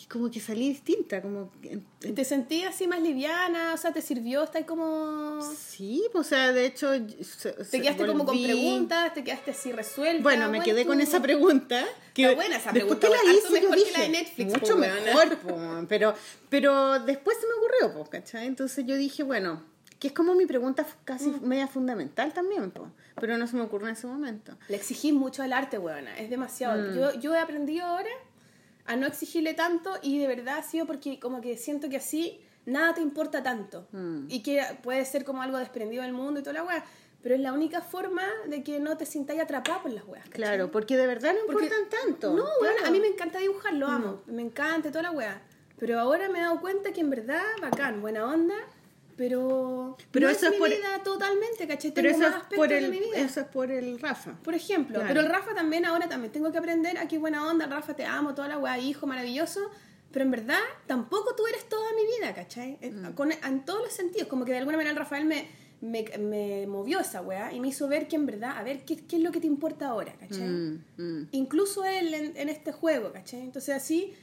como 0.10 0.32
que 0.32 0.40
salí 0.40 0.70
distinta, 0.70 1.22
como 1.22 1.52
que- 1.62 1.80
¿Te 2.14 2.24
sentías 2.24 2.74
así 2.74 2.88
más 2.88 3.02
liviana? 3.02 3.74
O 3.74 3.78
sea, 3.78 3.92
¿te 3.92 4.02
sirvió? 4.02 4.44
¿Estás 4.44 4.64
como...? 4.66 5.42
sí, 5.54 6.04
o 6.14 6.24
sea, 6.24 6.54
de 6.54 6.66
hecho... 6.66 6.92
¿Te 6.92 7.82
quedaste 7.82 8.06
como 8.08 8.26
con 8.26 8.36
volví- 8.38 8.46
preguntas? 8.46 9.14
¿Te 9.14 9.24
quedaste 9.24 9.52
así 9.52 9.72
resuelta? 9.74 10.24
Bueno, 10.24 10.50
me 10.50 10.62
quedé 10.62 10.86
con 10.86 10.98
tú- 10.98 11.04
esa 11.04 11.22
pregunta. 11.22 11.84
Está 12.16 12.34
buena 12.36 12.56
esa 12.58 12.72
después 12.72 12.98
pregunta, 13.00 13.08
que 13.22 13.28
la 13.28 13.34
hice, 13.34 13.48
yo 13.48 13.54
mejor 13.70 13.70
que 13.78 13.84
dije, 13.84 13.92
la 13.98 14.04
de 14.04 14.10
Netflix, 14.10 14.54
mucho 14.54 14.74
po, 14.76 14.80
weona. 14.82 15.02
mejor, 15.02 15.38
po, 15.40 15.58
pero, 15.90 16.14
pero 16.50 17.00
después 17.00 17.38
se 17.40 17.46
me 17.48 17.54
ocurrió, 17.54 18.04
po, 18.04 18.10
¿cachai? 18.10 18.48
Entonces 18.48 18.86
yo 18.86 18.96
dije, 18.96 19.24
bueno, 19.24 19.62
que 20.00 20.08
es 20.08 20.14
como 20.14 20.36
mi 20.36 20.46
pregunta 20.46 20.86
casi 21.06 21.30
Mm. 21.30 21.44
media 21.48 21.68
fundamental 21.68 22.32
también, 22.34 22.72
po, 22.72 22.90
pero 23.20 23.38
no 23.38 23.46
se 23.48 23.56
me 23.58 23.64
ocurrió 23.64 23.88
en 23.90 23.94
ese 23.96 24.08
momento. 24.08 24.58
Le 24.70 24.78
exigís 24.78 25.12
mucho 25.14 25.44
al 25.44 25.52
arte, 25.54 25.78
weona. 25.78 26.18
Es 26.18 26.30
demasiado. 26.30 26.82
Mm. 26.92 26.96
Yo, 26.96 27.20
yo 27.20 27.36
he 27.36 27.40
aprendido 27.40 27.86
ahora 27.86 28.10
a 28.88 28.96
no 28.96 29.06
exigirle 29.06 29.54
tanto 29.54 29.92
y 30.02 30.18
de 30.20 30.28
verdad 30.28 30.58
ha 30.60 30.64
sido 30.64 30.86
porque 30.86 31.20
como 31.20 31.42
que 31.42 31.58
siento 31.58 31.90
que 31.90 31.98
así 31.98 32.42
nada 32.66 32.94
te 32.96 33.02
importa 33.02 33.44
tanto. 33.44 33.88
Mm. 33.92 34.26
Y 34.30 34.42
que 34.44 34.62
puede 34.82 35.06
ser 35.06 35.24
como 35.24 35.42
algo 35.42 35.58
desprendido 35.58 36.04
del 36.04 36.14
mundo 36.14 36.40
y 36.40 36.44
toda 36.44 36.54
la 36.54 36.64
weá. 36.64 36.84
Pero 37.22 37.36
es 37.36 37.42
la 37.42 37.52
única 37.52 37.82
forma 37.82 38.24
de 38.48 38.64
que 38.64 38.80
no 38.80 38.96
te 38.96 39.06
sintáis 39.06 39.42
atrapada 39.42 39.82
por 39.82 39.92
las 39.92 40.06
weas. 40.08 40.30
Claro, 40.30 40.72
porque 40.72 40.96
de 40.98 41.08
verdad 41.08 41.34
no 41.34 41.52
Porque- 41.52 41.66
importan 41.66 41.90
tanto. 42.06 42.34
No, 42.36 42.46
claro. 42.60 42.86
a 42.86 42.92
mí 42.92 43.00
me 43.00 43.08
encanta 43.08 43.40
dibujar, 43.40 43.74
lo 43.74 43.88
amo. 43.88 44.22
Me 44.28 44.42
encanta 44.44 44.90
toda 44.90 45.04
la 45.04 45.12
weá. 45.12 45.42
Pero 45.78 46.00
ahora 46.00 46.30
me 46.30 46.40
he 46.40 46.42
dado 46.42 46.60
cuenta 46.62 46.92
que 46.94 47.02
en 47.02 47.10
verdad, 47.10 47.44
bacán, 47.62 48.02
buena 48.02 48.26
onda. 48.26 48.56
Pero, 49.18 49.98
Pero 50.12 50.28
no 50.28 50.32
eso 50.32 50.46
es, 50.46 50.52
mi 50.54 50.58
por- 50.60 50.70
vida 50.70 51.02
totalmente, 51.04 51.68
¿cachai? 51.68 51.92
Pero 51.92 52.12
Tengo 52.12 52.24
eso 52.26 52.32
más 52.38 52.44
es, 52.52 52.56
por 52.58 52.70
de 52.70 52.80
mi 52.82 52.86
el, 52.98 53.04
vida. 53.04 53.18
eso 53.20 53.40
es 53.42 53.48
por 53.48 53.72
el 53.72 54.00
Rafa. 54.00 54.38
Por 54.44 54.54
ejemplo, 54.56 54.96
Claro. 55.00 55.08
pero 55.08 55.22
el 55.22 55.28
Rafa 55.28 55.54
también, 55.56 55.86
ahora 55.86 56.08
también 56.08 56.32
tengo 56.32 56.52
que 56.52 56.58
aprender 56.60 56.98
a 56.98 57.08
qué 57.08 57.18
buena 57.18 57.46
onda, 57.48 57.66
Rafa, 57.66 57.96
te 57.96 58.06
amo, 58.06 58.34
toda 58.36 58.48
la 58.48 58.58
weá, 58.60 58.78
hijo 58.78 59.08
maravilloso, 59.08 59.60
pero 60.12 60.24
en 60.24 60.32
verdad 60.32 60.60
tampoco 60.86 61.36
tú 61.36 61.46
eres 61.48 61.68
toda 61.68 61.90
mi 61.94 62.06
vida, 62.18 62.34
¿cachai? 62.34 62.78
En- 62.82 63.02
Mm. 63.10 63.14
Con, 63.14 63.32
en 63.32 63.66
todos 63.66 63.82
los 63.82 63.92
sentidos, 63.92 64.28
como 64.28 64.46
que 64.46 64.52
de 64.52 64.60
alguna 64.60 64.78
manera 64.78 64.92
el 64.92 64.98
Rafael 64.98 65.26
me, 65.26 65.48
me, 65.82 66.06
me 66.20 66.66
movió 66.68 67.00
esa 67.00 67.22
weá 67.22 67.52
y 67.54 67.60
me 67.60 67.68
hizo 67.70 67.88
ver 67.88 68.08
que 68.08 68.16
en 68.16 68.26
verdad, 68.26 68.58
a 68.58 68.64
ver, 68.64 68.86
¿qué, 68.86 68.98
qué 69.06 69.18
es 69.18 69.22
lo 69.24 69.32
que 69.32 69.40
te 69.42 69.48
importa 69.48 69.88
ahora, 69.90 70.14
¿cachai? 70.20 70.48
Mm, 70.48 70.84
mm. 70.98 71.28
Incluso 71.32 71.84
él 71.86 72.14
en, 72.14 72.38
en 72.38 72.50
este 72.50 72.72
juego, 72.72 73.12
¿cachai? 73.12 73.42
Entonces 73.42 73.76
así 73.76 74.14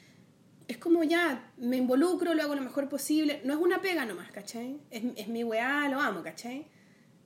es 0.69 0.79
como 0.79 1.05
ya, 1.05 1.53
me 1.59 1.77
involucro, 1.77 2.35
lo 2.35 2.43
hago 2.43 2.55
lo 2.55 2.63
mejor 2.63 2.89
posible, 2.89 3.41
no 3.45 3.55
es 3.55 3.61
una 3.61 3.81
pega 3.83 4.05
nomás, 4.07 4.31
¿cachai? 4.31 4.81
Es, 4.91 5.03
es 5.17 5.29
mi 5.29 5.45
weá, 5.45 5.89
lo 5.89 6.01
amo, 6.01 6.23
¿cachai? 6.23 6.67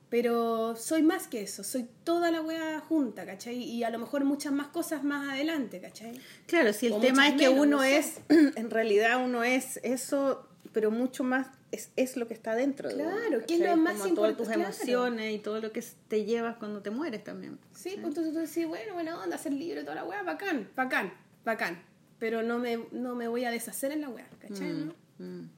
Pero 0.09 0.75
soy 0.75 1.03
más 1.03 1.27
que 1.27 1.43
eso, 1.43 1.63
soy 1.63 1.87
toda 2.03 2.31
la 2.31 2.41
weá 2.41 2.79
junta, 2.79 3.25
¿cachai? 3.27 3.57
Y 3.61 3.83
a 3.83 3.91
lo 3.91 3.99
mejor 3.99 4.25
muchas 4.25 4.51
más 4.51 4.67
cosas 4.67 5.03
más 5.03 5.29
adelante, 5.29 5.79
¿cachai? 5.79 6.19
Claro, 6.47 6.73
si 6.73 6.87
el 6.87 6.93
O 6.93 6.99
tema 6.99 7.27
es 7.27 7.35
que 7.35 7.47
menos, 7.49 7.65
uno 7.65 7.77
no 7.77 7.83
sé. 7.83 7.97
es, 7.97 8.21
en 8.55 8.69
realidad 8.71 9.23
uno 9.23 9.43
es 9.43 9.79
eso, 9.83 10.47
pero 10.73 10.89
mucho 10.89 11.23
más 11.23 11.47
es, 11.71 11.91
es 11.95 12.17
lo 12.17 12.27
que 12.27 12.33
está 12.33 12.55
dentro. 12.55 12.89
de 12.89 12.95
uno, 12.95 13.05
Claro, 13.15 13.43
¿qué 13.47 13.53
es 13.53 13.59
lo 13.59 13.77
más 13.77 13.99
Como 14.01 14.15
todas 14.15 14.35
tus 14.35 14.47
importante? 14.47 14.77
Claro. 14.85 15.05
emociones 15.05 15.35
y 15.35 15.39
todo 15.39 15.61
lo 15.61 15.71
que 15.71 15.83
te 16.07 16.25
llevas 16.25 16.57
cuando 16.57 16.81
te 16.81 16.89
mueres 16.89 17.23
también. 17.23 17.59
Sí, 17.75 17.91
pues 18.01 18.07
entonces 18.17 18.33
tú 18.33 18.39
decís, 18.39 18.67
bueno, 18.67 18.95
buena 18.95 19.21
onda, 19.21 19.37
ser 19.37 19.53
libre, 19.53 19.83
toda 19.83 19.93
la 19.95 20.03
weá, 20.05 20.23
bacán, 20.23 20.67
bacán, 20.75 21.13
bacán. 21.45 21.83
Pero 22.19 22.43
no 22.43 22.59
me, 22.59 22.85
no 22.91 23.15
me 23.15 23.27
voy 23.27 23.45
a 23.45 23.51
deshacer 23.51 23.91
en 23.91 24.01
la 24.01 24.09
weá, 24.09 24.27
¿cachai? 24.39 24.73
no? 24.73 24.93
Mm. 25.19 25.49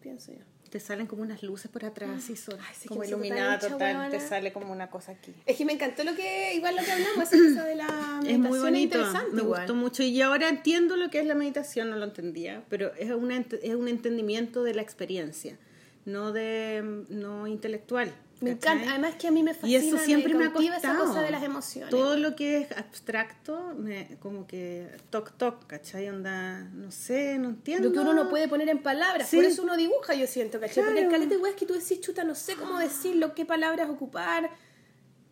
Pienso 0.00 0.32
yo. 0.32 0.40
Te 0.70 0.80
salen 0.80 1.06
como 1.06 1.20
unas 1.20 1.42
luces 1.42 1.70
por 1.70 1.84
atrás, 1.84 2.08
así 2.16 2.34
son, 2.34 2.58
Ay, 2.58 2.74
sí 2.74 2.88
como 2.88 3.00
me 3.00 3.06
siento 3.06 3.22
tan 3.22 3.26
iluminada 3.36 3.56
hecha, 3.56 3.68
total, 3.68 4.10
te 4.10 4.20
sale 4.20 4.52
como 4.54 4.72
una 4.72 4.88
cosa 4.88 5.12
aquí. 5.12 5.34
Es 5.44 5.58
que 5.58 5.66
me 5.66 5.74
encantó 5.74 6.02
lo 6.02 6.14
que, 6.14 6.54
igual 6.54 6.76
lo 6.76 6.82
que 6.82 6.92
hablamos, 6.92 7.18
esa 7.32 7.36
cosa 7.36 7.64
de 7.66 7.74
la 7.74 8.20
Es 8.24 8.38
muy 8.38 8.58
meditación 8.58 8.62
bonito, 8.62 8.98
interesante 8.98 9.32
me 9.36 9.42
igual. 9.42 9.60
gustó 9.60 9.74
mucho 9.74 10.02
y 10.02 10.22
ahora 10.22 10.48
entiendo 10.48 10.96
lo 10.96 11.10
que 11.10 11.20
es 11.20 11.26
la 11.26 11.34
meditación, 11.34 11.90
no 11.90 11.96
lo 11.96 12.04
entendía, 12.06 12.64
pero 12.70 12.94
es, 12.94 13.10
una, 13.10 13.36
es 13.36 13.74
un 13.74 13.86
entendimiento 13.88 14.62
de 14.62 14.72
la 14.74 14.80
experiencia, 14.80 15.58
no 16.06 16.32
de 16.32 17.04
no 17.10 17.46
intelectual. 17.46 18.10
Me 18.42 18.58
¿cachai? 18.58 18.72
encanta, 18.74 18.90
además 18.92 19.14
que 19.16 19.28
a 19.28 19.30
mí 19.30 19.42
me 19.42 19.52
Y 19.52 19.54
fascina, 19.54 19.78
eso 19.78 19.98
siempre 19.98 20.34
me 20.34 20.44
ha 20.46 20.52
costado. 20.52 20.76
esa 20.78 20.96
cosa 20.96 21.20
de 21.22 21.30
las 21.30 21.42
emociones. 21.42 21.90
Todo 21.90 22.16
lo 22.16 22.34
que 22.36 22.58
es 22.58 22.72
abstracto, 22.76 23.74
me, 23.78 24.16
como 24.20 24.46
que 24.46 24.88
toc 25.10 25.32
toc, 25.36 25.66
¿cachai? 25.66 26.08
Onda, 26.08 26.60
no 26.74 26.90
sé, 26.90 27.38
no 27.38 27.48
entiendo. 27.50 27.88
Lo 27.88 27.94
que 27.94 28.00
uno 28.00 28.12
no 28.14 28.28
puede 28.28 28.48
poner 28.48 28.68
en 28.68 28.82
palabras, 28.82 29.28
Sí. 29.28 29.36
por 29.36 29.44
eso 29.44 29.62
uno 29.62 29.76
dibuja, 29.76 30.14
yo 30.14 30.26
siento, 30.26 30.60
¿cachai? 30.60 30.84
Porque 30.84 31.00
el 31.00 31.06
Claro. 31.08 31.22
calete 31.24 31.36
weas 31.42 31.54
que 31.56 31.66
tú 31.66 31.74
decís, 31.74 32.00
chuta, 32.00 32.24
no 32.24 32.34
sé 32.34 32.54
cómo 32.56 32.78
decirlo, 32.78 33.34
qué 33.34 33.44
palabras 33.46 33.88
ocupar, 33.88 34.50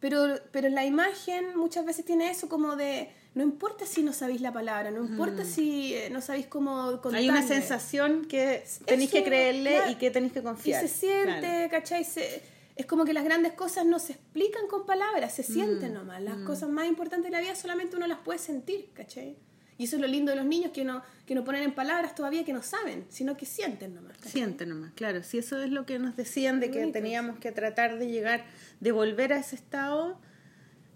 pero, 0.01 0.39
pero 0.53 0.69
la 0.71 0.85
imagen 0.87 1.57
muchas 1.57 1.85
veces 1.85 2.05
tiene 2.07 2.31
eso 2.31 2.49
como 2.49 2.75
de, 2.77 3.11
no 3.35 3.43
importa 3.43 3.85
si 3.85 4.03
no 4.03 4.13
sabéis 4.15 4.41
la 4.41 4.51
palabra, 4.53 4.91
no 4.91 5.05
importa 5.05 5.45
si 5.45 5.95
eh, 5.95 6.09
no 6.11 6.23
sabéis 6.23 6.47
cómo 6.47 6.93
contarle. 7.03 7.19
Hay 7.19 7.29
una 7.29 7.47
sensación 7.47 8.25
que 8.25 8.65
tenéis 8.87 9.11
que 9.11 9.23
creerle 9.23 9.77
claro. 9.77 9.91
y 9.91 9.95
que 9.97 10.11
tenéis 10.11 10.33
que 10.33 10.39
Y 10.39 10.43
confiar. 10.43 10.81
se 10.81 10.89
siente, 10.89 11.41
Claro. 11.41 11.71
¿cachai? 11.71 12.05
Se- 12.05 12.41
es 12.77 12.87
como 12.87 13.05
que 13.05 13.13
las 13.13 13.25
grandes 13.25 13.53
cosas 13.53 13.85
no 13.87 13.99
se 13.99 14.13
explican 14.15 14.67
con 14.69 14.87
palabras, 14.87 15.35
se 15.35 15.43
Mm, 15.43 15.45
sienten 15.55 15.95
nomás. 15.95 16.23
Las 16.23 16.37
cosas 16.39 16.69
más 16.71 16.87
importantes 16.89 17.31
de 17.31 17.37
la 17.37 17.41
vida 17.43 17.55
solamente 17.55 17.97
uno 17.97 18.07
las 18.07 18.19
puede 18.19 18.39
sentir, 18.39 18.91
¿cachai? 18.95 19.37
Y 19.79 19.85
eso 19.85 19.97
es 19.97 20.03
lo 20.03 20.09
lindo 20.09 20.31
de 20.31 20.37
los 20.37 20.45
niños, 20.45 20.73
que 20.73 20.85
no, 20.85 21.03
que 21.27 21.35
no 21.35 21.43
ponen 21.43 21.63
en 21.63 21.75
palabras 21.75 22.15
todavía 22.15 22.45
que 22.45 22.53
no 22.53 22.63
saben, 22.63 23.07
sino 23.09 23.37
que 23.37 23.47
sienten 23.47 23.95
nomás. 23.95 24.17
¿cachai? 24.19 24.33
Siente 24.33 24.67
nomás, 24.67 24.93
claro. 24.93 25.23
Si 25.23 25.39
eso 25.39 25.63
es 25.63 25.71
lo 25.71 25.87
que 25.87 25.99
nos 25.99 26.17
decían 26.17 26.61
de 26.61 26.71
que 26.71 26.87
teníamos 26.89 27.39
que 27.39 27.51
tratar 27.51 27.99
de 27.99 28.07
llegar, 28.09 28.45
de 28.81 28.93
volver 28.93 29.33
a 29.33 29.39
ese 29.39 29.57
estado, 29.57 30.21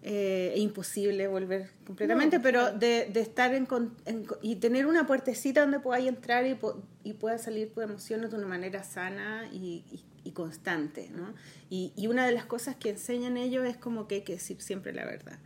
eh, 0.03 0.53
es 0.55 0.61
imposible 0.61 1.27
volver 1.29 1.71
completamente, 1.87 2.37
No, 2.37 2.43
pero 2.43 2.73
de, 2.73 3.09
de 3.11 3.21
estar 3.23 3.55
en, 3.55 3.65
con- 3.65 3.97
en 4.05 4.27
y 4.43 4.57
tener 4.57 4.85
una 4.87 5.07
puertecita 5.07 5.63
donde 5.63 5.81
podáis 5.81 6.07
entrar 6.07 6.47
y, 6.47 6.55
po- 6.55 6.83
y 7.05 7.15
pueda 7.15 7.39
salir 7.39 7.73
tus 7.73 7.83
emociones 7.85 8.31
de 8.31 8.37
una 8.37 8.47
manera 8.47 8.83
sana 8.85 9.49
y, 9.51 9.83
y- 9.91 10.05
y 10.25 10.33
constante, 10.33 11.11
¿no? 11.15 11.35
Y, 11.71 11.93
y 11.97 12.07
una 12.07 12.27
de 12.27 12.33
las 12.33 12.47
cosas 12.47 12.77
que 12.77 12.91
enseñan 12.91 13.37
ellos 13.37 13.65
es 13.67 13.77
como 13.77 14.09
que 14.09 14.17
hay 14.17 14.23
que 14.23 14.35
decir 14.35 14.61
siempre 14.61 14.93
la 14.93 15.05
verdad. 15.05 15.39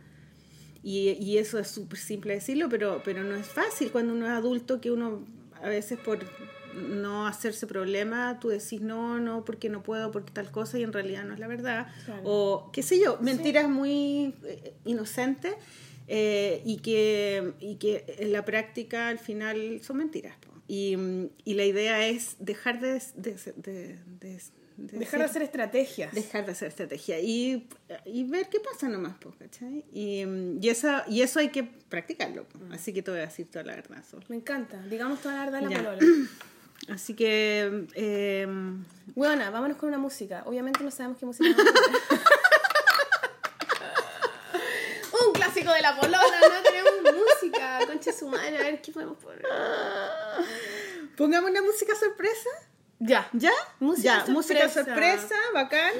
Y, 0.81 1.09
y 1.19 1.37
eso 1.37 1.59
es 1.59 1.67
súper 1.67 1.99
simple 1.99 2.33
decirlo, 2.33 2.69
pero, 2.69 3.01
pero 3.03 3.23
no 3.23 3.35
es 3.35 3.47
fácil 3.47 3.91
cuando 3.91 4.13
uno 4.13 4.25
es 4.25 4.31
adulto 4.31 4.79
que 4.79 4.91
uno 4.91 5.25
a 5.61 5.67
veces 5.67 5.99
por 5.99 6.19
no 6.73 7.27
hacerse 7.27 7.67
problema, 7.67 8.39
tú 8.39 8.47
decís 8.49 8.79
no, 8.79 9.19
no, 9.19 9.43
porque 9.43 9.69
no 9.69 9.83
puedo, 9.83 10.11
porque 10.11 10.31
tal 10.31 10.51
cosa 10.51 10.79
y 10.79 10.83
en 10.83 10.93
realidad 10.93 11.25
no 11.25 11.33
es 11.33 11.39
la 11.39 11.47
verdad. 11.47 11.87
Claro. 12.05 12.21
O 12.23 12.69
qué 12.71 12.81
sé 12.83 12.99
yo, 12.99 13.17
mentiras 13.21 13.67
muy 13.67 14.33
eh, 14.45 14.73
inocentes 14.85 15.53
eh, 16.07 16.61
y, 16.65 16.77
que, 16.77 17.53
y 17.59 17.75
que 17.75 18.05
en 18.19 18.31
la 18.31 18.45
práctica 18.45 19.09
al 19.09 19.19
final 19.19 19.81
son 19.83 19.97
mentiras. 19.97 20.37
Y, 20.67 20.95
y 21.43 21.55
la 21.55 21.65
idea 21.65 22.07
es 22.07 22.35
dejar 22.39 22.79
de... 22.79 23.01
de, 23.15 23.33
de- 23.57 23.99
de- 24.21 24.39
de 24.87 24.97
Dejar 24.99 25.19
de 25.19 25.25
hacer 25.25 25.41
estrategias. 25.43 26.13
dejar 26.13 26.45
de 26.45 26.51
hacer 26.53 26.67
estrategia 26.69 27.19
y, 27.19 27.67
y 28.05 28.23
ver 28.25 28.49
qué 28.49 28.59
pasa 28.59 28.87
nomás, 28.89 29.17
po, 29.17 29.33
¿cachai? 29.37 29.83
Y, 29.93 30.25
mm, 30.25 30.59
y, 30.63 30.69
eso, 30.69 30.89
y 31.07 31.21
eso 31.21 31.39
hay 31.39 31.49
que 31.49 31.63
practicarlo. 31.63 32.45
po. 32.45 32.59
Así 32.71 32.93
que 32.93 33.01
te 33.01 33.11
voy 33.11 33.19
a 33.19 33.23
decir 33.27 33.49
toda 33.49 33.63
la 33.65 33.75
verdad, 33.75 34.03
Sol. 34.09 34.23
Me 34.29 34.35
encanta. 34.35 34.81
Digamos 34.87 35.21
toda 35.21 35.35
la 35.35 35.45
verdad 35.51 35.63
en 35.71 35.83
la 35.83 35.97
Ya. 35.99 36.07
Así 36.93 37.13
que... 37.13 37.87
eh, 37.93 38.47
Buena, 39.15 39.49
vámonos 39.49 39.77
con 39.77 39.89
una 39.89 39.97
música. 39.97 40.43
Obviamente 40.45 40.83
no 40.83 40.91
sabemos 40.91 41.17
qué 41.17 41.25
música 41.25 41.49
vamos 41.49 41.65
a 41.69 41.73
poner. 42.07 42.21
Un 45.27 45.33
clásico 45.33 45.71
de 45.73 45.81
la 45.81 45.95
polola, 45.95 46.21
no 46.21 46.63
tenemos 46.63 46.93
música. 47.03 47.79
Concha 47.85 48.11
su 48.13 48.27
madre, 48.27 48.57
a 48.57 48.61
ver 48.63 48.81
qué 48.81 48.91
podemos 48.91 49.17
poner. 49.17 49.41
Pongamos 51.17 51.49
una 51.51 51.61
música 51.61 51.93
sorpresa. 51.95 52.49
Ya. 52.99 53.29
¿Ya? 53.33 53.51
Música 53.79 54.25
ya, 54.25 54.31
música 54.31 54.67
sorpresa. 54.69 55.21
sorpresa, 55.21 55.35
bacán. 55.53 55.91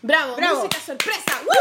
Bravo, 0.00 0.34
Bravo. 0.36 0.56
música 0.62 0.80
sorpresa. 0.80 1.40
¡Woo! 1.44 1.52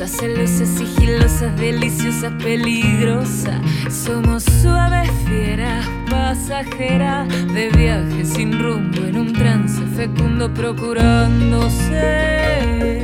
Diosas, 0.00 0.18
celosas, 0.18 0.68
sigilosas, 0.68 1.54
deliciosas, 1.56 2.32
peligrosas. 2.42 3.60
Somos 3.90 4.44
suaves, 4.44 5.10
fieras, 5.26 5.86
pasajeras 6.08 7.28
de 7.52 7.68
viaje 7.68 8.24
sin 8.24 8.58
rumbo 8.58 9.04
en 9.04 9.18
un 9.18 9.34
trance 9.34 9.82
fecundo 9.96 10.50
procurándose 10.54 13.02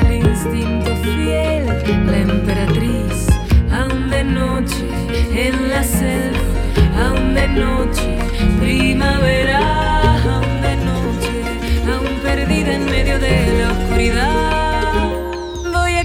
al 0.00 0.12
instinto 0.12 0.94
fiel, 1.02 1.66
la 2.06 2.18
emperatriz, 2.18 3.26
aún 3.72 4.08
de 4.08 4.22
noche 4.22 4.88
en 5.34 5.68
la 5.68 5.82
selva, 5.82 6.38
aún 7.08 7.34
de 7.34 7.48
noche, 7.48 8.18
primavera, 8.60 10.12
aún 10.22 10.62
de 10.62 10.76
noche, 10.76 11.42
aún 11.92 12.20
perdida 12.22 12.74
en 12.74 12.84
medio 12.84 13.18
de 13.18 13.58
la 13.58 13.72
oscuridad. 13.72 14.57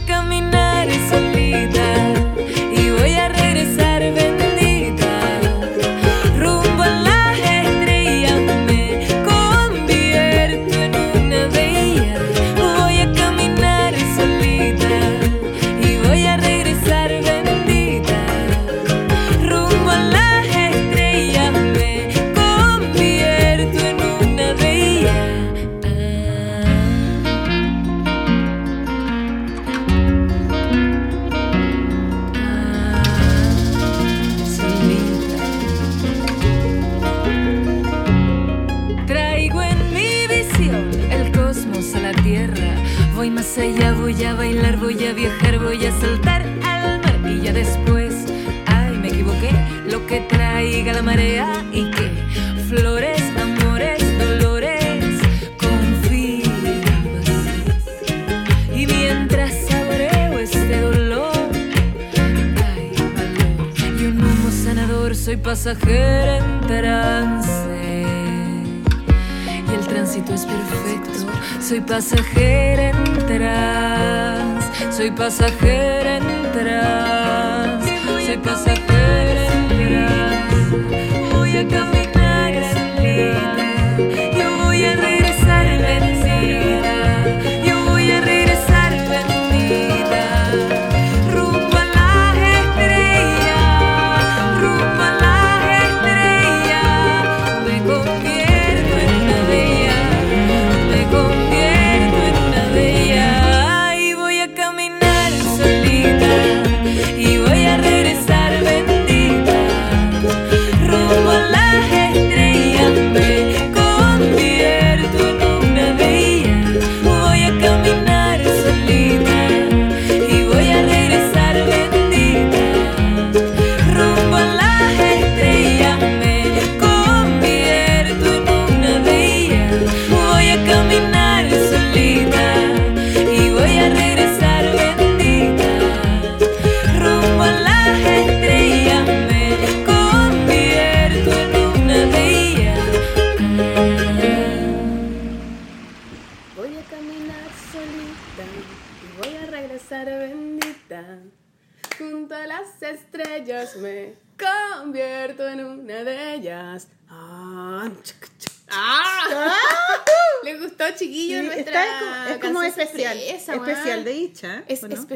Caminar 0.06 0.63
pasajera 71.94 72.90
en 72.90 73.04
trance. 73.28 74.68
Soy 74.92 75.12
pasajera 75.12 75.73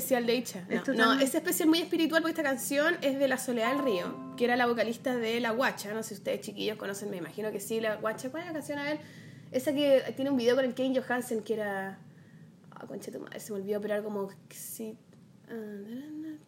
especial 0.08 0.26
de 0.26 0.36
Icha. 0.36 0.68
No, 0.96 1.20
es 1.20 1.36
especial 1.36 1.68
muy 1.68 1.80
espiritual 1.80 2.22
porque 2.22 2.32
esta 2.32 2.44
canción 2.44 2.96
es 3.02 3.20
de 3.20 3.28
la 3.28 3.38
Soledad 3.38 3.76
del 3.76 3.84
Río, 3.84 4.36
que 4.38 4.46
era 4.46 4.56
la 4.56 4.66
vocalista 4.66 5.16
de 5.16 5.40
La 5.40 5.52
Guacha. 5.52 5.94
No 5.94 6.02
sé 6.02 6.10
si 6.10 6.16
ustedes 6.16 6.42
chiquillos 6.42 6.78
conocen, 6.78 7.10
me 7.10 7.18
imagino 7.18 7.52
que 7.52 7.60
sí, 7.60 7.82
La 7.82 7.98
Guacha. 7.98 8.30
¿Cuál 8.30 8.44
es 8.44 8.48
la 8.48 8.54
canción 8.54 8.80
a 8.80 8.84
ver? 8.84 9.00
Esa 9.52 9.74
que 9.74 10.14
tiene 10.16 10.32
un 10.32 10.38
video 10.38 10.56
con 10.56 10.66
el 10.66 10.74
Kane 10.74 11.00
Johansen 11.00 11.42
que 11.42 11.56
era. 11.56 12.00
Ah, 12.72 12.86
concha 12.88 13.12
tu 13.12 13.20
madre, 13.20 13.40
se 13.40 13.52
me 13.52 13.60
olvidó, 13.60 13.82
pero 13.82 13.96
era 13.96 14.04
como. 14.04 14.30
Ah, 15.50 15.54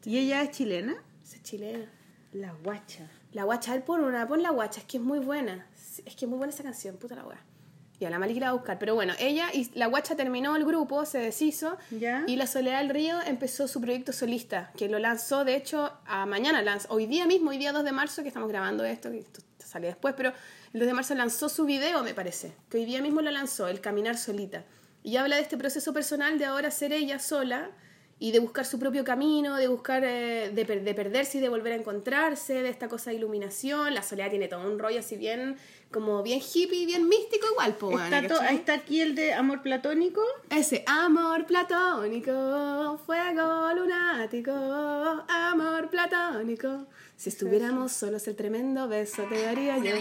¿Y 0.06 0.18
ella 0.18 0.44
es 0.44 0.52
chilena? 0.52 0.95
es 1.23 1.44
chilena. 1.44 1.86
La 2.31 2.53
guacha. 2.53 3.10
La 3.31 3.44
Guacha, 3.44 3.72
a 3.72 3.76
ver, 3.76 3.86
pon 3.86 4.03
una, 4.03 4.27
pon 4.27 4.41
La 4.41 4.52
Guacha, 4.52 4.81
es 4.81 4.86
que 4.86 4.98
es 4.98 5.03
muy 5.03 5.19
buena. 5.19 5.68
Es 6.06 6.15
que 6.15 6.26
es 6.26 6.30
muy 6.30 6.38
buena 6.38 6.53
esa 6.53 6.64
canción, 6.64 6.98
puta 6.98 7.15
la 7.15 7.23
wea. 7.99 8.07
Ya, 8.07 8.09
la 8.09 8.19
Maliki 8.19 8.39
la 8.39 8.49
a 8.49 8.53
buscar. 8.53 8.80
Pero 8.80 8.95
bueno, 8.95 9.13
ella 9.19 9.49
y 9.53 9.69
La 9.77 9.88
Guacha 9.88 10.15
terminó 10.15 10.55
el 10.55 10.65
grupo, 10.65 11.05
se 11.05 11.17
deshizo. 11.19 11.77
Ya. 11.91 12.23
Y 12.27 12.35
La 12.38 12.47
Soledad 12.47 12.80
del 12.80 12.89
Río 12.89 13.17
empezó 13.26 13.67
su 13.67 13.81
proyecto 13.81 14.13
solista, 14.13 14.71
que 14.77 14.88
lo 14.89 14.99
lanzó, 14.99 15.43
de 15.45 15.55
hecho, 15.55 15.91
a 16.05 16.26
mañana, 16.26 16.61
lanz- 16.63 16.85
hoy 16.89 17.05
día 17.07 17.26
mismo, 17.26 17.49
hoy 17.51 17.57
día 17.57 17.71
2 17.71 17.84
de 17.84 17.91
marzo, 17.91 18.21
que 18.21 18.30
estamos 18.30 18.49
grabando 18.49 18.84
esto, 18.85 19.11
que 19.11 19.19
esto 19.19 19.41
sale 19.57 19.88
después, 19.88 20.13
pero 20.17 20.34
el 20.73 20.80
2 20.80 20.88
de 20.88 20.93
marzo 20.93 21.13
lanzó 21.15 21.49
su 21.49 21.65
video, 21.65 22.03
me 22.03 22.13
parece, 22.13 22.53
que 22.69 22.77
hoy 22.77 22.85
día 22.85 23.01
mismo 23.01 23.21
lo 23.21 23.31
lanzó, 23.31 23.67
El 23.67 23.81
Caminar 23.81 24.17
Solita. 24.17 24.63
Y 25.03 25.17
habla 25.17 25.35
de 25.38 25.41
este 25.43 25.57
proceso 25.57 25.93
personal 25.93 26.39
de 26.39 26.45
ahora 26.45 26.71
ser 26.71 26.91
ella 26.91 27.19
sola 27.19 27.69
y 28.21 28.31
de 28.34 28.39
buscar 28.39 28.65
su 28.65 28.77
propio 28.80 29.05
camino, 29.05 29.55
de 29.55 29.69
buscar, 29.69 30.03
eh, 30.03 30.51
de, 30.53 30.65
per- 30.65 30.84
de 30.84 30.93
perderse 30.93 31.38
y 31.38 31.41
de 31.41 31.47
volver 31.47 31.71
a 31.71 31.76
encontrarse, 31.77 32.61
de 32.63 32.67
esta 32.69 32.89
cosa 32.89 33.11
de 33.11 33.15
iluminación. 33.15 33.93
La 33.93 34.03
soledad 34.03 34.30
tiene 34.30 34.49
todo 34.49 34.59
un 34.69 34.77
rollo 34.77 34.99
así 34.99 35.15
bien, 35.15 35.55
como 35.91 36.21
bien 36.21 36.39
hippie, 36.39 36.85
bien 36.85 37.07
místico 37.07 37.47
igual, 37.51 37.75
po, 37.75 37.99
Está 37.99 38.49
está 38.51 38.73
aquí 38.73 39.01
el 39.01 39.15
de 39.15 39.33
amor 39.33 39.61
platónico. 39.61 40.21
Ese 40.49 40.83
amor 40.85 41.45
platónico, 41.45 42.99
fuego 43.05 43.73
lunático, 43.73 44.51
amor 45.27 45.89
platónico. 45.89 46.85
Si 47.15 47.29
estuviéramos 47.29 47.91
solos, 47.91 48.27
el 48.27 48.35
tremendo 48.35 48.87
beso 48.87 49.23
te 49.23 49.41
daría 49.41 49.77
yo. 49.77 49.91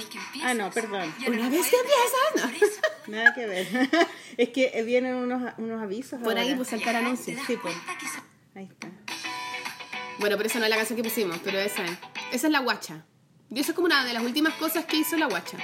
Ah, 0.42 0.54
no, 0.54 0.70
perdón. 0.70 1.12
Una 1.26 1.48
vez 1.48 1.66
que 1.66 1.76
empiezas, 1.76 2.70
¿no? 3.06 3.12
Nada 3.12 3.34
que 3.34 3.46
ver. 3.46 3.66
es 4.36 4.50
que 4.50 4.70
eh, 4.74 4.82
vienen 4.84 5.14
unos, 5.14 5.52
unos 5.58 5.82
avisos. 5.82 6.20
Por 6.22 6.38
ahí, 6.38 6.54
pues 6.54 6.68
saltar 6.68 6.94
anuncios. 6.96 7.40
Sí, 7.46 7.56
pues. 7.60 7.74
Ahí 8.54 8.68
está. 8.70 8.88
Bueno, 10.20 10.36
pero 10.36 10.48
esa 10.48 10.58
no 10.58 10.66
es 10.66 10.70
la 10.70 10.76
canción 10.76 10.96
que 10.96 11.02
pusimos, 11.02 11.38
pero 11.42 11.58
esa 11.58 11.84
es. 11.84 11.98
Esa 12.32 12.46
es 12.46 12.52
la 12.52 12.60
guacha. 12.60 13.04
Y 13.50 13.60
eso 13.60 13.72
es 13.72 13.74
como 13.74 13.86
una 13.86 14.04
de 14.04 14.12
las 14.12 14.22
últimas 14.22 14.54
cosas 14.54 14.84
que 14.84 14.96
hizo 14.96 15.16
la 15.16 15.26
guacha. 15.26 15.56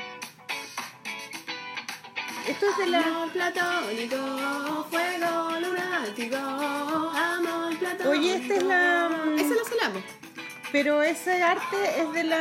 Esto 2.47 2.67
es 2.71 2.79
de 2.79 2.87
la. 2.89 2.99
Amor 3.01 3.31
platónico, 3.31 4.87
fuego 4.91 5.51
lunático, 5.61 6.37
amor 6.37 7.79
platónico. 7.79 8.11
Oye, 8.11 8.37
esta 8.37 8.55
es 8.55 8.63
la- 8.63 9.11
Esa 9.37 9.43
es 9.45 9.51
la 9.51 9.65
solapa. 9.69 10.01
Pero 10.73 11.03
ese 11.03 11.43
arte 11.43 11.77
es 12.01 12.13
de 12.13 12.25
la. 12.25 12.39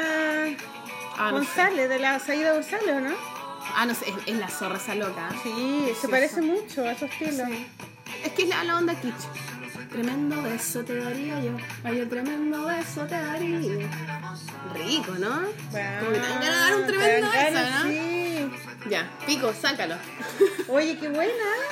Ah, 1.18 1.32
no 1.32 1.40
sé. 1.40 1.46
González, 1.46 1.90
de 1.90 2.00
la 2.00 2.20
Saída 2.20 2.54
González, 2.54 2.90
¿o 2.96 3.00
no? 3.00 3.16
Ah, 3.76 3.86
no 3.86 3.94
sé, 3.96 4.10
es, 4.10 4.16
es 4.26 4.36
la 4.38 4.50
zorra 4.50 4.78
esa 4.78 4.96
loca. 4.96 5.30
Sí, 5.44 5.88
se 6.00 6.08
parece 6.10 6.42
mucho 6.42 6.88
a 6.88 6.96
su 6.98 7.06
estilo. 7.06 7.46
Sí. 7.46 7.68
Es 8.26 8.32
que 8.34 8.44
es 8.44 8.50
la, 8.50 8.64
la 8.64 8.78
onda 8.78 8.96
kitsch. 8.96 9.26
Tremendo 9.90 10.42
beso 10.42 10.84
te 10.84 10.96
daría 10.96 11.40
yo. 11.40 11.52
Ay, 11.84 12.02
un 12.02 12.10
tremendo 12.10 12.66
beso 12.66 13.02
te 13.06 13.16
daría. 13.16 13.88
Rico, 14.74 15.12
¿no? 15.20 15.30
Como 15.30 16.12
que 16.12 16.20
te 16.20 16.28
ganas 16.28 16.40
de 16.40 16.50
dar 16.50 16.76
un 16.76 16.88
tremendo 16.88 17.30
beso, 17.32 17.70
¿no? 17.70 17.84
sí. 17.84 18.13
Ya, 18.90 19.10
pico, 19.26 19.54
sácalo. 19.54 19.96
Oye, 20.68 20.98
qué 20.98 21.08
buena, 21.10 21.32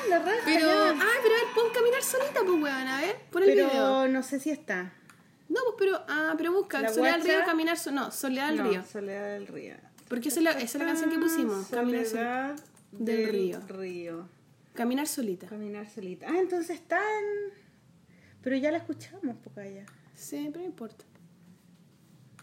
la 0.10 0.20
raja. 0.20 0.42
Pero, 0.46 0.68
ya. 0.68 0.90
ah, 0.92 1.20
pero 1.24 1.36
a 1.36 1.38
ver, 1.38 1.48
pon 1.56 1.66
caminar 1.74 2.02
solita, 2.04 2.40
pues, 2.46 2.62
weón, 2.62 2.88
a 2.88 3.02
ver, 3.02 3.16
pon 3.32 3.44
el 3.44 3.50
video. 3.52 3.68
Pero 3.68 4.08
no 4.08 4.24
sé 4.24 4.40
si 4.40 4.50
está. 4.50 4.94
No, 5.50 5.60
pues, 5.66 5.76
pero, 5.80 6.04
ah, 6.08 6.34
pero 6.38 6.54
busca, 6.54 6.80
La 6.82 6.90
Soledad 6.90 7.18
del. 7.20 7.28
Río, 7.28 7.46
caminar, 7.46 7.78
so- 7.78 7.92
no, 7.92 8.12
Soledad 8.12 8.48
del 8.50 8.58
no, 8.58 8.70
Río. 8.70 8.84
Soledad 8.86 9.28
del 9.34 9.48
Río. 9.48 9.76
Porque 10.08 10.30
esa 10.30 10.40
es 10.40 10.44
la, 10.44 10.52
esa 10.52 10.64
es 10.64 10.76
la 10.76 10.86
canción 10.86 11.10
que 11.10 11.20
pusimos, 11.20 11.68
caminar, 11.68 12.02
sol- 12.06 12.12
Soledad 12.12 12.56
del 12.92 13.06
del 13.18 13.30
Río. 13.30 13.60
Río. 13.68 14.30
caminar 14.74 15.08
solita. 15.08 15.48
Caminar 15.48 15.90
solita. 15.90 16.28
Ah, 16.30 16.38
entonces 16.40 16.70
están. 16.78 17.02
Pero 18.42 18.56
ya 18.56 18.72
la 18.72 18.78
escuchamos, 18.78 19.36
poca 19.44 19.68
ya. 19.68 19.86
Sí, 20.16 20.48
pero 20.52 20.62
no 20.62 20.66
importa. 20.66 21.04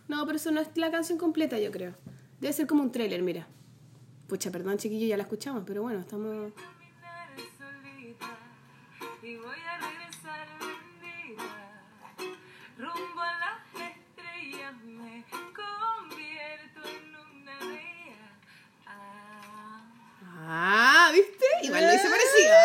No, 0.08 0.24
pero 0.26 0.36
eso 0.36 0.50
no 0.50 0.60
es 0.60 0.68
la 0.76 0.90
canción 0.90 1.18
completa, 1.18 1.58
yo 1.58 1.70
creo. 1.72 1.94
Debe 2.40 2.52
ser 2.52 2.66
como 2.66 2.82
un 2.82 2.92
tráiler, 2.92 3.22
mira. 3.22 3.46
Pucha, 4.28 4.50
perdón, 4.50 4.76
chiquillo, 4.76 5.06
ya 5.06 5.16
la 5.16 5.22
escuchamos, 5.22 5.64
pero 5.66 5.80
bueno, 5.82 6.00
estamos... 6.00 6.52
Y 9.22 9.36
voy 9.36 9.56
a 9.66 9.78
regresar 9.78 10.46
bendita. 10.60 11.44
Rumbo 12.76 13.20
a 13.20 13.32
las 13.38 13.62
estrellas 13.90 14.74
me 14.84 15.24
convierto 15.54 16.80
en 16.88 17.16
una. 17.16 17.58
Ah. 18.86 19.82
Ah, 20.46 21.10
¿viste? 21.12 21.46
Igual 21.62 21.86
lo 21.86 21.94
hice 21.94 22.08
parecido. 22.08 22.56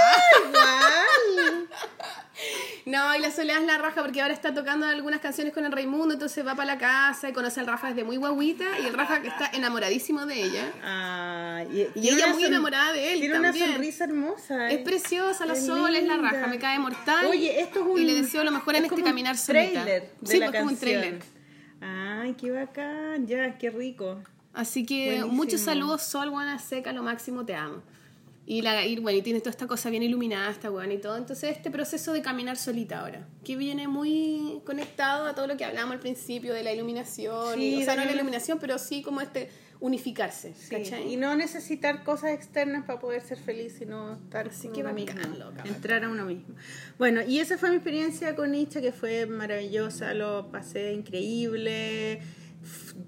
No, 2.94 3.16
y 3.16 3.20
la 3.20 3.32
Soledad 3.32 3.60
es 3.60 3.66
la 3.66 3.80
raja 3.80 4.04
porque 4.04 4.22
ahora 4.22 4.36
está 4.36 4.54
tocando 4.54 4.86
algunas 4.86 5.20
canciones 5.20 5.52
con 5.52 5.66
el 5.66 5.72
Raimundo, 5.72 6.14
entonces 6.14 6.46
va 6.46 6.54
para 6.54 6.76
la 6.76 6.78
casa 6.78 7.28
y 7.28 7.34
conoce 7.34 7.60
al 7.60 7.66
Rafa 7.66 7.88
desde 7.88 8.04
muy 8.04 8.18
guaguita 8.18 8.66
y 8.80 8.86
el 8.86 8.94
Rafa 8.94 9.20
que 9.20 9.30
está 9.30 9.50
enamoradísimo 9.52 10.28
de 10.28 10.44
ella. 10.44 10.72
Ah, 10.84 11.64
y, 11.74 11.88
ella 12.08 12.28
muy 12.28 12.46
enamorada 12.46 12.94
de 12.94 13.14
él 13.14 13.20
Tiene 13.20 13.34
también. 13.34 13.64
una 13.64 13.74
sonrisa 13.74 14.04
hermosa. 14.04 14.70
Es 14.70 14.84
preciosa, 14.84 15.48
la 15.48 15.56
Sol 15.56 15.96
es 15.96 16.06
la 16.06 16.18
raja, 16.18 16.46
me 16.46 16.60
cae 16.60 16.78
mortal. 16.78 17.26
Oye, 17.26 17.62
esto 17.62 17.80
es 17.80 17.86
un. 17.88 18.00
Y 18.00 18.06
le 18.06 18.14
deseo 18.14 18.44
lo 18.44 18.52
mejor 18.52 18.76
en 18.76 18.86
es 18.86 18.92
este 18.92 19.02
un 19.02 19.08
caminar 19.08 19.38
solita. 19.38 19.84
De 19.86 20.12
sí, 20.24 20.38
la 20.38 20.52
pues 20.52 20.60
como 20.60 20.72
un 20.72 20.78
trailer. 20.78 21.20
Ay, 21.82 22.36
qué 22.36 22.52
bacán. 22.52 23.26
Ya, 23.26 23.58
qué 23.58 23.72
rico. 23.72 24.22
Así 24.54 24.86
que 24.86 25.06
Buenísimo. 25.06 25.34
muchos 25.34 25.62
saludos, 25.62 26.04
Sol, 26.04 26.30
buena 26.30 26.60
seca, 26.60 26.94
lo 26.94 27.02
máximo, 27.02 27.44
te 27.44 27.56
amo. 27.56 27.82
Y, 28.46 28.62
la, 28.62 28.86
y 28.86 28.98
bueno, 28.98 29.20
y 29.20 29.22
tiene 29.22 29.40
toda 29.40 29.52
esta 29.52 29.68
cosa 29.68 29.90
bien 29.90 30.04
iluminada, 30.04 30.52
esta 30.52 30.70
weón 30.70 30.92
y 30.92 30.98
todo. 30.98 31.16
Entonces, 31.16 31.56
este 31.56 31.72
proceso 31.72 32.12
de 32.12 32.22
caminar 32.22 32.58
solita 32.58 33.00
ahora, 33.00 33.28
que 33.44 33.56
viene 33.56 33.88
muy 33.88 34.62
conectado 34.66 35.28
a 35.28 35.34
todo 35.34 35.48
lo 35.48 35.56
que 35.56 35.64
hablamos 35.64 35.94
al 35.94 36.00
principio 36.00 36.54
de 36.54 36.64
la 36.64 36.74
iluminación. 36.74 37.56
Sí, 37.56 37.76
y, 37.76 37.82
o 37.82 37.86
sea, 37.86 37.96
no 37.96 38.04
la 38.04 38.12
iluminación, 38.12 38.60
pero 38.60 38.78
sí 38.78 39.02
como 39.02 39.22
este 39.22 39.50
unificarse. 39.84 40.54
Y 41.10 41.18
no 41.18 41.36
necesitar 41.36 42.04
cosas 42.06 42.32
externas 42.32 42.86
para 42.86 43.00
poder 43.00 43.22
ser 43.22 43.38
feliz, 43.38 43.76
sino 43.78 44.14
estar 44.14 44.48
Así 44.48 44.68
con 44.68 44.76
que 44.76 44.82
uno 44.82 44.94
mismo, 44.94 45.20
loca, 45.38 45.64
entrar 45.66 46.06
a 46.06 46.10
uno 46.10 46.24
mismo. 46.26 46.56
Bueno, 46.98 47.22
y 47.22 47.40
esa 47.40 47.58
fue 47.58 47.70
mi 47.70 47.76
experiencia 47.76 48.34
con 48.34 48.52
Nietzsche, 48.52 48.82
que 48.82 48.94
fue 48.94 49.26
maravillosa, 49.26 50.14
lo 50.14 50.50
pasé 50.52 50.94
increíble, 50.94 52.22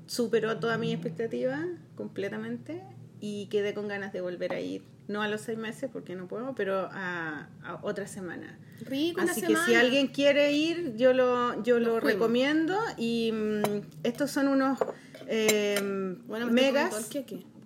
superó 0.06 0.60
toda 0.60 0.78
mi 0.78 0.92
expectativa 0.92 1.66
completamente 1.96 2.82
y 3.22 3.48
quedé 3.48 3.74
con 3.74 3.88
ganas 3.88 4.12
de 4.12 4.20
volver 4.20 4.52
a 4.52 4.60
ir. 4.60 4.95
No 5.08 5.22
a 5.22 5.28
los 5.28 5.42
seis 5.42 5.58
meses 5.58 5.90
porque 5.94 6.16
no 6.16 6.28
puedo, 6.28 6.56
pero 6.56 6.90
a, 6.92 7.48
a 7.64 7.80
otra 7.84 8.08
semana. 8.08 8.58
Rico, 8.82 9.22
una 9.22 9.32
Así 9.32 9.42
que 9.42 9.48
semana. 9.48 9.66
si 9.68 9.76
alguien 9.76 10.08
quiere 10.08 10.52
ir, 10.52 10.96
yo 10.98 11.14
lo, 11.14 11.62
yo 11.64 11.80
lo 11.80 11.92
fuimos. 12.00 12.04
recomiendo. 12.04 12.78
Y 12.98 13.32
mm, 13.32 13.62
estos 14.04 14.32
son 14.32 14.48
unos 14.48 14.80
eh, 15.28 16.16
Bueno, 16.28 16.48
megas 16.48 17.10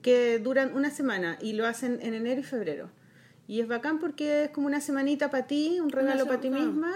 que 0.02 0.40
duran 0.40 0.76
una 0.76 0.92
semana 0.92 1.38
y 1.42 1.54
lo 1.54 1.66
hacen 1.66 2.00
en 2.02 2.14
enero 2.14 2.42
y 2.42 2.44
febrero. 2.44 2.90
Y 3.48 3.62
es 3.62 3.68
bacán 3.68 4.00
porque 4.00 4.46
es 4.46 4.50
como 4.52 4.68
una 4.68 4.82
semanita 4.82 5.32
para 5.32 5.48
ti, 5.48 5.80
un 5.80 5.90
regalo 5.90 6.26
para 6.26 6.42
ti 6.42 6.50
misma. 6.50 6.94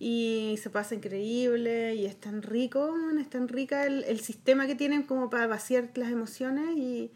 Y 0.00 0.58
se 0.62 0.70
pasa 0.70 0.94
increíble 0.96 1.94
y 1.94 2.06
es 2.06 2.16
tan 2.16 2.42
rico, 2.42 2.94
es 3.20 3.30
tan 3.30 3.48
rica 3.48 3.86
el, 3.86 4.02
el 4.04 4.20
sistema 4.20 4.66
que 4.66 4.74
tienen 4.74 5.04
como 5.04 5.30
para 5.30 5.46
vaciar 5.46 5.90
las 5.94 6.10
emociones 6.10 6.76
y, 6.76 7.10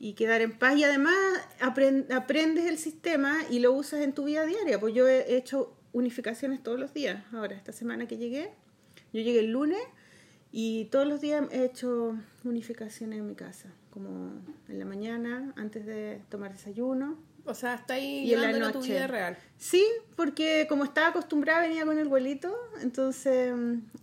y 0.00 0.14
quedar 0.14 0.40
en 0.40 0.50
paz. 0.58 0.76
Y 0.76 0.82
además 0.84 1.14
apren- 1.60 2.10
aprendes 2.12 2.64
el 2.66 2.78
sistema 2.78 3.38
y 3.50 3.60
lo 3.60 3.72
usas 3.72 4.00
en 4.00 4.12
tu 4.14 4.24
vida 4.24 4.44
diaria. 4.46 4.80
Pues 4.80 4.92
yo 4.94 5.06
he 5.06 5.36
hecho 5.36 5.76
unificaciones 5.92 6.62
todos 6.62 6.80
los 6.80 6.92
días. 6.92 7.22
Ahora, 7.32 7.54
esta 7.54 7.70
semana 7.72 8.08
que 8.08 8.16
llegué, 8.16 8.50
yo 9.12 9.20
llegué 9.20 9.38
el 9.40 9.52
lunes 9.52 9.80
y 10.50 10.86
todos 10.86 11.06
los 11.06 11.20
días 11.20 11.44
he 11.52 11.64
hecho 11.64 12.16
unificaciones 12.44 13.18
en 13.20 13.28
mi 13.28 13.34
casa. 13.36 13.68
Como 13.90 14.32
en 14.68 14.78
la 14.78 14.84
mañana, 14.84 15.52
antes 15.56 15.84
de 15.84 16.22
tomar 16.28 16.52
desayuno. 16.52 17.18
O 17.44 17.54
sea, 17.54 17.74
está 17.74 17.94
ahí 17.94 18.20
Y 18.30 18.34
en 18.34 18.40
la 18.42 18.48
a 18.68 18.72
tu 18.72 18.78
noche. 18.78 18.92
vida 18.92 19.06
real. 19.08 19.36
Sí, 19.58 19.84
porque 20.16 20.66
como 20.68 20.84
estaba 20.84 21.08
acostumbrada, 21.08 21.60
venía 21.62 21.84
con 21.84 21.98
el 21.98 22.06
abuelito, 22.06 22.54
entonces 22.82 23.52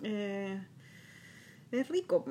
eh, 0.04 0.60
es 1.72 1.88
rico, 1.88 2.26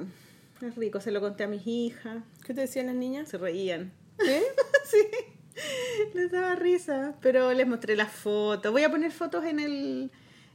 es 0.60 0.74
rico. 0.76 1.00
Se 1.00 1.10
lo 1.10 1.20
conté 1.20 1.44
a 1.44 1.48
mis 1.48 1.66
hijas, 1.66 2.22
¿Qué 2.44 2.54
te 2.54 2.62
decían 2.62 2.86
las 2.86 2.94
niñas? 2.94 3.28
se 3.28 3.38
reían. 3.38 3.92
¿Qué? 4.18 4.42
sí, 4.84 4.98
les 6.14 6.30
daba 6.30 6.54
risa, 6.54 7.14
pero 7.20 7.52
les 7.52 7.66
mostré 7.66 7.96
las 7.96 8.12
fotos. 8.12 8.72
Voy 8.72 8.82
a 8.82 8.90
poner 8.90 9.12
fotos 9.12 9.44
en 9.44 9.60
el, 9.60 10.10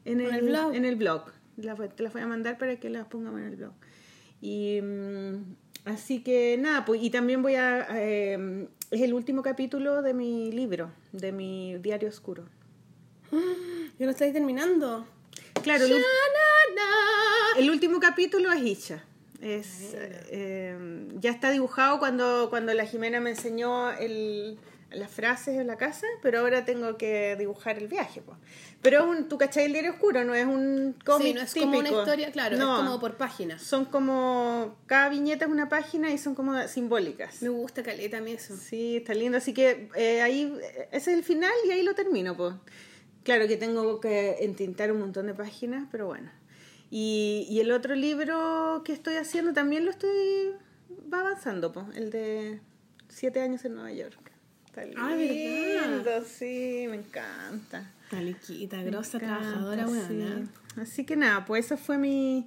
en 0.06 0.22
el, 0.22 0.34
el 0.36 0.42
blog. 0.46 0.74
En 0.76 0.86
el 0.86 0.96
blog. 0.96 1.26
Las 1.58 1.78
te 1.96 2.04
las 2.04 2.14
voy 2.14 2.22
a 2.22 2.28
mandar 2.28 2.58
para 2.58 2.80
que 2.80 2.90
las 2.90 3.06
pongamos 3.08 3.42
en 3.42 3.48
el 3.48 3.56
blog. 3.56 3.74
Y 4.42 4.80
mm, 4.82 5.56
así 5.86 6.24
que 6.24 6.58
nada, 6.60 6.86
pues 6.86 7.04
y 7.04 7.10
también 7.10 7.42
voy 7.42 7.56
a... 7.56 7.88
eh, 7.92 8.68
es 8.90 9.02
el 9.02 9.14
último 9.14 9.42
capítulo 9.42 10.02
de 10.02 10.14
mi 10.14 10.52
libro, 10.52 10.92
de 11.14 11.32
mi 11.32 11.78
diario 11.78 12.10
oscuro. 12.10 12.46
¿Ya 13.32 14.06
lo 14.06 14.12
estáis 14.12 14.34
terminando? 14.34 15.06
Claro, 15.64 15.86
el, 15.86 16.02
el 17.58 17.70
último 17.70 18.00
capítulo 18.00 18.52
es 18.52 18.62
Isha. 18.64 19.04
Es, 19.42 19.96
eh, 19.96 21.08
ya 21.20 21.32
está 21.32 21.50
dibujado 21.52 22.00
cuando, 22.00 22.50
cuando 22.50 22.74
la 22.74 22.86
Jimena 22.86 23.20
me 23.20 23.32
enseñó 23.32 23.92
el, 23.92 24.60
las 24.92 25.10
frases 25.10 25.58
en 25.58 25.68
la 25.68 25.78
casa, 25.78 26.06
pero 26.22 26.40
ahora 26.40 26.66
tengo 26.66 26.98
que 26.98 27.36
dibujar 27.38 27.78
el 27.78 27.88
viaje. 27.88 28.22
po. 28.22 28.36
Pero 28.82 29.00
es 29.00 29.06
un, 29.06 29.30
tú 29.30 29.38
cachai 29.38 29.66
el 29.66 29.74
diario 29.74 29.92
oscuro, 29.92 30.24
no 30.24 30.34
es 30.36 30.46
un 30.46 30.96
cómic 31.06 31.28
Sí, 31.28 31.34
no 31.34 31.42
es 31.42 31.54
como 31.54 31.80
una 31.80 31.90
historia, 31.90 32.32
claro, 32.32 32.58
No, 32.58 32.76
es 32.76 32.86
como 32.86 33.00
por 33.00 33.16
páginas. 33.16 33.62
Son 33.62 33.86
como, 33.86 34.76
cada 34.86 35.10
viñeta 35.10 35.46
es 35.46 35.52
una 35.52 35.70
página 35.70 36.12
y 36.12 36.18
son 36.18 36.36
como 36.36 36.68
simbólicas. 36.68 37.42
Me 37.42 37.50
gusta 37.50 37.84
caleta 37.84 38.18
a 38.18 38.22
mí 38.22 38.34
eso. 38.34 38.56
Sí, 38.58 38.98
está 38.98 39.14
lindo. 39.14 39.38
Así 39.38 39.54
que 39.54 39.90
eh, 39.96 40.22
ahí, 40.22 40.54
ese 40.92 41.12
es 41.12 41.18
el 41.18 41.24
final 41.24 41.54
y 41.68 41.72
ahí 41.72 41.84
lo 41.84 41.96
termino. 41.96 42.36
Claro 43.24 43.48
que 43.48 43.56
tengo 43.56 44.00
que 44.00 44.38
entintar 44.42 44.92
un 44.92 45.00
montón 45.00 45.28
de 45.28 45.34
páginas, 45.34 45.88
pero 45.92 46.08
bueno. 46.08 46.32
Y, 46.92 47.48
y 47.50 47.60
el 47.62 47.72
otro 47.72 47.96
libro 47.96 48.82
que 48.86 48.92
estoy 48.94 49.16
haciendo 49.16 49.54
también 49.54 49.86
lo 49.86 49.92
estoy, 49.92 50.52
va 51.12 51.22
avanzando, 51.22 51.72
pues. 51.72 51.86
El 51.96 52.12
de 52.12 52.60
Siete 53.08 53.42
años 53.42 53.66
en 53.66 53.76
Nueva 53.76 53.92
York. 53.92 54.32
Está 54.66 54.86
lindo, 54.86 55.02
Ah, 55.02 55.16
¿verdad? 55.16 56.24
sí, 56.26 56.86
me 56.90 56.98
encanta. 56.98 57.92
Maliquita, 58.12 58.78
Me 58.78 58.84
grosa, 58.86 59.18
encanta, 59.18 59.40
trabajadora, 59.42 59.88
sí. 59.88 59.94
buena. 59.94 60.48
Así 60.78 61.06
que 61.06 61.16
nada, 61.18 61.46
pues 61.46 61.66
eso 61.66 61.78
fue 61.78 61.98
mi, 61.98 62.46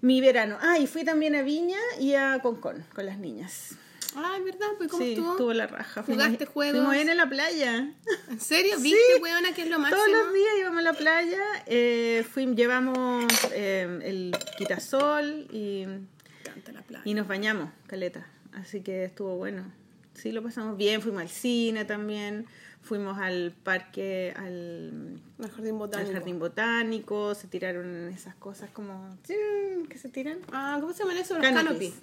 mi 0.00 0.20
verano. 0.22 0.56
Ah, 0.60 0.78
y 0.78 0.86
fui 0.86 1.04
también 1.04 1.34
a 1.34 1.42
Viña 1.42 1.78
y 2.00 2.14
a 2.14 2.38
Concón 2.42 2.84
con 2.94 3.04
las 3.06 3.18
niñas. 3.18 3.76
Ay, 4.14 4.42
¿verdad? 4.42 4.66
Pues 4.78 4.90
¿cómo 4.90 5.02
sí, 5.02 5.12
estuvo? 5.12 5.30
estuvo 5.32 5.52
la 5.52 5.66
raja. 5.66 6.02
¿Jugaste 6.02 6.46
Fuimos- 6.46 6.52
juegos? 6.52 6.86
Fuimos 6.86 7.10
en 7.10 7.16
la 7.16 7.28
playa. 7.28 7.92
¿En 8.28 8.40
serio? 8.40 8.72
Sí. 8.76 8.82
¿Viste, 8.82 9.22
weona, 9.22 9.52
que 9.54 9.62
es 9.62 9.70
lo 9.70 9.78
máximo? 9.78 10.02
Todos 10.04 10.10
los 10.24 10.32
días 10.34 10.50
íbamos 10.60 10.78
a 10.78 10.82
la 10.82 10.92
playa, 10.92 11.42
eh, 11.66 12.24
fuimos, 12.30 12.56
llevamos 12.56 13.26
eh, 13.52 13.98
el 14.02 14.36
quitasol 14.58 15.46
y, 15.52 15.86
la 16.72 16.82
playa. 16.82 17.02
y 17.04 17.14
nos 17.14 17.26
bañamos, 17.26 17.70
caleta. 17.86 18.26
Así 18.52 18.82
que 18.82 19.04
estuvo 19.04 19.36
bueno. 19.36 19.64
Sí, 20.14 20.30
lo 20.32 20.42
pasamos 20.42 20.76
bien. 20.76 21.00
Fuimos 21.00 21.22
al 21.22 21.28
cine 21.30 21.84
también. 21.84 22.46
Fuimos 22.82 23.16
al 23.18 23.52
parque, 23.62 24.34
al, 24.36 25.20
jardín 25.54 25.72
al 25.74 25.78
botánico. 25.78 26.12
jardín 26.12 26.38
botánico. 26.40 27.34
Se 27.34 27.46
tiraron 27.46 28.08
esas 28.08 28.34
cosas 28.34 28.70
como. 28.70 29.16
que 29.26 29.98
se 29.98 30.08
tiran? 30.08 30.38
Ah, 30.52 30.78
¿cómo 30.80 30.92
se 30.92 30.98
llaman 31.00 31.16
eso? 31.16 31.34
Los 31.38 31.42
Canopies. 31.42 31.92
canopy. 31.92 31.94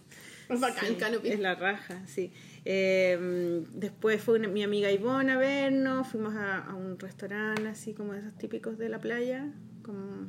Es 0.49 0.59
bacán, 0.59 0.85
Sí, 0.85 0.91
el 0.93 0.97
canopy. 0.97 1.29
Es 1.29 1.39
la 1.39 1.55
raja, 1.55 2.01
sí. 2.07 2.31
Eh, 2.65 3.63
después 3.73 4.21
fue 4.21 4.39
una- 4.39 4.47
mi 4.47 4.63
amiga 4.63 4.91
Ivonne 4.91 5.31
a 5.31 5.37
vernos, 5.37 6.07
fuimos 6.07 6.35
a, 6.35 6.57
a 6.65 6.73
un 6.73 6.97
restaurante 6.99 7.67
así 7.67 7.93
como 7.93 8.13
de 8.13 8.19
esos 8.19 8.37
típicos 8.37 8.77
de 8.77 8.89
la 8.89 8.99
playa, 8.99 9.45
como, 9.83 10.27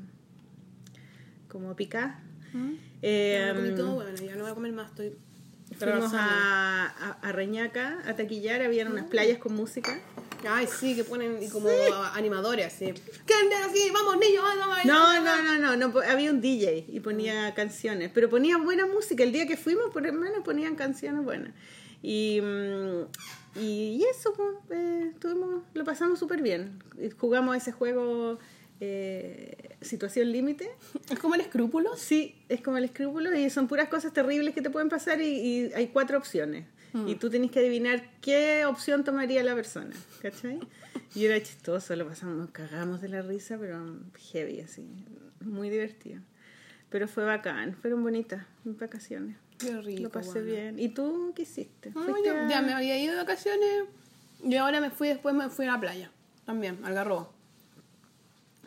como 1.48 1.74
picá. 1.76 2.20
¿Mm? 2.52 2.72
Eh, 3.02 3.38
Ya 3.46 3.54
me 3.54 3.60
comí 3.60 3.74
todo, 3.76 3.94
bueno, 3.94 4.10
ya 4.16 4.34
no 4.36 4.42
voy 4.42 4.50
a 4.50 4.54
comer 4.54 4.72
más, 4.72 4.88
estoy 4.90 5.16
fuimos 5.78 6.12
a, 6.14 6.86
a, 6.86 7.10
a 7.22 7.32
Reñaca 7.32 7.98
a 8.04 8.14
taquillar, 8.16 8.60
habían 8.62 8.88
unas 8.92 9.06
playas 9.06 9.38
con 9.38 9.54
música. 9.54 9.98
Ay, 10.48 10.66
sí, 10.66 10.94
que 10.96 11.04
ponen 11.04 11.42
y 11.42 11.48
como 11.48 11.68
animadores, 12.14 12.66
así. 12.66 12.86
¿Qué 13.26 13.34
así? 13.64 13.90
Vamos, 13.92 14.16
niños, 14.18 14.42
vamos. 14.42 14.66
vamos, 14.68 14.84
No, 14.84 15.20
no, 15.22 15.42
no, 15.42 15.76
no, 15.76 15.88
no, 15.88 16.00
había 16.00 16.30
un 16.30 16.40
DJ 16.40 16.86
y 16.88 17.00
ponía 17.00 17.52
canciones, 17.54 18.10
pero 18.12 18.28
ponía 18.30 18.56
buena 18.56 18.86
música. 18.86 19.22
El 19.22 19.32
día 19.32 19.46
que 19.46 19.56
fuimos, 19.56 19.90
por 19.92 20.06
hermano, 20.06 20.42
ponían 20.42 20.76
canciones 20.76 21.24
buenas. 21.24 21.52
Y, 22.02 22.40
mm, 22.42 23.58
y, 23.60 24.04
eso, 24.10 24.32
pues, 24.34 24.48
eh, 24.70 25.10
estuvimos- 25.12 25.62
lo 25.74 25.84
pasamos 25.84 26.18
súper 26.18 26.42
bien. 26.42 26.82
Jugamos 27.18 27.56
ese 27.56 27.72
juego 27.72 28.38
eh, 28.82 29.76
Situación 29.82 30.32
Límite. 30.32 30.70
Es 31.10 31.18
como 31.18 31.34
el 31.34 31.42
escrúpulo. 31.42 31.94
Sí, 31.96 32.34
es 32.48 32.62
como 32.62 32.78
el 32.78 32.84
escrúpulo 32.84 33.34
y 33.36 33.50
son 33.50 33.68
puras 33.68 33.88
cosas 33.90 34.12
terribles 34.14 34.54
que 34.54 34.62
te 34.62 34.70
pueden 34.70 34.88
pasar 34.88 35.20
y, 35.20 35.26
y 35.26 35.72
hay 35.74 35.88
cuatro 35.88 36.16
opciones. 36.16 36.64
Y 37.06 37.14
tú 37.16 37.30
tenés 37.30 37.50
que 37.52 37.60
adivinar 37.60 38.02
qué 38.20 38.64
opción 38.66 39.04
tomaría 39.04 39.42
la 39.44 39.54
persona, 39.54 39.94
¿cachai? 40.22 40.58
Y 41.14 41.24
era 41.24 41.40
chistoso, 41.40 41.94
lo 41.94 42.06
pasamos, 42.08 42.36
nos 42.36 42.50
cagamos 42.50 43.00
de 43.00 43.08
la 43.08 43.22
risa, 43.22 43.56
pero 43.58 43.80
heavy, 44.32 44.60
así, 44.60 44.84
muy 45.40 45.70
divertido. 45.70 46.20
Pero 46.88 47.06
fue 47.06 47.24
bacán, 47.24 47.74
fueron 47.76 48.02
bonitas 48.02 48.44
mis 48.64 48.76
vacaciones. 48.78 49.36
Qué 49.58 49.76
rico. 49.80 50.02
lo 50.02 50.10
pasé 50.10 50.40
bueno. 50.40 50.46
bien. 50.46 50.78
¿Y 50.80 50.88
tú 50.88 51.32
qué 51.36 51.42
hiciste? 51.42 51.90
No, 51.94 52.02
¿Fuiste 52.02 52.28
yo 52.28 52.34
a- 52.34 52.48
ya 52.48 52.62
me 52.62 52.72
había 52.72 52.98
ido 52.98 53.12
de 53.12 53.18
vacaciones 53.18 53.84
y 54.42 54.54
ahora 54.56 54.80
me 54.80 54.90
fui, 54.90 55.08
después 55.08 55.34
me 55.34 55.48
fui 55.48 55.66
a 55.66 55.72
la 55.72 55.80
playa. 55.80 56.10
También, 56.46 56.78
al 56.84 56.94
Garrobo. 56.94 57.32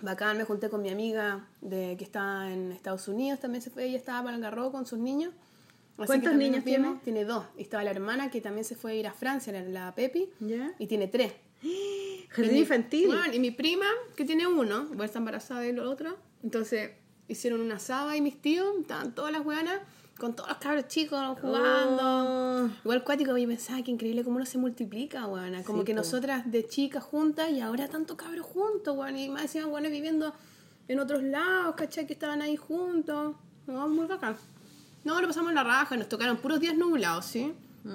Bacán, 0.02 0.38
me 0.38 0.44
junté 0.44 0.70
con 0.70 0.82
mi 0.82 0.90
amiga 0.90 1.48
de 1.62 1.95
que 1.98 2.04
está 2.04 2.52
en 2.52 2.72
Estados 2.72 3.08
Unidos, 3.08 3.40
también 3.40 3.62
se 3.62 3.70
fue, 3.70 3.86
ella 3.86 3.98
estaba 3.98 4.24
para 4.24 4.36
el 4.36 4.41
Garrobo 4.41 4.72
con 4.72 4.86
sus 4.86 5.00
niños. 5.00 5.34
Así 5.98 6.07
¿Cuántos 6.07 6.34
niños 6.34 6.64
tiene? 6.64 6.99
Tiene 7.03 7.24
dos. 7.24 7.45
Y 7.57 7.61
estaba 7.61 7.84
la 7.84 7.91
hermana 7.91 8.32
que 8.32 8.41
también 8.41 8.65
se 8.65 8.76
fue 8.76 8.94
a 8.94 8.95
ir 8.95 9.07
a 9.07 9.14
Francia, 9.14 9.53
la, 9.53 9.61
la 9.61 9.95
Pepi, 9.95 10.30
y 10.80 10.88
tiene 10.88 11.07
tres. 11.07 11.34
Jardín 12.30 12.57
infantil. 12.57 13.07
Bueno, 13.07 13.32
y 13.32 13.40
mi 13.40 13.52
prima, 13.52 13.86
que 14.15 14.26
tiene 14.26 14.48
uno, 14.48 14.88
igual 14.91 15.06
está 15.06 15.20
embarazada 15.20 15.61
de 15.61 15.74
lo 15.74 15.90
otro. 15.90 16.18
Entonces 16.44 16.91
hicieron 17.28 17.61
una 17.61 17.76
asada 17.76 18.18
y 18.18 18.22
mis 18.22 18.41
tíos, 18.41 18.76
estaban 18.82 19.14
todas 19.14 19.32
las 19.32 19.45
weanas 19.45 19.80
con 20.18 20.36
todos 20.36 20.49
los 20.49 20.57
cabros 20.57 20.88
chicos 20.88 21.40
jugando. 21.40 22.65
Oh. 22.65 22.70
Igual 22.84 23.03
cuático, 23.03 23.38
yo 23.38 23.48
pensaba 23.48 23.82
que 23.84 23.91
increíble 23.91 24.24
cómo 24.24 24.38
uno 24.38 24.45
se 24.45 24.57
multiplica, 24.57 25.28
weona. 25.28 25.64
Como 25.64 25.80
Sí, 25.80 25.86
que 25.86 25.94
po. 25.94 25.98
nosotras 25.98 26.52
de 26.52 26.65
chicas 26.68 27.03
juntas 27.03 27.49
y 27.52 27.61
ahora 27.61 27.88
tanto 27.88 28.18
cabros 28.18 28.45
juntos, 28.45 28.95
weón. 28.98 29.18
Y 29.18 29.30
más 29.30 29.44
encima, 29.44 29.65
bueno, 29.68 29.90
viviendo 29.90 30.34
en 30.88 30.99
otros 30.99 31.24
lados, 31.24 31.76
¿cachai? 31.76 32.06
Que 32.06 32.14
estaban 32.14 32.41
ahí 32.41 32.56
juntos. 32.56 33.36
No, 33.68 33.88
muy 33.88 34.06
bacán. 34.06 34.36
No, 35.04 35.20
lo 35.22 35.28
pasamos 35.28 35.50
en 35.50 35.56
la 35.56 35.64
raja, 35.64 35.98
nos 35.98 36.08
tocaron 36.10 36.38
puros 36.38 36.60
días 36.60 36.76
nublados, 36.78 37.26
¿sí? 37.26 37.54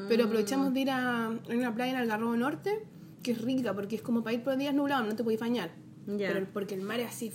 Pero 0.09 0.25
aprovechamos 0.25 0.75
de 0.75 0.81
ir 0.81 0.91
a, 0.91 1.31
una 1.49 1.75
playa 1.75 1.93
en 1.93 1.97
Algarrobo 1.97 2.37
Norte 2.37 2.85
que 3.23 3.33
es 3.33 3.41
rica 3.41 3.75
porque 3.75 3.97
es 3.97 4.03
como 4.03 4.23
para 4.23 4.35
ir 4.35 4.43
por 4.43 4.57
días 4.57 4.75
nublados, 4.75 5.07
no 5.09 5.17
te 5.17 5.23
podéis 5.25 5.41
bañar. 5.41 5.71
Pero 6.07 6.47
porque 6.53 6.75
el 6.75 6.83
mar 6.83 7.01
es 7.01 7.09
así, 7.09 7.33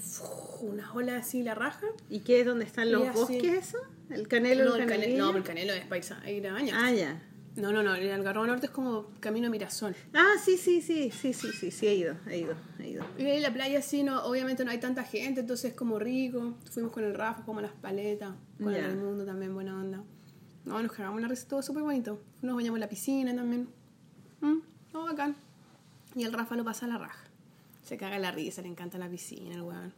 unas 0.62 0.90
olas 0.96 1.26
así, 1.26 1.44
la 1.44 1.54
raja. 1.56 1.86
¿Y 2.10 2.20
qué 2.20 2.40
es 2.40 2.46
donde 2.46 2.66
están 2.66 2.92
los 2.92 3.08
así. 3.08 3.20
bosques 3.20 3.44
eso? 3.44 3.78
¿El 4.10 4.28
canelo, 4.28 4.66
no, 4.66 4.76
el 4.76 4.82
el 4.82 4.88
cane- 4.88 5.02
canelillo? 5.02 5.32
no, 5.32 5.38
el 5.38 5.44
canelo 5.44 5.74
es 5.74 5.86
para 5.86 5.98
irse 5.98 6.14
a 6.14 6.32
ir 6.32 6.48
a 6.48 6.54
bañar. 6.54 6.76
Ah, 6.80 6.92
ya. 6.92 7.22
No, 7.56 7.72
no, 7.72 7.84
no, 7.84 7.94
el 7.94 8.12
Algarrobo 8.12 8.48
Norte 8.48 8.66
es 8.66 8.72
como 8.72 9.08
camino 9.20 9.46
a 9.48 9.50
Mirasol. 9.52 9.96
Ah, 10.14 10.34
sí, 10.44 10.58
sí, 10.58 10.82
sí, 10.82 11.12
sí, 11.12 11.34
sí, 11.34 11.52
sí, 11.52 11.70
sí, 11.70 11.88
he 11.88 11.94
ido, 11.96 12.16
he 12.28 12.40
ido, 12.40 12.56
he 12.80 12.90
ido. 12.90 13.06
Y 13.20 13.26
ahí 13.26 13.40
la 13.42 13.54
playa 13.54 13.80
sí, 13.84 14.02
no, 14.04 14.24
obviamente 14.26 14.66
no 14.66 14.72
hay 14.72 14.80
tanta 14.80 15.04
gente, 15.04 15.42
entonces 15.42 15.72
es 15.72 15.78
como 15.78 16.00
rico. 16.00 16.56
Fuimos 16.72 16.92
con 16.92 17.04
el 17.04 17.14
Rafa, 17.14 17.44
como 17.46 17.60
a 17.60 17.62
las 17.62 17.72
paletas, 17.74 18.34
con 18.62 18.74
Ya. 18.74 18.88
el 18.88 18.98
mundo 18.98 19.24
también, 19.24 19.54
buena 19.54 19.80
onda. 19.80 20.04
No, 20.66 20.82
nos 20.82 20.92
cagamos 20.92 21.22
la 21.22 21.28
risa, 21.28 21.48
todo 21.48 21.62
súper 21.62 21.84
bonito. 21.84 22.20
Nos 22.42 22.56
bañamos 22.56 22.78
en 22.78 22.82
la 22.82 22.90
piscina 22.90 23.36
también. 23.36 23.68
Mm, 24.42 24.60
todo 24.92 25.04
bacán. 25.06 25.36
Y 26.16 26.24
el 26.24 26.34
Rafa 26.34 26.56
no 26.56 26.64
pasa 26.64 26.88
la 26.88 26.98
raja. 26.98 27.24
Se 27.84 27.98
caga 27.98 28.18
la 28.18 28.32
risa, 28.32 28.62
le 28.64 28.70
encanta 28.70 28.98
la 28.98 29.10
piscina, 29.10 29.54
el 29.54 29.62
weón. 29.62 29.94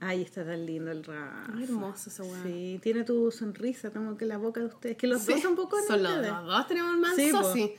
Ay, 0.00 0.22
está 0.22 0.44
tan 0.44 0.64
lindo 0.64 0.92
el 0.92 1.02
Rafa. 1.02 1.52
Es 1.60 1.68
hermoso 1.68 2.08
ese 2.10 2.22
weón. 2.22 2.42
Sí, 2.44 2.78
tiene 2.82 3.02
tu 3.04 3.30
sonrisa, 3.32 3.90
como 3.90 4.16
que 4.16 4.26
la 4.26 4.38
boca 4.38 4.60
de 4.60 4.66
ustedes. 4.66 4.96
Que 4.96 5.06
los 5.08 5.26
dos 5.26 5.40
son 5.40 5.50
un 5.50 5.56
poco 5.56 5.76
Son 5.86 6.02
los, 6.02 6.16
los 6.18 6.46
dos 6.46 6.66
tenemos 6.68 6.96
más 6.98 7.16
Sí. 7.16 7.32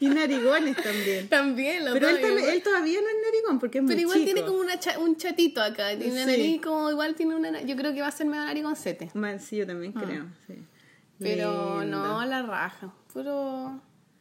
Y 0.00 0.08
narigones 0.10 0.76
también. 0.76 1.28
También, 1.28 1.84
los 1.84 1.92
Pero 1.94 2.06
dos 2.08 2.16
él, 2.16 2.22
también- 2.22 2.48
él 2.50 2.62
todavía 2.62 3.00
no 3.00 3.08
es 3.08 3.14
narigón 3.24 3.58
porque 3.58 3.78
es 3.78 3.82
muy 3.84 3.88
Pero 3.90 4.00
igual 4.02 4.18
chico. 4.20 4.32
tiene 4.32 4.46
como 4.46 4.60
una 4.60 4.78
cha- 4.78 4.96
un 5.00 5.16
chatito 5.16 5.60
acá. 5.60 5.88
Tiene 5.96 6.12
una 6.12 6.20
Sí. 6.24 6.30
nariz 6.30 6.60
como 6.62 6.88
igual 6.90 7.16
tiene 7.16 7.34
una 7.34 7.50
na- 7.50 7.62
Yo 7.62 7.74
creo 7.74 7.92
que 7.92 8.00
va 8.00 8.06
a 8.06 8.12
ser 8.12 8.28
medio 8.28 8.44
narigoncete. 8.44 9.10
Man, 9.14 9.40
sí, 9.40 9.56
yo 9.56 9.66
también 9.66 9.92
creo, 9.92 10.26
sí. 10.46 10.54
Pero 11.18 11.80
Lindo. 11.80 11.98
no, 11.98 12.24
la 12.24 12.42
raja. 12.42 12.94
Puro, 13.12 13.80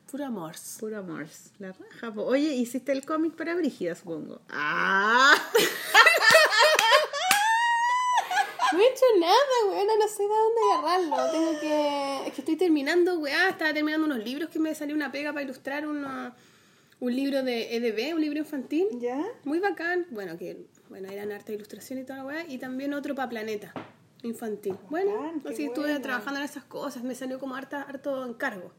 puro 0.10 0.26
amor. 0.26 0.56
Puro 0.80 0.98
amor. 0.98 1.28
La 1.60 1.72
raja. 1.74 2.14
po. 2.14 2.24
Oye, 2.24 2.54
hiciste 2.56 2.92
el 2.92 3.06
cómic 3.06 3.34
para 3.36 3.56
Brígida, 3.56 3.96
supongo. 3.96 4.42
¡Ah! 4.50 5.36
No 8.74 8.80
he 8.80 8.86
hecho 8.90 9.06
nada, 9.18 9.34
weona, 9.70 9.94
no 9.98 10.08
sé 10.10 10.24
de 10.24 10.28
dónde 10.30 10.62
agarrarlo. 10.74 11.32
Tengo 11.32 11.60
que. 11.62 12.28
Es 12.28 12.34
que 12.34 12.42
estoy 12.42 12.58
terminando, 12.58 13.18
weá. 13.18 13.50
Estaba 13.50 13.74
terminando 13.74 14.06
unos 14.06 14.20
libros 14.24 14.50
que 14.50 14.60
me 14.60 14.76
salió 14.76 14.94
una 14.94 15.10
pega 15.10 15.32
para 15.32 15.44
ilustrar 15.44 15.88
uno- 15.88 16.36
un 17.00 17.16
libro 17.16 17.44
de 17.44 17.78
EDB, 17.78 18.14
un 18.14 18.22
libro 18.22 18.40
infantil. 18.40 18.88
¿Ya? 19.00 19.24
Muy 19.46 19.60
bacán. 19.60 20.06
Bueno, 20.10 20.38
que 20.38 20.66
bueno, 20.90 21.10
eran 21.10 21.32
arte 21.32 21.54
de 21.54 21.56
ilustración 21.56 22.00
y 22.00 22.04
toda 22.04 22.20
la 22.20 22.26
weá. 22.26 22.46
Y 22.46 22.58
también 22.58 22.94
otro 22.94 23.16
para 23.16 23.30
Planeta, 23.30 23.74
infantil. 24.24 24.76
Bueno, 24.90 25.34
así 25.50 25.64
estuve 25.66 25.86
bueno. 25.86 26.02
trabajando 26.02 26.42
en 26.42 26.46
esas 26.46 26.66
cosas. 26.66 27.04
Me 27.04 27.16
salió 27.16 27.40
como 27.40 27.56
harta, 27.56 27.84
harto 27.84 28.26
encargo. 28.26 28.74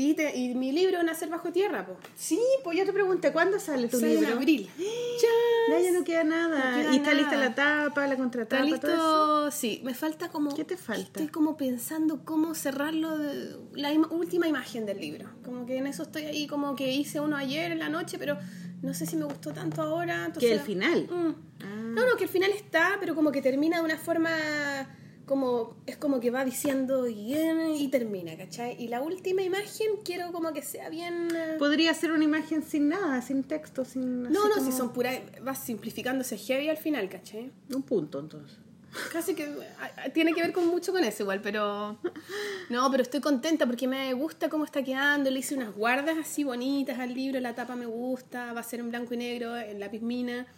Y, 0.00 0.14
te- 0.14 0.36
y 0.36 0.54
mi 0.54 0.72
libro, 0.72 1.02
Nacer 1.02 1.28
Bajo 1.28 1.52
Tierra, 1.52 1.84
pues. 1.86 1.98
Sí, 2.16 2.40
pues 2.64 2.78
yo 2.78 2.84
te 2.86 2.92
pregunté, 2.92 3.32
¿cuándo 3.32 3.58
sale 3.60 3.88
tu 3.88 3.98
Sale 4.00 4.14
en 4.14 4.20
libro? 4.20 4.36
abril. 4.36 4.70
Ya, 5.70 5.78
ya 5.78 5.92
no 5.92 6.02
queda 6.04 6.24
nada. 6.24 6.70
No 6.76 6.82
queda 6.82 6.92
y 6.92 6.96
está 6.96 7.14
lista 7.14 7.36
la 7.36 7.54
tapa, 7.54 8.00
la 8.00 8.06
Está 8.14 8.16
contratapa, 8.16 8.64
todo 8.64 8.70
eso. 8.72 9.44
listo, 9.44 9.50
sí, 9.52 9.80
me 9.84 9.94
falta 9.94 10.28
como... 10.30 10.52
¿Qué 10.54 10.64
te 10.64 10.76
falta? 10.76 11.02
Estoy 11.02 11.28
como 11.28 11.56
pensando 11.56 12.24
cómo 12.24 12.54
cerrarlo, 12.54 13.16
de- 13.18 13.56
la 13.74 13.92
im- 13.92 14.10
última 14.10 14.48
imagen 14.48 14.86
del 14.86 14.98
libro. 15.00 15.28
Como 15.44 15.66
que 15.66 15.76
en 15.76 15.86
eso 15.86 16.02
estoy 16.04 16.24
ahí, 16.24 16.46
como 16.48 16.74
que 16.74 16.90
hice 16.92 17.20
uno 17.20 17.36
ayer 17.36 17.70
en 17.70 17.78
la 17.78 17.88
noche, 17.88 18.16
pero 18.18 18.36
no 18.82 18.94
sé 18.94 19.06
si 19.06 19.16
me 19.16 19.24
gustó 19.26 19.52
tanto 19.52 19.82
ahora. 19.82 20.24
entonces- 20.26 20.48
Que 20.50 20.54
el 20.54 20.60
final. 20.60 21.06
Mm. 21.10 21.34
Ah. 21.62 21.66
No, 21.94 22.06
no, 22.08 22.16
que 22.16 22.24
el 22.24 22.30
final 22.30 22.50
está, 22.52 22.96
pero 22.98 23.14
como 23.14 23.30
que 23.30 23.42
termina 23.42 23.76
de 23.78 23.84
una 23.84 23.98
forma 23.98 24.30
como 25.30 25.76
es 25.86 25.96
como 25.96 26.18
que 26.18 26.32
va 26.32 26.44
diciendo 26.44 27.06
y, 27.08 27.32
y 27.78 27.86
termina, 27.88 28.36
¿cachai? 28.36 28.74
Y 28.82 28.88
la 28.88 29.00
última 29.00 29.42
imagen 29.42 29.86
quiero 30.04 30.32
como 30.32 30.52
que 30.52 30.60
sea 30.60 30.88
bien... 30.90 31.28
eh, 31.32 31.54
Podría 31.56 31.94
ser 31.94 32.10
una 32.10 32.24
imagen 32.24 32.64
sin 32.64 32.88
nada, 32.88 33.22
sin 33.22 33.44
texto, 33.44 33.84
sin. 33.84 34.24
no, 34.24 34.28
no, 34.48 34.54
como 34.56 34.66
si 34.66 34.76
son 34.76 34.92
puras... 34.92 35.20
Va 35.46 35.54
simplificándose 35.54 36.36
heavy 36.36 36.68
al 36.68 36.78
final, 36.78 37.08
¿cachai? 37.08 37.52
Un 37.72 37.82
punto, 37.84 38.18
entonces. 38.18 38.58
Casi 39.12 39.36
que 39.36 39.48
tiene 40.12 40.32
que 40.32 40.42
ver 40.42 40.52
con 40.52 40.66
mucho 40.66 40.90
con 40.90 41.04
eso 41.04 41.22
igual, 41.22 41.40
pero 41.40 41.96
no, 42.70 42.90
pero 42.90 43.04
estoy 43.04 43.20
contenta 43.20 43.66
porque 43.66 43.86
me 43.86 44.12
gusta 44.14 44.48
cómo 44.48 44.64
está 44.64 44.82
quedando. 44.82 45.30
Le 45.30 45.38
hice 45.38 45.54
unas 45.54 45.72
guardas 45.76 46.18
así 46.18 46.42
bonitas 46.42 46.98
al 46.98 47.14
libro, 47.14 47.38
la 47.38 47.54
tapa 47.54 47.76
me 47.76 47.86
gusta, 47.86 48.52
va 48.52 48.58
a 48.58 48.64
ser 48.64 48.80
en 48.80 48.90
blanco 48.90 49.14
y 49.14 49.16
negro, 49.16 49.56
en 49.56 49.78
lápiz 49.78 50.00
mina 50.02 50.48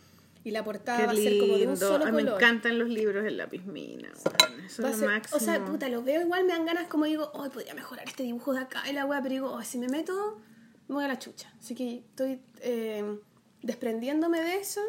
y 0.44 0.51
la 0.51 0.64
portada 0.64 0.98
Qué 0.98 1.06
va 1.06 1.12
a 1.12 1.16
ser 1.16 1.39
como 1.39 1.56
de 1.56 1.66
un 1.69 1.77
solo 1.77 2.05
Ay, 2.05 2.12
me 2.12 2.23
color. 2.24 2.43
encantan 2.43 2.78
los 2.78 2.89
libros 2.89 3.24
en 3.27 3.36
lápiz 3.36 3.64
mina. 3.64 4.09
weón. 4.24 4.64
Eso 4.66 4.82
Va 4.82 4.90
es 4.90 4.97
lo 4.97 5.01
ser- 5.01 5.09
máximo. 5.09 5.36
o 5.36 5.40
sea, 5.40 5.64
puta, 5.64 5.89
lo 5.89 6.02
veo 6.02 6.20
igual, 6.23 6.44
me 6.44 6.52
dan 6.52 6.64
ganas 6.66 6.89
como 6.89 7.05
digo, 7.05 7.31
hoy 7.35 7.48
podría 7.51 7.74
mejorar 7.74 8.06
este 8.09 8.23
dibujo 8.24 8.52
de 8.52 8.60
acá 8.60 8.82
y 8.89 8.93
la 8.93 9.05
weá, 9.06 9.20
pero 9.23 9.32
digo, 9.35 9.56
"Ay, 9.59 9.64
si 9.66 9.78
me 9.78 9.89
meto, 9.89 10.40
me 10.89 10.94
voy 10.97 11.05
a 11.05 11.09
la 11.09 11.19
chucha. 11.19 11.52
Así 11.60 11.74
que 11.74 11.98
estoy 11.98 12.40
eh, 12.60 13.19
desprendiéndome 13.62 14.40
de 14.43 14.56
eso, 14.56 14.81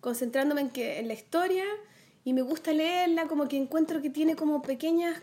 concentrándome 0.00 0.60
en, 0.62 0.70
que, 0.70 0.98
en 0.98 1.08
la 1.08 1.14
historia 1.14 1.64
y 2.24 2.32
me 2.32 2.42
gusta 2.42 2.72
leerla, 2.72 3.26
como 3.26 3.48
que 3.48 3.56
encuentro 3.56 4.02
que 4.02 4.10
tiene 4.10 4.36
como 4.36 4.62
pequeñas 4.62 5.22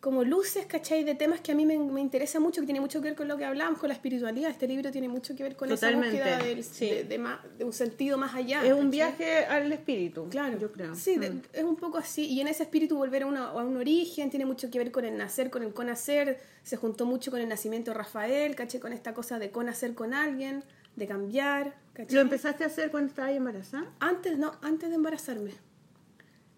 como 0.00 0.24
luces, 0.24 0.64
¿cachai? 0.64 1.04
De 1.04 1.14
temas 1.14 1.42
que 1.42 1.52
a 1.52 1.54
mí 1.54 1.66
me, 1.66 1.78
me 1.78 2.00
interesa 2.00 2.40
mucho, 2.40 2.62
que 2.62 2.66
tiene 2.66 2.80
mucho 2.80 3.02
que 3.02 3.08
ver 3.08 3.16
con 3.16 3.28
lo 3.28 3.36
que 3.36 3.44
hablamos, 3.44 3.78
con 3.78 3.88
la 3.88 3.94
espiritualidad. 3.94 4.50
Este 4.50 4.66
libro 4.66 4.90
tiene 4.90 5.08
mucho 5.08 5.36
que 5.36 5.42
ver 5.42 5.56
con 5.56 5.68
Totalmente, 5.68 6.16
esa 6.16 6.24
búsqueda 6.36 6.44
del- 6.48 6.64
sí. 6.64 6.86
de, 6.90 7.04
de 7.04 7.18
ma- 7.18 7.44
de 7.58 7.64
un 7.64 7.72
sentido 7.74 8.16
más 8.16 8.34
allá. 8.34 8.64
es 8.64 8.72
un 8.72 8.78
¿cachai? 8.86 8.90
viaje 8.90 9.44
al 9.44 9.70
espíritu. 9.70 10.26
Claro, 10.30 10.58
yo 10.58 10.72
creo. 10.72 10.94
Sí, 10.94 11.16
de- 11.16 11.30
Mm. 11.30 11.42
es 11.52 11.64
un 11.64 11.76
poco 11.76 11.98
así. 11.98 12.24
Y 12.26 12.40
en 12.40 12.48
ese 12.48 12.62
espíritu 12.62 12.96
volver 12.96 13.24
a, 13.24 13.26
una- 13.26 13.48
a 13.48 13.56
un 13.62 13.76
origen, 13.76 14.30
tiene 14.30 14.46
mucho 14.46 14.70
que 14.70 14.78
ver 14.78 14.90
con 14.90 15.04
el 15.04 15.18
nacer, 15.18 15.50
con 15.50 15.62
el 15.62 15.74
conacer. 15.74 16.40
Se 16.62 16.78
juntó 16.78 17.04
mucho 17.04 17.30
con 17.30 17.40
el 17.40 17.48
nacimiento 17.48 17.90
de 17.90 17.98
Rafael, 17.98 18.54
caché 18.56 18.80
con 18.80 18.94
esta 18.94 19.12
cosa 19.12 19.38
de 19.38 19.50
conacer 19.50 19.94
con 19.94 20.14
alguien, 20.14 20.64
de 20.96 21.06
cambiar. 21.06 21.76
¿cachai? 21.92 22.14
¿Lo 22.14 22.22
empezaste 22.22 22.64
a 22.64 22.68
hacer 22.68 22.90
cuando 22.90 23.10
estabas 23.10 23.32
embarazada? 23.32 23.92
Antes, 24.00 24.38
no, 24.38 24.52
antes 24.62 24.88
de 24.88 24.94
embarazarme. 24.94 25.50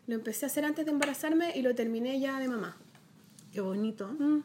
Lo 0.06 0.14
empecé 0.14 0.47
a 0.47 0.48
hacer 0.48 0.64
antes 0.64 0.85
de 0.85 0.93
embarazarme 0.93 1.56
y 1.56 1.62
lo 1.62 1.74
terminé 1.74 2.20
ya 2.20 2.39
de 2.39 2.47
mamá. 2.48 2.77
Qué 3.52 3.60
bonito. 3.60 4.08
Mm. 4.08 4.42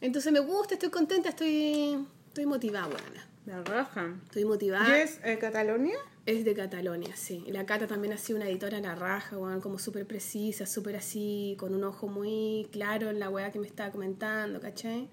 Entonces 0.00 0.32
me 0.32 0.40
gusta, 0.40 0.74
estoy 0.74 0.90
contenta, 0.90 1.30
estoy, 1.30 2.06
estoy 2.28 2.46
motivada, 2.46 2.86
buena. 2.86 3.26
La 3.46 3.62
raja. 3.62 4.14
Estoy 4.24 4.44
motivada. 4.44 4.98
¿Y 4.98 5.02
es 5.02 5.20
eh, 5.22 5.38
Catalonia? 5.38 5.96
Es 6.26 6.44
de 6.44 6.54
Catalonia, 6.54 7.14
sí. 7.14 7.44
Y 7.46 7.52
la 7.52 7.64
Cata 7.64 7.86
también 7.86 8.12
ha 8.12 8.18
sido 8.18 8.38
una 8.38 8.48
editora 8.48 8.78
a 8.78 8.80
la 8.80 8.96
raja, 8.96 9.38
weón, 9.38 9.60
como 9.60 9.78
súper 9.78 10.06
precisa, 10.06 10.66
súper 10.66 10.96
así, 10.96 11.56
con 11.58 11.72
un 11.72 11.84
ojo 11.84 12.08
muy 12.08 12.68
claro 12.72 13.10
en 13.10 13.20
la 13.20 13.30
weá 13.30 13.52
que 13.52 13.60
me 13.60 13.66
estaba 13.68 13.92
comentando, 13.92 14.60
¿cachai? 14.60 15.08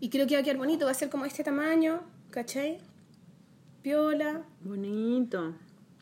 Y 0.00 0.10
creo 0.10 0.26
que 0.26 0.34
va 0.34 0.40
a 0.40 0.44
quedar 0.44 0.58
bonito, 0.58 0.84
va 0.84 0.90
a 0.90 0.94
ser 0.94 1.08
como 1.08 1.24
este 1.24 1.42
tamaño, 1.42 2.02
¿cachai? 2.30 2.78
Piola. 3.82 4.44
Bonito. 4.60 5.54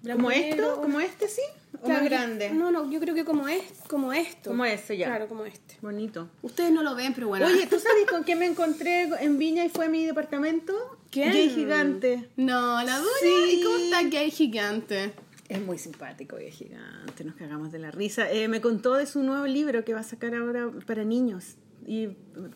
¿Como 0.02 0.30
esto? 0.32 0.80
¿Como 0.80 0.98
este 1.00 1.28
sí? 1.28 1.42
¿O 1.82 1.86
Claro, 1.86 2.04
grande? 2.04 2.50
No, 2.50 2.70
no, 2.70 2.90
yo 2.90 3.00
creo 3.00 3.14
que 3.14 3.24
como 3.24 3.48
es, 3.48 3.62
como 3.88 4.12
esto. 4.12 4.50
Como 4.50 4.64
este, 4.64 4.96
ya. 4.96 5.06
Claro, 5.06 5.28
como 5.28 5.44
este. 5.44 5.76
Bonito. 5.80 6.28
Ustedes 6.42 6.72
no 6.72 6.82
lo 6.82 6.94
ven, 6.94 7.14
pero 7.14 7.28
bueno. 7.28 7.46
Oye, 7.46 7.66
¿tú 7.66 7.78
sabes 7.80 8.06
con 8.08 8.24
qué 8.24 8.36
me 8.36 8.46
encontré 8.46 9.04
en 9.20 9.38
Viña 9.38 9.64
y 9.64 9.68
fue 9.70 9.86
a 9.86 9.88
mi 9.88 10.04
departamento? 10.04 10.74
¿Quién? 11.10 11.32
Gay 11.32 11.50
Gigante. 11.50 12.28
No, 12.36 12.82
la 12.82 12.98
dura. 12.98 13.10
Sí. 13.22 13.58
¿Y 13.58 13.64
cómo 13.64 13.76
está 13.76 14.02
gay 14.02 14.30
gigante? 14.30 15.12
Es 15.48 15.60
muy 15.60 15.78
simpático, 15.78 16.36
Gay 16.36 16.52
Gigante. 16.52 17.24
Nos 17.24 17.34
cagamos 17.34 17.72
de 17.72 17.80
la 17.80 17.90
risa. 17.90 18.30
Eh, 18.30 18.46
me 18.46 18.60
contó 18.60 18.94
de 18.94 19.06
su 19.06 19.22
nuevo 19.24 19.46
libro 19.46 19.84
que 19.84 19.92
va 19.94 20.00
a 20.00 20.04
sacar 20.04 20.34
ahora 20.34 20.70
para 20.86 21.02
niños. 21.02 21.56
Y 21.86 22.08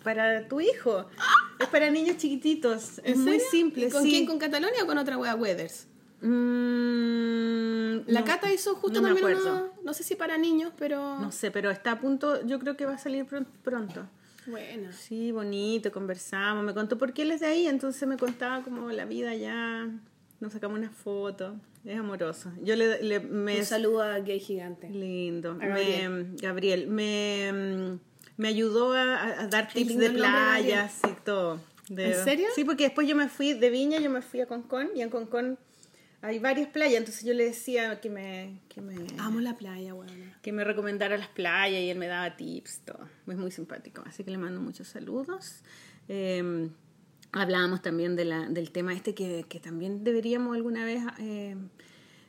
para 0.05 0.47
tu 0.47 0.61
hijo. 0.61 1.07
Es 1.59 1.67
para 1.69 1.91
niños 1.91 2.19
chiquititos. 2.19 3.01
Es 3.03 3.17
muy 3.17 3.41
simple. 3.41 3.87
¿Y 3.87 3.91
¿Con 3.91 4.05
sí. 4.05 4.11
quién? 4.11 4.27
¿Con 4.27 4.39
Catalonia 4.39 4.85
o 4.85 4.87
con 4.87 4.99
otra 4.99 5.19
wea 5.19 5.35
Weathers? 5.35 5.89
Mm, 6.25 8.03
La 8.11 8.21
no, 8.21 8.27
Cata 8.27 8.53
hizo 8.53 8.75
justo 8.75 9.01
no 9.01 9.09
también 9.09 9.39
uno, 9.39 9.69
no 9.83 9.95
sé 9.95 10.03
si 10.03 10.15
para 10.15 10.37
niños, 10.39 10.73
pero 10.79 11.19
No 11.21 11.31
sé, 11.33 11.51
pero 11.51 11.71
está 11.71 11.93
a 11.93 12.01
punto. 12.01 12.45
Yo 12.47 12.59
creo 12.59 12.77
que 12.77 12.87
va 12.87 12.95
a 12.95 12.99
salir 12.99 13.25
pron- 13.27 13.47
pronto. 13.63 14.07
bueno. 14.47 14.91
Sí, 14.93 15.33
bonito, 15.33 15.91
conversamos. 15.93 16.65
Me 16.65 16.75
contó 16.75 16.99
por 16.99 17.13
qué 17.13 17.23
él 17.23 17.31
es 17.33 17.41
de 17.41 17.47
ahí, 17.47 17.67
entonces 17.67 18.07
me 18.09 18.17
contaba 18.17 18.63
como 18.63 18.91
la 18.91 19.05
vida 19.05 19.31
allá. 19.31 19.89
Nos 20.41 20.53
sacamos 20.53 20.79
una 20.79 20.91
foto. 20.91 21.57
Es 21.85 21.99
amoroso. 21.99 22.51
Yo 22.63 22.77
le, 22.77 23.03
le- 23.03 23.21
me 23.21 23.59
Un 23.59 23.65
saludo 23.65 24.03
a 24.03 24.19
Gay 24.21 24.41
Gigante. 24.41 24.89
lindo. 24.91 25.53
A 25.53 25.55
Me- 25.55 25.69
Gabriel. 25.69 26.27
Gabriel, 26.41 26.87
me, 26.89 27.99
me 28.37 28.49
ayudó 28.49 28.93
a, 28.95 29.47
dar 29.49 29.69
tips 29.73 29.89
de 29.97 30.09
Gabriel. 30.09 30.15
playas 30.17 31.01
y 31.09 31.13
todo. 31.25 31.61
De- 31.89 32.13
¿En 32.19 32.25
serio? 32.25 32.49
Sí, 32.55 32.65
porque 32.65 32.85
después 32.85 33.07
yo 33.07 33.15
me 33.15 33.29
fui 33.29 33.53
de 33.53 33.69
Viña, 33.71 33.99
yo 34.01 34.09
me 34.11 34.23
fui 34.23 34.41
a 34.41 34.47
Concón 34.47 34.89
y 34.95 35.03
en 35.03 35.11
Concón 35.11 35.59
hay 36.25 36.39
varias 36.39 36.69
playas, 36.69 36.99
entonces 36.99 37.23
yo 37.23 37.35
le 37.35 37.45
decía 37.45 38.01
que 38.01 38.09
me, 38.09 38.63
que 38.71 38.81
me, 38.81 38.97
Amo 39.19 39.41
la 39.41 39.59
playa, 39.59 39.95
weón. 39.95 40.33
que 40.41 40.53
me 40.53 40.65
recomendara 40.65 41.19
las 41.19 41.29
playas 41.29 41.83
y 41.83 41.91
él 41.91 41.99
me 41.99 42.07
daba 42.07 42.35
tips, 42.35 42.81
todo. 42.87 43.07
Es 43.27 43.37
muy 43.37 43.51
simpático, 43.51 44.03
así 44.07 44.25
que 44.25 44.31
le 44.31 44.39
mando 44.39 44.61
muchos 44.61 44.89
saludos. 44.89 45.63
Eh, 46.09 46.71
hablábamos 47.33 47.83
también 47.83 48.17
de 48.17 48.25
la, 48.25 48.49
del 48.49 48.71
tema 48.71 48.95
este 48.95 49.15
que, 49.15 49.45
que 49.49 49.61
también 49.61 50.03
deberíamos 50.03 50.55
alguna 50.55 50.87
vez, 50.87 51.03
eh, 51.19 51.57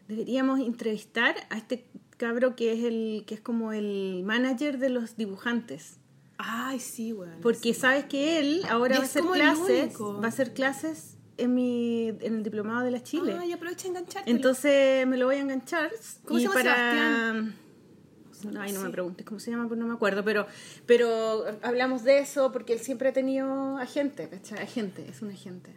deberíamos 0.09 0.59
entrevistar 0.59 1.35
a 1.49 1.57
este 1.57 1.85
cabro 2.17 2.57
que 2.57 2.73
es, 2.73 2.83
el, 2.83 3.23
que 3.25 3.35
es 3.35 3.41
como 3.41 3.71
el 3.71 4.23
manager 4.25 4.77
de 4.77 4.89
los 4.89 5.15
dibujantes. 5.15 5.99
Ay, 6.37 6.81
sí, 6.81 7.13
weón. 7.13 7.39
Porque 7.41 7.73
sabes 7.73 8.03
que 8.05 8.39
él 8.39 8.63
ahora 8.67 8.97
va 8.97 9.03
a 9.03 9.05
hacer 9.05 9.23
clases, 9.23 9.95
va 10.01 10.25
a 10.25 10.27
hacer 10.27 10.53
clases 10.53 11.14
en 11.37 11.53
mi 11.53 12.09
en 12.09 12.35
el 12.37 12.43
diplomado 12.43 12.83
de 12.83 12.91
la 12.91 13.01
Chile. 13.03 13.35
Ay, 13.39 13.51
aprovecha 13.51 13.87
a 13.87 13.91
engancharte. 13.91 14.29
Entonces 14.31 15.05
me 15.07 15.17
lo 15.17 15.25
voy 15.25 15.35
a 15.35 15.39
enganchar. 15.39 15.91
¿Cómo 16.25 16.39
y 16.39 16.41
se 16.43 16.47
llama 16.47 16.53
para... 16.61 16.75
Sebastián? 16.75 17.55
Ay, 18.59 18.73
no 18.73 18.79
Sí. 18.79 18.85
me 18.85 18.91
preguntes 18.91 19.25
cómo 19.25 19.39
se 19.39 19.49
llama, 19.49 19.67
pues 19.67 19.79
no 19.79 19.87
me 19.87 19.93
acuerdo, 19.93 20.23
pero, 20.23 20.45
pero 20.85 21.45
hablamos 21.63 22.03
de 22.03 22.19
eso 22.19 22.51
porque 22.51 22.73
él 22.73 22.79
siempre 22.79 23.09
ha 23.09 23.13
tenido 23.13 23.77
agente, 23.77 24.29
¿cachai? 24.29 24.59
Agente, 24.59 25.07
es 25.09 25.21
un 25.21 25.31
agente. 25.31 25.71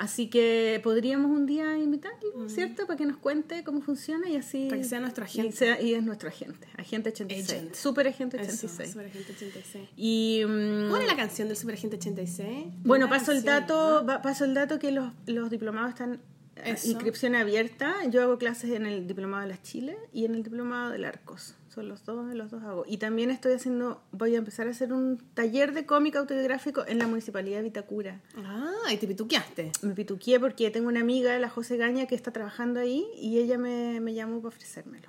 Así 0.00 0.30
que 0.30 0.80
podríamos 0.82 1.30
un 1.30 1.44
día 1.44 1.76
invitarlo, 1.76 2.48
¿cierto? 2.48 2.86
Para 2.86 2.96
que 2.96 3.04
nos 3.04 3.18
cuente 3.18 3.62
cómo 3.64 3.82
funciona 3.82 4.30
y 4.30 4.36
así... 4.36 4.68
Para 4.70 4.80
que 4.80 4.88
sea 4.88 4.98
nuestro 4.98 5.24
agente. 5.24 5.48
Y, 5.48 5.52
sea- 5.52 5.78
y 5.78 5.92
es 5.92 6.02
nuestro 6.02 6.30
agente, 6.30 6.66
agente 6.78 7.10
86. 7.10 7.50
Agent. 7.60 7.74
Super 7.74 8.08
agente 8.08 8.38
Eso, 8.38 8.46
86. 8.66 8.90
Super 8.92 9.06
Agente 9.06 9.32
86. 9.34 9.88
Y... 9.98 10.42
mm, 10.48 10.88
¿Cuál 10.88 11.02
es 11.02 11.06
la 11.08 11.16
canción 11.16 11.48
del 11.48 11.56
Super 11.58 11.74
Agente 11.74 11.96
86? 11.96 12.66
bueno, 12.82 13.10
paso 13.10 13.30
el 13.32 13.44
canción, 13.44 13.60
dato, 13.60 14.00
¿no? 14.00 14.06
va- 14.06 14.22
paso 14.22 14.46
el 14.46 14.54
dato 14.54 14.78
que 14.78 14.90
los, 14.90 15.12
los 15.26 15.50
diplomados 15.50 15.90
están 15.90 16.14
eh, 16.56 16.72
Eso. 16.72 16.88
inscripción 16.88 17.34
abierta. 17.34 17.94
Yo 18.08 18.22
hago 18.22 18.38
clases 18.38 18.70
en 18.70 18.86
el 18.86 19.06
diplomado 19.06 19.42
de 19.42 19.48
las 19.50 19.62
Chile 19.62 19.98
y 20.14 20.24
en 20.24 20.34
el 20.34 20.42
diplomado 20.42 20.92
del 20.92 21.04
Arcos. 21.04 21.56
Son 21.72 21.88
los 21.88 22.04
dos, 22.04 22.34
los 22.34 22.50
dos 22.50 22.62
hago. 22.64 22.84
Y 22.86 22.96
también 22.96 23.30
estoy 23.30 23.52
haciendo, 23.52 24.02
voy 24.10 24.34
a 24.34 24.38
empezar 24.38 24.66
a 24.66 24.70
hacer 24.70 24.92
un 24.92 25.18
taller 25.34 25.72
de 25.72 25.86
cómic 25.86 26.16
autobiográfico 26.16 26.84
en 26.86 26.98
la 26.98 27.06
municipalidad 27.06 27.58
de 27.58 27.62
Vitacura. 27.62 28.20
Ah, 28.38 28.92
y 28.92 28.96
te 28.96 29.06
pituqueaste. 29.06 29.70
Me 29.82 29.94
pituqué 29.94 30.40
porque 30.40 30.68
tengo 30.70 30.88
una 30.88 31.00
amiga, 31.00 31.38
la 31.38 31.48
José 31.48 31.76
Gaña, 31.76 32.06
que 32.06 32.16
está 32.16 32.32
trabajando 32.32 32.80
ahí 32.80 33.06
y 33.16 33.38
ella 33.38 33.56
me, 33.56 34.00
me 34.00 34.14
llamó 34.14 34.38
para 34.42 34.48
ofrecérmelo. 34.48 35.06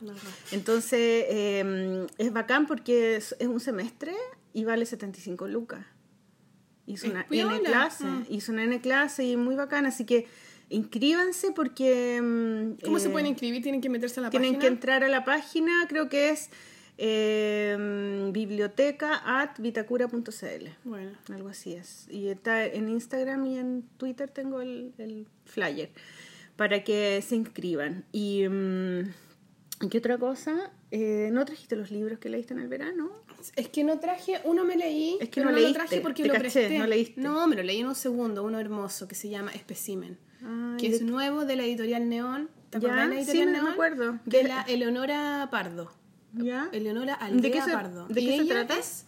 Entonces, 0.51 1.25
eh, 1.29 2.05
es 2.19 2.31
bacán 2.31 2.67
porque 2.67 3.15
es, 3.15 3.35
es 3.39 3.47
un 3.47 3.59
semestre 3.59 4.13
y 4.53 4.63
vale 4.63 4.85
75 4.85 5.47
lucas. 5.47 5.83
Hizo 6.85 7.07
una. 7.09 7.25
N 7.29 7.61
clase, 7.63 8.03
Mm. 8.05 8.25
hizo 8.29 8.51
una 8.51 8.63
N 8.65 8.81
clase 8.81 9.23
y 9.23 9.35
muy 9.37 9.55
bacán, 9.55 9.85
así 9.85 10.05
que 10.05 10.27
inscríbanse 10.71 11.51
porque... 11.51 12.19
mm, 12.21 12.83
¿Cómo 12.83 12.99
se 12.99 13.07
eh, 13.07 13.11
pueden 13.11 13.27
inscribir? 13.27 13.61
Tienen 13.61 13.81
que 13.81 13.89
meterse 13.89 14.19
a 14.19 14.23
la 14.23 14.29
Tienen 14.29 14.53
que 14.53 14.57
página. 14.57 14.73
entrar 14.73 15.03
a 15.03 15.09
la 15.09 15.23
página, 15.23 15.71
creo 15.87 16.09
que 16.09 16.29
es 16.29 16.49
eh, 16.97 18.29
biblioteca 18.31 19.21
at 19.25 19.57
vitacura.cl. 19.59 20.67
Bueno. 20.83 21.11
Algo 21.33 21.49
así 21.49 21.73
es. 21.73 22.07
Y 22.09 22.27
está 22.27 22.65
en 22.65 22.89
Instagram 22.89 23.45
y 23.45 23.57
en 23.57 23.83
Twitter 23.97 24.29
tengo 24.29 24.61
el, 24.61 24.93
el 24.97 25.27
flyer 25.45 25.89
para 26.55 26.83
que 26.83 27.21
se 27.27 27.35
inscriban. 27.35 28.05
Y 28.11 28.47
mm, 28.47 29.89
¿qué 29.89 29.97
otra 29.97 30.17
cosa? 30.17 30.71
Eh, 30.91 31.29
¿No 31.31 31.43
trajiste 31.45 31.75
los 31.75 31.89
libros 31.91 32.19
que 32.19 32.29
leíste 32.29 32.53
en 32.53 32.59
el 32.59 32.67
verano? 32.67 33.11
Es 33.55 33.69
que 33.69 33.83
no 33.83 33.99
traje, 33.99 34.39
uno 34.43 34.63
me 34.65 34.75
leí, 34.75 35.17
Es 35.19 35.29
que 35.29 35.41
pero 35.41 35.45
no 35.45 35.51
no, 35.51 35.57
leíste, 35.61 35.79
lo 35.79 35.85
traje 35.85 36.01
porque 36.01 36.25
lo 36.25 36.33
caché, 36.33 36.41
presté. 36.41 36.77
no 36.77 36.85
leíste. 36.85 37.19
No, 37.21 37.47
me 37.47 37.55
lo 37.55 37.63
leí 37.63 37.79
en 37.79 37.87
un 37.87 37.95
segundo, 37.95 38.43
uno 38.43 38.59
hermoso 38.59 39.07
que 39.07 39.15
se 39.15 39.29
llama 39.29 39.51
Especimen, 39.51 40.19
Ah, 40.43 40.75
que 40.79 40.87
¿y 40.87 40.91
es 40.93 40.99
de- 40.99 41.05
nuevo 41.05 41.45
de 41.45 41.55
la 41.55 41.63
editorial 41.63 42.09
Neón. 42.09 42.49
¿Te 42.69 42.77
acordás 42.77 43.09
de 43.09 43.15
la 43.15 43.23
sí, 43.23 43.31
editorial 43.31 43.45
me- 43.47 43.51
me 43.51 43.57
Neón? 43.59 43.73
acuerdo. 43.73 44.11
De 44.25 44.41
¿Qué- 44.41 44.47
la 44.47 44.61
Eleonora 44.63 45.47
Pardo. 45.51 45.91
¿Ya? 46.33 46.69
Eleonora 46.71 47.17
¿De 47.17 47.25
Aldea 47.25 47.51
qué 47.51 47.61
se- 47.61 47.71
Pardo. 47.71 48.07
de 48.07 48.21
qué 48.21 48.37
se 48.37 48.45
trata? 48.45 48.77
es- 48.77 49.05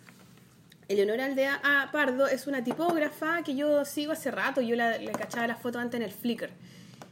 Eleonora 0.89 1.25
Aldea 1.25 1.61
A. 1.63 1.91
Pardo 1.91 2.27
es 2.27 2.45
una 2.47 2.63
tipógrafa 2.63 3.41
que 3.43 3.55
yo 3.55 3.85
sigo 3.85 4.11
hace 4.11 4.29
rato. 4.31 4.59
Yo 4.61 4.75
la, 4.75 4.97
le 4.97 5.11
cachaba 5.13 5.47
las 5.47 5.61
fotos 5.61 5.81
antes 5.81 5.97
en 5.99 6.03
el 6.03 6.11
Flickr. 6.11 6.49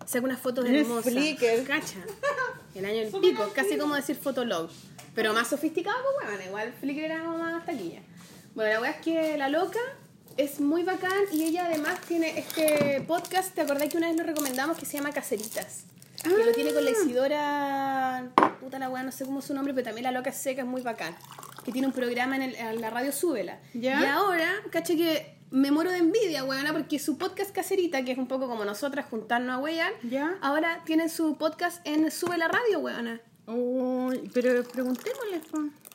Saca 0.06 0.26
unas 0.26 0.39
fotos 0.39 0.65
hermosas. 0.68 1.11
Flickr. 1.14 1.64
Cacha. 1.65 1.99
El 2.76 2.85
año 2.85 2.98
del 2.99 3.11
pico. 3.22 3.49
Casi 3.56 3.77
como 3.77 3.95
decir 3.95 4.15
Fotolog. 4.18 4.69
Pero 5.15 5.34
más 5.34 5.48
sofisticado, 5.49 5.98
pues 6.19 6.30
bueno, 6.31 6.43
igual 6.48 6.73
Flickr 6.80 6.99
era 7.03 7.23
como 7.23 7.38
más 7.38 7.65
taquilla. 7.65 8.02
Bueno, 8.56 8.72
la 8.73 8.81
weá 8.81 8.91
es 8.91 9.02
que 9.02 9.38
la 9.38 9.49
loca 9.49 9.80
es 10.37 10.59
muy 10.59 10.83
bacán 10.83 11.11
y 11.31 11.43
ella 11.43 11.65
además 11.65 11.99
tiene 12.07 12.37
este 12.39 13.01
podcast, 13.07 13.53
¿te 13.53 13.61
acordás 13.61 13.89
que 13.89 13.97
una 13.97 14.07
vez 14.07 14.17
lo 14.17 14.23
recomendamos 14.23 14.77
que 14.77 14.85
se 14.85 14.97
llama 14.97 15.11
Caseritas? 15.11 15.83
Que 16.23 16.29
lo 16.29 16.51
tiene 16.51 16.71
con 16.73 16.85
la 16.85 16.91
Isidora, 16.91 18.29
puta 18.59 18.77
la 18.77 18.89
weá, 18.89 19.01
no 19.03 19.11
sé 19.11 19.25
cómo 19.25 19.39
es 19.39 19.45
su 19.45 19.53
nombre, 19.55 19.73
pero 19.73 19.85
también 19.85 20.03
la 20.03 20.11
loca 20.11 20.31
seca 20.31 20.61
es 20.61 20.67
muy 20.67 20.81
bacán. 20.81 21.15
Que 21.65 21.71
tiene 21.71 21.87
un 21.87 21.93
programa 21.93 22.35
en, 22.35 22.41
el- 22.43 22.55
en 22.55 22.79
la 22.81 22.89
radio 22.91 23.11
Súbela. 23.11 23.59
¿Ya? 23.73 23.99
Y 24.01 24.05
ahora, 24.05 24.51
caché 24.71 24.95
que 24.97 25.35
me 25.49 25.71
muero 25.71 25.91
de 25.91 25.97
envidia, 25.97 26.43
weona, 26.43 26.73
porque 26.73 26.99
su 26.99 27.17
podcast 27.17 27.51
Caserita, 27.51 28.03
que 28.05 28.11
es 28.11 28.17
un 28.19 28.27
poco 28.27 28.47
como 28.47 28.65
nosotras 28.65 29.07
juntarnos 29.09 29.55
a 29.55 29.59
weyar, 29.59 29.91
¿Ya? 30.03 30.37
ahora 30.41 30.81
tienen 30.85 31.09
su 31.09 31.37
podcast 31.37 31.85
en 31.87 32.09
Sube 32.11 32.37
la 32.37 32.47
Radio, 32.47 32.79
weona. 32.79 33.19
Uy, 33.47 34.29
pero 34.33 34.63
preguntémosle, 34.63 35.41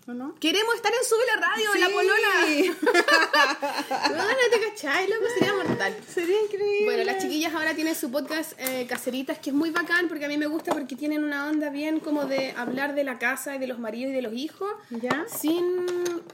¿o 0.09 0.13
no? 0.15 0.35
Queremos 0.41 0.75
estar 0.77 0.93
en 0.93 1.05
Sube 1.09 1.25
la 1.35 1.41
Radio, 1.49 1.71
Sí. 1.73 1.81
la 1.81 1.89
polona. 1.89 2.87
Weona, 4.11 4.37
¿te 4.53 4.61
cachai? 4.71 5.09
Loco, 5.09 5.25
sería 5.39 5.55
mortal. 5.55 5.97
Sería 6.09 6.41
increíble. 6.43 6.85
Bueno, 6.85 7.05
las 7.05 7.23
chiquillas 7.23 7.55
ahora 7.55 7.75
tienen 7.75 7.95
su 7.95 8.11
podcast 8.11 8.53
eh, 8.59 8.87
Caseritas, 8.89 9.39
que 9.39 9.51
es 9.51 9.57
muy 9.57 9.71
bacán 9.71 10.09
porque 10.09 10.25
a 10.25 10.29
mí 10.29 10.37
me 10.39 10.47
gusta 10.47 10.73
porque 10.73 10.95
tienen 10.97 11.25
una 11.25 11.49
onda 11.49 11.71
bien 11.71 12.01
como 12.01 12.25
de 12.27 12.53
hablar 12.57 12.95
de 12.95 13.05
la 13.05 13.19
casa 13.19 13.57
y 13.57 13.59
de 13.59 13.67
los 13.67 13.79
maridos 13.79 14.11
y 14.13 14.15
de 14.15 14.23
los 14.23 14.33
hijos. 14.35 14.71
¿Ya? 14.91 15.25
Sin. 15.29 15.87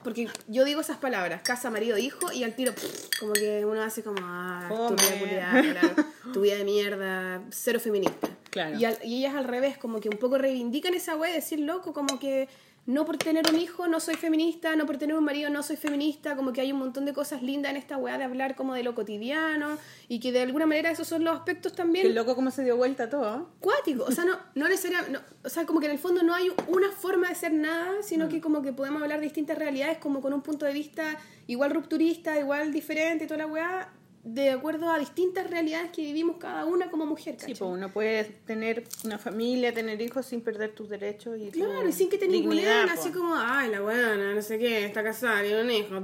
Porque 0.05 0.29
yo 0.49 0.65
digo 0.65 0.81
esas 0.81 0.99
palabras, 0.99 1.43
casa, 1.43 1.71
marido, 1.71 1.97
hijo, 1.99 2.33
y 2.33 2.45
al 2.45 2.55
tiro, 2.55 2.75
pff, 2.75 3.19
como 3.21 3.33
que 3.33 3.65
uno 3.65 3.81
hace 3.83 4.03
como, 4.03 4.19
ah, 4.23 4.69
tu 4.69 4.95
vida 4.97 5.19
culiada, 5.19 5.63
claro, 5.63 5.95
tu 6.33 6.41
vida 6.41 6.57
de 6.57 6.65
mierda, 6.65 7.43
cero 7.51 7.79
feminista. 7.81 8.29
Claro. 8.51 8.79
Y, 8.79 8.85
al- 8.85 8.99
y 9.03 9.19
ellas 9.19 9.35
al 9.35 9.45
revés, 9.45 9.79
como 9.79 10.01
que 10.01 10.09
un 10.11 10.19
poco 10.19 10.37
reivindican 10.39 10.93
esa 10.95 11.17
wea 11.17 11.31
de 11.31 11.37
decir, 11.37 11.61
loco, 11.61 11.93
como 11.95 12.19
que 12.19 12.49
no 12.87 13.05
por 13.05 13.17
tener 13.17 13.45
un 13.49 13.59
hijo 13.59 13.87
no 13.87 14.01
soy 14.01 14.17
feminista, 14.17 14.75
no 14.75 14.87
por 14.87 14.99
tener 14.99 15.17
un 15.17 15.25
marido 15.25 15.51
no 15.51 15.63
soy 15.63 15.77
feminista, 15.77 16.35
como 16.35 16.53
que 16.53 16.61
hay 16.61 16.73
un 16.73 16.79
montón 16.79 17.05
de 17.05 17.13
cosas 17.13 17.43
lindas 17.43 17.71
en 17.71 17.77
esta 17.77 17.97
weá 17.97 18.19
de 18.19 18.25
hablar 18.25 18.57
como 18.57 18.75
de 18.75 18.83
lo 18.83 18.95
cotidiano 18.95 19.79
y 20.09 20.19
que 20.19 20.33
de 20.33 20.43
alguna 20.43 20.67
manera 20.67 20.91
esos 20.91 21.07
son 21.07 21.23
los 21.25 21.37
aspectos 21.37 21.75
también 21.75 22.07
Qué 22.07 22.13
loco 22.13 22.35
cómo 22.35 22.51
se 22.51 22.65
dio 22.65 22.77
vuelta 22.77 23.09
todo. 23.09 23.51
cuático, 23.61 24.05
o 24.05 24.11
sea, 24.11 24.25
no, 24.25 24.39
no 24.55 24.69
necesariamente, 24.69 25.13
no, 25.13 25.21
o 25.45 25.49
sea, 25.49 25.65
como 25.65 25.79
que 25.81 25.87
en 25.87 25.93
el 25.93 25.99
fondo 25.99 26.23
no 26.23 26.35
hay 26.35 26.51
una 26.69 26.91
forma 26.91 27.29
de 27.29 27.35
ser 27.35 27.53
nada, 27.53 28.03
sino 28.03 28.29
que 28.29 28.41
como 28.41 28.63
que 28.63 28.73
podemos 28.73 29.01
hablar 29.01 29.21
de 29.21 29.25
distintas 29.25 29.57
realidades 29.59 29.99
como 29.99 30.21
con 30.21 30.33
un 30.33 30.43
punto 30.43 30.67
de 30.67 30.73
vista 30.73 31.19
igual 31.47 31.71
rupturista, 31.71 32.39
igual 32.39 32.73
diferente 32.73 33.25
y 33.25 33.27
toda 33.29 33.39
la 33.39 33.47
weá, 33.47 33.93
de 34.25 34.51
acuerdo 34.51 34.89
a 34.91 34.99
distintas 35.01 35.51
realidades 35.51 35.91
que 35.91 36.03
vivimos 36.03 36.37
cada 36.37 36.65
una 36.65 36.91
como 36.91 37.05
mujer, 37.07 37.35
Sí, 37.35 37.41
¿cachai? 37.41 37.55
pues 37.57 37.71
uno 37.73 37.89
puede 37.93 38.23
tener 38.47 38.85
una 39.05 39.19
familia, 39.19 39.75
tener 39.75 40.01
hijos 40.01 40.27
sin 40.27 40.41
perder 40.43 40.73
tus 40.75 40.89
derechos 40.89 41.37
y 41.41 41.51
Claro, 41.51 41.89
y 41.89 41.93
sin 41.93 42.09
que 42.09 42.19
te 42.19 42.29
ningunen, 42.29 42.65
po. 42.87 42.93
así 42.93 43.11
como, 43.11 43.35
ay, 43.37 43.71
la 43.71 43.81
buena, 43.81 44.33
no 44.35 44.43
sé 44.43 44.59
qué, 44.59 44.85
está 44.85 45.03
casada, 45.03 45.43
tiene 45.43 45.61
un 45.63 45.71
hijo, 45.73 46.01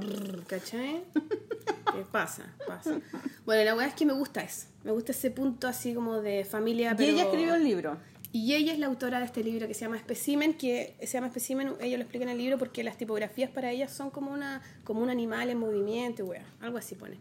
¿cachai? 0.47 1.01
¿Qué 1.15 2.05
pasa? 2.11 2.43
Pasa. 2.67 2.99
Bueno, 3.45 3.63
la 3.63 3.75
weá 3.75 3.87
es 3.87 3.93
que 3.93 4.05
me 4.05 4.13
gusta 4.13 4.41
eso, 4.41 4.67
me 4.83 4.91
gusta 4.91 5.11
ese 5.13 5.31
punto 5.31 5.67
así 5.67 5.93
como 5.93 6.21
de 6.21 6.43
familia, 6.45 6.91
Y 6.91 6.95
pero... 6.95 7.11
ella 7.13 7.23
escribió 7.23 7.55
el 7.55 7.63
libro. 7.63 7.97
Y 8.31 8.53
ella 8.53 8.73
es 8.73 8.77
la 8.79 8.85
autora 8.85 9.17
de 9.19 9.25
este 9.25 9.43
libro 9.43 9.67
que 9.67 9.73
se 9.73 9.81
llama 9.81 9.97
Specimen, 9.97 10.53
que 10.53 10.95
se 11.01 11.07
llama 11.07 11.29
Specimen, 11.29 11.73
ella 11.81 11.97
lo 11.97 12.03
explica 12.03 12.25
en 12.25 12.29
el 12.29 12.37
libro 12.37 12.59
porque 12.59 12.83
las 12.83 12.95
tipografías 12.95 13.49
para 13.49 13.71
ella 13.71 13.87
son 13.87 14.11
como 14.11 14.31
una 14.31 14.61
como 14.83 15.01
un 15.01 15.09
animal 15.09 15.49
en 15.49 15.57
movimiento, 15.57 16.25
wea, 16.25 16.45
algo 16.61 16.77
así 16.77 16.93
pone. 16.93 17.17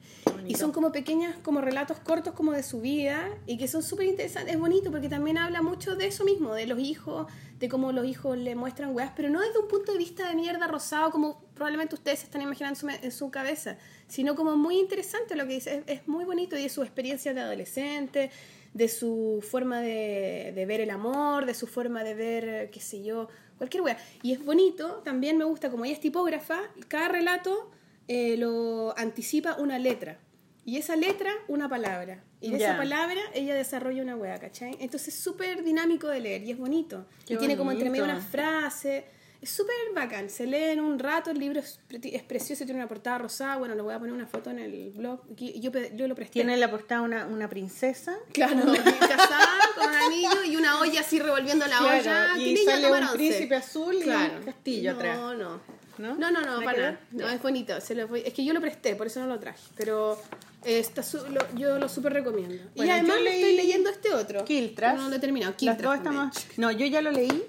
Y 0.47 0.55
son 0.56 0.70
como 0.70 0.93
pequeñas, 0.93 1.36
como 1.43 1.62
relatos 1.62 1.98
cortos 1.98 2.35
como 2.35 2.52
de 2.52 2.62
su 2.62 2.82
vida 2.82 3.26
y 3.47 3.56
que 3.56 3.68
son 3.68 3.82
súper 3.82 4.06
interesantes. 4.06 4.55
Es 4.55 4.60
bonito 4.60 4.90
porque 4.90 5.09
también 5.09 5.39
habla 5.39 5.62
mucho 5.62 5.97
de 5.97 6.06
eso 6.06 6.24
mismo, 6.24 6.55
de 6.55 6.66
los 6.66 6.78
hijos, 6.78 7.26
de 7.59 7.68
cómo 7.70 7.90
los 7.93 8.05
hijos 8.05 8.36
le 8.36 8.55
muestran 8.55 8.94
weas, 8.94 9.12
pero 9.16 9.30
no 9.30 9.40
desde 9.40 9.59
un 9.59 9.68
punto 9.68 9.93
de 9.93 9.98
vista 9.98 10.28
de 10.28 10.35
mierda 10.35 10.66
rosado 10.66 11.10
como 11.10 11.43
probablemente 11.55 11.94
ustedes 11.94 12.20
se 12.20 12.26
están 12.26 12.43
imaginando 12.43 12.78
en 13.02 13.12
su, 13.12 13.30
cabeza, 13.30 13.78
sino 14.09 14.35
como 14.36 14.56
muy 14.56 14.78
interesante 14.78 15.36
lo 15.36 15.47
que 15.47 15.55
dice. 15.55 15.85
Es, 15.86 16.01
es 16.01 16.09
muy 16.09 16.24
bonito 16.24 16.56
y 16.56 16.62
de 16.62 16.68
su 16.68 16.82
experiencia 16.82 17.35
de 17.35 17.40
adolescente, 17.40 18.30
de 18.74 18.89
su 18.89 19.45
forma 19.49 19.81
de, 19.81 20.53
de 20.55 20.66
ver 20.66 20.81
el 20.81 20.90
amor, 20.90 21.47
de 21.47 21.55
su 21.55 21.66
forma 21.66 22.05
de 22.05 22.15
ver, 22.15 22.70
qué 22.70 22.81
sé 22.81 23.03
yo, 23.03 23.28
cualquier 23.59 23.82
wea. 23.82 23.99
Y 24.23 24.32
es 24.32 24.45
bonito, 24.45 25.03
también 25.05 25.36
me 25.36 25.45
gusta, 25.45 25.70
como 25.70 25.85
ella 25.85 25.95
es 25.95 26.01
tipógrafa, 26.01 26.61
cada 26.89 27.09
relato 27.09 27.70
eh, 28.07 28.36
lo 28.39 28.97
anticipa 28.97 29.57
una 29.59 29.78
letra. 29.78 30.19
Y 30.65 30.77
esa 30.77 30.97
letra, 30.97 31.31
una 31.49 31.69
palabra. 31.69 32.23
Y 32.40 32.51
de 32.51 32.59
esa 32.59 32.77
palabra 32.77 33.20
ella 33.35 33.55
desarrolla 33.55 34.03
una 34.03 34.16
wea, 34.16 34.39
¿cachai? 34.39 34.77
Entonces 34.81 35.15
es 35.15 35.20
súper 35.20 35.65
dinámico 35.65 36.09
de 36.09 36.20
leer 36.20 36.43
y 36.43 36.51
es 36.53 36.59
bonito. 36.59 37.07
Qué 37.27 37.35
y 37.35 37.36
tiene 37.39 37.57
como 37.57 37.73
entre 37.73 37.90
medio 37.90 38.05
unas 38.05 38.27
frases. 38.27 39.05
Es 39.40 39.51
súper 39.51 39.74
bacán. 39.94 40.28
Se 40.31 40.47
lee 40.47 40.65
en 40.73 40.81
un 40.81 40.98
rato, 40.98 41.31
el 41.31 41.39
libro 41.39 41.60
es, 41.60 41.78
pre- 41.86 42.01
es 42.15 42.23
precioso, 42.24 42.65
tiene 42.65 42.81
una 42.81 42.89
portada 42.89 43.19
rosada. 43.19 43.56
Bueno, 43.56 43.77
le 43.77 43.82
voy 43.82 43.94
a 43.94 43.98
poner 43.98 44.12
una 44.12 44.27
foto 44.27 44.51
en 44.51 44.59
el 44.59 44.90
blog. 44.90 45.20
Yo, 45.36 45.70
yo 45.94 46.09
lo 46.09 46.15
presté. 46.16 46.32
Tiene 46.32 46.55
en 46.55 46.60
la 46.60 46.69
portada 46.70 47.02
una, 47.02 47.24
una 47.27 47.48
princesa. 47.48 48.16
Claro, 48.32 48.56
casada 48.98 49.48
con 49.77 49.89
un 49.89 49.94
anillo 49.94 50.44
y 50.44 50.56
una 50.56 50.81
olla 50.81 51.01
así 51.02 51.20
revolviendo 51.20 51.66
la 51.69 51.78
Claro, 51.78 52.01
olla. 52.01 52.36
y 52.36 52.44
¿Qué 52.47 52.52
niña 52.60 52.73
sale 52.73 52.90
un 52.90 53.12
príncipe 53.12 53.55
azul 53.55 53.94
y 53.94 54.09
un 54.09 54.43
castillo 54.44 54.93
no, 54.93 54.98
atrás. 54.98 55.16
No, 55.19 55.35
¿No? 55.35 55.60
no. 55.98 56.16
No, 56.16 56.31
no, 56.31 56.40
¿Nada 56.40 56.60
para 56.65 56.78
nada. 56.78 57.01
No, 57.12 57.28
es 57.28 57.40
bonito. 57.43 57.81
Se 57.81 57.94
lo 57.94 58.06
voy- 58.09 58.23
es 58.24 58.32
que 58.32 58.44
yo 58.44 58.52
lo 58.52 58.60
presté, 58.60 58.97
por 58.97 59.06
eso 59.06 59.20
no 59.20 59.27
lo 59.27 59.39
traje. 59.39 59.60
Pero 59.77 60.20
eh, 60.65 60.81
está 60.81 61.02
su- 61.05 61.19
lo- 61.28 61.55
yo 61.56 61.78
lo 61.78 61.89
súper 61.89 62.12
recomiendo. 62.12 62.55
y 62.74 62.78
Bueno, 62.78 62.93
además 62.93 63.16
yo 63.19 63.23
me 63.24 63.31
leí 63.31 63.40
estoy 63.43 63.56
leyendo 63.56 63.90
este 63.90 64.15
otro. 64.15 64.44
Kiltras. 64.44 64.97
No 64.97 65.09
lo 65.09 65.15
he 65.16 65.19
terminado. 65.20 65.52
Las 65.52 65.59
Kiltras 65.59 65.82
dos 65.94 66.02
también. 66.02 66.28
estamos... 66.28 66.59
No, 66.59 66.70
yo 66.73 66.86
ya 66.86 67.02
lo 67.02 67.12
leí. 67.12 67.44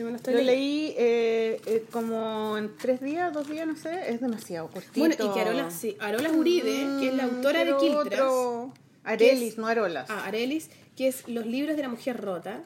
Yo 0.00 0.06
me 0.06 0.12
lo 0.12 0.16
estoy 0.16 0.32
Lo 0.32 0.40
leyendo. 0.40 0.58
leí 0.62 0.94
eh, 0.96 1.60
eh, 1.66 1.84
como 1.90 2.56
en 2.56 2.74
tres 2.78 3.02
días, 3.02 3.30
dos 3.34 3.46
días, 3.46 3.66
no 3.66 3.76
sé, 3.76 4.10
es 4.10 4.22
demasiado 4.22 4.68
cortito. 4.70 4.98
Bueno, 4.98 5.14
y 5.14 5.18
que 5.34 5.40
Arola, 5.42 5.70
sí, 5.70 5.94
Arola 6.00 6.30
Uribe, 6.30 6.72
que 6.98 7.08
es 7.08 7.14
la 7.14 7.26
Mm, 7.26 7.34
autora 7.36 7.64
de 7.66 7.76
Quiltras. 7.76 8.20
otro. 8.22 8.72
Arelis, 9.04 9.52
es- 9.52 9.58
no 9.58 9.66
Arolas. 9.66 10.06
Ah, 10.08 10.24
Arelis, 10.24 10.70
que 10.96 11.08
es 11.08 11.28
Los 11.28 11.44
libros 11.44 11.76
de 11.76 11.82
la 11.82 11.90
mujer 11.90 12.18
rota, 12.18 12.62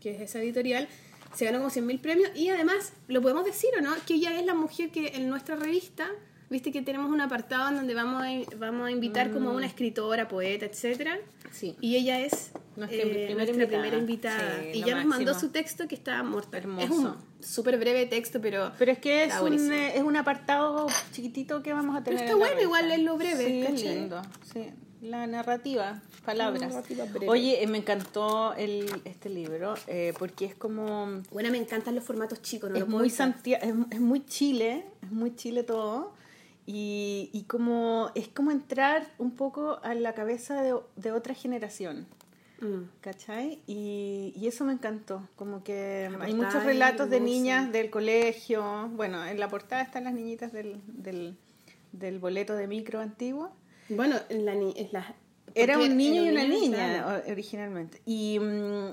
que 0.00 0.12
es 0.12 0.22
esa 0.22 0.38
editorial. 0.40 0.88
Se 1.34 1.44
ganó 1.44 1.58
como 1.58 1.68
100.000 1.68 1.98
premios 2.00 2.30
y 2.34 2.48
además, 2.48 2.94
lo 3.08 3.20
podemos 3.20 3.44
decir 3.44 3.68
o 3.78 3.82
no, 3.82 3.94
que 4.06 4.14
ella 4.14 4.40
es 4.40 4.46
la 4.46 4.54
mujer 4.54 4.88
que 4.88 5.08
en 5.08 5.28
nuestra 5.28 5.56
revista, 5.56 6.08
viste 6.54 6.72
que 6.72 6.82
tenemos 6.82 7.10
un 7.10 7.20
apartado 7.20 7.68
en 7.68 7.76
donde 7.76 7.94
vamos 7.94 8.22
a, 8.22 8.56
vamos 8.56 8.86
a 8.86 8.90
invitar 8.90 9.30
como 9.30 9.50
a 9.50 9.52
una 9.52 9.66
escritora, 9.66 10.22
escritora, 10.22 10.66
etcétera 10.66 11.18
Sí. 11.50 11.76
Y 11.80 11.94
ella 11.96 12.18
es 12.20 12.50
Nuestra 12.74 12.98
eh, 12.98 13.02
primera 13.02 13.34
nuestra 13.34 13.54
invitada. 13.54 13.82
primera 13.82 13.98
invitada. 13.98 14.60
Sí, 14.62 14.68
y 14.78 14.80
lo 14.80 14.86
ya 14.88 14.94
nos 14.96 15.04
mandó 15.06 15.30
máximo. 15.32 15.40
su 15.40 15.52
texto 15.52 15.86
que 15.86 15.94
está 15.94 16.20
mortal. 16.24 16.60
Hermoso. 16.62 16.84
Es 16.84 16.90
un 16.90 17.14
súper 17.40 17.78
breve 17.78 18.06
texto, 18.06 18.40
pero, 18.40 18.72
Pero 18.76 18.90
es 18.90 18.98
que 18.98 19.22
es 19.24 19.28
está 19.28 19.42
un, 19.42 19.72
eh, 19.72 19.96
es 19.96 20.02
un 20.02 20.16
apartado 20.16 20.86
chiquitito 21.12 21.62
que 21.62 21.72
vamos 21.72 21.94
a 21.96 22.02
tener. 22.02 22.20
está 22.20 22.32
en 22.32 22.38
la 22.40 22.46
bueno 22.46 22.60
igual 22.60 22.82
revista. 22.88 22.96
leerlo 22.96 23.16
breve, 23.18 23.44
Sí, 23.46 23.74
es 23.74 23.84
lindo. 23.84 24.22
Sí. 24.52 24.70
La 25.02 25.26
narrativa, 25.28 26.00
palabras. 26.24 26.62
La 26.62 26.68
narrativa. 26.80 27.04
Oye, 27.28 27.62
eh, 27.62 27.66
me 27.68 27.78
encantó 27.78 28.54
el, 28.54 28.86
este 29.04 29.28
libro 29.28 29.74
eh, 29.86 30.12
porque 30.18 30.46
es 30.46 30.54
como. 30.56 31.20
Bueno, 31.30 31.50
me 31.50 31.58
encantan 31.58 31.94
los 31.94 32.02
formatos 32.02 32.40
chicos, 32.42 32.70
no 32.70 32.76
es 32.76 32.80
lo 32.80 32.86
muy 32.88 33.00
evitar. 33.10 33.28
Santia- 33.28 33.58
es, 33.58 33.74
es 33.90 34.00
muy 34.00 34.24
Chile, 34.24 34.86
es 35.02 35.12
muy 35.12 35.36
Chile 35.36 35.62
todo. 35.62 36.13
Y, 36.66 37.30
y 37.32 37.42
como 37.42 38.10
es 38.14 38.28
como 38.28 38.50
entrar 38.50 39.06
un 39.18 39.32
poco 39.32 39.80
a 39.82 39.94
la 39.94 40.14
cabeza 40.14 40.62
de, 40.62 40.74
de 40.96 41.12
otra 41.12 41.34
generación. 41.34 42.06
Mm. 42.60 42.84
¿Cachai? 43.00 43.60
Y, 43.66 44.32
y 44.36 44.46
eso 44.46 44.64
me 44.64 44.72
encantó. 44.72 45.28
Como 45.36 45.62
que 45.62 46.08
hay 46.20 46.32
muchos 46.34 46.64
relatos 46.64 47.10
de 47.10 47.20
niñas 47.20 47.70
del 47.72 47.90
colegio. 47.90 48.88
Bueno, 48.94 49.24
en 49.26 49.38
la 49.40 49.48
portada 49.48 49.82
están 49.82 50.04
las 50.04 50.14
niñitas 50.14 50.52
del, 50.52 50.80
del, 50.86 51.36
del 51.92 52.18
boleto 52.18 52.54
de 52.54 52.66
micro 52.66 53.00
antiguo. 53.00 53.50
Bueno, 53.90 54.16
en 54.30 54.46
la, 54.46 54.54
ni- 54.54 54.72
en 54.76 54.88
la- 54.92 55.14
Era 55.54 55.78
un 55.78 55.96
niño 55.96 56.22
y 56.24 56.30
una 56.30 56.44
niña 56.44 57.22
originalmente. 57.28 58.00
Y, 58.06 58.38
mm, 58.40 58.92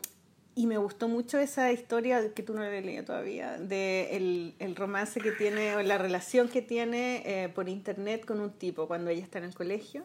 y 0.55 0.67
me 0.67 0.77
gustó 0.77 1.07
mucho 1.07 1.39
esa 1.39 1.71
historia 1.71 2.33
que 2.33 2.43
tú 2.43 2.53
no 2.53 2.61
la 2.61 2.77
has 2.77 2.83
leído 2.85 3.05
todavía, 3.05 3.57
de 3.57 4.15
el, 4.17 4.53
el 4.59 4.75
romance 4.75 5.19
que 5.21 5.31
tiene 5.31 5.75
o 5.75 5.81
la 5.81 5.97
relación 5.97 6.49
que 6.49 6.61
tiene 6.61 7.23
eh, 7.25 7.49
por 7.49 7.69
internet 7.69 8.25
con 8.25 8.39
un 8.41 8.51
tipo 8.51 8.87
cuando 8.87 9.09
ella 9.11 9.23
está 9.23 9.37
en 9.39 9.45
el 9.45 9.55
colegio. 9.55 10.03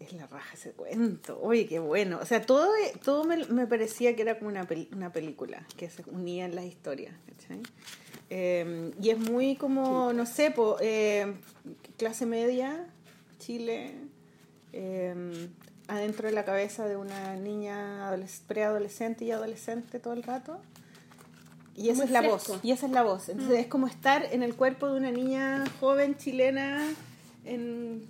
Es 0.00 0.12
la 0.12 0.26
raja 0.26 0.54
ese 0.54 0.72
cuento. 0.72 1.38
Oye, 1.40 1.66
qué 1.66 1.78
bueno. 1.78 2.18
O 2.20 2.26
sea, 2.26 2.44
todo, 2.44 2.68
todo 3.04 3.24
me, 3.24 3.44
me 3.46 3.66
parecía 3.66 4.16
que 4.16 4.22
era 4.22 4.38
como 4.38 4.50
una, 4.50 4.66
pel- 4.66 4.88
una 4.94 5.12
película 5.12 5.64
que 5.76 5.88
se 5.88 6.02
unía 6.10 6.44
en 6.46 6.54
las 6.56 6.64
historias. 6.64 7.14
¿cachai? 7.26 7.62
Eh, 8.28 8.90
y 9.00 9.10
es 9.10 9.18
muy 9.18 9.56
como, 9.56 10.12
no 10.12 10.26
sé, 10.26 10.50
po, 10.50 10.76
eh, 10.80 11.34
clase 11.96 12.26
media, 12.26 12.86
Chile, 13.38 13.92
eh, 14.72 15.48
adentro 15.88 16.28
de 16.28 16.34
la 16.34 16.44
cabeza 16.44 16.86
de 16.88 16.96
una 16.96 17.36
niña 17.36 18.08
adoles- 18.10 18.40
preadolescente 18.46 19.24
y 19.24 19.30
adolescente 19.32 19.98
todo 19.98 20.12
el 20.14 20.22
rato. 20.22 20.58
Y 21.76 21.88
esa 21.88 21.96
Muy 21.98 22.04
es 22.06 22.10
la 22.12 22.20
fresco. 22.20 22.52
voz. 22.54 22.60
Y 22.64 22.70
esa 22.72 22.86
es 22.86 22.92
la 22.92 23.02
voz. 23.02 23.28
Entonces 23.28 23.58
es 23.58 23.66
como 23.66 23.86
estar 23.88 24.26
en 24.32 24.42
el 24.42 24.54
cuerpo 24.54 24.88
de 24.88 24.96
una 24.96 25.10
niña 25.10 25.64
joven 25.80 26.16
chilena 26.16 26.86
en, 27.44 28.06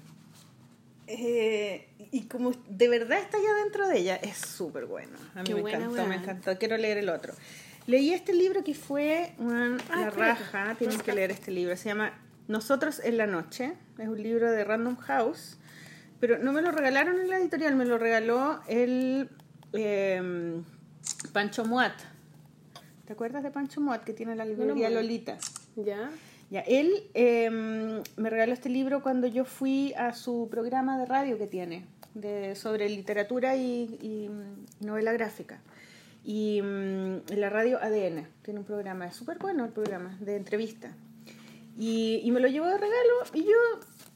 eh, 1.06 1.88
y 2.12 2.22
como 2.22 2.52
de 2.68 2.88
verdad 2.88 3.18
está 3.18 3.38
ya 3.38 3.54
dentro 3.64 3.88
de 3.88 3.98
ella. 3.98 4.16
Es 4.16 4.36
súper 4.38 4.86
bueno. 4.86 5.16
A 5.34 5.38
mí 5.40 5.44
Qué 5.44 5.54
me 5.54 5.60
buena, 5.62 5.78
encantó, 5.84 6.06
me 6.06 6.14
encantó. 6.16 6.58
Quiero 6.58 6.76
leer 6.76 6.98
el 6.98 7.08
otro. 7.08 7.34
Leí 7.86 8.12
este 8.12 8.32
libro 8.32 8.64
que 8.64 8.74
fue 8.74 9.32
una, 9.38 9.76
Ah, 9.90 10.00
la 10.00 10.10
raja. 10.10 10.74
Tienen 10.78 10.98
que 11.00 11.12
leer 11.12 11.30
este 11.30 11.50
libro. 11.50 11.76
Se 11.76 11.88
llama 11.88 12.12
Nosotros 12.48 13.00
en 13.04 13.16
la 13.18 13.26
noche. 13.26 13.72
Es 13.98 14.08
un 14.08 14.22
libro 14.22 14.50
de 14.50 14.64
Random 14.64 14.96
House. 14.96 15.56
Pero 16.26 16.38
no 16.38 16.54
me 16.54 16.62
lo 16.62 16.70
regalaron 16.70 17.20
en 17.20 17.28
la 17.28 17.36
editorial, 17.36 17.76
me 17.76 17.84
lo 17.84 17.98
regaló 17.98 18.60
el 18.66 19.28
eh, 19.74 20.62
Pancho 21.34 21.66
Muat. 21.66 21.92
¿Te 23.04 23.12
acuerdas 23.12 23.42
de 23.42 23.50
Pancho 23.50 23.82
Muat 23.82 24.04
que 24.04 24.14
tiene 24.14 24.34
la 24.34 24.46
librería. 24.46 24.88
Lolita? 24.88 25.36
¿Ya? 25.76 26.10
Ya, 26.48 26.60
él 26.60 27.10
eh, 27.12 27.50
me 28.16 28.30
regaló 28.30 28.54
este 28.54 28.70
libro 28.70 29.02
cuando 29.02 29.26
yo 29.26 29.44
fui 29.44 29.92
a 29.98 30.14
su 30.14 30.48
programa 30.50 30.96
de 30.96 31.04
radio 31.04 31.36
que 31.36 31.46
tiene 31.46 31.84
de, 32.14 32.54
sobre 32.54 32.88
literatura 32.88 33.54
y, 33.56 33.98
y, 34.00 34.30
mm, 34.30 34.86
novela 34.86 35.12
gráfica. 35.12 35.60
Y 36.24 36.60
en 36.60 37.22
la 37.36 37.50
radio 37.50 37.76
ADN 37.82 38.28
tiene 38.40 38.60
un 38.60 38.64
programa, 38.64 39.08
es 39.08 39.14
súper 39.14 39.36
bueno 39.38 39.66
el 39.66 39.72
programa, 39.72 40.16
de 40.22 40.36
entrevista. 40.36 40.90
Y, 41.76 42.22
y 42.24 42.30
me 42.30 42.40
lo 42.40 42.48
llevó 42.48 42.68
de 42.68 42.78
regalo 42.78 43.14
y 43.34 43.42
yo 43.42 43.58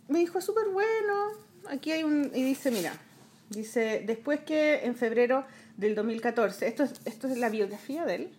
me 0.09 0.21
dijo, 0.21 0.41
súper 0.41 0.71
bueno. 0.71 1.48
Aquí 1.69 1.93
hay 1.93 2.03
un... 2.03 2.31
Y 2.35 2.43
dice, 2.43 2.71
mira, 2.71 2.93
dice, 3.51 4.03
después 4.07 4.41
que 4.41 4.85
en 4.85 4.95
febrero 4.95 5.45
del 5.77 5.95
2014, 5.95 6.67
esto 6.67 6.85
es, 6.85 6.93
esto 7.05 7.29
es 7.29 7.39
la 7.39 7.49
biografía 7.49 8.05
de 8.05 8.15
él, 8.15 8.31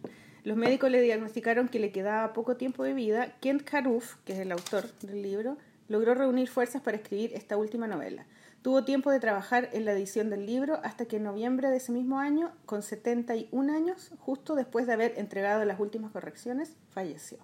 los 0.44 0.58
médicos 0.58 0.90
le 0.90 1.02
diagnosticaron 1.02 1.68
que 1.68 1.80
le 1.80 1.92
quedaba 1.92 2.34
poco 2.34 2.56
tiempo 2.56 2.84
de 2.84 2.94
vida, 2.94 3.36
Kent 3.42 3.64
Karuf, 3.64 4.16
que 4.26 4.34
es 4.34 4.40
el 4.40 4.52
autor 4.52 4.92
del 5.02 5.22
libro, 5.22 5.58
logró 5.90 6.14
reunir 6.14 6.48
fuerzas 6.48 6.82
para 6.82 6.98
escribir 6.98 7.34
esta 7.34 7.58
última 7.58 7.88
novela. 7.88 8.26
Tuvo 8.62 8.84
tiempo 8.84 9.10
de 9.12 9.20
trabajar 9.20 9.70
en 9.74 9.86
la 9.86 9.94
edición 9.94 10.30
del 10.30 10.46
libro 10.46 10.80
hasta 10.84 11.06
que 11.06 11.18
en 11.18 11.24
noviembre 11.24 11.70
de 11.70 11.78
ese 11.78 11.92
mismo 11.92 12.20
año, 12.20 12.52
con 12.66 12.84
71 12.84 13.74
años, 13.74 14.12
justo 14.20 14.56
después 14.56 14.86
de 14.86 14.94
haber 14.94 15.14
entregado 15.18 15.64
las 15.66 15.80
últimas 15.80 16.12
correcciones, 16.12 16.74
falleció. 16.90 17.38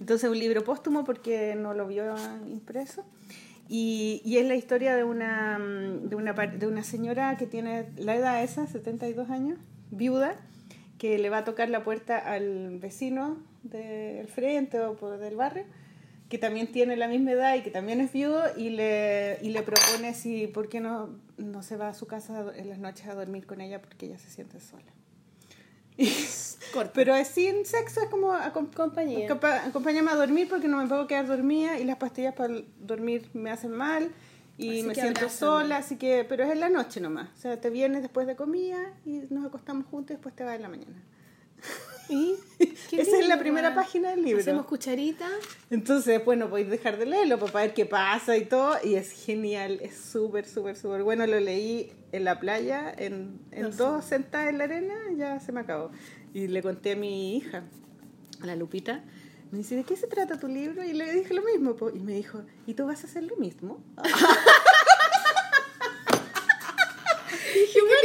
Entonces 0.00 0.30
un 0.30 0.38
libro 0.38 0.64
póstumo 0.64 1.04
porque 1.04 1.54
no 1.54 1.74
lo 1.74 1.86
vio 1.86 2.14
impreso. 2.46 3.04
Y, 3.68 4.36
es 4.36 4.46
la 4.46 4.54
historia 4.54 4.94
de 4.94 5.04
una, 5.04 5.58
mm, 5.58 6.08
de, 6.08 6.16
una, 6.16 6.32
de 6.32 6.66
una 6.66 6.82
señora 6.82 7.36
que 7.36 7.46
tiene 7.46 7.86
la 7.96 8.16
edad 8.16 8.42
esa, 8.42 8.66
72 8.66 9.30
años, 9.30 9.58
viuda, 9.90 10.36
que 10.98 11.18
le 11.18 11.30
va 11.30 11.38
a 11.38 11.44
tocar 11.44 11.70
la 11.70 11.82
puerta 11.82 12.18
al 12.18 12.78
vecino 12.78 13.38
del 13.62 14.28
frente 14.28 14.80
o 14.80 15.10
del 15.16 15.36
barrio, 15.36 15.64
que 16.28 16.38
también 16.38 16.72
tiene 16.72 16.96
la 16.96 17.08
misma 17.08 17.32
edad 17.32 17.54
y 17.56 17.62
que 17.62 17.70
también 17.70 18.00
es 18.00 18.12
viudo, 18.12 18.42
y 18.56 18.70
le, 18.70 19.38
y 19.42 19.50
le 19.50 19.62
propone 19.62 20.14
si, 20.14 20.46
¿por 20.46 20.68
qué 20.68 20.80
no, 20.80 21.18
no 21.38 21.62
se 21.62 21.76
va 21.76 21.88
a 21.88 21.94
su 21.94 22.06
casa 22.06 22.52
en 22.56 22.68
las 22.68 22.78
noches 22.78 23.06
a 23.06 23.14
dormir 23.14 23.46
con 23.46 23.60
ella 23.60 23.80
porque 23.80 24.06
ella 24.06 24.18
se 24.18 24.30
siente 24.30 24.60
sola? 24.60 24.92
Corto. 26.74 26.90
Pero 26.94 27.14
es 27.14 27.28
sin 27.28 27.64
sexo, 27.64 28.02
es 28.02 28.08
como 28.08 28.32
acom- 28.32 28.74
Compañía. 28.74 29.28
acompa- 29.28 29.64
acompáñame 29.68 30.10
a 30.10 30.16
dormir 30.16 30.48
porque 30.48 30.68
no 30.68 30.76
me 30.82 30.86
puedo 30.88 31.06
quedar 31.06 31.26
dormida 31.26 31.78
y 31.78 31.84
las 31.84 31.96
pastillas 31.96 32.34
para 32.34 32.52
dormir 32.80 33.28
me 33.32 33.50
hacen 33.50 33.70
mal 33.70 34.10
y 34.58 34.70
Así 34.70 34.82
me 34.82 34.94
siento 34.94 35.20
abrázame. 35.20 35.30
sola, 35.38 35.76
así 35.78 35.96
que, 35.96 36.26
pero 36.28 36.44
es 36.44 36.50
en 36.50 36.60
la 36.60 36.68
noche 36.68 37.00
nomás. 37.00 37.28
O 37.36 37.40
sea, 37.40 37.60
te 37.60 37.70
vienes 37.70 38.02
después 38.02 38.26
de 38.26 38.36
comida 38.36 38.92
y 39.06 39.22
nos 39.30 39.46
acostamos 39.46 39.86
juntos 39.86 40.10
y 40.10 40.14
después 40.14 40.34
te 40.34 40.42
vas 40.44 40.56
en 40.56 40.62
la 40.62 40.68
mañana. 40.68 41.02
¿Y? 42.10 42.34
Esa 42.92 43.18
es 43.18 43.28
la 43.28 43.38
primera 43.38 43.74
página 43.74 44.10
del 44.10 44.22
libro. 44.22 44.40
Hacemos 44.40 44.66
cucharita. 44.66 45.26
Entonces, 45.70 46.22
bueno, 46.24 46.50
podéis 46.50 46.68
dejar 46.68 46.98
de 46.98 47.06
leerlo 47.06 47.38
para 47.38 47.60
ver 47.62 47.72
qué 47.74 47.86
pasa 47.86 48.36
y 48.36 48.44
todo. 48.44 48.74
Y 48.84 48.96
es 48.96 49.10
genial, 49.24 49.78
es 49.80 49.96
súper, 49.96 50.46
súper, 50.46 50.76
súper 50.76 51.02
bueno. 51.02 51.26
Lo 51.26 51.40
leí 51.40 51.92
en 52.12 52.24
la 52.24 52.38
playa, 52.40 52.92
en, 52.96 53.40
en 53.52 53.74
dos 53.76 54.04
sentadas 54.04 54.50
en 54.50 54.58
la 54.58 54.64
arena, 54.64 54.94
ya 55.16 55.40
se 55.40 55.50
me 55.52 55.60
acabó. 55.60 55.90
Y 56.34 56.48
le 56.48 56.62
conté 56.62 56.92
a 56.92 56.96
mi 56.96 57.36
hija, 57.36 57.62
a 58.42 58.46
la 58.46 58.56
Lupita. 58.56 59.02
Me 59.52 59.58
dice, 59.58 59.76
¿de 59.76 59.84
qué 59.84 59.96
se 59.96 60.06
trata 60.08 60.38
tu 60.38 60.48
libro? 60.48 60.82
Y 60.84 60.92
le 60.92 61.10
dije 61.12 61.32
lo 61.32 61.42
mismo. 61.42 61.76
po. 61.76 61.90
Y 61.90 62.00
me 62.00 62.12
dijo, 62.14 62.42
¿y 62.66 62.74
tú 62.74 62.86
vas 62.86 63.04
a 63.04 63.06
hacer 63.06 63.22
lo 63.22 63.36
mismo? 63.36 63.78
dije, 67.54 67.80
bueno, 67.80 67.96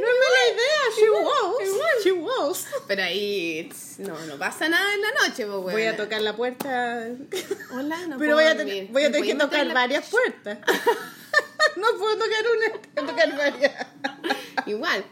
no 0.00 0.06
es 0.08 0.16
mala 0.20 0.40
idea, 0.52 0.82
she 0.96 1.08
was, 1.10 2.04
she 2.04 2.12
was. 2.12 2.66
Pero 2.86 3.02
ahí 3.02 3.70
no, 3.98 4.18
no 4.26 4.36
pasa 4.36 4.68
nada 4.68 4.94
en 4.94 5.00
la 5.00 5.08
noche, 5.26 5.46
pues, 5.46 5.62
Voy 5.74 5.84
a 5.84 5.96
tocar 5.96 6.20
la 6.22 6.36
puerta 6.36 7.08
Hola, 7.72 8.06
no 8.06 8.18
pero 8.18 8.34
puedo 8.34 8.34
voy 8.36 8.44
a, 8.44 8.54
dormir. 8.54 8.88
voy 8.90 9.04
a 9.04 9.08
¿Me 9.10 9.12
tener 9.20 9.30
que 9.38 9.42
tocar 9.42 9.66
la- 9.66 9.74
varias 9.74 10.08
puertas. 10.10 10.58
no 11.80 11.98
puedo 11.98 12.14
tocar 12.14 12.44
una, 12.56 12.82
tengo 12.94 13.08
que 13.08 13.12
tocar 13.12 13.36
varias. 13.36 13.86
Igual. 14.66 15.04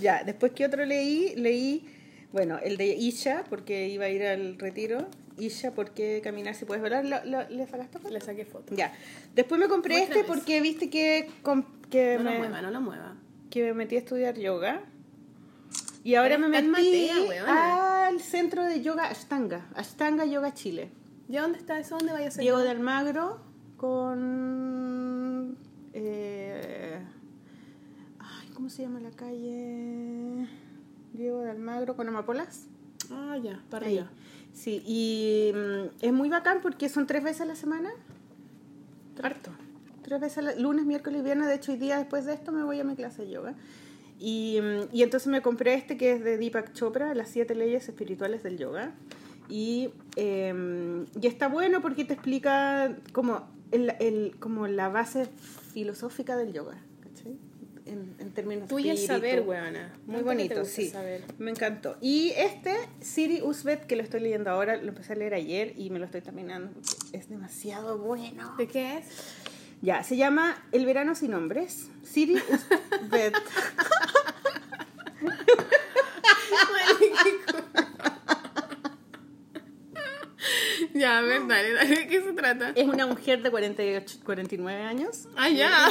Ya, 0.00 0.22
después 0.24 0.52
que 0.52 0.64
otro 0.64 0.84
leí, 0.84 1.34
leí, 1.36 1.86
bueno, 2.32 2.58
el 2.62 2.76
de 2.76 2.86
Isha, 2.94 3.44
porque 3.50 3.88
iba 3.88 4.06
a 4.06 4.08
ir 4.08 4.24
al 4.24 4.58
retiro. 4.58 5.08
Isha, 5.38 5.72
¿por 5.72 5.90
qué 5.92 6.20
caminar 6.24 6.54
si 6.54 6.64
puedes 6.64 6.82
volar? 6.82 7.04
¿Lo, 7.04 7.22
lo- 7.24 7.48
le 7.50 7.66
sacaste 7.66 7.98
foto? 7.98 8.10
Le 8.12 8.20
saqué 8.20 8.44
foto. 8.46 8.74
Ya. 8.74 8.94
Después 9.34 9.60
me 9.60 9.68
compré 9.68 9.96
Muéstrame 9.96 10.20
este 10.22 10.32
porque 10.32 10.60
viste 10.62 10.88
que, 10.88 11.28
que, 11.90 12.16
No 12.16 12.24
lo 12.24 12.30
me, 12.30 12.38
mueva, 12.38 12.62
no 12.62 12.70
lo 12.70 12.80
mueva. 12.80 13.16
que 13.50 13.62
me 13.64 13.74
metí 13.74 13.96
a 13.96 13.98
estudiar 13.98 14.38
yoga. 14.38 14.82
Y 16.04 16.14
ahora 16.14 16.38
me 16.38 16.48
metí 16.48 16.68
matea, 16.68 17.20
weona. 17.28 18.06
al 18.06 18.20
centro 18.20 18.64
de 18.64 18.80
yoga 18.80 19.06
Ashtanga, 19.10 19.66
Ashtanga 19.74 20.24
Yoga 20.24 20.54
Chile. 20.54 20.90
¿Ya 21.28 21.42
dónde 21.42 21.58
está 21.58 21.78
eso? 21.80 21.98
¿Dónde 21.98 22.12
vaya 22.12 22.28
a 22.28 22.30
ser? 22.30 22.42
Diego 22.42 22.58
de 22.60 22.70
Almagro 22.70 23.40
con. 23.76 25.05
Eh, 25.98 26.98
ay, 28.18 28.48
¿cómo 28.54 28.68
se 28.70 28.82
llama 28.82 29.00
la 29.00 29.10
calle? 29.10 30.46
Diego 31.14 31.40
de 31.40 31.50
Almagro 31.50 31.96
con 31.96 32.06
Amapolas. 32.08 32.66
Ah, 33.10 33.36
ya, 33.42 33.62
para 33.70 33.86
arriba. 33.86 34.10
Sí, 34.52 34.82
y 34.86 35.52
mm, 35.54 36.04
es 36.04 36.12
muy 36.12 36.28
bacán 36.28 36.58
porque 36.62 36.88
son 36.88 37.06
tres 37.06 37.22
veces 37.24 37.42
a 37.42 37.44
la 37.46 37.56
semana. 37.56 37.90
Harto. 39.22 39.50
Tres 40.02 40.20
veces, 40.20 40.38
a 40.38 40.42
la- 40.42 40.54
lunes, 40.56 40.84
miércoles 40.84 41.20
y 41.20 41.24
viernes. 41.24 41.48
De 41.48 41.54
hecho, 41.54 41.72
hoy 41.72 41.78
día 41.78 41.98
después 41.98 42.26
de 42.26 42.34
esto 42.34 42.52
me 42.52 42.62
voy 42.62 42.78
a 42.80 42.84
mi 42.84 42.94
clase 42.94 43.22
de 43.24 43.30
yoga. 43.30 43.54
Y, 44.18 44.58
mm, 44.62 44.94
y 44.94 45.02
entonces 45.02 45.28
me 45.28 45.40
compré 45.42 45.74
este 45.74 45.96
que 45.96 46.12
es 46.12 46.22
de 46.24 46.36
Deepak 46.38 46.72
Chopra, 46.74 47.14
Las 47.14 47.28
siete 47.30 47.54
leyes 47.54 47.88
espirituales 47.88 48.42
del 48.42 48.58
yoga. 48.58 48.92
Y, 49.48 49.90
eh, 50.16 51.04
y 51.20 51.26
está 51.26 51.48
bueno 51.48 51.80
porque 51.80 52.04
te 52.04 52.14
explica 52.14 52.96
como, 53.12 53.48
el, 53.70 53.94
el- 54.00 54.36
como 54.38 54.66
la 54.66 54.88
base 54.88 55.28
filosófica 55.76 56.38
del 56.38 56.54
yoga. 56.54 56.82
¿cachai? 57.02 57.36
En, 57.84 58.16
en 58.18 58.32
términos 58.32 58.66
Tú 58.66 58.78
y 58.78 58.88
el 58.88 58.96
saber, 58.96 59.42
weona. 59.42 59.92
Muy 60.06 60.22
bonito, 60.22 60.64
sí. 60.64 60.88
saber. 60.88 61.22
Me 61.36 61.50
encantó. 61.50 61.98
Y 62.00 62.32
este, 62.34 62.74
Siri 63.02 63.42
Usbet, 63.42 63.86
que 63.86 63.94
lo 63.94 64.02
estoy 64.02 64.20
leyendo 64.20 64.48
ahora, 64.48 64.78
lo 64.78 64.88
empecé 64.88 65.12
a 65.12 65.16
leer 65.16 65.34
ayer 65.34 65.74
y 65.76 65.90
me 65.90 65.98
lo 65.98 66.06
estoy 66.06 66.22
terminando 66.22 66.70
es 67.12 67.28
demasiado 67.28 67.98
bueno. 67.98 68.54
¿De 68.56 68.66
qué 68.68 68.96
es? 68.96 69.04
Ya, 69.82 70.02
se 70.02 70.16
llama 70.16 70.66
El 70.72 70.86
verano 70.86 71.14
sin 71.14 71.34
hombres. 71.34 71.90
Siri 72.02 72.36
Usbet. 73.02 73.34
ya, 81.00 81.18
a 81.18 81.22
ver, 81.22 81.46
dale, 81.46 81.72
dale, 81.72 81.96
¿de 81.96 82.06
qué 82.08 82.20
se 82.22 82.32
trata? 82.32 82.72
es 82.74 82.86
una 82.86 83.06
mujer 83.06 83.42
de 83.42 83.50
48, 83.50 84.18
49 84.24 84.82
años 84.82 85.28
Ah, 85.36 85.48
ya. 85.48 85.88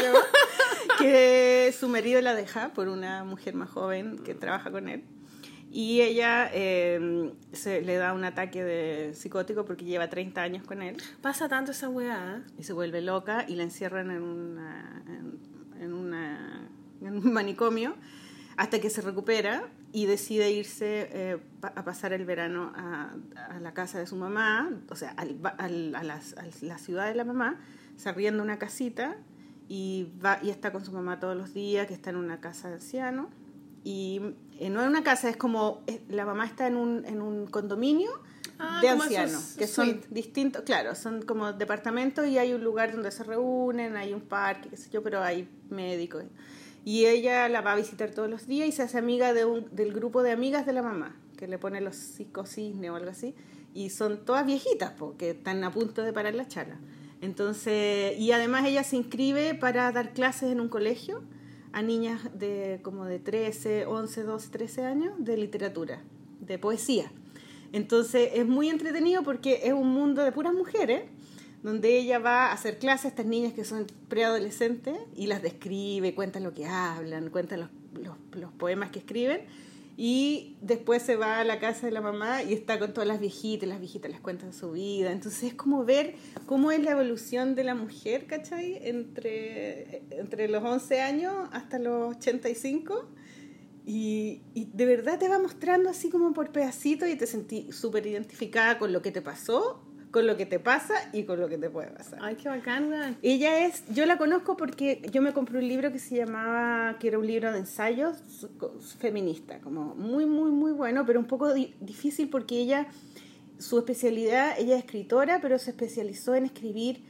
que 1.00 1.74
su 1.78 1.88
marido 1.90 2.22
la 2.22 2.36
deja 2.36 2.70
por 2.74 2.88
una 2.88 3.24
mujer 3.24 3.56
más 3.56 3.70
joven 3.70 4.18
que 4.20 4.34
trabaja 4.34 4.72
con 4.72 4.88
él. 4.90 5.04
Y 5.72 6.02
ella 6.02 6.50
eh, 6.54 7.34
se, 7.52 7.82
le 7.82 7.98
da 7.98 8.14
un 8.14 8.24
ataque 8.24 8.64
de 8.64 9.14
psicótico 9.14 9.66
porque 9.66 9.84
lleva 9.84 10.10
30 10.10 10.42
años 10.42 10.64
con 10.64 10.82
él. 10.82 10.96
Pasa 11.22 11.50
tanto 11.50 11.72
esa 11.72 11.90
weá. 11.90 12.44
y 12.58 12.64
se 12.64 12.72
vuelve 12.72 13.02
loca 13.02 13.44
y 13.48 13.56
la 13.56 13.64
encierran 13.64 14.10
en, 14.10 14.22
una, 14.22 15.04
en, 15.08 15.82
en 15.82 15.94
una, 15.94 16.70
en 17.02 17.18
un 17.18 17.34
manicomio 17.34 17.96
hasta 18.56 18.80
que 18.80 18.90
se 18.90 19.02
recupera 19.02 19.68
y 19.96 20.06
decide 20.08 20.52
irse 20.52 21.08
eh, 21.12 21.38
a 21.62 21.84
pasar 21.86 22.12
el 22.12 22.26
verano 22.26 22.74
a, 22.76 23.14
a 23.50 23.60
la 23.62 23.74
casa 23.74 23.98
de 23.98 24.06
su 24.08 24.16
mamá, 24.18 24.70
o 24.90 24.96
sea, 24.96 25.12
al 25.12 25.38
al- 25.58 25.96
a, 25.96 26.04
las- 26.04 26.36
a 26.38 26.44
la 26.62 26.78
ciudad 26.78 27.08
de 27.08 27.16
la 27.16 27.24
mamá, 27.24 27.60
se 27.96 28.10
arrienda 28.10 28.44
una 28.44 28.60
casita 28.60 29.16
y 29.70 30.12
va 30.24 30.40
y 30.44 30.50
está 30.50 30.72
con 30.74 30.84
su 30.84 30.92
mamá 30.92 31.20
todos 31.20 31.36
los 31.38 31.54
días, 31.54 31.88
que 31.88 31.94
está 31.94 32.10
en 32.10 32.18
una 32.18 32.42
casa 32.42 32.68
de 32.68 32.74
anciano. 32.76 33.30
Y 33.86 34.20
eh, 34.60 34.70
no 34.70 34.82
en 34.82 34.90
una 34.90 35.04
casa, 35.04 35.30
es 35.30 35.38
como 35.38 35.82
eh, 35.88 36.02
la 36.10 36.26
mamá 36.26 36.46
está 36.46 36.68
en 36.68 36.76
un, 36.76 37.06
en 37.06 37.22
un 37.22 37.48
condominio 37.48 38.12
Ah, 38.58 38.80
de 38.82 38.88
ancianos, 38.90 39.56
que 39.58 39.68
son 39.68 39.86
suite. 39.86 40.08
distintos, 40.12 40.62
claro, 40.64 40.96
son 40.96 41.22
como 41.24 41.52
departamentos 41.54 42.26
y 42.26 42.38
hay 42.38 42.54
un 42.54 42.64
lugar 42.64 42.92
donde 42.94 43.12
se 43.12 43.24
reúnen, 43.24 43.96
hay 43.98 44.14
un 44.14 44.22
parque, 44.22 44.70
qué 44.70 44.78
sé 44.78 44.90
yo, 44.90 45.04
pero 45.04 45.22
hay 45.22 45.50
médicos. 45.70 46.24
Y 46.24 46.28
ella 46.86 47.50
la 47.50 47.62
va 47.62 47.74
a 47.74 47.76
visitar 47.76 48.12
todos 48.12 48.30
los 48.30 48.48
días 48.48 48.68
y 48.68 48.72
se 48.72 48.84
hace 48.84 48.98
amiga 48.98 49.34
del 49.34 49.94
grupo 49.94 50.22
de 50.22 50.32
amigas 50.32 50.66
de 50.66 50.74
la 50.74 50.84
mamá, 50.84 51.16
que 51.38 51.48
le 51.48 51.58
pone 51.58 51.82
los 51.82 51.96
psicocisnes 51.96 52.92
o 52.92 52.96
algo 52.96 53.10
así. 53.10 53.34
Y 53.74 53.90
son 53.90 54.24
todas 54.24 54.46
viejitas, 54.46 54.92
porque 54.92 55.32
están 55.32 55.64
a 55.64 55.72
punto 55.72 56.04
de 56.04 56.14
parar 56.14 56.36
la 56.36 56.48
charla. 56.48 56.80
Entonces, 57.22 58.18
y 58.20 58.32
además 58.32 58.66
ella 58.66 58.84
se 58.84 58.98
inscribe 58.98 59.56
para 59.56 59.92
dar 59.92 60.14
clases 60.14 60.52
en 60.52 60.62
un 60.62 60.70
colegio 60.70 61.24
a 61.74 61.82
niñas 61.82 62.22
de 62.38 62.80
como 62.84 63.06
de 63.06 63.20
13, 63.20 63.86
11, 63.86 64.24
12, 64.24 64.50
13 64.50 64.86
años 64.86 65.14
de 65.18 65.38
literatura, 65.38 66.04
de 66.40 66.58
poesía. 66.58 67.12
Entonces 67.74 68.30
es 68.34 68.46
muy 68.46 68.70
entretenido 68.70 69.24
porque 69.24 69.62
es 69.64 69.74
un 69.74 69.90
mundo 69.90 70.24
de 70.24 70.32
puras 70.32 70.54
mujeres, 70.54 71.04
donde 71.66 71.98
ella 71.98 72.20
va 72.20 72.46
a 72.46 72.54
hacer 72.54 72.78
clases 72.78 73.06
a 73.06 73.08
estas 73.08 73.26
niñas 73.26 73.54
que 73.54 73.66
son 73.66 73.88
preadolescentes 74.08 74.96
y 75.16 75.26
las 75.26 75.42
describe, 75.42 76.14
cuenta 76.14 76.40
lo 76.40 76.54
que 76.54 76.68
hablan, 76.68 77.32
cuenta 77.32 77.58
los, 77.58 77.70
los, 78.34 78.52
poemas 78.54 78.92
que 78.92 79.00
escriben. 79.00 79.42
Y 79.98 80.58
después 80.62 81.02
se 81.02 81.16
va 81.16 81.40
a 81.40 81.44
la 81.44 81.60
casa 81.60 81.88
de 81.88 81.92
la 81.92 82.02
mamá 82.02 82.44
y 82.44 82.54
está 82.54 82.78
con 82.78 82.94
todas 82.94 83.08
las 83.08 83.20
viejitas, 83.20 83.68
las 83.68 83.80
viejitas 83.80 84.12
les 84.12 84.20
cuentan 84.20 84.54
su 84.54 84.74
vida. 84.74 85.12
Entonces 85.12 85.42
es 85.42 85.54
como 85.56 85.84
ver 85.86 86.14
cómo 86.46 86.72
es 86.72 86.84
la 86.84 86.92
evolución 86.92 87.56
de 87.56 87.64
la 87.64 87.74
mujer, 87.74 88.28
¿cachai? 88.28 88.78
Entre, 88.88 90.04
entre 90.12 90.48
los 90.48 90.64
11 90.64 91.02
años 91.02 91.34
hasta 91.52 91.80
los 91.80 92.16
85. 92.18 93.10
Y, 93.88 94.44
y 94.54 94.66
de 94.72 94.86
verdad 94.86 95.18
te 95.18 95.30
va 95.30 95.40
mostrando 95.40 95.90
así 95.90 96.12
como 96.12 96.32
por 96.34 96.52
pedacitos 96.52 97.10
y 97.10 97.16
te 97.16 97.26
sentí 97.26 97.72
súper 97.72 98.06
identificada 98.06 98.78
con 98.78 98.94
lo 98.94 99.02
que 99.02 99.10
te 99.10 99.24
pasó, 99.24 99.82
con 100.16 100.28
lo 100.28 100.38
que 100.38 100.46
te 100.46 100.60
pasa 100.60 100.94
y 101.12 101.24
con 101.24 101.42
lo 101.42 101.50
que 101.50 101.58
te 101.58 101.70
puede 101.70 101.90
pasar. 101.90 102.20
Ay, 102.22 102.36
qué 102.38 102.48
weón. 102.48 103.18
Ella 103.22 103.66
es, 103.66 103.84
yo 103.94 104.06
la 104.06 104.18
conozco 104.18 104.56
porque 104.56 105.02
yo 105.12 105.22
me 105.22 105.34
compré 105.34 105.58
un 105.58 105.68
libro 105.68 105.92
que 105.92 106.00
se 106.00 106.16
llamaba, 106.16 106.98
que 107.00 107.10
era 107.10 107.20
un 107.20 107.28
libro 107.28 107.52
de 107.52 107.60
ensayos 107.60 108.16
feminista, 108.98 109.60
como 109.60 109.94
muy, 109.96 110.26
muy, 110.26 110.52
muy 110.52 110.72
bueno, 110.72 111.06
pero 111.06 111.20
un 111.20 111.26
poco 111.26 111.54
di- 111.54 111.74
difícil 111.82 112.30
porque 112.30 112.62
ella, 112.62 112.88
su 113.60 113.78
especialidad, 113.78 114.58
ella 114.58 114.78
es 114.78 114.86
escritora, 114.86 115.42
pero 115.42 115.60
se 115.60 115.72
especializó 115.72 116.34
en 116.34 116.46
escribir 116.46 117.04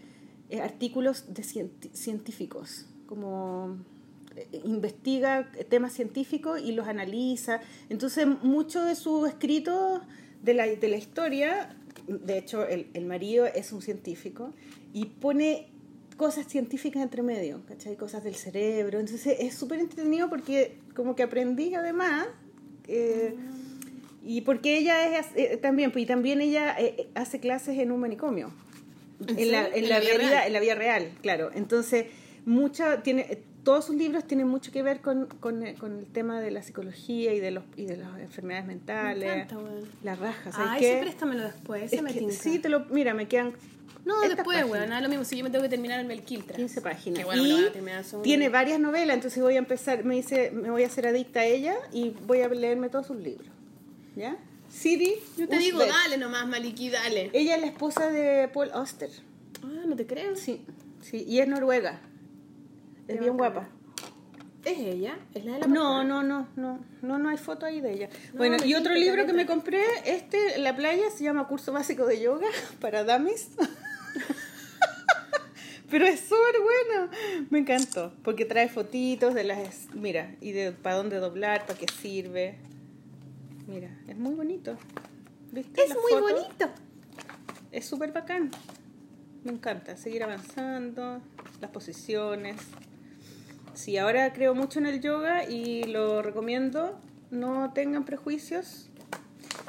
eh, 0.50 0.62
artículos 0.62 1.32
de 1.32 1.44
científicos, 1.94 2.88
como 3.06 3.78
eh, 4.36 4.62
investiga 4.64 5.52
temas 5.70 5.94
científicos 5.94 6.60
y 6.60 6.72
los 6.72 6.88
analiza. 6.88 7.62
Entonces, 7.90 8.26
mucho 8.42 8.84
de 8.84 8.96
su 8.96 9.28
escrito 9.28 10.02
de 10.42 10.56
la, 10.56 10.66
de 10.66 10.88
la 10.88 10.98
historia, 10.98 11.76
de 12.08 12.38
hecho, 12.38 12.66
el, 12.68 12.88
el 12.94 13.06
marido 13.06 13.46
es 13.46 13.72
un 13.72 13.82
científico 13.82 14.54
y 14.94 15.06
pone 15.06 15.68
cosas 16.18 16.48
científicas 16.48 17.04
entre 17.04 17.22
medio, 17.24 17.62
¿cachai? 17.68 17.96
Cosas 17.96 18.24
del 18.24 18.36
cerebro. 18.36 19.00
Entonces, 19.00 19.38
es 19.40 19.56
súper 19.56 19.80
entretenido 19.80 20.30
porque 20.30 20.78
como 20.96 21.16
que 21.16 21.24
aprendí 21.24 21.74
además. 21.76 22.28
eh, 22.88 23.36
y 24.28 24.42
porque 24.42 24.78
ella 24.80 25.20
es 25.20 25.28
eh, 25.36 25.58
también, 25.58 25.92
pues, 25.92 26.04
y 26.04 26.08
también 26.08 26.42
ella 26.42 26.76
eh, 26.80 27.10
hace 27.14 27.40
clases 27.40 27.78
en 27.78 27.92
un 27.92 28.00
manicomio. 28.00 28.52
¿En 29.28 29.38
En 29.38 29.52
la, 29.52 29.68
en 29.68 29.84
¿En 29.84 29.90
la 29.90 30.00
vida 30.00 30.48
en 30.48 30.54
la 30.54 30.60
vida 30.60 30.74
real, 30.76 31.12
claro. 31.22 31.52
Entonces, 31.54 32.08
mucha, 32.44 33.04
tiene, 33.04 33.38
todos 33.66 33.84
sus 33.86 33.96
libros 33.98 34.24
tienen 34.26 34.48
mucho 34.48 34.72
que 34.72 34.82
ver 34.84 35.02
con, 35.02 35.26
con, 35.26 35.64
el- 35.64 35.76
con 35.76 35.98
el 36.00 36.06
tema 36.06 36.40
de 36.40 36.52
la 36.52 36.64
psicología 36.64 37.34
y 37.34 37.40
de, 37.42 37.52
los, 37.52 37.64
y 37.76 37.86
de 37.86 37.98
las 37.98 38.18
enfermedades 38.20 38.66
mentales. 38.68 39.28
Me 39.28 39.42
encanta, 39.42 39.58
weón. 39.58 39.84
Las 40.04 40.20
rajas. 40.20 40.56
¿sabes 40.56 40.70
Ay, 40.72 40.80
qué? 40.80 40.94
sí, 40.94 41.02
préstamelo 41.02 41.44
después. 41.44 41.84
Ese 41.84 41.98
Es 41.98 42.02
me 42.02 42.14
que- 42.14 42.20
tinca. 42.20 42.34
sí, 42.36 42.60
te 42.60 42.70
lo, 42.70 42.86
mira, 42.86 43.14
me 43.14 43.28
quedan 43.28 43.54
No, 44.06 44.22
después, 44.22 44.64
weón. 44.66 44.88
Nada, 44.90 45.02
lo 45.02 45.10
mismo. 45.10 45.26
Si 45.26 45.36
yo 45.36 45.44
me 45.44 45.50
tengo 45.50 45.64
que 45.64 45.70
terminar 45.70 46.00
el 46.00 46.06
Melquiltra. 46.06 46.56
15 46.56 46.80
páginas. 46.82 47.20
Que 47.20 47.26
bueno, 47.26 47.42
me 47.44 47.50
y 47.50 47.66
a 47.66 47.72
terminar 47.74 48.04
son- 48.06 48.22
tiene 48.22 48.48
varias 48.50 48.80
novelas, 48.80 49.16
entonces 49.16 49.42
voy 49.44 49.56
a 49.56 49.58
empezar, 49.60 50.06
me 50.06 50.16
dice, 50.16 50.52
me 50.52 50.70
voy 50.70 50.84
a 50.84 50.88
hacer 50.88 51.08
adicta 51.08 51.40
a 51.42 51.46
ella 51.46 51.74
y 51.92 52.12
voy 52.28 52.42
a 52.42 52.48
leerme 52.48 52.90
todos 52.90 53.08
sus 53.08 53.18
libros. 53.18 53.48
¿Ya? 54.16 54.38
Siri. 54.70 55.16
Yo 55.38 55.48
te 55.48 55.58
digo, 55.58 55.80
dale 55.80 56.18
nomás, 56.18 56.48
Maliki, 56.48 56.90
dale. 56.90 57.30
Ella 57.34 57.56
es 57.56 57.62
la 57.62 57.68
esposa 57.68 58.10
de 58.12 58.48
Paul 58.50 58.70
Auster. 58.74 59.10
Ah, 59.64 59.84
no 59.88 59.96
te 59.96 60.06
creo. 60.06 60.36
Sí, 60.36 60.62
sí, 61.02 61.26
y 61.28 61.40
es 61.40 61.48
noruega. 61.48 62.00
Es 63.08 63.20
bien 63.20 63.38
guapa. 63.38 63.68
¿Es 64.64 64.80
ella? 64.80 65.18
¿Es 65.36 65.46
la 65.46 65.54
de 65.54 65.60
la 65.60 65.68
No, 65.68 66.04
no, 66.04 66.24
no, 66.24 66.48
no, 66.56 66.80
no, 67.04 67.20
no 67.20 67.30
hay 67.30 67.38
foto 67.38 67.68
ahí 67.68 67.82
de 67.82 67.94
ella. 67.94 68.10
No, 68.34 68.40
bueno, 68.40 68.58
y 68.66 68.74
otro 68.74 68.96
libro 68.96 69.28
que 69.28 69.34
me 69.34 69.46
compré, 69.46 69.84
este, 70.06 70.58
la 70.58 70.76
playa, 70.76 71.12
se 71.12 71.24
llama 71.24 71.48
Curso 71.48 71.72
Básico 71.72 72.08
de 72.08 72.20
Yoga 72.20 72.48
para 72.82 73.04
Damis. 73.04 73.50
Pero 75.90 76.08
es 76.08 76.20
súper 76.22 76.56
bueno, 76.62 77.12
me 77.52 77.60
encantó, 77.60 78.12
porque 78.24 78.44
trae 78.46 78.68
fotitos 78.68 79.36
de 79.36 79.44
las, 79.44 79.88
mira, 79.94 80.36
y 80.42 80.52
de 80.52 80.72
para 80.72 80.96
dónde 80.96 81.18
doblar, 81.18 81.68
para 81.68 81.78
qué 81.78 81.86
sirve. 82.02 82.58
Mira, 83.68 83.96
es 84.08 84.18
muy 84.18 84.34
bonito. 84.34 84.78
¿Viste? 85.52 85.84
Es 85.84 85.90
las 85.90 85.98
muy 86.00 86.12
fotos? 86.12 86.32
bonito. 86.32 86.70
Es 87.72 87.86
súper 87.86 88.12
bacán. 88.12 88.50
Me 89.44 89.52
encanta 89.52 89.96
seguir 89.96 90.24
avanzando, 90.24 91.22
las 91.62 91.70
posiciones. 91.70 92.58
Sí, 93.76 93.98
ahora 93.98 94.34
creo 94.34 94.56
mucho 94.56 94.80
en 94.80 94.86
el 94.88 95.02
yoga 95.02 95.48
y 95.50 95.84
lo 95.84 96.22
recomiendo. 96.22 97.00
No 97.32 97.72
tengan 97.74 98.06
prejuicios. 98.06 98.90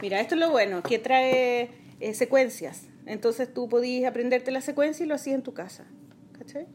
Mira, 0.01 0.21
esto 0.21 0.35
es 0.35 0.41
lo 0.41 0.51
bueno, 0.51 0.83
que 0.83 0.99
trae 0.99 1.71
eh, 2.01 2.15
secuencias. 2.15 2.83
Entonces 3.07 3.53
tú 3.53 3.69
podías 3.69 4.09
aprenderte 4.11 4.51
la 4.51 4.61
secuencia 4.61 5.05
y 5.05 5.09
lo 5.09 5.15
hacías 5.15 5.37
en 5.37 5.43
tu 5.43 5.53
casa. 5.55 5.85
¿Cachai? 6.39 6.67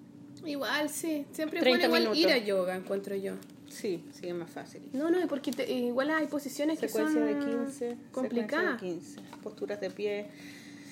Igual, 0.45 0.90
sí. 0.90 1.26
Siempre 1.32 1.60
es 1.60 1.64
30 1.64 1.88
bueno 1.90 2.14
igual 2.14 2.18
ir 2.18 2.30
a 2.32 2.38
yoga, 2.38 2.76
encuentro 2.76 3.16
yo. 3.16 3.34
Sí, 3.70 4.03
sí, 4.12 4.28
es 4.28 4.34
más 4.36 4.49
fácil. 4.49 4.82
No, 4.94 5.10
no, 5.10 5.26
porque 5.28 5.52
te- 5.52 5.72
igual 5.72 6.10
hay 6.10 6.28
posiciones 6.28 6.80
que 6.80 6.88
Secuencia 6.90 7.22
son 7.22 7.40
de 7.40 7.45
15. 7.66 7.98
complicadas. 8.12 8.82
secuencia 8.82 9.22
de 9.22 9.26
15. 9.28 9.40
Posturas 9.44 9.80
de 9.80 9.90
pie. 9.91 10.26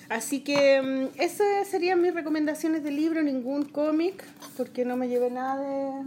Así 0.08 0.40
que 0.40 0.80
mm, 0.80 1.20
esas 1.20 1.66
serían 1.68 2.00
mis 2.00 2.14
recomendaciones 2.14 2.82
de 2.82 2.90
libro, 2.90 3.22
ningún 3.22 3.64
cómic, 3.64 4.24
porque 4.56 4.84
no 4.84 4.96
me 4.96 5.08
llevé 5.08 5.30
nada 5.30 5.60
de... 5.60 6.04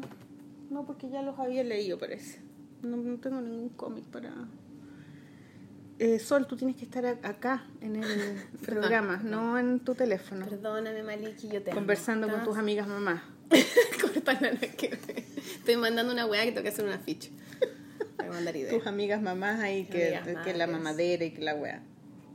No, 0.74 0.86
porque 0.86 1.08
ya 1.10 1.22
los 1.22 1.38
había 1.38 1.64
leído, 1.64 2.00
parece. 2.00 2.40
No, 2.82 2.98
no 2.98 3.20
tengo 3.20 3.40
ningún 3.42 3.70
cómic 3.70 4.04
para... 4.06 4.34
eh, 6.00 6.18
Sol, 6.20 6.48
tú 6.48 6.56
tienes 6.58 6.76
que 6.76 6.86
estar 6.86 7.06
acá 7.06 7.68
en 7.82 7.98
el 7.98 8.42
programa, 8.66 9.18
no 9.24 9.58
en 9.60 9.80
tu 9.80 9.94
teléfono, 9.94 10.46
Perdóname, 10.48 11.04
Maliki, 11.04 11.48
yo 11.48 11.62
te 11.62 11.72
amo. 11.72 11.80
conversando 11.80 12.28
con 12.28 12.44
tus 12.44 12.58
amigas 12.58 12.88
mamás. 12.88 13.22
Corta 14.02 14.34
nada 14.40 14.58
que. 14.58 14.98
Estoy 15.58 15.78
mandando 15.78 16.12
una 16.12 16.26
weá 16.26 16.44
que 16.44 16.52
tengo 16.52 16.64
que 16.64 16.70
hacer 16.70 16.86
una 16.86 16.98
ficha. 16.98 17.30
Voy 18.18 18.28
a 18.28 18.30
mandar 18.32 18.56
idea. 18.56 18.72
Tus 18.74 18.88
amigas 18.88 19.22
mamás 19.22 19.60
ahí, 19.60 19.86
que, 19.86 20.16
Amigas 20.18 20.44
que 20.44 20.54
la 20.56 20.66
mamadera 20.68 21.24
y 21.26 21.32
que 21.32 21.42
la 21.42 21.54
wea. 21.56 21.84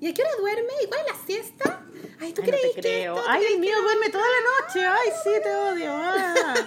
¿Y 0.00 0.06
a 0.06 0.14
qué 0.14 0.22
hora 0.22 0.30
duerme? 0.38 0.72
¿Y 0.84 0.86
cuál 0.86 1.00
es 1.00 1.12
la 1.12 1.26
siesta? 1.26 1.84
Ay, 2.20 2.32
¿tú 2.32 2.42
Ay, 2.42 2.50
no 2.50 2.56
crees 2.56 2.74
te 2.74 2.80
que 2.80 2.80
creo. 2.80 3.16
esto? 3.16 3.26
Ay, 3.30 3.42
el 3.54 3.60
mío 3.60 3.74
duerme 3.82 4.08
toda 4.10 4.24
la 4.24 4.66
noche. 4.66 4.86
Ay, 4.86 5.08
sí, 5.22 5.30
te 5.42 5.54
odio. 5.54 5.90
ah. 5.92 6.54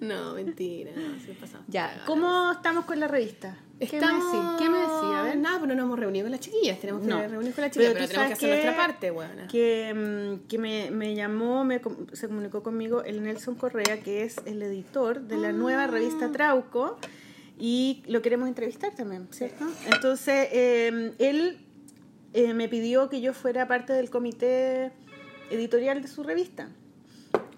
No, 0.00 0.34
mentira, 0.34 0.92
no, 0.96 1.18
se. 1.20 1.34
Ya, 1.68 2.02
¿cómo 2.06 2.52
estamos 2.52 2.84
con 2.84 3.00
la 3.00 3.08
revista? 3.08 3.56
¿Qué 3.78 3.86
me 4.00 4.06
decís? 4.06 4.40
¿Qué 4.58 4.68
me 4.68 4.78
decís? 4.78 4.92
A 5.14 5.22
ver. 5.24 5.36
Nada, 5.36 5.60
pero 5.60 5.74
no 5.74 5.82
hemos 5.82 5.98
reunido 5.98 6.24
con 6.24 6.30
las 6.30 6.40
chiquillas. 6.40 6.78
Tenemos 6.78 7.02
que 7.02 7.08
No. 7.08 7.18
reunirnos 7.20 7.54
con 7.54 7.62
las 7.62 7.70
chiquillas, 7.70 7.92
pero, 7.94 8.04
tú 8.06 8.10
tenemos 8.12 8.28
que 8.28 8.32
hacer 8.34 8.48
nuestra 8.50 8.76
parte. 8.76 9.12
Que, 9.50 9.94
mm, 9.94 10.46
que 10.48 10.58
me, 10.58 10.90
me 10.90 11.14
llamó, 11.14 11.64
me, 11.64 11.80
se 12.12 12.28
comunicó 12.28 12.62
conmigo 12.62 13.02
el 13.02 13.22
Nelson 13.22 13.54
Correa, 13.56 14.00
que 14.00 14.22
es 14.24 14.36
el 14.46 14.62
editor 14.62 15.20
de 15.22 15.36
la 15.36 15.48
Ah. 15.48 15.52
nueva 15.52 15.86
revista 15.86 16.30
Trauco, 16.30 16.98
y 17.58 18.02
lo 18.06 18.20
queremos 18.22 18.48
entrevistar 18.48 18.94
también, 18.94 19.28
¿cierto? 19.32 19.64
Entonces, 19.92 20.48
eh, 20.52 21.12
él 21.18 21.63
eh, 22.34 22.52
me 22.52 22.68
pidió 22.68 23.08
que 23.08 23.20
yo 23.22 23.32
fuera 23.32 23.66
parte 23.66 23.92
del 23.94 24.10
comité 24.10 24.92
editorial 25.50 26.02
de 26.02 26.08
su 26.08 26.22
revista. 26.22 26.68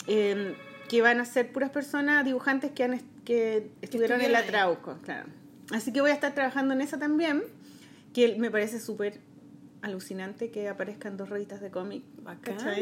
Eh, 0.07 0.55
que 0.89 1.03
van 1.03 1.19
a 1.19 1.25
ser 1.25 1.51
puras 1.51 1.71
personas 1.71 2.25
dibujantes 2.25 2.71
que, 2.71 2.85
han 2.85 2.95
est- 2.95 3.05
que 3.25 3.71
estuvieron 3.83 4.21
en 4.21 4.31
la 4.31 4.39
ahí. 4.39 4.47
Trauco, 4.49 4.99
claro. 5.03 5.29
Así 5.73 5.93
que 5.93 6.01
voy 6.01 6.11
a 6.11 6.15
estar 6.15 6.33
trabajando 6.33 6.75
en 6.75 6.81
esa 6.81 6.97
también, 6.97 7.43
que 8.15 8.37
me 8.39 8.53
parece 8.53 8.79
súper 8.79 9.19
alucinante 9.83 10.51
que 10.53 10.69
aparezcan 10.69 11.17
dos 11.17 11.29
revistas 11.29 11.61
de 11.61 11.71
cómic. 11.73 12.05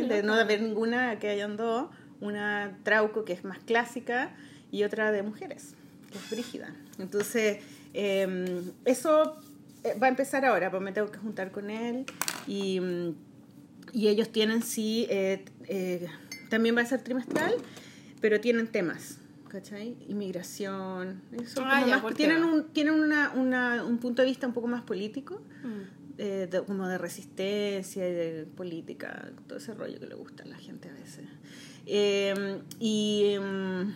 De 0.09 0.23
no 0.23 0.35
haber 0.35 0.61
ninguna, 0.61 1.19
que 1.19 1.31
hayan 1.31 1.57
dos, 1.57 1.89
una 2.21 2.79
Trauco 2.83 3.25
que 3.25 3.33
es 3.33 3.43
más 3.45 3.59
clásica 3.61 4.35
y 4.71 4.85
otra 4.85 5.11
de 5.13 5.23
mujeres, 5.23 5.75
que 6.13 6.19
es 6.19 6.31
brígida. 6.31 6.75
Entonces, 6.99 7.59
eh, 7.95 8.63
eso 8.85 9.39
va 10.03 10.07
a 10.07 10.11
empezar 10.11 10.45
ahora, 10.45 10.71
pues 10.71 10.83
me 10.83 10.93
tengo 10.93 11.11
que 11.11 11.19
juntar 11.19 11.51
con 11.51 11.71
él 11.71 12.05
y... 12.47 12.81
mm, 12.81 13.15
y 13.93 14.09
ellos 14.09 14.31
tienen 14.31 14.63
sí, 14.63 15.07
eh, 15.09 15.45
eh, 15.69 16.07
también 16.49 16.77
va 16.77 16.81
a 16.81 16.87
ser 16.87 17.03
trimestral, 17.03 17.55
pero 18.21 18.41
tienen 18.41 18.67
temas, 18.67 19.19
¿cachai? 19.49 19.95
Inmigración, 20.09 21.21
eso 21.41 21.61
Ah, 21.65 21.77
como 21.81 21.87
ya, 21.87 21.99
más- 22.03 22.15
tienen, 22.17 22.43
un, 22.43 22.65
tienen 22.73 22.95
una, 22.95 23.31
una- 23.37 23.85
un 23.85 23.99
punto 23.99 24.23
de 24.23 24.29
vista 24.29 24.49
un 24.49 24.53
poco 24.53 24.67
más 24.67 24.83
político, 24.83 25.41
Mm. 25.63 26.19
eh, 26.19 26.49
de- 26.51 26.63
como 26.65 26.89
de 26.89 26.99
resistencia 26.99 28.09
y 28.09 28.13
de 28.13 28.47
política, 28.57 29.31
todo 29.47 29.59
ese 29.59 29.75
rollo 29.75 30.01
que 30.01 30.07
le 30.07 30.15
gusta 30.17 30.43
a 30.43 30.47
la 30.47 30.57
gente 30.57 30.89
a 30.89 30.93
veces. 30.95 31.27
Eh, 31.87 32.63
y, 32.81 33.35
em, 33.35 33.95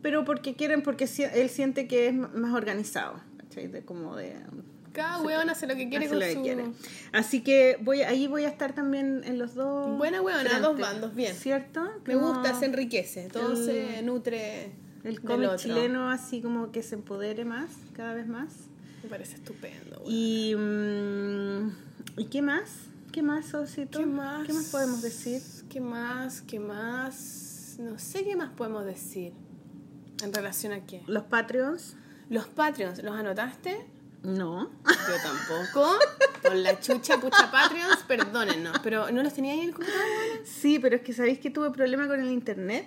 pero 0.00 0.24
porque 0.24 0.54
quieren, 0.54 0.82
porque 0.82 1.04
él 1.34 1.48
siente 1.50 1.86
que 1.86 2.08
es 2.08 2.14
más 2.14 2.54
organizado, 2.54 3.20
¿cachai? 3.36 3.66
De, 3.66 3.82
como 3.84 4.16
de 4.16 4.36
Cada 4.96 5.20
weón 5.20 5.50
hace 5.50 5.66
lo 5.66 5.76
que 5.76 5.88
quiere 5.90 6.06
hace 6.06 6.14
con 6.14 6.20
lo 6.20 6.26
que 6.26 6.34
su... 6.34 6.42
quiere. 6.42 6.64
Así 7.12 7.42
que 7.42 7.78
voy, 7.82 8.00
ahí 8.02 8.26
voy 8.26 8.44
a 8.44 8.48
estar 8.48 8.72
también 8.74 9.22
en 9.24 9.38
los 9.38 9.54
dos. 9.54 9.96
Buena 9.98 10.22
frentes. 10.22 10.62
dos 10.62 10.78
bandos, 10.80 11.14
bien. 11.14 11.34
¿Cierto? 11.36 11.82
Me 12.06 12.14
Como 12.14 12.32
gusta, 12.32 12.58
se 12.58 12.64
enriquece, 12.64 13.28
todo 13.28 13.52
el- 13.52 13.64
se 13.64 14.02
nutre 14.02 14.70
El 15.04 15.20
cómic 15.20 15.56
chileno, 15.56 16.10
así 16.10 16.40
como 16.40 16.72
que 16.72 16.82
se 16.82 16.94
empodere 16.94 17.44
más, 17.44 17.70
cada 17.94 18.14
vez 18.14 18.26
más. 18.26 18.52
Me 19.02 19.10
parece 19.10 19.34
estupendo. 19.36 19.98
weón. 19.98 20.10
Y. 20.10 20.54
mm, 20.56 21.70
¿Y 22.18 22.24
qué 22.26 22.40
más? 22.42 22.70
¿Qué 23.12 23.22
más, 23.22 23.52
Osito? 23.54 23.98
¿Qué 23.98 24.06
más? 24.06 24.46
¿Qué 24.46 24.52
más 24.52 24.64
podemos 24.70 25.02
decir? 25.02 25.42
¿Qué 25.68 25.80
más? 25.80 26.40
¿Qué 26.42 26.58
más? 26.58 27.76
No 27.78 27.98
sé 27.98 28.24
qué 28.24 28.34
más 28.36 28.50
podemos 28.50 28.84
decir. 28.86 29.32
¿En 30.22 30.32
relación 30.32 30.72
a 30.72 30.80
qué? 30.86 31.02
¿Los 31.06 31.24
Patreons? 31.24 31.96
Los 32.30 32.46
Patreons, 32.46 33.02
¿los 33.02 33.14
anotaste? 33.14 33.84
No. 34.34 34.70
Yo 34.84 35.14
tampoco. 35.22 35.98
Con 36.42 36.62
la 36.62 36.78
chucha, 36.80 37.18
pucha 37.20 37.50
Patreons, 37.50 38.02
perdónennos. 38.06 38.78
Pero 38.82 39.10
¿no 39.10 39.22
los 39.22 39.32
tenía 39.34 39.52
ahí 39.52 39.60
en 39.60 39.68
el 39.68 39.74
computador? 39.74 40.04
Sí, 40.44 40.78
pero 40.78 40.96
es 40.96 41.02
que 41.02 41.12
sabéis 41.12 41.38
que 41.38 41.50
tuve 41.50 41.70
problema 41.70 42.06
con 42.06 42.20
el 42.20 42.30
internet 42.30 42.86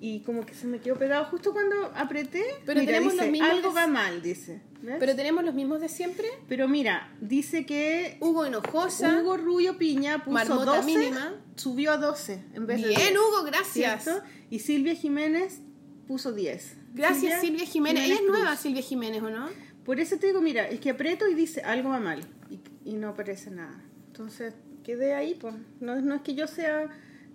y 0.00 0.20
como 0.22 0.44
que 0.44 0.54
se 0.54 0.66
me 0.66 0.78
quedó 0.80 0.96
pegado 0.96 1.24
justo 1.26 1.52
cuando 1.52 1.92
apreté. 1.94 2.42
Pero 2.66 2.80
Mira, 2.80 2.92
tenemos 2.92 3.12
dice, 3.12 3.24
los 3.24 3.32
mismos 3.32 3.50
Algo 3.50 3.68
de- 3.68 3.74
va 3.74 3.86
mal, 3.86 4.22
dice. 4.22 4.62
¿Ves? 4.82 4.96
Pero 4.98 5.14
tenemos 5.14 5.44
los 5.44 5.54
mismos 5.54 5.80
de 5.80 5.88
siempre. 5.88 6.26
Pero 6.48 6.66
mira, 6.66 7.14
dice 7.20 7.64
que 7.64 8.16
Hugo 8.20 8.44
Hinojosa. 8.46 9.20
Hugo 9.20 9.36
Rubio 9.36 9.78
Piña 9.78 10.24
puso 10.24 10.32
Marmota 10.34 10.76
12, 10.78 10.84
mínima. 10.86 11.34
subió 11.54 11.92
a 11.92 11.98
12 11.98 12.44
en 12.54 12.66
vez 12.66 12.82
de 12.82 12.88
Bien, 12.88 13.00
10, 13.00 13.12
Hugo, 13.16 13.44
gracias. 13.44 14.02
¿cierto? 14.02 14.22
Y 14.50 14.58
Silvia 14.58 14.94
Jiménez 14.96 15.60
puso 16.08 16.32
10. 16.32 16.78
Gracias, 16.94 17.40
Silvia 17.40 17.64
Jiménez. 17.64 18.04
Ella 18.04 18.16
es 18.16 18.22
nueva, 18.26 18.56
Silvia 18.56 18.82
Jiménez, 18.82 19.22
¿o 19.22 19.30
no? 19.30 19.48
Por 19.84 19.98
eso 20.00 20.16
te 20.18 20.28
digo, 20.28 20.40
mira, 20.40 20.68
es 20.68 20.80
que 20.80 20.90
aprieto 20.90 21.26
y 21.28 21.34
dice 21.34 21.62
algo 21.62 21.88
va 21.90 21.98
mal 22.00 22.20
y, 22.50 22.60
y 22.90 22.94
no 22.94 23.08
aparece 23.10 23.50
nada. 23.50 23.82
Entonces, 24.08 24.54
quedé 24.84 25.14
ahí, 25.14 25.34
pues. 25.34 25.54
No, 25.80 26.00
no 26.00 26.14
es 26.14 26.22
que 26.22 26.34
yo 26.34 26.46
sea... 26.46 26.88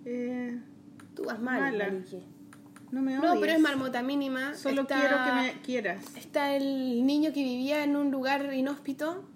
eh, 0.04 0.58
Tú 1.14 1.24
vas 1.24 1.40
mal, 1.40 1.60
Mala. 1.60 1.90
No 2.90 3.02
me 3.02 3.16
No, 3.16 3.32
odies. 3.32 3.40
pero 3.40 3.52
es 3.52 3.60
marmota 3.60 4.02
mínima. 4.02 4.54
Solo 4.54 4.82
Está- 4.82 4.98
quiero 5.00 5.16
que 5.24 5.32
me 5.32 5.60
quieras. 5.62 6.16
Está 6.16 6.54
el 6.56 7.04
niño 7.04 7.32
que 7.34 7.42
vivía 7.42 7.84
en 7.84 7.96
un 7.96 8.10
lugar 8.10 8.54
inhóspito. 8.54 9.28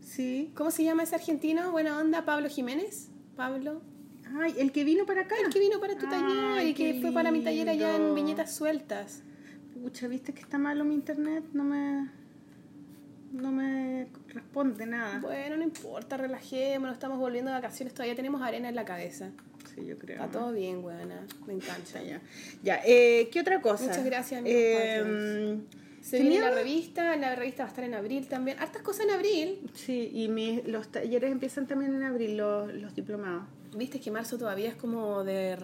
Sí. 0.00 0.52
¿Cómo 0.54 0.70
se 0.70 0.84
llama 0.84 1.02
ese 1.02 1.16
argentino? 1.16 1.70
Buena 1.70 1.98
onda, 1.98 2.24
Pablo 2.24 2.48
Jiménez. 2.48 3.10
Pablo. 3.36 3.82
Ay, 4.40 4.54
el 4.58 4.72
que 4.72 4.84
vino 4.84 5.04
para 5.06 5.22
acá. 5.22 5.34
El 5.44 5.52
que 5.52 5.58
vino 5.58 5.80
para 5.80 5.98
tu 5.98 6.06
taller 6.08 6.66
y 6.66 6.72
que 6.74 6.98
fue 7.02 7.12
para 7.12 7.30
mi 7.30 7.42
taller 7.42 7.68
allá 7.68 7.96
en. 7.96 8.14
Viñetas 8.14 8.54
Sueltas. 8.54 9.22
Pucha, 9.82 10.08
¿viste 10.08 10.32
que 10.32 10.40
está 10.40 10.56
malo 10.58 10.84
mi 10.84 10.94
internet? 10.94 11.44
No 11.52 11.64
me... 11.64 12.10
No 13.32 13.52
me 13.52 14.06
responde 14.28 14.86
nada. 14.86 15.18
Bueno, 15.20 15.56
no 15.56 15.62
importa, 15.62 16.16
relajémonos, 16.16 16.94
estamos 16.94 17.18
volviendo 17.18 17.50
de 17.50 17.56
vacaciones, 17.56 17.92
todavía 17.92 18.16
tenemos 18.16 18.40
arena 18.42 18.68
en 18.68 18.74
la 18.74 18.84
cabeza. 18.84 19.30
Sí, 19.74 19.84
yo 19.84 19.98
creo. 19.98 20.24
Está 20.24 20.38
todo 20.38 20.52
bien, 20.52 20.82
weona, 20.82 21.26
me 21.46 21.52
encanta. 21.52 22.02
Ya, 22.02 22.20
ya. 22.62 22.80
Eh, 22.86 23.28
¿Qué 23.30 23.40
otra 23.40 23.60
cosa? 23.60 23.84
Muchas 23.84 24.04
gracias, 24.04 24.40
amigos 24.40 24.58
Eh, 24.60 25.58
Se 26.00 26.20
viene 26.20 26.40
la 26.40 26.50
revista, 26.50 27.16
la 27.16 27.34
revista 27.34 27.64
va 27.64 27.68
a 27.68 27.70
estar 27.70 27.84
en 27.84 27.94
abril 27.94 28.26
también. 28.28 28.58
Hartas 28.60 28.80
cosas 28.82 29.04
en 29.06 29.10
abril. 29.10 29.60
Sí, 29.74 30.10
y 30.12 30.28
mis, 30.28 30.66
los 30.66 30.88
talleres 30.88 31.30
empiezan 31.30 31.66
también 31.66 31.94
en 31.94 32.04
abril, 32.04 32.38
los, 32.38 32.72
los 32.72 32.94
diplomados. 32.94 33.44
Viste 33.76 34.00
que 34.00 34.10
marzo 34.10 34.38
todavía 34.38 34.70
es 34.70 34.76
como 34.76 35.22
de 35.22 35.58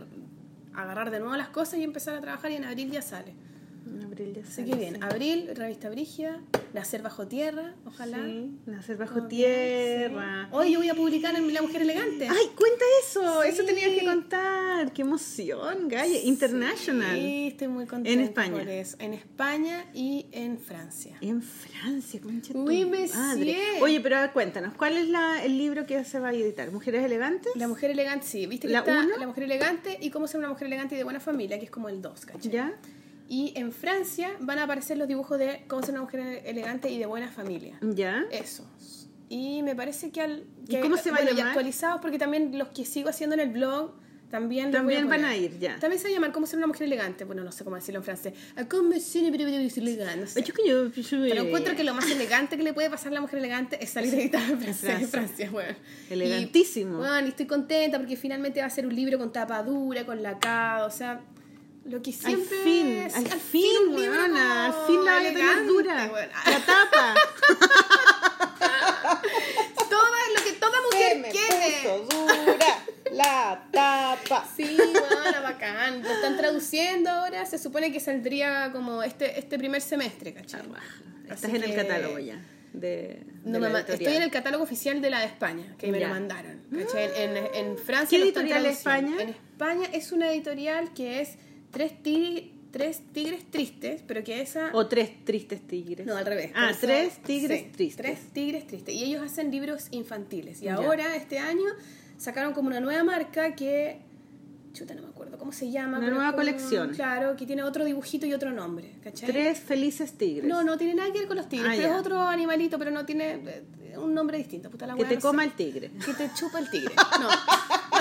agarrar 0.74 1.11
de 1.11 1.20
nuevo 1.20 1.36
las 1.36 1.49
cosas 1.49 1.78
y 1.78 1.85
empezar 1.85 2.15
a 2.15 2.20
trabajar 2.20 2.51
y 2.51 2.57
en 2.57 2.65
abril 2.65 2.91
ya 2.91 3.01
sale. 3.01 3.32
Abril 4.05 4.32
ya 4.35 4.43
Así 4.43 4.65
que 4.65 4.74
bien, 4.77 4.94
sí. 4.94 5.01
abril, 5.02 5.51
revista 5.55 5.89
Brígida, 5.90 6.40
Nacer 6.73 7.02
bajo 7.02 7.27
tierra, 7.28 7.74
ojalá. 7.86 8.24
Sí, 8.24 8.51
nacer 8.66 8.97
bajo 8.97 9.27
tierra. 9.28 10.47
sí. 10.51 10.56
Hoy 10.56 10.73
yo 10.73 10.78
voy 10.81 10.89
a 10.89 10.94
publicar 10.94 11.35
en 11.36 11.52
La 11.55 11.62
Mujer 11.62 11.82
Elegante. 11.82 12.27
Ay, 12.28 12.47
cuenta 12.56 12.85
eso, 13.02 13.43
Sí. 13.43 13.48
eso 13.51 13.65
tenías 13.65 13.90
que 13.90 14.05
contar. 14.05 14.93
Qué 14.93 15.02
emoción, 15.02 15.89
Gaya, 15.89 16.20
international. 16.23 17.16
Sí, 17.16 17.48
estoy 17.48 17.69
muy 17.69 17.86
contenta 17.86 18.11
En 18.11 18.20
España. 18.27 18.52
por 18.59 18.69
eso. 18.69 18.97
En 18.98 19.15
España 19.15 19.85
y 19.94 20.27
en 20.32 20.59
Francia. 20.59 21.16
En 21.20 21.43
Francia, 21.43 22.20
concha 22.20 22.55
monsieur. 22.55 23.15
madre. 23.15 23.56
Oye, 23.81 24.01
pero 24.01 24.16
a 24.16 24.20
ver, 24.23 24.32
cuéntanos, 24.32 24.74
¿cuál 24.74 24.97
es 24.97 25.09
la, 25.09 25.44
el 25.44 25.56
libro 25.59 25.86
que 25.86 26.02
se 26.05 26.19
va 26.19 26.28
a 26.28 26.32
editar? 26.32 26.70
¿Mujeres 26.73 27.05
elegantes? 27.05 27.52
La 27.56 27.69
mujer 27.69 27.90
elegante, 27.93 28.27
sí, 28.27 28.47
viste 28.47 28.66
que 28.66 28.73
¿La 28.73 28.81
está 28.81 29.01
uno? 29.05 29.16
La 29.16 29.27
mujer 29.27 29.44
elegante 29.44 29.98
y 30.01 30.11
cómo 30.11 30.27
ser 30.27 30.39
una 30.39 30.48
mujer 30.48 30.66
elegante 30.66 30.94
y 30.94 30.98
de 30.98 31.05
buena 31.05 31.20
familia, 31.20 31.59
que 31.59 31.66
es 31.66 31.70
como 31.70 31.89
el 31.89 32.02
2, 32.02 32.27
¿cachai? 32.27 32.51
¿Ya? 32.51 32.74
Y 33.29 33.53
en 33.57 33.73
Francia 33.73 34.31
van 34.41 34.59
a 34.59 34.65
aparecer 34.65 34.99
los 34.99 35.09
dibujos 35.09 35.39
de 35.39 35.65
cómo 35.67 35.83
ser 35.83 35.93
una 35.95 36.03
mujer 36.03 36.43
elegante 36.45 36.91
y 36.91 36.99
de 36.99 37.07
buena 37.07 37.29
familia. 37.29 37.79
¿Ya? 37.81 38.25
Esos. 38.31 39.09
Y 39.29 39.63
me 39.63 39.75
parece 39.75 40.11
que 40.11 40.21
al. 40.21 40.45
¿Y 40.67 40.73
que- 40.73 40.81
cómo 40.81 40.97
se 40.97 41.11
va 41.11 41.17
a 41.17 41.21
bueno, 41.21 41.33
y 41.33 41.37
llamar? 41.37 41.53
actualizados, 41.53 42.01
porque 42.01 42.19
también 42.19 42.59
los 42.59 42.69
que 42.69 42.85
sigo 42.85 43.09
haciendo 43.09 43.35
en 43.35 43.41
el 43.41 43.51
blog 43.51 43.93
también. 44.31 44.71
También 44.73 45.05
a 45.07 45.09
van 45.09 45.25
a 45.25 45.37
ir, 45.37 45.59
ya. 45.59 45.79
También 45.79 46.01
se 46.01 46.09
va 46.09 46.11
a 46.11 46.15
llamar 46.15 46.33
cómo 46.33 46.47
ser 46.47 46.59
una 46.59 46.67
mujer 46.67 46.83
elegante. 46.85 47.25
Bueno, 47.25 47.45
no 47.45 47.53
sé 47.53 47.63
cómo 47.65 47.77
decirlo 47.77 48.01
en 48.01 48.05
francés. 48.05 48.35
Cómo 48.69 48.93
ser 49.01 49.25
elegante. 49.27 50.43
Yo 50.43 50.55
que 50.55 50.69
yo, 50.69 50.91
Pero 51.11 51.43
encuentro 51.43 51.75
que 51.77 51.85
lo 51.85 51.95
más 51.95 52.11
elegante 52.11 52.57
que 52.57 52.63
le 52.65 52.75
puede 52.75 52.91
pasar 52.91 53.13
a 53.13 53.15
la 53.15 53.21
mujer 53.21 53.39
elegante 53.39 53.83
es 53.83 53.91
salir 53.91 54.13
a 54.15 54.17
editar 54.19 54.43
en 54.51 54.61
Francia. 54.61 54.89
Francia. 54.89 55.05
En 55.05 55.09
Francia 55.09 55.51
bueno. 55.51 55.77
Elegantísimo. 56.11 56.95
Y, 56.97 56.99
bueno, 56.99 57.27
y 57.27 57.31
estoy 57.31 57.47
contenta 57.47 57.99
porque 57.99 58.17
finalmente 58.17 58.61
va 58.61 58.67
a 58.67 58.71
ser 58.71 58.87
un 58.87 58.95
libro 58.95 59.19
con 59.19 59.33
tapa 59.33 59.63
dura, 59.63 60.05
con 60.05 60.23
lacado, 60.23 60.87
o 60.89 60.91
sea, 60.91 61.21
lo 61.85 62.01
que 62.02 62.11
Al 62.11 62.16
siempre 62.16 62.56
fin, 62.65 62.97
es- 63.02 63.15
al 63.15 63.28
fin, 63.40 63.89
un 63.89 63.97
libro 64.01 64.19
weona, 64.20 64.66
al 64.66 64.86
fin 64.86 65.05
la 65.05 65.19
elegante, 65.20 65.65
dura. 65.66 66.11
weona. 66.12 66.32
La 66.47 66.61
tapa. 66.61 67.15
Todo 69.90 70.01
lo 70.36 70.43
que 70.44 70.52
toda 70.52 70.78
mujer 70.90 71.19
me 71.19 71.28
quiere. 71.31 71.82
puso 71.82 72.05
dura 72.24 72.78
la 73.12 73.65
tapa. 73.70 74.48
Sí, 74.56 74.77
bueno, 74.77 75.43
bacán. 75.43 76.02
Lo 76.02 76.09
están 76.11 76.36
traduciendo 76.36 77.11
ahora. 77.11 77.47
Se 77.47 77.59
supone 77.59 77.93
que 77.93 78.01
saldría 78.01 78.70
como 78.73 79.02
este, 79.02 79.39
este 79.39 79.59
primer 79.59 79.82
semestre, 79.82 80.32
¿cachai? 80.35 80.62
Estás 81.23 81.44
Así 81.44 81.56
en 81.56 81.62
el 81.65 81.70
que- 81.70 81.77
catálogo 81.77 82.19
ya. 82.19 82.40
de, 82.73 83.23
No, 83.44 83.52
de 83.52 83.59
mamá, 83.61 83.81
estoy 83.81 84.16
en 84.16 84.23
el 84.23 84.31
catálogo 84.31 84.65
oficial 84.65 85.01
de 85.01 85.11
la 85.11 85.20
de 85.20 85.27
España, 85.27 85.74
que 85.78 85.86
me 85.93 86.01
Ya. 86.01 86.09
lo 86.09 86.15
mandaron. 86.15 86.62
¿cachai? 86.77 87.11
En, 87.16 87.36
en- 87.36 87.55
en 87.55 87.78
Francia. 87.78 88.19
¿Qué 88.19 88.24
editorial 88.24 88.62
traduciendo. 88.62 89.11
España? 89.12 89.23
En 89.23 89.28
España 89.28 89.89
es 89.93 90.11
una 90.12 90.32
editorial 90.32 90.93
que 90.93 91.20
es 91.20 91.36
Tres, 91.75 92.03
Tigres, 92.03 92.45
tres 92.71 93.03
Tigres 93.13 93.45
Tristes, 93.51 94.03
pero 94.07 94.25
que 94.25 94.41
esa. 94.41 94.71
O 94.73 94.87
tres 94.87 95.11
tristes 95.25 95.61
tigres. 95.67 96.07
No, 96.07 96.17
al 96.17 96.25
revés. 96.27 96.51
Ah, 96.55 96.71
tres 96.81 97.19
tigres 97.23 97.61
sí, 97.63 97.69
tristes. 97.73 97.97
Tres 98.05 98.21
tigres 98.33 98.67
tristes. 98.67 98.95
Y 98.95 99.05
ellos 99.05 99.23
hacen 99.23 99.51
libros 99.51 99.89
infantiles. 99.91 100.61
Y 100.63 100.65
Ya. 100.65 100.75
ahora, 100.77 101.15
este 101.17 101.39
año, 101.39 101.67
sacaron 102.19 102.53
como 102.55 102.69
una 102.69 102.81
nueva 102.81 103.05
marca 103.05 103.55
que. 103.55 103.99
Chuta, 104.73 104.93
no 104.95 105.03
me 105.03 105.09
acuerdo 105.09 105.39
cómo 105.39 105.53
se 105.53 105.71
llama. 105.71 105.99
Una 105.99 106.09
nueva 106.11 106.33
como- 106.33 106.39
colección. 106.39 106.95
Claro, 106.95 107.37
que 107.37 107.47
tiene 107.47 107.63
otro 107.63 107.85
dibujito 107.85 108.27
y 108.27 108.33
otro 108.35 108.51
nombre. 108.51 108.91
¿Cachai? 109.05 109.29
Tres 109.31 109.61
felices 109.61 110.15
tigres. 110.15 110.49
No, 110.49 110.65
no 110.65 110.77
tiene 110.77 110.95
nada 110.97 111.13
que 111.13 111.19
ver 111.21 111.29
con 111.29 111.37
los 111.37 111.49
tigres. 111.49 111.71
Ah, 111.71 111.77
es 111.77 111.93
otro 111.93 112.21
animalito, 112.23 112.77
pero 112.77 112.91
no 112.91 113.05
tiene 113.07 113.35
eh, 113.35 113.97
un 113.99 114.13
nombre 114.13 114.37
distinto. 114.37 114.71
Puta 114.71 114.89
la 114.89 114.97
que 114.97 115.05
te 115.05 115.15
no 115.15 115.21
sé. 115.21 115.27
coma 115.29 115.45
el 115.45 115.53
tigre. 115.53 115.93
Que 116.05 116.13
te 116.15 116.29
chupa 116.35 116.59
el 116.59 116.69
tigre. 116.71 116.93
No, 117.21 117.29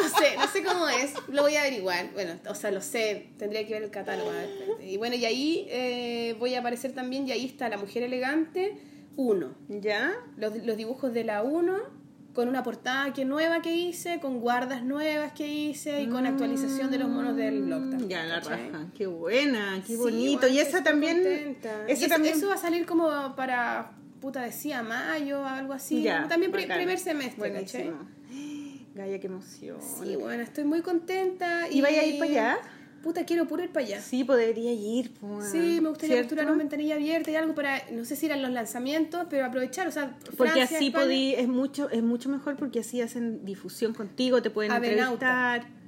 no 0.03 0.09
sé, 0.09 0.35
no 0.37 0.47
sé 0.47 0.63
cómo 0.63 0.87
es. 0.87 1.13
Lo 1.29 1.43
voy 1.43 1.55
a 1.55 1.61
averiguar. 1.61 2.11
Bueno, 2.13 2.33
o 2.49 2.55
sea, 2.55 2.71
lo 2.71 2.81
sé. 2.81 3.27
Tendría 3.37 3.65
que 3.65 3.73
ver 3.73 3.83
el 3.83 3.89
catálogo. 3.91 4.31
Y 4.85 4.97
bueno, 4.97 5.15
y 5.15 5.25
ahí 5.25 5.65
eh, 5.69 6.35
voy 6.39 6.55
a 6.55 6.59
aparecer 6.59 6.93
también. 6.93 7.27
Y 7.27 7.31
ahí 7.31 7.45
está 7.45 7.69
La 7.69 7.77
Mujer 7.77 8.03
Elegante 8.03 8.77
1. 9.15 9.55
¿Ya? 9.69 10.13
Los, 10.37 10.55
los 10.65 10.77
dibujos 10.77 11.13
de 11.13 11.23
la 11.23 11.43
1 11.43 12.03
con 12.33 12.47
una 12.49 12.63
portada 12.63 13.13
que 13.13 13.25
nueva 13.25 13.61
que 13.61 13.75
hice, 13.75 14.19
con 14.19 14.39
guardas 14.39 14.83
nuevas 14.83 15.33
que 15.33 15.47
hice 15.47 16.01
y 16.01 16.07
con 16.07 16.25
actualización 16.25 16.89
de 16.89 16.97
los 16.97 17.07
monos 17.07 17.35
del 17.35 17.61
blog 17.61 17.91
también. 17.91 18.09
Ya, 18.09 18.23
la 18.23 18.41
¿cachai? 18.41 18.71
raja. 18.71 18.85
Qué 18.97 19.05
buena, 19.05 19.79
qué 19.85 19.93
Sí, 19.93 19.95
bonito. 19.97 20.39
bueno, 20.41 20.55
y 20.55 20.59
esa 20.59 20.83
también. 20.83 21.19
Esa 21.61 21.85
eso, 21.87 22.07
también. 22.07 22.35
eso 22.35 22.47
va 22.47 22.55
a 22.55 22.57
salir 22.57 22.87
como 22.87 23.35
para, 23.35 23.91
puta, 24.19 24.41
decía 24.41 24.81
mayo 24.81 25.41
o 25.41 25.45
algo 25.45 25.73
así. 25.73 26.01
Ya, 26.01 26.27
también 26.27 26.51
primer 26.51 26.97
semestre, 26.97 27.53
¿cachai? 27.53 27.91
Gaya, 28.95 29.19
qué 29.19 29.27
emoción. 29.27 29.77
Sí, 29.81 30.15
bueno, 30.15 30.43
estoy 30.43 30.65
muy 30.65 30.81
contenta. 30.81 31.67
¿Y 31.69 31.81
vaya 31.81 32.01
a 32.01 32.05
ir 32.05 32.19
para 32.19 32.31
allá? 32.31 32.57
Puta, 33.01 33.25
quiero 33.25 33.45
puro 33.47 33.63
ir 33.63 33.71
para 33.71 33.85
allá. 33.85 33.99
Sí, 34.01 34.23
podría 34.23 34.71
ir. 34.71 35.11
pues, 35.19 35.49
Sí, 35.51 35.79
me 35.81 35.89
gustaría 35.89 36.19
postular 36.19 36.45
una 36.45 36.57
ventanilla 36.57 36.95
abierta 36.95 37.31
y 37.31 37.35
algo 37.35 37.53
para, 37.53 37.81
no 37.91 38.05
sé 38.05 38.15
si 38.15 38.27
eran 38.27 38.41
los 38.41 38.51
lanzamientos, 38.51 39.25
pero 39.29 39.45
aprovechar, 39.45 39.87
o 39.87 39.91
sea, 39.91 40.15
Porque 40.21 40.37
Francia, 40.37 40.63
así 40.77 40.87
España. 40.87 41.05
podí, 41.05 41.33
es 41.33 41.47
mucho, 41.49 41.89
es 41.89 42.01
mucho 42.01 42.29
mejor 42.29 42.55
porque 42.55 42.79
así 42.79 43.01
hacen 43.01 43.43
difusión 43.43 43.93
contigo, 43.93 44.41
te 44.41 44.51
pueden 44.51 44.71
Avenauta. 44.71 45.55
entrevistar. 45.55 45.82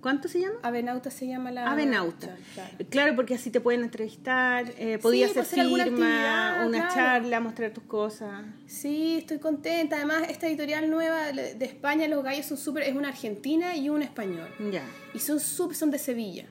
¿Cuánto 0.00 0.28
se 0.28 0.40
llama? 0.40 0.56
Avenauta 0.62 1.10
se 1.10 1.26
llama 1.26 1.50
la... 1.50 1.70
Avenauta. 1.70 2.36
Claro. 2.54 2.76
Claro, 2.88 3.16
porque 3.16 3.34
así 3.34 3.50
te 3.50 3.60
pueden 3.60 3.82
entrevistar, 3.82 4.72
eh, 4.78 4.98
podías 5.00 5.32
pues, 5.32 5.52
hacer 5.52 5.66
firma, 5.66 6.64
una 6.66 6.78
claro. 6.78 6.94
charla, 6.94 7.40
mostrar 7.40 7.72
tus 7.72 7.84
cosas. 7.84 8.44
Sí, 8.66 9.18
estoy 9.18 9.38
contenta. 9.38 9.96
Además, 9.96 10.24
esta 10.28 10.46
editorial 10.46 10.90
nueva 10.90 11.32
de 11.32 11.54
de 11.54 11.64
España, 11.64 12.08
Los 12.08 12.24
Gallos, 12.24 12.46
son 12.46 12.56
súper... 12.56 12.84
Es 12.84 12.94
una 12.94 13.08
argentina 13.08 13.76
y 13.76 13.88
un 13.90 14.02
español. 14.02 14.48
Ya. 14.72 14.84
Y 15.14 15.18
son 15.18 15.40
súper... 15.40 15.76
Son 15.76 15.90
de 15.90 15.98
Sevilla. 15.98 16.46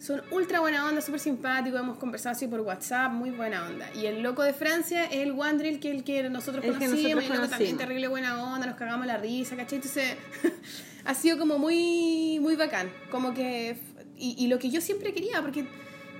Son 0.00 0.22
ultra 0.30 0.60
buena 0.60 0.86
onda, 0.88 1.00
súper 1.00 1.18
simpáticos. 1.20 1.80
Hemos 1.80 1.98
conversado 1.98 2.32
así 2.36 2.46
por 2.46 2.60
WhatsApp, 2.60 3.10
muy 3.12 3.30
buena 3.30 3.66
onda. 3.66 3.90
Y 3.94 4.06
el 4.06 4.22
loco 4.22 4.42
de 4.44 4.52
Francia 4.52 5.04
es 5.06 5.16
el 5.18 5.32
Wandril, 5.32 5.80
que 5.80 5.90
es 5.90 5.96
el 5.96 6.04
que 6.04 6.28
nosotros 6.30 6.64
El 6.64 6.72
que 6.78 6.86
conocimos. 6.86 7.14
nosotros 7.14 7.24
y 7.24 7.32
el 7.32 7.36
loco 7.40 7.48
también 7.50 7.76
terrible 7.76 8.08
buena 8.08 8.42
onda, 8.54 8.66
nos 8.66 8.76
cagamos 8.76 9.06
la 9.06 9.16
risa, 9.16 9.56
¿cachai? 9.56 9.76
Entonces, 9.76 10.16
ha 11.04 11.14
sido 11.14 11.36
como 11.38 11.58
muy, 11.58 12.38
muy 12.40 12.54
bacán. 12.56 12.90
Como 13.10 13.34
que... 13.34 13.76
Y, 14.16 14.34
y 14.38 14.46
lo 14.48 14.58
que 14.58 14.70
yo 14.70 14.80
siempre 14.80 15.12
quería, 15.12 15.40
porque 15.42 15.66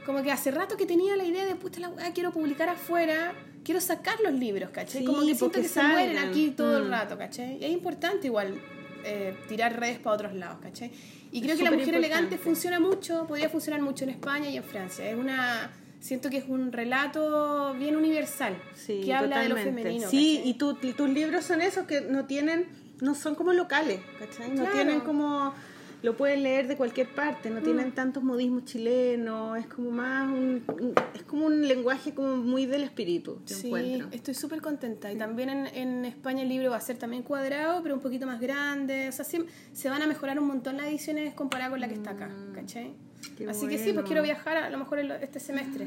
como 0.07 0.23
que 0.23 0.33
hace 0.33 0.51
rato 0.51 0.77
que 0.77 0.87
tenía 0.87 1.17
la 1.17 1.25
idea 1.25 1.45
de, 1.45 1.55
puta 1.55 1.81
la 1.81 1.89
weá, 1.91 2.13
quiero 2.13 2.33
publicar 2.33 2.69
afuera, 2.69 3.33
quiero 3.65 3.81
sacar 3.81 4.19
los 4.25 4.33
libros, 4.33 4.71
¿cachai? 4.71 5.01
Sí, 5.01 5.05
como 5.07 5.21
que 5.21 5.35
siento 5.35 5.51
que 5.61 5.69
se 5.69 5.83
mueren 5.83 6.15
salgan. 6.17 6.31
aquí 6.31 6.51
todo 6.51 6.79
el 6.79 6.85
Mm. 6.87 6.91
rato, 6.91 7.19
¿cachai? 7.19 7.59
Y 7.61 7.65
es 7.65 7.71
importante 7.71 8.27
igual 8.27 8.61
eh, 9.05 9.37
tirar 9.49 9.79
redes 9.79 9.99
para 10.01 10.15
otros 10.17 10.35
lados, 10.35 10.59
¿cachai? 10.63 10.91
Y 11.31 11.41
creo 11.43 11.53
Es 11.55 11.59
que 11.59 11.65
la 11.65 11.71
mujer 11.73 11.95
elegante 11.95 12.39
funciona 12.39 12.81
mucho, 12.81 13.27
podría 13.27 13.49
funcionar 13.49 13.81
mucho 13.83 14.05
en 14.05 14.11
España 14.11 14.49
y 14.51 14.57
en 14.57 14.65
Francia. 14.65 15.09
Es 15.11 15.17
una... 15.17 15.71
Siento 16.01 16.31
que 16.31 16.37
es 16.39 16.45
un 16.49 16.71
relato 16.71 17.75
bien 17.75 17.97
universal, 17.97 18.57
Sí, 18.77 19.01
que 19.05 19.13
habla 19.13 19.41
de 19.41 19.49
lo 19.49 19.57
femenino. 19.57 20.09
Sí, 20.09 20.37
¿cachai? 20.37 20.51
y 20.51 20.55
tu- 20.55 20.75
tus 20.95 21.09
libros 21.09 21.45
son 21.45 21.61
esos 21.61 21.87
que 21.87 22.03
no 22.03 22.25
tienen, 22.27 22.67
no 23.01 23.17
son 23.17 23.35
como 23.35 23.53
locales, 23.53 24.01
¿cachai? 24.19 24.51
No 24.51 24.63
Claro. 24.63 24.73
tienen 24.75 25.01
como, 25.01 25.53
lo 26.03 26.17
pueden 26.17 26.45
leer 26.45 26.69
de 26.69 26.77
cualquier 26.77 27.09
parte, 27.09 27.51
no 27.51 27.61
Mm. 27.61 27.65
tienen 27.65 27.93
tantos 27.93 28.23
modismos 28.23 28.65
chilenos, 28.65 29.59
es 29.59 29.67
como 29.67 29.91
más 29.91 30.29
un, 30.29 30.63
un- 30.81 30.95
es 31.15 31.23
como 31.25 31.47
un 31.47 31.67
lenguaje 31.67 32.15
como 32.15 32.37
muy 32.37 32.67
del 32.67 32.83
espíritu, 32.85 33.41
yo 33.47 33.57
Sí, 33.57 33.67
encuentro. 33.67 34.09
estoy 34.13 34.35
súper 34.35 34.61
contenta. 34.61 35.11
Y 35.13 35.17
también 35.17 35.51
en, 35.51 35.67
en 35.67 36.05
España 36.05 36.43
el 36.43 36.49
libro 36.49 36.71
va 36.71 36.77
a 36.77 36.81
ser 36.81 36.99
también 36.99 37.23
cuadrado, 37.25 37.83
pero 37.83 37.95
un 37.97 38.01
poquito 38.01 38.27
más 38.27 38.41
grande. 38.41 39.09
O 39.09 39.13
sea, 39.13 39.25
sí, 39.25 39.45
se 39.73 39.91
van 39.91 40.01
a 40.03 40.07
mejorar 40.07 40.39
un 40.39 40.47
montón 40.47 40.77
las 40.77 40.87
ediciones 40.87 41.35
comparada 41.35 41.71
con 41.71 41.81
la 41.81 41.89
que 41.89 41.95
está 41.95 42.11
acá, 42.11 42.31
¿cachai? 42.55 42.91
Mm, 42.91 43.35
qué 43.37 43.49
Así 43.49 43.67
que 43.67 43.79
sí, 43.79 43.93
pues 43.93 44.07
quiero 44.07 44.23
viajar 44.23 44.57
a 44.57 44.71
lo 44.71 44.79
mejor 44.79 45.01
este 45.01 45.41
semestre. 45.41 45.87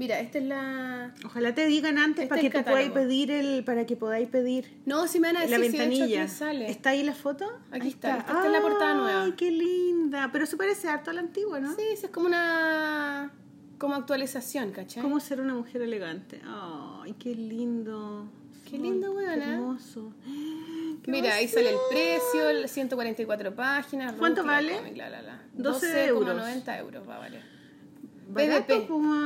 Mira, 0.00 0.18
esta 0.18 0.38
es 0.38 0.44
la... 0.44 1.12
Ojalá 1.26 1.54
te 1.54 1.66
digan 1.66 1.98
antes 1.98 2.22
Este 2.22 2.28
para 2.30 2.40
es 2.40 2.50
que 2.50 2.62
podáis 2.62 2.90
pedir 2.90 3.30
el, 3.30 3.64
para 3.64 3.84
que 3.84 3.96
podáis 3.96 4.28
pedir 4.28 4.80
No, 4.86 5.06
si 5.06 5.20
me 5.20 5.28
van 5.28 5.36
a 5.36 5.40
decir 5.42 5.58
la 5.58 5.66
si 5.66 5.72
de 5.72 5.76
hecho 5.76 5.90
ventanilla. 5.90 6.28
sale. 6.28 6.70
¿Está 6.70 6.90
ahí 6.90 7.02
la 7.02 7.12
foto? 7.12 7.44
Aquí 7.70 7.82
Ahí 7.82 7.88
está, 7.90 8.16
esta 8.16 8.32
está 8.32 8.46
en 8.46 8.52
la 8.52 8.62
portada 8.62 8.94
nueva. 8.94 9.24
Ay, 9.24 9.32
qué 9.32 9.50
linda. 9.50 10.30
Pero 10.32 10.46
se 10.46 10.56
parece 10.56 10.88
harto 10.88 11.10
a 11.10 11.12
la 11.12 11.20
antigua, 11.20 11.60
¿no? 11.60 11.76
Sí, 11.76 11.82
es 11.92 12.08
como 12.08 12.28
una... 12.28 13.30
como 13.76 13.94
actualización, 13.94 14.72
¿cachai? 14.72 15.02
¿Cómo 15.02 15.20
ser 15.20 15.38
una 15.38 15.52
mujer 15.52 15.82
elegante? 15.82 16.40
Ay, 16.46 17.14
qué 17.18 17.34
lindo. 17.34 18.26
Qué 18.70 18.78
lindo, 18.78 19.12
weona. 19.12 19.34
Qué 19.44 19.52
hermoso. 19.52 20.14
Qué 21.02 21.10
Mira, 21.10 21.34
ahí 21.34 21.46
sale 21.46 21.68
el 21.68 21.78
precio, 21.90 22.48
el 22.48 22.66
144 22.70 23.54
páginas. 23.54 24.14
¿Cuánto 24.18 24.40
Rúcula, 24.40 24.56
vale? 24.56 24.76
cómic, 24.78 24.96
la, 24.96 25.10
la, 25.10 25.20
la. 25.20 25.42
12 25.52 26.06
euros. 26.06 26.42
12,90 26.42 26.78
euros 26.78 27.06
va 27.06 27.16
a 27.16 27.18
valer. 27.18 27.59
Pues, 28.32 28.64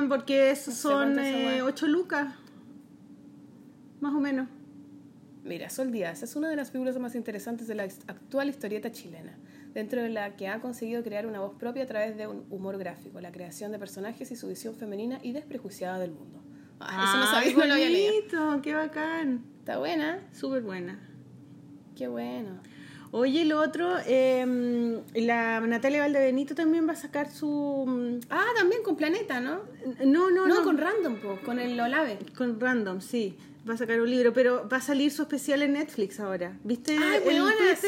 porque 0.09 0.51
esos 0.51 0.69
No 0.69 0.75
sé 0.75 0.81
son 0.83 0.93
cuánto 0.95 1.21
es 1.21 1.29
esa 1.29 1.47
weá. 1.47 1.65
8 1.65 1.87
lucas. 1.87 2.35
Más 4.01 4.15
o 4.15 4.21
menos. 4.21 4.49
Mira, 5.45 5.69
Sol 5.69 5.93
Díaz 5.93 6.23
es 6.23 6.37
una 6.37 6.49
de 6.49 6.57
las 6.57 6.71
figuras 6.71 6.99
más 6.99 7.15
interesantes 7.15 7.67
de 7.69 7.75
la 7.75 7.83
actual 7.83 8.49
historieta 8.49 8.91
chilena, 8.91 9.37
dentro 9.75 10.03
de 10.03 10.09
la 10.09 10.37
que 10.37 10.49
ha 10.49 10.61
conseguido 10.61 11.03
crear 11.03 11.27
una 11.27 11.41
voz 11.41 11.55
propia 11.59 11.83
a 11.83 11.87
través 11.87 12.17
de 12.17 12.27
un 12.27 12.45
humor 12.51 12.79
gráfico, 12.79 13.21
la 13.21 13.31
creación 13.31 13.71
de 13.71 13.79
personajes 13.79 14.31
y 14.31 14.37
su 14.37 14.49
visión 14.49 14.75
femenina 14.75 15.19
y 15.23 15.33
desprejuiciada 15.33 15.99
del 15.99 16.13
mundo. 16.13 16.43
Ah, 16.81 17.05
eso 17.09 17.19
no 17.19 17.27
sabía, 17.27 17.53
no 17.59 17.67
lo 17.67 17.75
había 17.75 17.91
leído. 17.91 18.13
bonito, 18.47 18.63
qué 18.63 18.75
bacán. 18.75 19.45
Está 19.59 19.79
buena, 19.79 20.19
Súper 20.33 20.63
buena. 20.63 20.99
qué 21.95 22.09
bueno. 22.09 22.61
Oye, 23.17 23.45
lo 23.45 23.61
otro, 23.61 23.95
eh, 24.07 24.45
la 25.15 25.61
Natalia 25.61 26.01
Valdebenito 26.01 26.57
también 26.57 26.89
va 26.89 26.95
a 26.95 26.97
sacar 26.97 27.31
su... 27.31 27.85
mm, 27.87 28.27
Ah, 28.29 28.47
también 28.57 28.83
con 28.83 28.97
Planeta, 28.97 29.39
¿no? 29.39 29.61
No, 30.05 30.31
no, 30.31 30.49
No, 30.49 30.57
no. 30.57 30.65
con 30.65 30.79
Random, 30.79 31.17
po, 31.21 31.39
con 31.45 31.61
el 31.61 31.79
Olave. 31.79 32.19
Con 32.37 32.59
Random, 32.59 33.01
sí. 33.01 33.37
Va 33.71 33.75
a 33.75 33.77
sacar 33.77 34.01
un 34.01 34.11
libro, 34.11 34.33
pero 34.33 34.69
va 34.69 34.79
a 34.79 34.81
salir 34.81 35.13
su 35.13 35.23
especial 35.23 35.63
en 35.63 35.75
Netflix 35.75 36.19
ahora. 36.19 36.59
¿Viste? 36.65 36.97
Ay, 37.01 37.21
weona, 37.25 37.53
sí, 37.81 37.87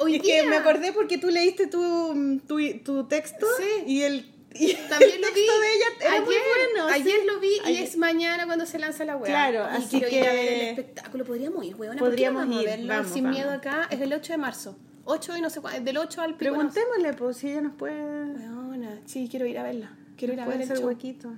hoy 0.00 0.16
es 0.16 0.22
día. 0.22 0.42
que 0.42 0.48
me 0.48 0.56
acordé 0.56 0.92
porque 0.92 1.18
tú 1.18 1.28
leíste 1.30 1.68
tu, 1.68 2.40
tu, 2.48 2.58
tu 2.84 3.04
texto 3.04 3.46
Sí. 3.58 3.84
y 3.86 4.02
el, 4.02 4.26
y 4.54 4.74
También 4.88 5.20
lo 5.20 5.28
vi. 5.28 5.40
de 5.40 5.72
ella 5.74 5.86
era 6.00 6.10
ayer, 6.12 6.24
muy 6.24 6.34
bueno. 6.74 6.92
Ayer 6.92 7.20
sí. 7.20 7.26
lo 7.26 7.40
vi 7.40 7.48
y 7.48 7.60
Ayer- 7.68 7.82
es 7.84 7.96
mañana 7.96 8.46
cuando 8.46 8.66
se 8.66 8.78
lanza 8.78 9.04
la 9.04 9.16
web. 9.16 9.26
Claro, 9.26 9.66
y 9.72 9.76
así 9.76 10.00
quiero 10.00 10.08
ir 10.08 10.22
a 10.28 10.30
que- 10.30 10.36
ver 10.36 10.52
el 10.52 10.68
espectáculo. 10.70 11.24
Podríamos 11.24 11.64
ir, 11.64 11.76
weona. 11.76 11.98
Podríamos 11.98 12.42
¿por 12.44 12.50
qué 12.50 12.54
no 12.54 12.54
vamos 12.56 12.62
ir, 12.62 12.68
a 12.68 12.76
verlo 12.76 12.94
vamos, 12.94 13.12
sin 13.12 13.24
vamos. 13.24 13.38
miedo 13.38 13.52
acá. 13.52 13.88
Es 13.90 14.00
el 14.00 14.12
8 14.12 14.32
de 14.32 14.38
marzo. 14.38 14.78
8 15.04 15.36
y 15.36 15.40
no 15.40 15.50
sé 15.50 15.60
cuándo. 15.60 15.80
Del 15.82 15.96
8 15.98 16.20
al 16.22 16.34
pico. 16.36 16.50
no 16.56 16.70
sé. 16.70 16.80
Preguntémosle 16.80 17.12
pues, 17.14 17.36
si 17.36 17.50
ella 17.50 17.60
nos 17.62 17.74
puede, 17.74 17.94
Weona, 18.02 19.00
sí, 19.06 19.28
quiero 19.30 19.46
ir 19.46 19.58
a 19.58 19.62
verla. 19.62 19.92
Quiero 20.16 20.34
ir 20.34 20.40
a 20.40 20.46
ver 20.46 20.60
el 20.60 20.78
huequito. 20.84 21.32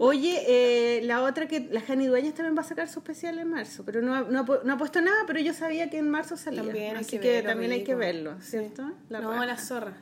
Oye, 0.00 0.42
eh, 0.48 1.00
la 1.04 1.22
otra 1.22 1.46
que 1.46 1.60
la 1.70 1.80
Jani 1.80 2.06
Dueñas 2.08 2.34
también 2.34 2.56
va 2.56 2.62
a 2.62 2.64
sacar 2.64 2.88
su 2.88 2.98
especial 2.98 3.38
en 3.38 3.48
marzo, 3.48 3.84
pero 3.84 4.02
no 4.02 4.14
ha, 4.16 4.22
no, 4.22 4.40
ha 4.40 4.60
no 4.64 4.72
ha 4.72 4.78
puesto 4.78 5.00
nada, 5.00 5.16
pero 5.28 5.38
yo 5.38 5.52
sabía 5.52 5.88
que 5.90 5.98
en 5.98 6.10
marzo 6.10 6.36
salía. 6.36 6.62
También 6.62 6.96
así 6.96 7.12
que 7.12 7.20
que, 7.20 7.30
verlo, 7.34 7.50
también 7.50 7.70
hay 7.72 7.84
que 7.84 7.94
verlo. 7.94 8.34
¿cierto? 8.40 8.90
La 9.08 9.20
no, 9.20 9.44
la 9.44 9.56
zorra. 9.56 9.96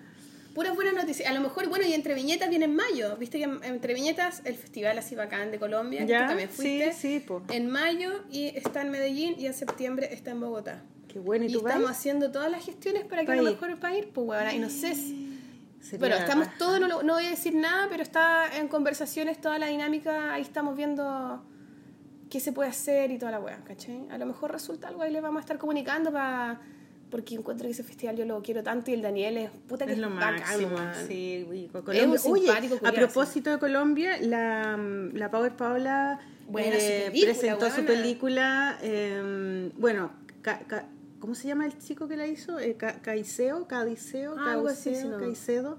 Puras 0.54 0.74
buenas 0.74 0.94
noticias. 0.94 1.28
A 1.28 1.34
lo 1.34 1.40
mejor, 1.40 1.68
bueno, 1.68 1.84
y 1.84 1.92
entre 1.94 2.14
viñetas 2.14 2.48
viene 2.48 2.66
en 2.66 2.76
mayo. 2.76 3.16
Viste 3.16 3.38
que 3.38 3.44
en- 3.44 3.64
entre 3.64 3.92
viñetas 3.92 4.40
el 4.44 4.54
festival 4.54 4.96
así 4.98 5.14
bacán 5.16 5.50
de 5.50 5.58
Colombia, 5.58 6.00
que 6.02 6.06
¿Ya? 6.06 6.20
tú 6.22 6.28
también 6.28 6.48
fuiste. 6.48 6.92
Sí, 6.92 7.14
sí, 7.18 7.20
po. 7.20 7.42
En 7.50 7.68
mayo 7.70 8.22
y 8.30 8.46
está 8.56 8.82
en 8.82 8.90
Medellín 8.90 9.34
y 9.38 9.46
en 9.46 9.54
septiembre 9.54 10.08
está 10.12 10.30
en 10.30 10.40
Bogotá. 10.40 10.82
Qué 11.08 11.18
bueno, 11.18 11.44
¿y 11.44 11.48
Y 11.48 11.52
tú 11.52 11.60
vas? 11.62 11.72
estamos 11.74 11.90
haciendo 11.90 12.30
todas 12.30 12.50
las 12.50 12.64
gestiones 12.64 13.04
para 13.04 13.24
que 13.24 13.32
a 13.32 13.36
lo 13.36 13.42
mejor 13.42 13.78
para 13.80 13.96
ir, 13.96 14.10
pues 14.12 14.26
huevona. 14.28 14.54
Y 14.54 14.58
no 14.60 14.70
sé 14.70 14.94
si- 14.94 15.30
Bueno, 15.98 16.14
estamos 16.16 16.48
todos, 16.56 16.80
no, 16.80 17.02
no 17.02 17.14
voy 17.14 17.26
a 17.26 17.30
decir 17.30 17.54
nada, 17.54 17.88
pero 17.90 18.02
está 18.02 18.56
en 18.56 18.68
conversaciones 18.68 19.40
toda 19.40 19.58
la 19.58 19.66
dinámica, 19.66 20.32
ahí 20.32 20.40
estamos 20.42 20.76
viendo 20.76 21.44
qué 22.30 22.40
se 22.40 22.52
puede 22.52 22.70
hacer 22.70 23.10
y 23.10 23.18
toda 23.18 23.32
la 23.32 23.38
weá, 23.40 23.58
¿cachai? 23.64 24.06
A 24.10 24.16
lo 24.18 24.24
mejor 24.26 24.50
resulta 24.50 24.88
algo, 24.88 25.02
ahí 25.02 25.12
les 25.12 25.20
vamos 25.22 25.40
a 25.40 25.42
estar 25.42 25.58
comunicando 25.58 26.10
para... 26.12 26.60
Porque 27.14 27.36
encuentro 27.36 27.66
que 27.68 27.70
ese 27.70 27.84
festival 27.84 28.16
yo 28.16 28.24
lo 28.24 28.42
quiero 28.42 28.64
tanto 28.64 28.90
y 28.90 28.94
el 28.94 29.00
Daniel 29.02 29.36
es 29.36 29.48
puta 29.68 29.86
que 29.86 29.92
Es 29.92 29.98
lo 29.98 30.10
máximo, 30.10 30.76
sí. 31.06 31.46
Es 31.48 31.76
un 31.78 31.84
Colombia. 31.84 32.20
Oye, 32.32 32.50
a 32.82 32.90
propósito 32.92 33.50
de 33.52 33.58
Colombia, 33.60 34.18
la, 34.20 34.76
la 35.12 35.30
Power 35.30 35.52
Buena 36.48 36.74
su 36.74 36.86
Eh, 36.86 37.10
presentó 37.22 37.70
su 37.70 37.84
película, 37.84 38.80
eh, 38.82 39.70
bueno, 39.78 40.10
Ca- 40.42 40.58
Ca- 40.66 40.88
¿cómo 41.20 41.36
se 41.36 41.46
llama 41.46 41.66
el 41.66 41.78
chico 41.78 42.08
que 42.08 42.16
la 42.16 42.26
hizo? 42.26 42.58
Eh, 42.58 42.74
Ca- 42.74 43.00
Caiceo, 43.00 43.68
Cadiceo, 43.68 44.34
Ah, 44.36 44.54
algo 44.54 44.66
así, 44.66 44.90
Cauceo, 44.90 45.02
sí, 45.04 45.08
no. 45.08 45.18
Caicedo. 45.18 45.78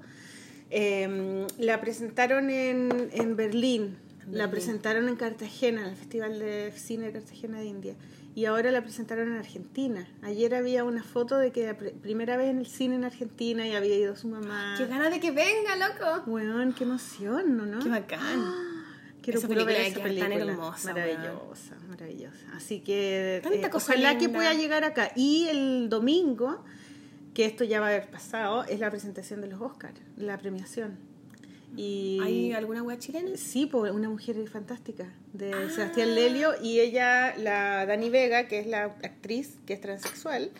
Eh, 0.69 1.47
la 1.57 1.81
presentaron 1.81 2.49
en, 2.49 3.09
en 3.11 3.35
Berlín, 3.35 3.97
la 4.31 4.49
presentaron 4.49 5.09
en 5.09 5.17
Cartagena, 5.17 5.81
en 5.81 5.87
el 5.89 5.95
Festival 5.97 6.39
de 6.39 6.71
Cine 6.77 7.07
de 7.07 7.11
Cartagena 7.11 7.59
de 7.59 7.65
India. 7.65 7.93
Y 8.35 8.45
ahora 8.45 8.69
la 8.71 8.81
presentaron 8.81 9.31
en 9.31 9.37
Argentina. 9.37 10.05
Ayer 10.21 10.53
había 10.55 10.83
una 10.83 11.03
foto 11.03 11.37
de 11.37 11.51
que 11.51 11.67
la 11.67 11.77
pr- 11.77 11.93
primera 11.93 12.35
vez 12.35 12.49
en 12.49 12.59
el 12.59 12.65
cine 12.67 12.95
en 12.95 13.05
Argentina 13.05 13.65
y 13.65 13.73
había 13.73 13.95
ido 13.97 14.15
su 14.17 14.27
mamá. 14.27 14.75
Qué 14.77 14.85
ganas 14.87 15.09
de 15.09 15.21
que 15.21 15.31
venga, 15.31 15.75
loco. 15.77 16.23
Weón, 16.29 16.73
qué 16.73 16.83
emoción, 16.83 17.55
¿no? 17.55 17.65
¿no? 17.65 17.79
Qué 17.79 17.87
bacán. 17.89 18.43
Quiero 19.21 19.39
Esa 19.39 19.47
ver 19.47 19.57
película 19.57 19.79
esa 19.87 19.95
queda 19.95 20.03
tan 20.03 20.29
película. 20.29 20.51
hermosa, 20.51 20.93
maravillosa, 20.93 21.75
maravillosa. 21.89 22.45
Así 22.55 22.81
que 22.81 23.37
eh, 23.43 23.69
ojalá 23.73 24.09
linda. 24.11 24.17
que 24.19 24.29
pueda 24.29 24.53
llegar 24.53 24.83
acá. 24.83 25.11
Y 25.15 25.47
el 25.47 25.89
domingo, 25.89 26.63
que 27.33 27.45
esto 27.45 27.63
ya 27.63 27.79
va 27.79 27.87
a 27.87 27.89
haber 27.89 28.11
pasado, 28.11 28.65
es 28.65 28.79
la 28.79 28.91
presentación 28.91 29.41
de 29.41 29.47
los 29.47 29.59
Oscars, 29.61 29.99
la 30.17 30.37
premiación. 30.37 30.99
Y 31.77 32.19
¿Hay 32.23 32.53
alguna 32.53 32.81
wea 32.83 32.97
chilena? 32.97 33.35
sí, 33.35 33.65
pues 33.65 33.91
una 33.91 34.09
mujer 34.09 34.35
fantástica 34.49 35.11
de 35.33 35.53
Ah. 35.53 35.69
Sebastián 35.69 36.15
Lelio 36.15 36.53
y 36.61 36.79
ella, 36.79 37.35
la 37.37 37.85
Dani 37.85 38.09
Vega, 38.09 38.47
que 38.47 38.59
es 38.59 38.67
la 38.67 38.83
actriz 39.03 39.57
que 39.65 39.73
es 39.73 39.81
transexual, 39.81 40.51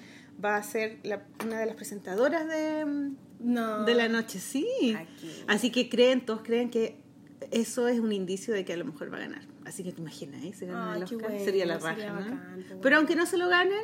va 0.43 0.57
a 0.57 0.63
ser 0.63 0.97
la- 1.03 1.23
una 1.45 1.59
de 1.59 1.65
las 1.65 1.75
presentadoras 1.75 2.47
de, 2.47 3.11
No. 3.39 3.83
de 3.85 3.93
la 3.95 4.07
noche, 4.09 4.39
sí. 4.39 4.67
Aquí. 4.97 5.31
Así 5.47 5.71
que 5.71 5.87
creen, 5.89 6.25
todos 6.25 6.41
creen 6.41 6.69
que 6.69 6.97
eso 7.51 7.87
es 7.87 7.99
un 7.99 8.11
indicio 8.11 8.53
de 8.53 8.65
que 8.65 8.73
a 8.73 8.77
lo 8.77 8.85
mejor 8.85 9.11
va 9.13 9.17
a 9.17 9.21
ganar. 9.21 9.41
Así 9.65 9.83
que 9.83 9.91
te 9.91 10.01
imaginas, 10.01 10.43
¿eh? 10.43 10.53
Se 10.53 10.65
gana 10.65 10.93
Ay, 10.93 11.01
el 11.01 11.07
qué 11.07 11.15
Oscar, 11.15 11.29
bueno, 11.31 11.45
sería 11.45 11.65
la 11.65 11.77
raja, 11.79 12.07
¿no? 12.07 12.19
bacán, 12.19 12.65
Pero 12.81 12.97
aunque 12.97 13.15
no 13.15 13.25
se 13.25 13.37
lo 13.37 13.47
ganen, 13.49 13.83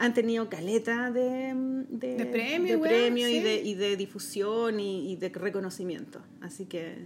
han 0.00 0.14
tenido 0.14 0.48
caleta 0.48 1.10
de, 1.10 1.52
de, 1.90 2.16
De 2.16 2.24
premio, 2.24 2.72
de 2.72 2.76
weón, 2.76 2.88
premio 2.88 3.28
y, 3.28 3.34
sí. 3.34 3.40
de, 3.40 3.54
y 3.56 3.74
de 3.74 3.96
difusión 3.96 4.80
y, 4.80 5.12
y 5.12 5.16
de 5.16 5.28
reconocimiento. 5.28 6.22
Así 6.40 6.64
que 6.64 7.04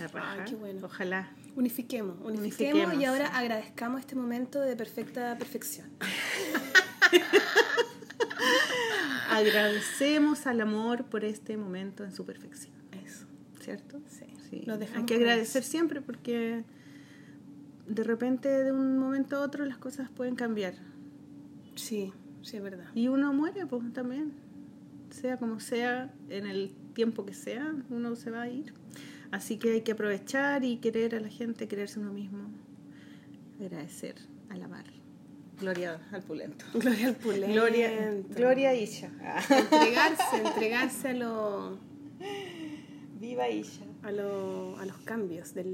la 0.00 0.08
raja. 0.08 0.32
Ay, 0.32 0.40
qué 0.50 0.56
bueno. 0.56 0.80
Ojalá. 0.84 1.30
Unifiquemos, 1.54 2.16
unifiquemos, 2.20 2.40
Unifiquemos, 2.40 3.00
y 3.00 3.04
ahora 3.04 3.26
sí. 3.28 3.32
agradezcamos 3.36 4.00
este 4.00 4.16
momento 4.16 4.60
de 4.60 4.74
perfecta 4.74 5.38
perfección. 5.38 5.88
Agradecemos 9.30 10.48
al 10.48 10.60
amor 10.60 11.04
por 11.04 11.24
este 11.24 11.56
momento 11.56 12.02
en 12.02 12.12
su 12.12 12.26
perfección. 12.26 12.74
Eso. 13.06 13.26
¿Cierto? 13.60 14.00
Sí. 14.50 14.64
Nos 14.66 14.80
Hay 14.80 15.04
que 15.04 15.14
agradecer 15.14 15.62
siempre 15.62 16.00
porque 16.00 16.64
de 17.86 18.02
repente 18.02 18.48
de 18.48 18.72
un 18.72 18.98
momento 18.98 19.36
a 19.36 19.40
otro 19.40 19.64
las 19.64 19.78
cosas 19.78 20.10
pueden 20.10 20.34
cambiar. 20.34 20.74
Sí, 21.74 22.12
sí, 22.42 22.56
es 22.56 22.62
verdad. 22.62 22.86
Y 22.94 23.08
uno 23.08 23.32
muere, 23.32 23.66
pues 23.66 23.92
también. 23.92 24.32
Sea 25.10 25.36
como 25.36 25.60
sea, 25.60 26.12
en 26.28 26.46
el 26.46 26.72
tiempo 26.94 27.24
que 27.24 27.34
sea, 27.34 27.74
uno 27.90 28.16
se 28.16 28.30
va 28.30 28.42
a 28.42 28.48
ir. 28.48 28.72
Así 29.30 29.58
que 29.58 29.72
hay 29.72 29.80
que 29.82 29.92
aprovechar 29.92 30.64
y 30.64 30.76
querer 30.78 31.14
a 31.14 31.20
la 31.20 31.28
gente, 31.28 31.66
quererse 31.68 31.98
uno 32.00 32.12
mismo. 32.12 32.48
Agradecer, 33.60 34.16
alabar. 34.50 34.84
Gloria 35.60 36.00
al 36.12 36.22
pulento. 36.22 36.64
Gloria 36.74 37.08
al 37.08 37.14
pulento. 37.16 37.52
Gloria, 37.52 38.14
Gloria 38.34 38.74
Isha. 38.74 39.10
Entregarse, 39.50 40.36
entregarse 40.44 41.08
a, 41.10 41.14
lo- 41.14 41.78
Viva 43.20 43.48
Isha. 43.48 43.84
a, 44.02 44.10
lo- 44.12 44.76
a 44.78 44.84
los 44.84 44.96
cambios 44.98 45.54
de 45.54 45.64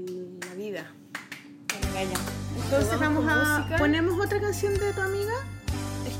la 0.47 0.53
vida. 0.55 0.91
Entonces 2.63 2.99
Vamos 2.99 3.25
vamos 3.25 3.71
a... 3.71 3.75
¿Ponemos 3.77 4.23
otra 4.23 4.39
canción 4.39 4.73
de 4.75 4.93
tu 4.93 5.01
amiga? 5.01 5.33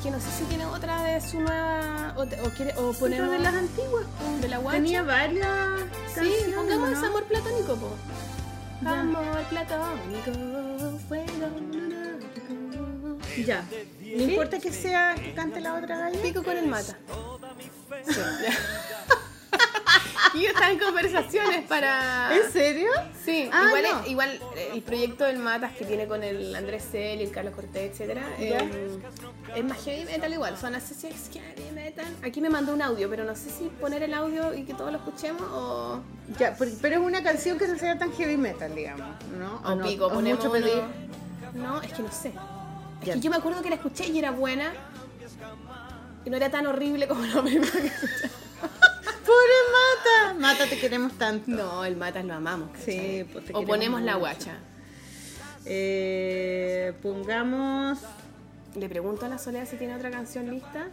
Que 0.01 0.09
no 0.09 0.19
sé 0.19 0.31
si 0.31 0.43
tiene 0.45 0.65
otra 0.65 1.03
de 1.03 1.21
su 1.21 1.39
nueva. 1.39 2.13
O, 2.17 2.21
o 2.23 2.49
quiere, 2.55 2.73
o 2.77 2.91
ponemos. 2.93 3.29
de 3.29 3.39
las 3.39 3.53
antiguas. 3.53 4.05
de 4.41 4.47
la 4.47 4.57
guacha. 4.57 4.77
Tenía 4.77 5.03
varias 5.03 5.47
Sí, 6.15 6.33
pongamos 6.55 6.89
¿no? 6.89 6.97
ese 6.97 7.05
amor 7.05 7.23
platónico, 7.25 7.75
po. 7.75 7.91
Ya. 8.81 8.99
Amor 8.99 9.43
platónico, 9.49 10.31
fuego 11.07 11.47
lunático. 11.71 13.17
Ya. 13.45 13.63
No 14.17 14.23
importa 14.23 14.57
que 14.59 14.71
sea 14.73 15.13
que 15.15 15.33
cante 15.35 15.61
la 15.61 15.75
otra 15.75 15.97
galla. 15.97 16.19
Pico 16.21 16.43
con 16.43 16.57
el 16.57 16.67
mata. 16.67 16.97
Sí, 18.07 18.15
ya. 18.43 18.53
y 20.33 20.41
yo 20.43 20.47
estaba 20.49 20.69
en 20.71 20.79
conversaciones 20.79 21.65
para. 21.67 22.35
¿En 22.35 22.51
serio? 22.51 22.89
Sí, 23.25 23.49
Ah, 23.51 23.65
igual, 23.67 23.83
no. 23.83 23.99
es- 24.01 24.07
igual 24.09 24.39
eh, 24.55 24.69
el 24.73 24.81
proyecto 24.81 25.23
del 25.25 25.37
Matas 25.39 25.73
que 25.73 25.85
tiene 25.85 26.07
con 26.07 26.23
el 26.23 26.55
Andrés 26.55 26.83
Cel 26.91 27.19
y 27.21 27.23
el 27.23 27.31
Carlos 27.31 27.53
Cortés, 27.55 27.91
etcétera, 27.91 28.23
eh, 28.39 28.99
es 29.55 29.63
más 29.63 29.83
heavy 29.83 30.05
metal 30.05 30.33
igual, 30.33 30.57
son 30.57 30.75
así 30.75 30.93
si 30.93 31.07
es 31.07 31.29
heavy 31.33 31.71
metal. 31.73 32.05
Aquí 32.23 32.41
me 32.41 32.49
mandó 32.49 32.73
un 32.73 32.81
audio, 32.81 33.09
pero 33.09 33.23
no 33.23 33.35
sé 33.35 33.49
si 33.49 33.65
poner 33.79 34.03
el 34.03 34.13
audio 34.13 34.53
y 34.53 34.63
que 34.63 34.73
todos 34.73 34.91
lo 34.91 34.97
escuchemos 34.97 35.41
o 35.51 35.99
Ya, 36.39 36.55
pero 36.81 36.95
es 36.95 37.01
una 37.01 37.21
canción 37.23 37.57
que 37.57 37.67
no 37.67 37.77
sea 37.77 37.97
tan 37.97 38.11
heavy 38.13 38.37
metal, 38.37 38.73
digamos, 38.73 39.07
¿no? 39.37 39.61
o 39.63 39.75
no? 39.75 39.85
pico, 39.85 40.07
¿O 40.07 40.21
mucho 40.21 40.51
pedir? 40.51 40.81
uno- 41.53 41.67
No, 41.67 41.81
es 41.81 41.91
que 41.93 42.01
no 42.01 42.11
sé. 42.11 42.29
Es 43.01 43.07
Ya. 43.07 43.13
que 43.15 43.19
yo 43.19 43.29
me 43.31 43.37
acuerdo 43.37 43.61
que 43.61 43.69
la 43.69 43.75
escuché 43.75 44.07
y 44.07 44.17
era 44.19 44.31
buena. 44.31 44.71
Y 46.23 46.29
no 46.29 46.37
era 46.37 46.49
tan 46.51 46.67
horrible 46.67 47.07
como 47.07 47.25
la 47.25 47.41
primera 47.41 47.71
que 47.71 47.87
escuché. 47.87 48.29
¡Pobre 49.25 49.57
Mata! 49.71 50.39
Mata, 50.39 50.67
te 50.69 50.79
queremos 50.79 51.13
tanto. 51.17 51.51
No, 51.51 51.85
el 51.85 51.95
Matas 51.95 52.25
lo 52.25 52.33
amamos. 52.33 52.69
¿cachai? 52.71 53.19
Sí, 53.19 53.23
pues 53.31 53.45
te 53.45 53.53
o 53.53 53.65
ponemos 53.65 54.01
la 54.01 54.13
mucho. 54.13 54.19
guacha. 54.19 54.57
Eh, 55.65 56.93
pongamos... 57.01 57.99
Le 58.75 58.87
pregunto 58.89 59.25
a 59.25 59.29
la 59.29 59.37
Soledad 59.37 59.67
si 59.69 59.75
tiene 59.75 59.95
otra 59.95 60.09
canción 60.11 60.49
lista. 60.49 60.87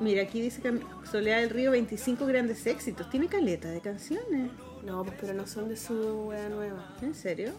Mira, 0.00 0.22
aquí 0.22 0.40
dice 0.40 0.60
que 0.62 0.80
Soledad 1.10 1.38
del 1.40 1.50
Río, 1.50 1.72
25 1.72 2.24
grandes 2.26 2.66
éxitos. 2.66 3.10
Tiene 3.10 3.26
caleta 3.28 3.68
de 3.68 3.80
canciones. 3.80 4.50
No, 4.84 5.04
pues 5.04 5.16
pero 5.20 5.34
no 5.34 5.46
son 5.46 5.68
de 5.68 5.76
su 5.76 5.94
wea 6.28 6.48
nueva. 6.48 6.94
¿En 7.02 7.14
serio? 7.14 7.52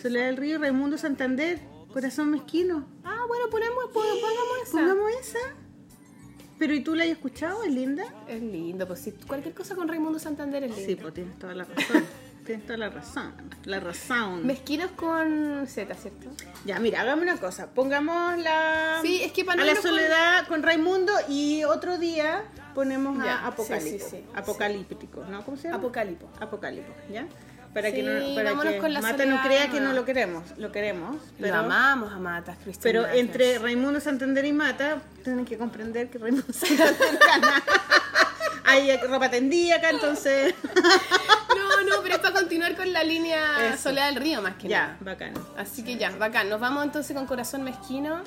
Soledad 0.00 0.26
del 0.26 0.36
Río, 0.36 0.58
Raimundo 0.58 0.98
Santander, 0.98 1.60
Corazón 1.92 2.30
Mezquino. 2.30 2.86
Ah, 3.04 3.24
bueno, 3.28 3.48
ponemos, 3.50 3.84
pon- 3.92 4.04
pongamos 4.20 4.56
esa. 4.64 4.72
Pongamos 4.72 5.10
esa. 5.20 5.38
Pero 6.62 6.74
¿y 6.74 6.80
tú 6.80 6.94
la 6.94 7.02
has 7.02 7.10
escuchado? 7.10 7.64
¿Es 7.64 7.72
linda? 7.72 8.04
Es 8.28 8.40
lindo, 8.40 8.86
pues 8.86 9.00
si 9.00 9.10
cualquier 9.10 9.52
cosa 9.52 9.74
con 9.74 9.88
Raimundo 9.88 10.20
Santander 10.20 10.62
es 10.62 10.70
lindo. 10.70 10.86
Sí, 10.86 10.94
pues 10.94 11.12
tienes 11.12 11.36
toda 11.36 11.54
la 11.56 11.64
razón. 11.64 12.04
tienes 12.46 12.64
toda 12.66 12.78
la 12.78 12.88
razón. 12.88 13.32
La 13.64 13.80
razón. 13.80 14.46
Mezquinos 14.46 14.92
con 14.92 15.66
Z, 15.66 15.92
¿cierto? 15.96 16.30
Ya, 16.64 16.78
mira, 16.78 17.00
hagamos 17.00 17.24
una 17.24 17.36
cosa. 17.38 17.66
Pongamos 17.74 18.38
la. 18.38 19.00
Sí, 19.02 19.20
es 19.24 19.32
que 19.32 19.44
para 19.44 19.60
a 19.60 19.64
la 19.64 19.72
irnos 19.72 19.84
con- 19.84 19.90
soledad 19.90 20.46
con... 20.46 20.62
Raimundo 20.62 21.12
y 21.28 21.64
otro 21.64 21.98
día 21.98 22.44
ponemos 22.76 23.18
Ya, 23.24 23.38
a 23.40 23.48
Apocalipto. 23.48 23.90
sí, 23.90 23.98
sí, 23.98 24.18
sí, 24.18 24.24
Apocalíptico, 24.36 25.24
¿no? 25.24 25.44
¿Cómo 25.44 25.56
se 25.56 25.64
llama? 25.64 25.78
Apocalipo. 25.78 26.28
Apocalipo, 26.38 26.92
¿ya? 27.12 27.26
Para 27.74 27.88
Sí, 27.88 27.94
que 27.96 28.02
no, 28.02 28.34
para 28.34 28.50
vámonos 28.50 28.72
que 28.74 28.78
con 28.80 28.92
la 28.92 29.00
Mata 29.00 29.24
no 29.24 29.42
crea 29.42 29.68
que 29.70 29.80
no 29.80 29.92
lo 29.94 30.04
queremos, 30.04 30.44
lo 30.58 30.70
queremos, 30.70 31.16
pero 31.40 31.54
Lo 31.54 31.60
amamos 31.62 32.12
a 32.12 32.18
Matas, 32.18 32.56
Cristian. 32.62 32.82
pero 32.82 33.08
entre 33.08 33.58
Raimundo 33.58 33.98
Santander 33.98 34.44
y 34.44 34.52
Mata 34.52 35.00
tienen 35.24 35.44
que 35.46 35.56
comprender 35.56 36.10
que 36.10 36.18
Raimundo 36.18 36.52
Santander 36.52 37.18
gana. 37.26 37.62
Hay 38.64 38.94
ropa 38.98 39.30
tendida 39.30 39.76
acá, 39.76 39.90
entonces 39.90 40.54
No, 41.56 41.82
no, 41.82 42.02
pero 42.02 42.14
es 42.16 42.20
para 42.20 42.34
continuar 42.34 42.76
con 42.76 42.92
la 42.92 43.02
línea 43.02 43.72
Eso. 43.72 43.84
Soledad 43.84 44.06
del 44.06 44.16
Río 44.16 44.42
más 44.42 44.54
que 44.56 44.68
ya, 44.68 44.82
nada. 44.82 44.96
bacán. 45.00 45.32
Así 45.56 45.82
que 45.82 45.96
ya, 45.96 46.10
bacán. 46.10 46.48
Nos 46.48 46.60
vamos 46.60 46.84
entonces 46.84 47.16
con 47.16 47.26
Corazón 47.26 47.62
Mezquino. 47.62 48.20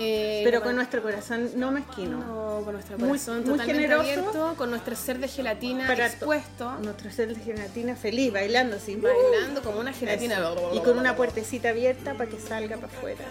Eh, 0.00 0.42
Pero 0.44 0.62
con 0.62 0.76
nuestro 0.76 1.02
corazón 1.02 1.50
no 1.56 1.72
mezquino. 1.72 2.18
No, 2.18 2.62
con 2.64 2.72
nuestro 2.74 2.96
Muy- 2.98 3.08
corazón 3.08 3.38
muy 3.38 3.44
totalmente 3.44 3.82
generoso. 3.82 4.00
abierto, 4.00 4.54
con 4.56 4.70
nuestro 4.70 4.94
ser 4.94 5.18
de 5.18 5.26
gelatina 5.26 5.86
Para 5.88 6.06
to- 6.06 6.12
expuesto, 6.14 6.70
Nuestro 6.82 7.10
ser 7.10 7.34
de 7.34 7.42
gelatina 7.42 7.96
feliz, 7.96 8.32
bailando 8.32 8.76
así. 8.76 8.94
bailando 8.94 9.60
como 9.62 9.80
una 9.80 9.92
gelatina. 9.92 10.36
Eso. 10.36 10.70
Y 10.74 10.80
con 10.80 10.98
una 10.98 11.16
puertecita 11.16 11.70
abierta 11.70 12.14
para 12.14 12.30
que 12.30 12.38
salga 12.38 12.76
para 12.76 12.86
afuera. 12.86 13.24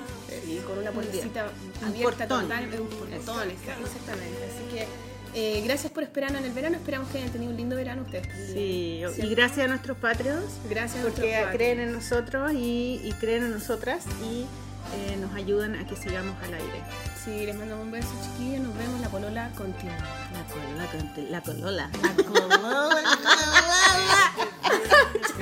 Sí, 0.44 0.60
con 0.68 0.78
una 0.80 0.92
puertecita 0.92 1.48
Un 1.82 1.88
abierta 1.88 2.28
portón. 2.28 2.42
total, 2.50 2.64
un 2.82 2.88
portón, 2.88 3.50
exactamente. 3.50 4.38
Así 4.54 4.76
que 4.76 4.88
eh, 5.36 5.62
gracias 5.64 5.92
por 5.94 6.04
esperarnos 6.04 6.42
en 6.42 6.48
el 6.48 6.54
verano. 6.54 6.76
Esperamos 6.76 7.10
que 7.12 7.20
hayan 7.20 7.30
tenido 7.32 7.52
un 7.52 7.58
lindo 7.58 7.76
verano 7.78 8.02
ustedes. 8.02 8.28
Sí, 8.52 9.04
y 9.18 9.30
gracias 9.30 9.66
a 9.66 9.68
nuestros 9.70 9.98
patrios 9.98 10.44
Gracias 10.70 11.00
a 11.00 11.08
porque 11.08 11.22
nuestros 11.32 11.56
creen 11.56 11.80
en 11.80 11.94
nosotros 11.94 12.52
y, 12.54 13.00
y 13.04 13.14
creen 13.20 13.44
en 13.44 13.52
nosotras 13.52 14.04
y 14.22 14.46
eh, 14.94 15.18
nos 15.20 15.34
ayudan 15.36 15.76
a 15.76 15.86
que 15.86 15.96
sigamos 15.96 16.36
al 16.44 16.54
aire. 16.54 16.84
Sí, 17.24 17.46
les 17.46 17.56
mandamos 17.56 17.86
un 17.86 17.92
beso, 17.92 18.10
chiquillos. 18.24 18.62
Nos 18.62 18.78
vemos. 18.78 19.02
La 19.02 19.10
polola 19.10 19.50
continúa. 19.58 19.96
La 20.34 20.44
colola, 20.44 20.88
la 21.30 21.42
colola. 21.42 21.90
Corazón 22.30 23.04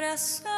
mezquino, 0.00 0.51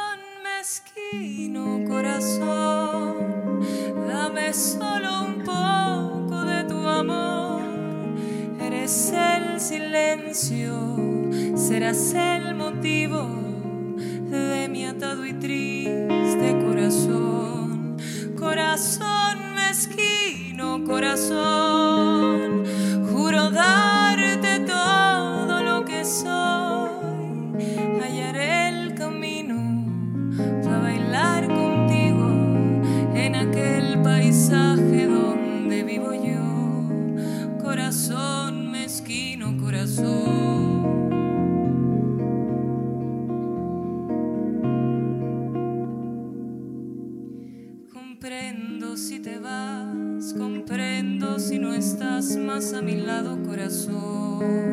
lado, 53.83 54.64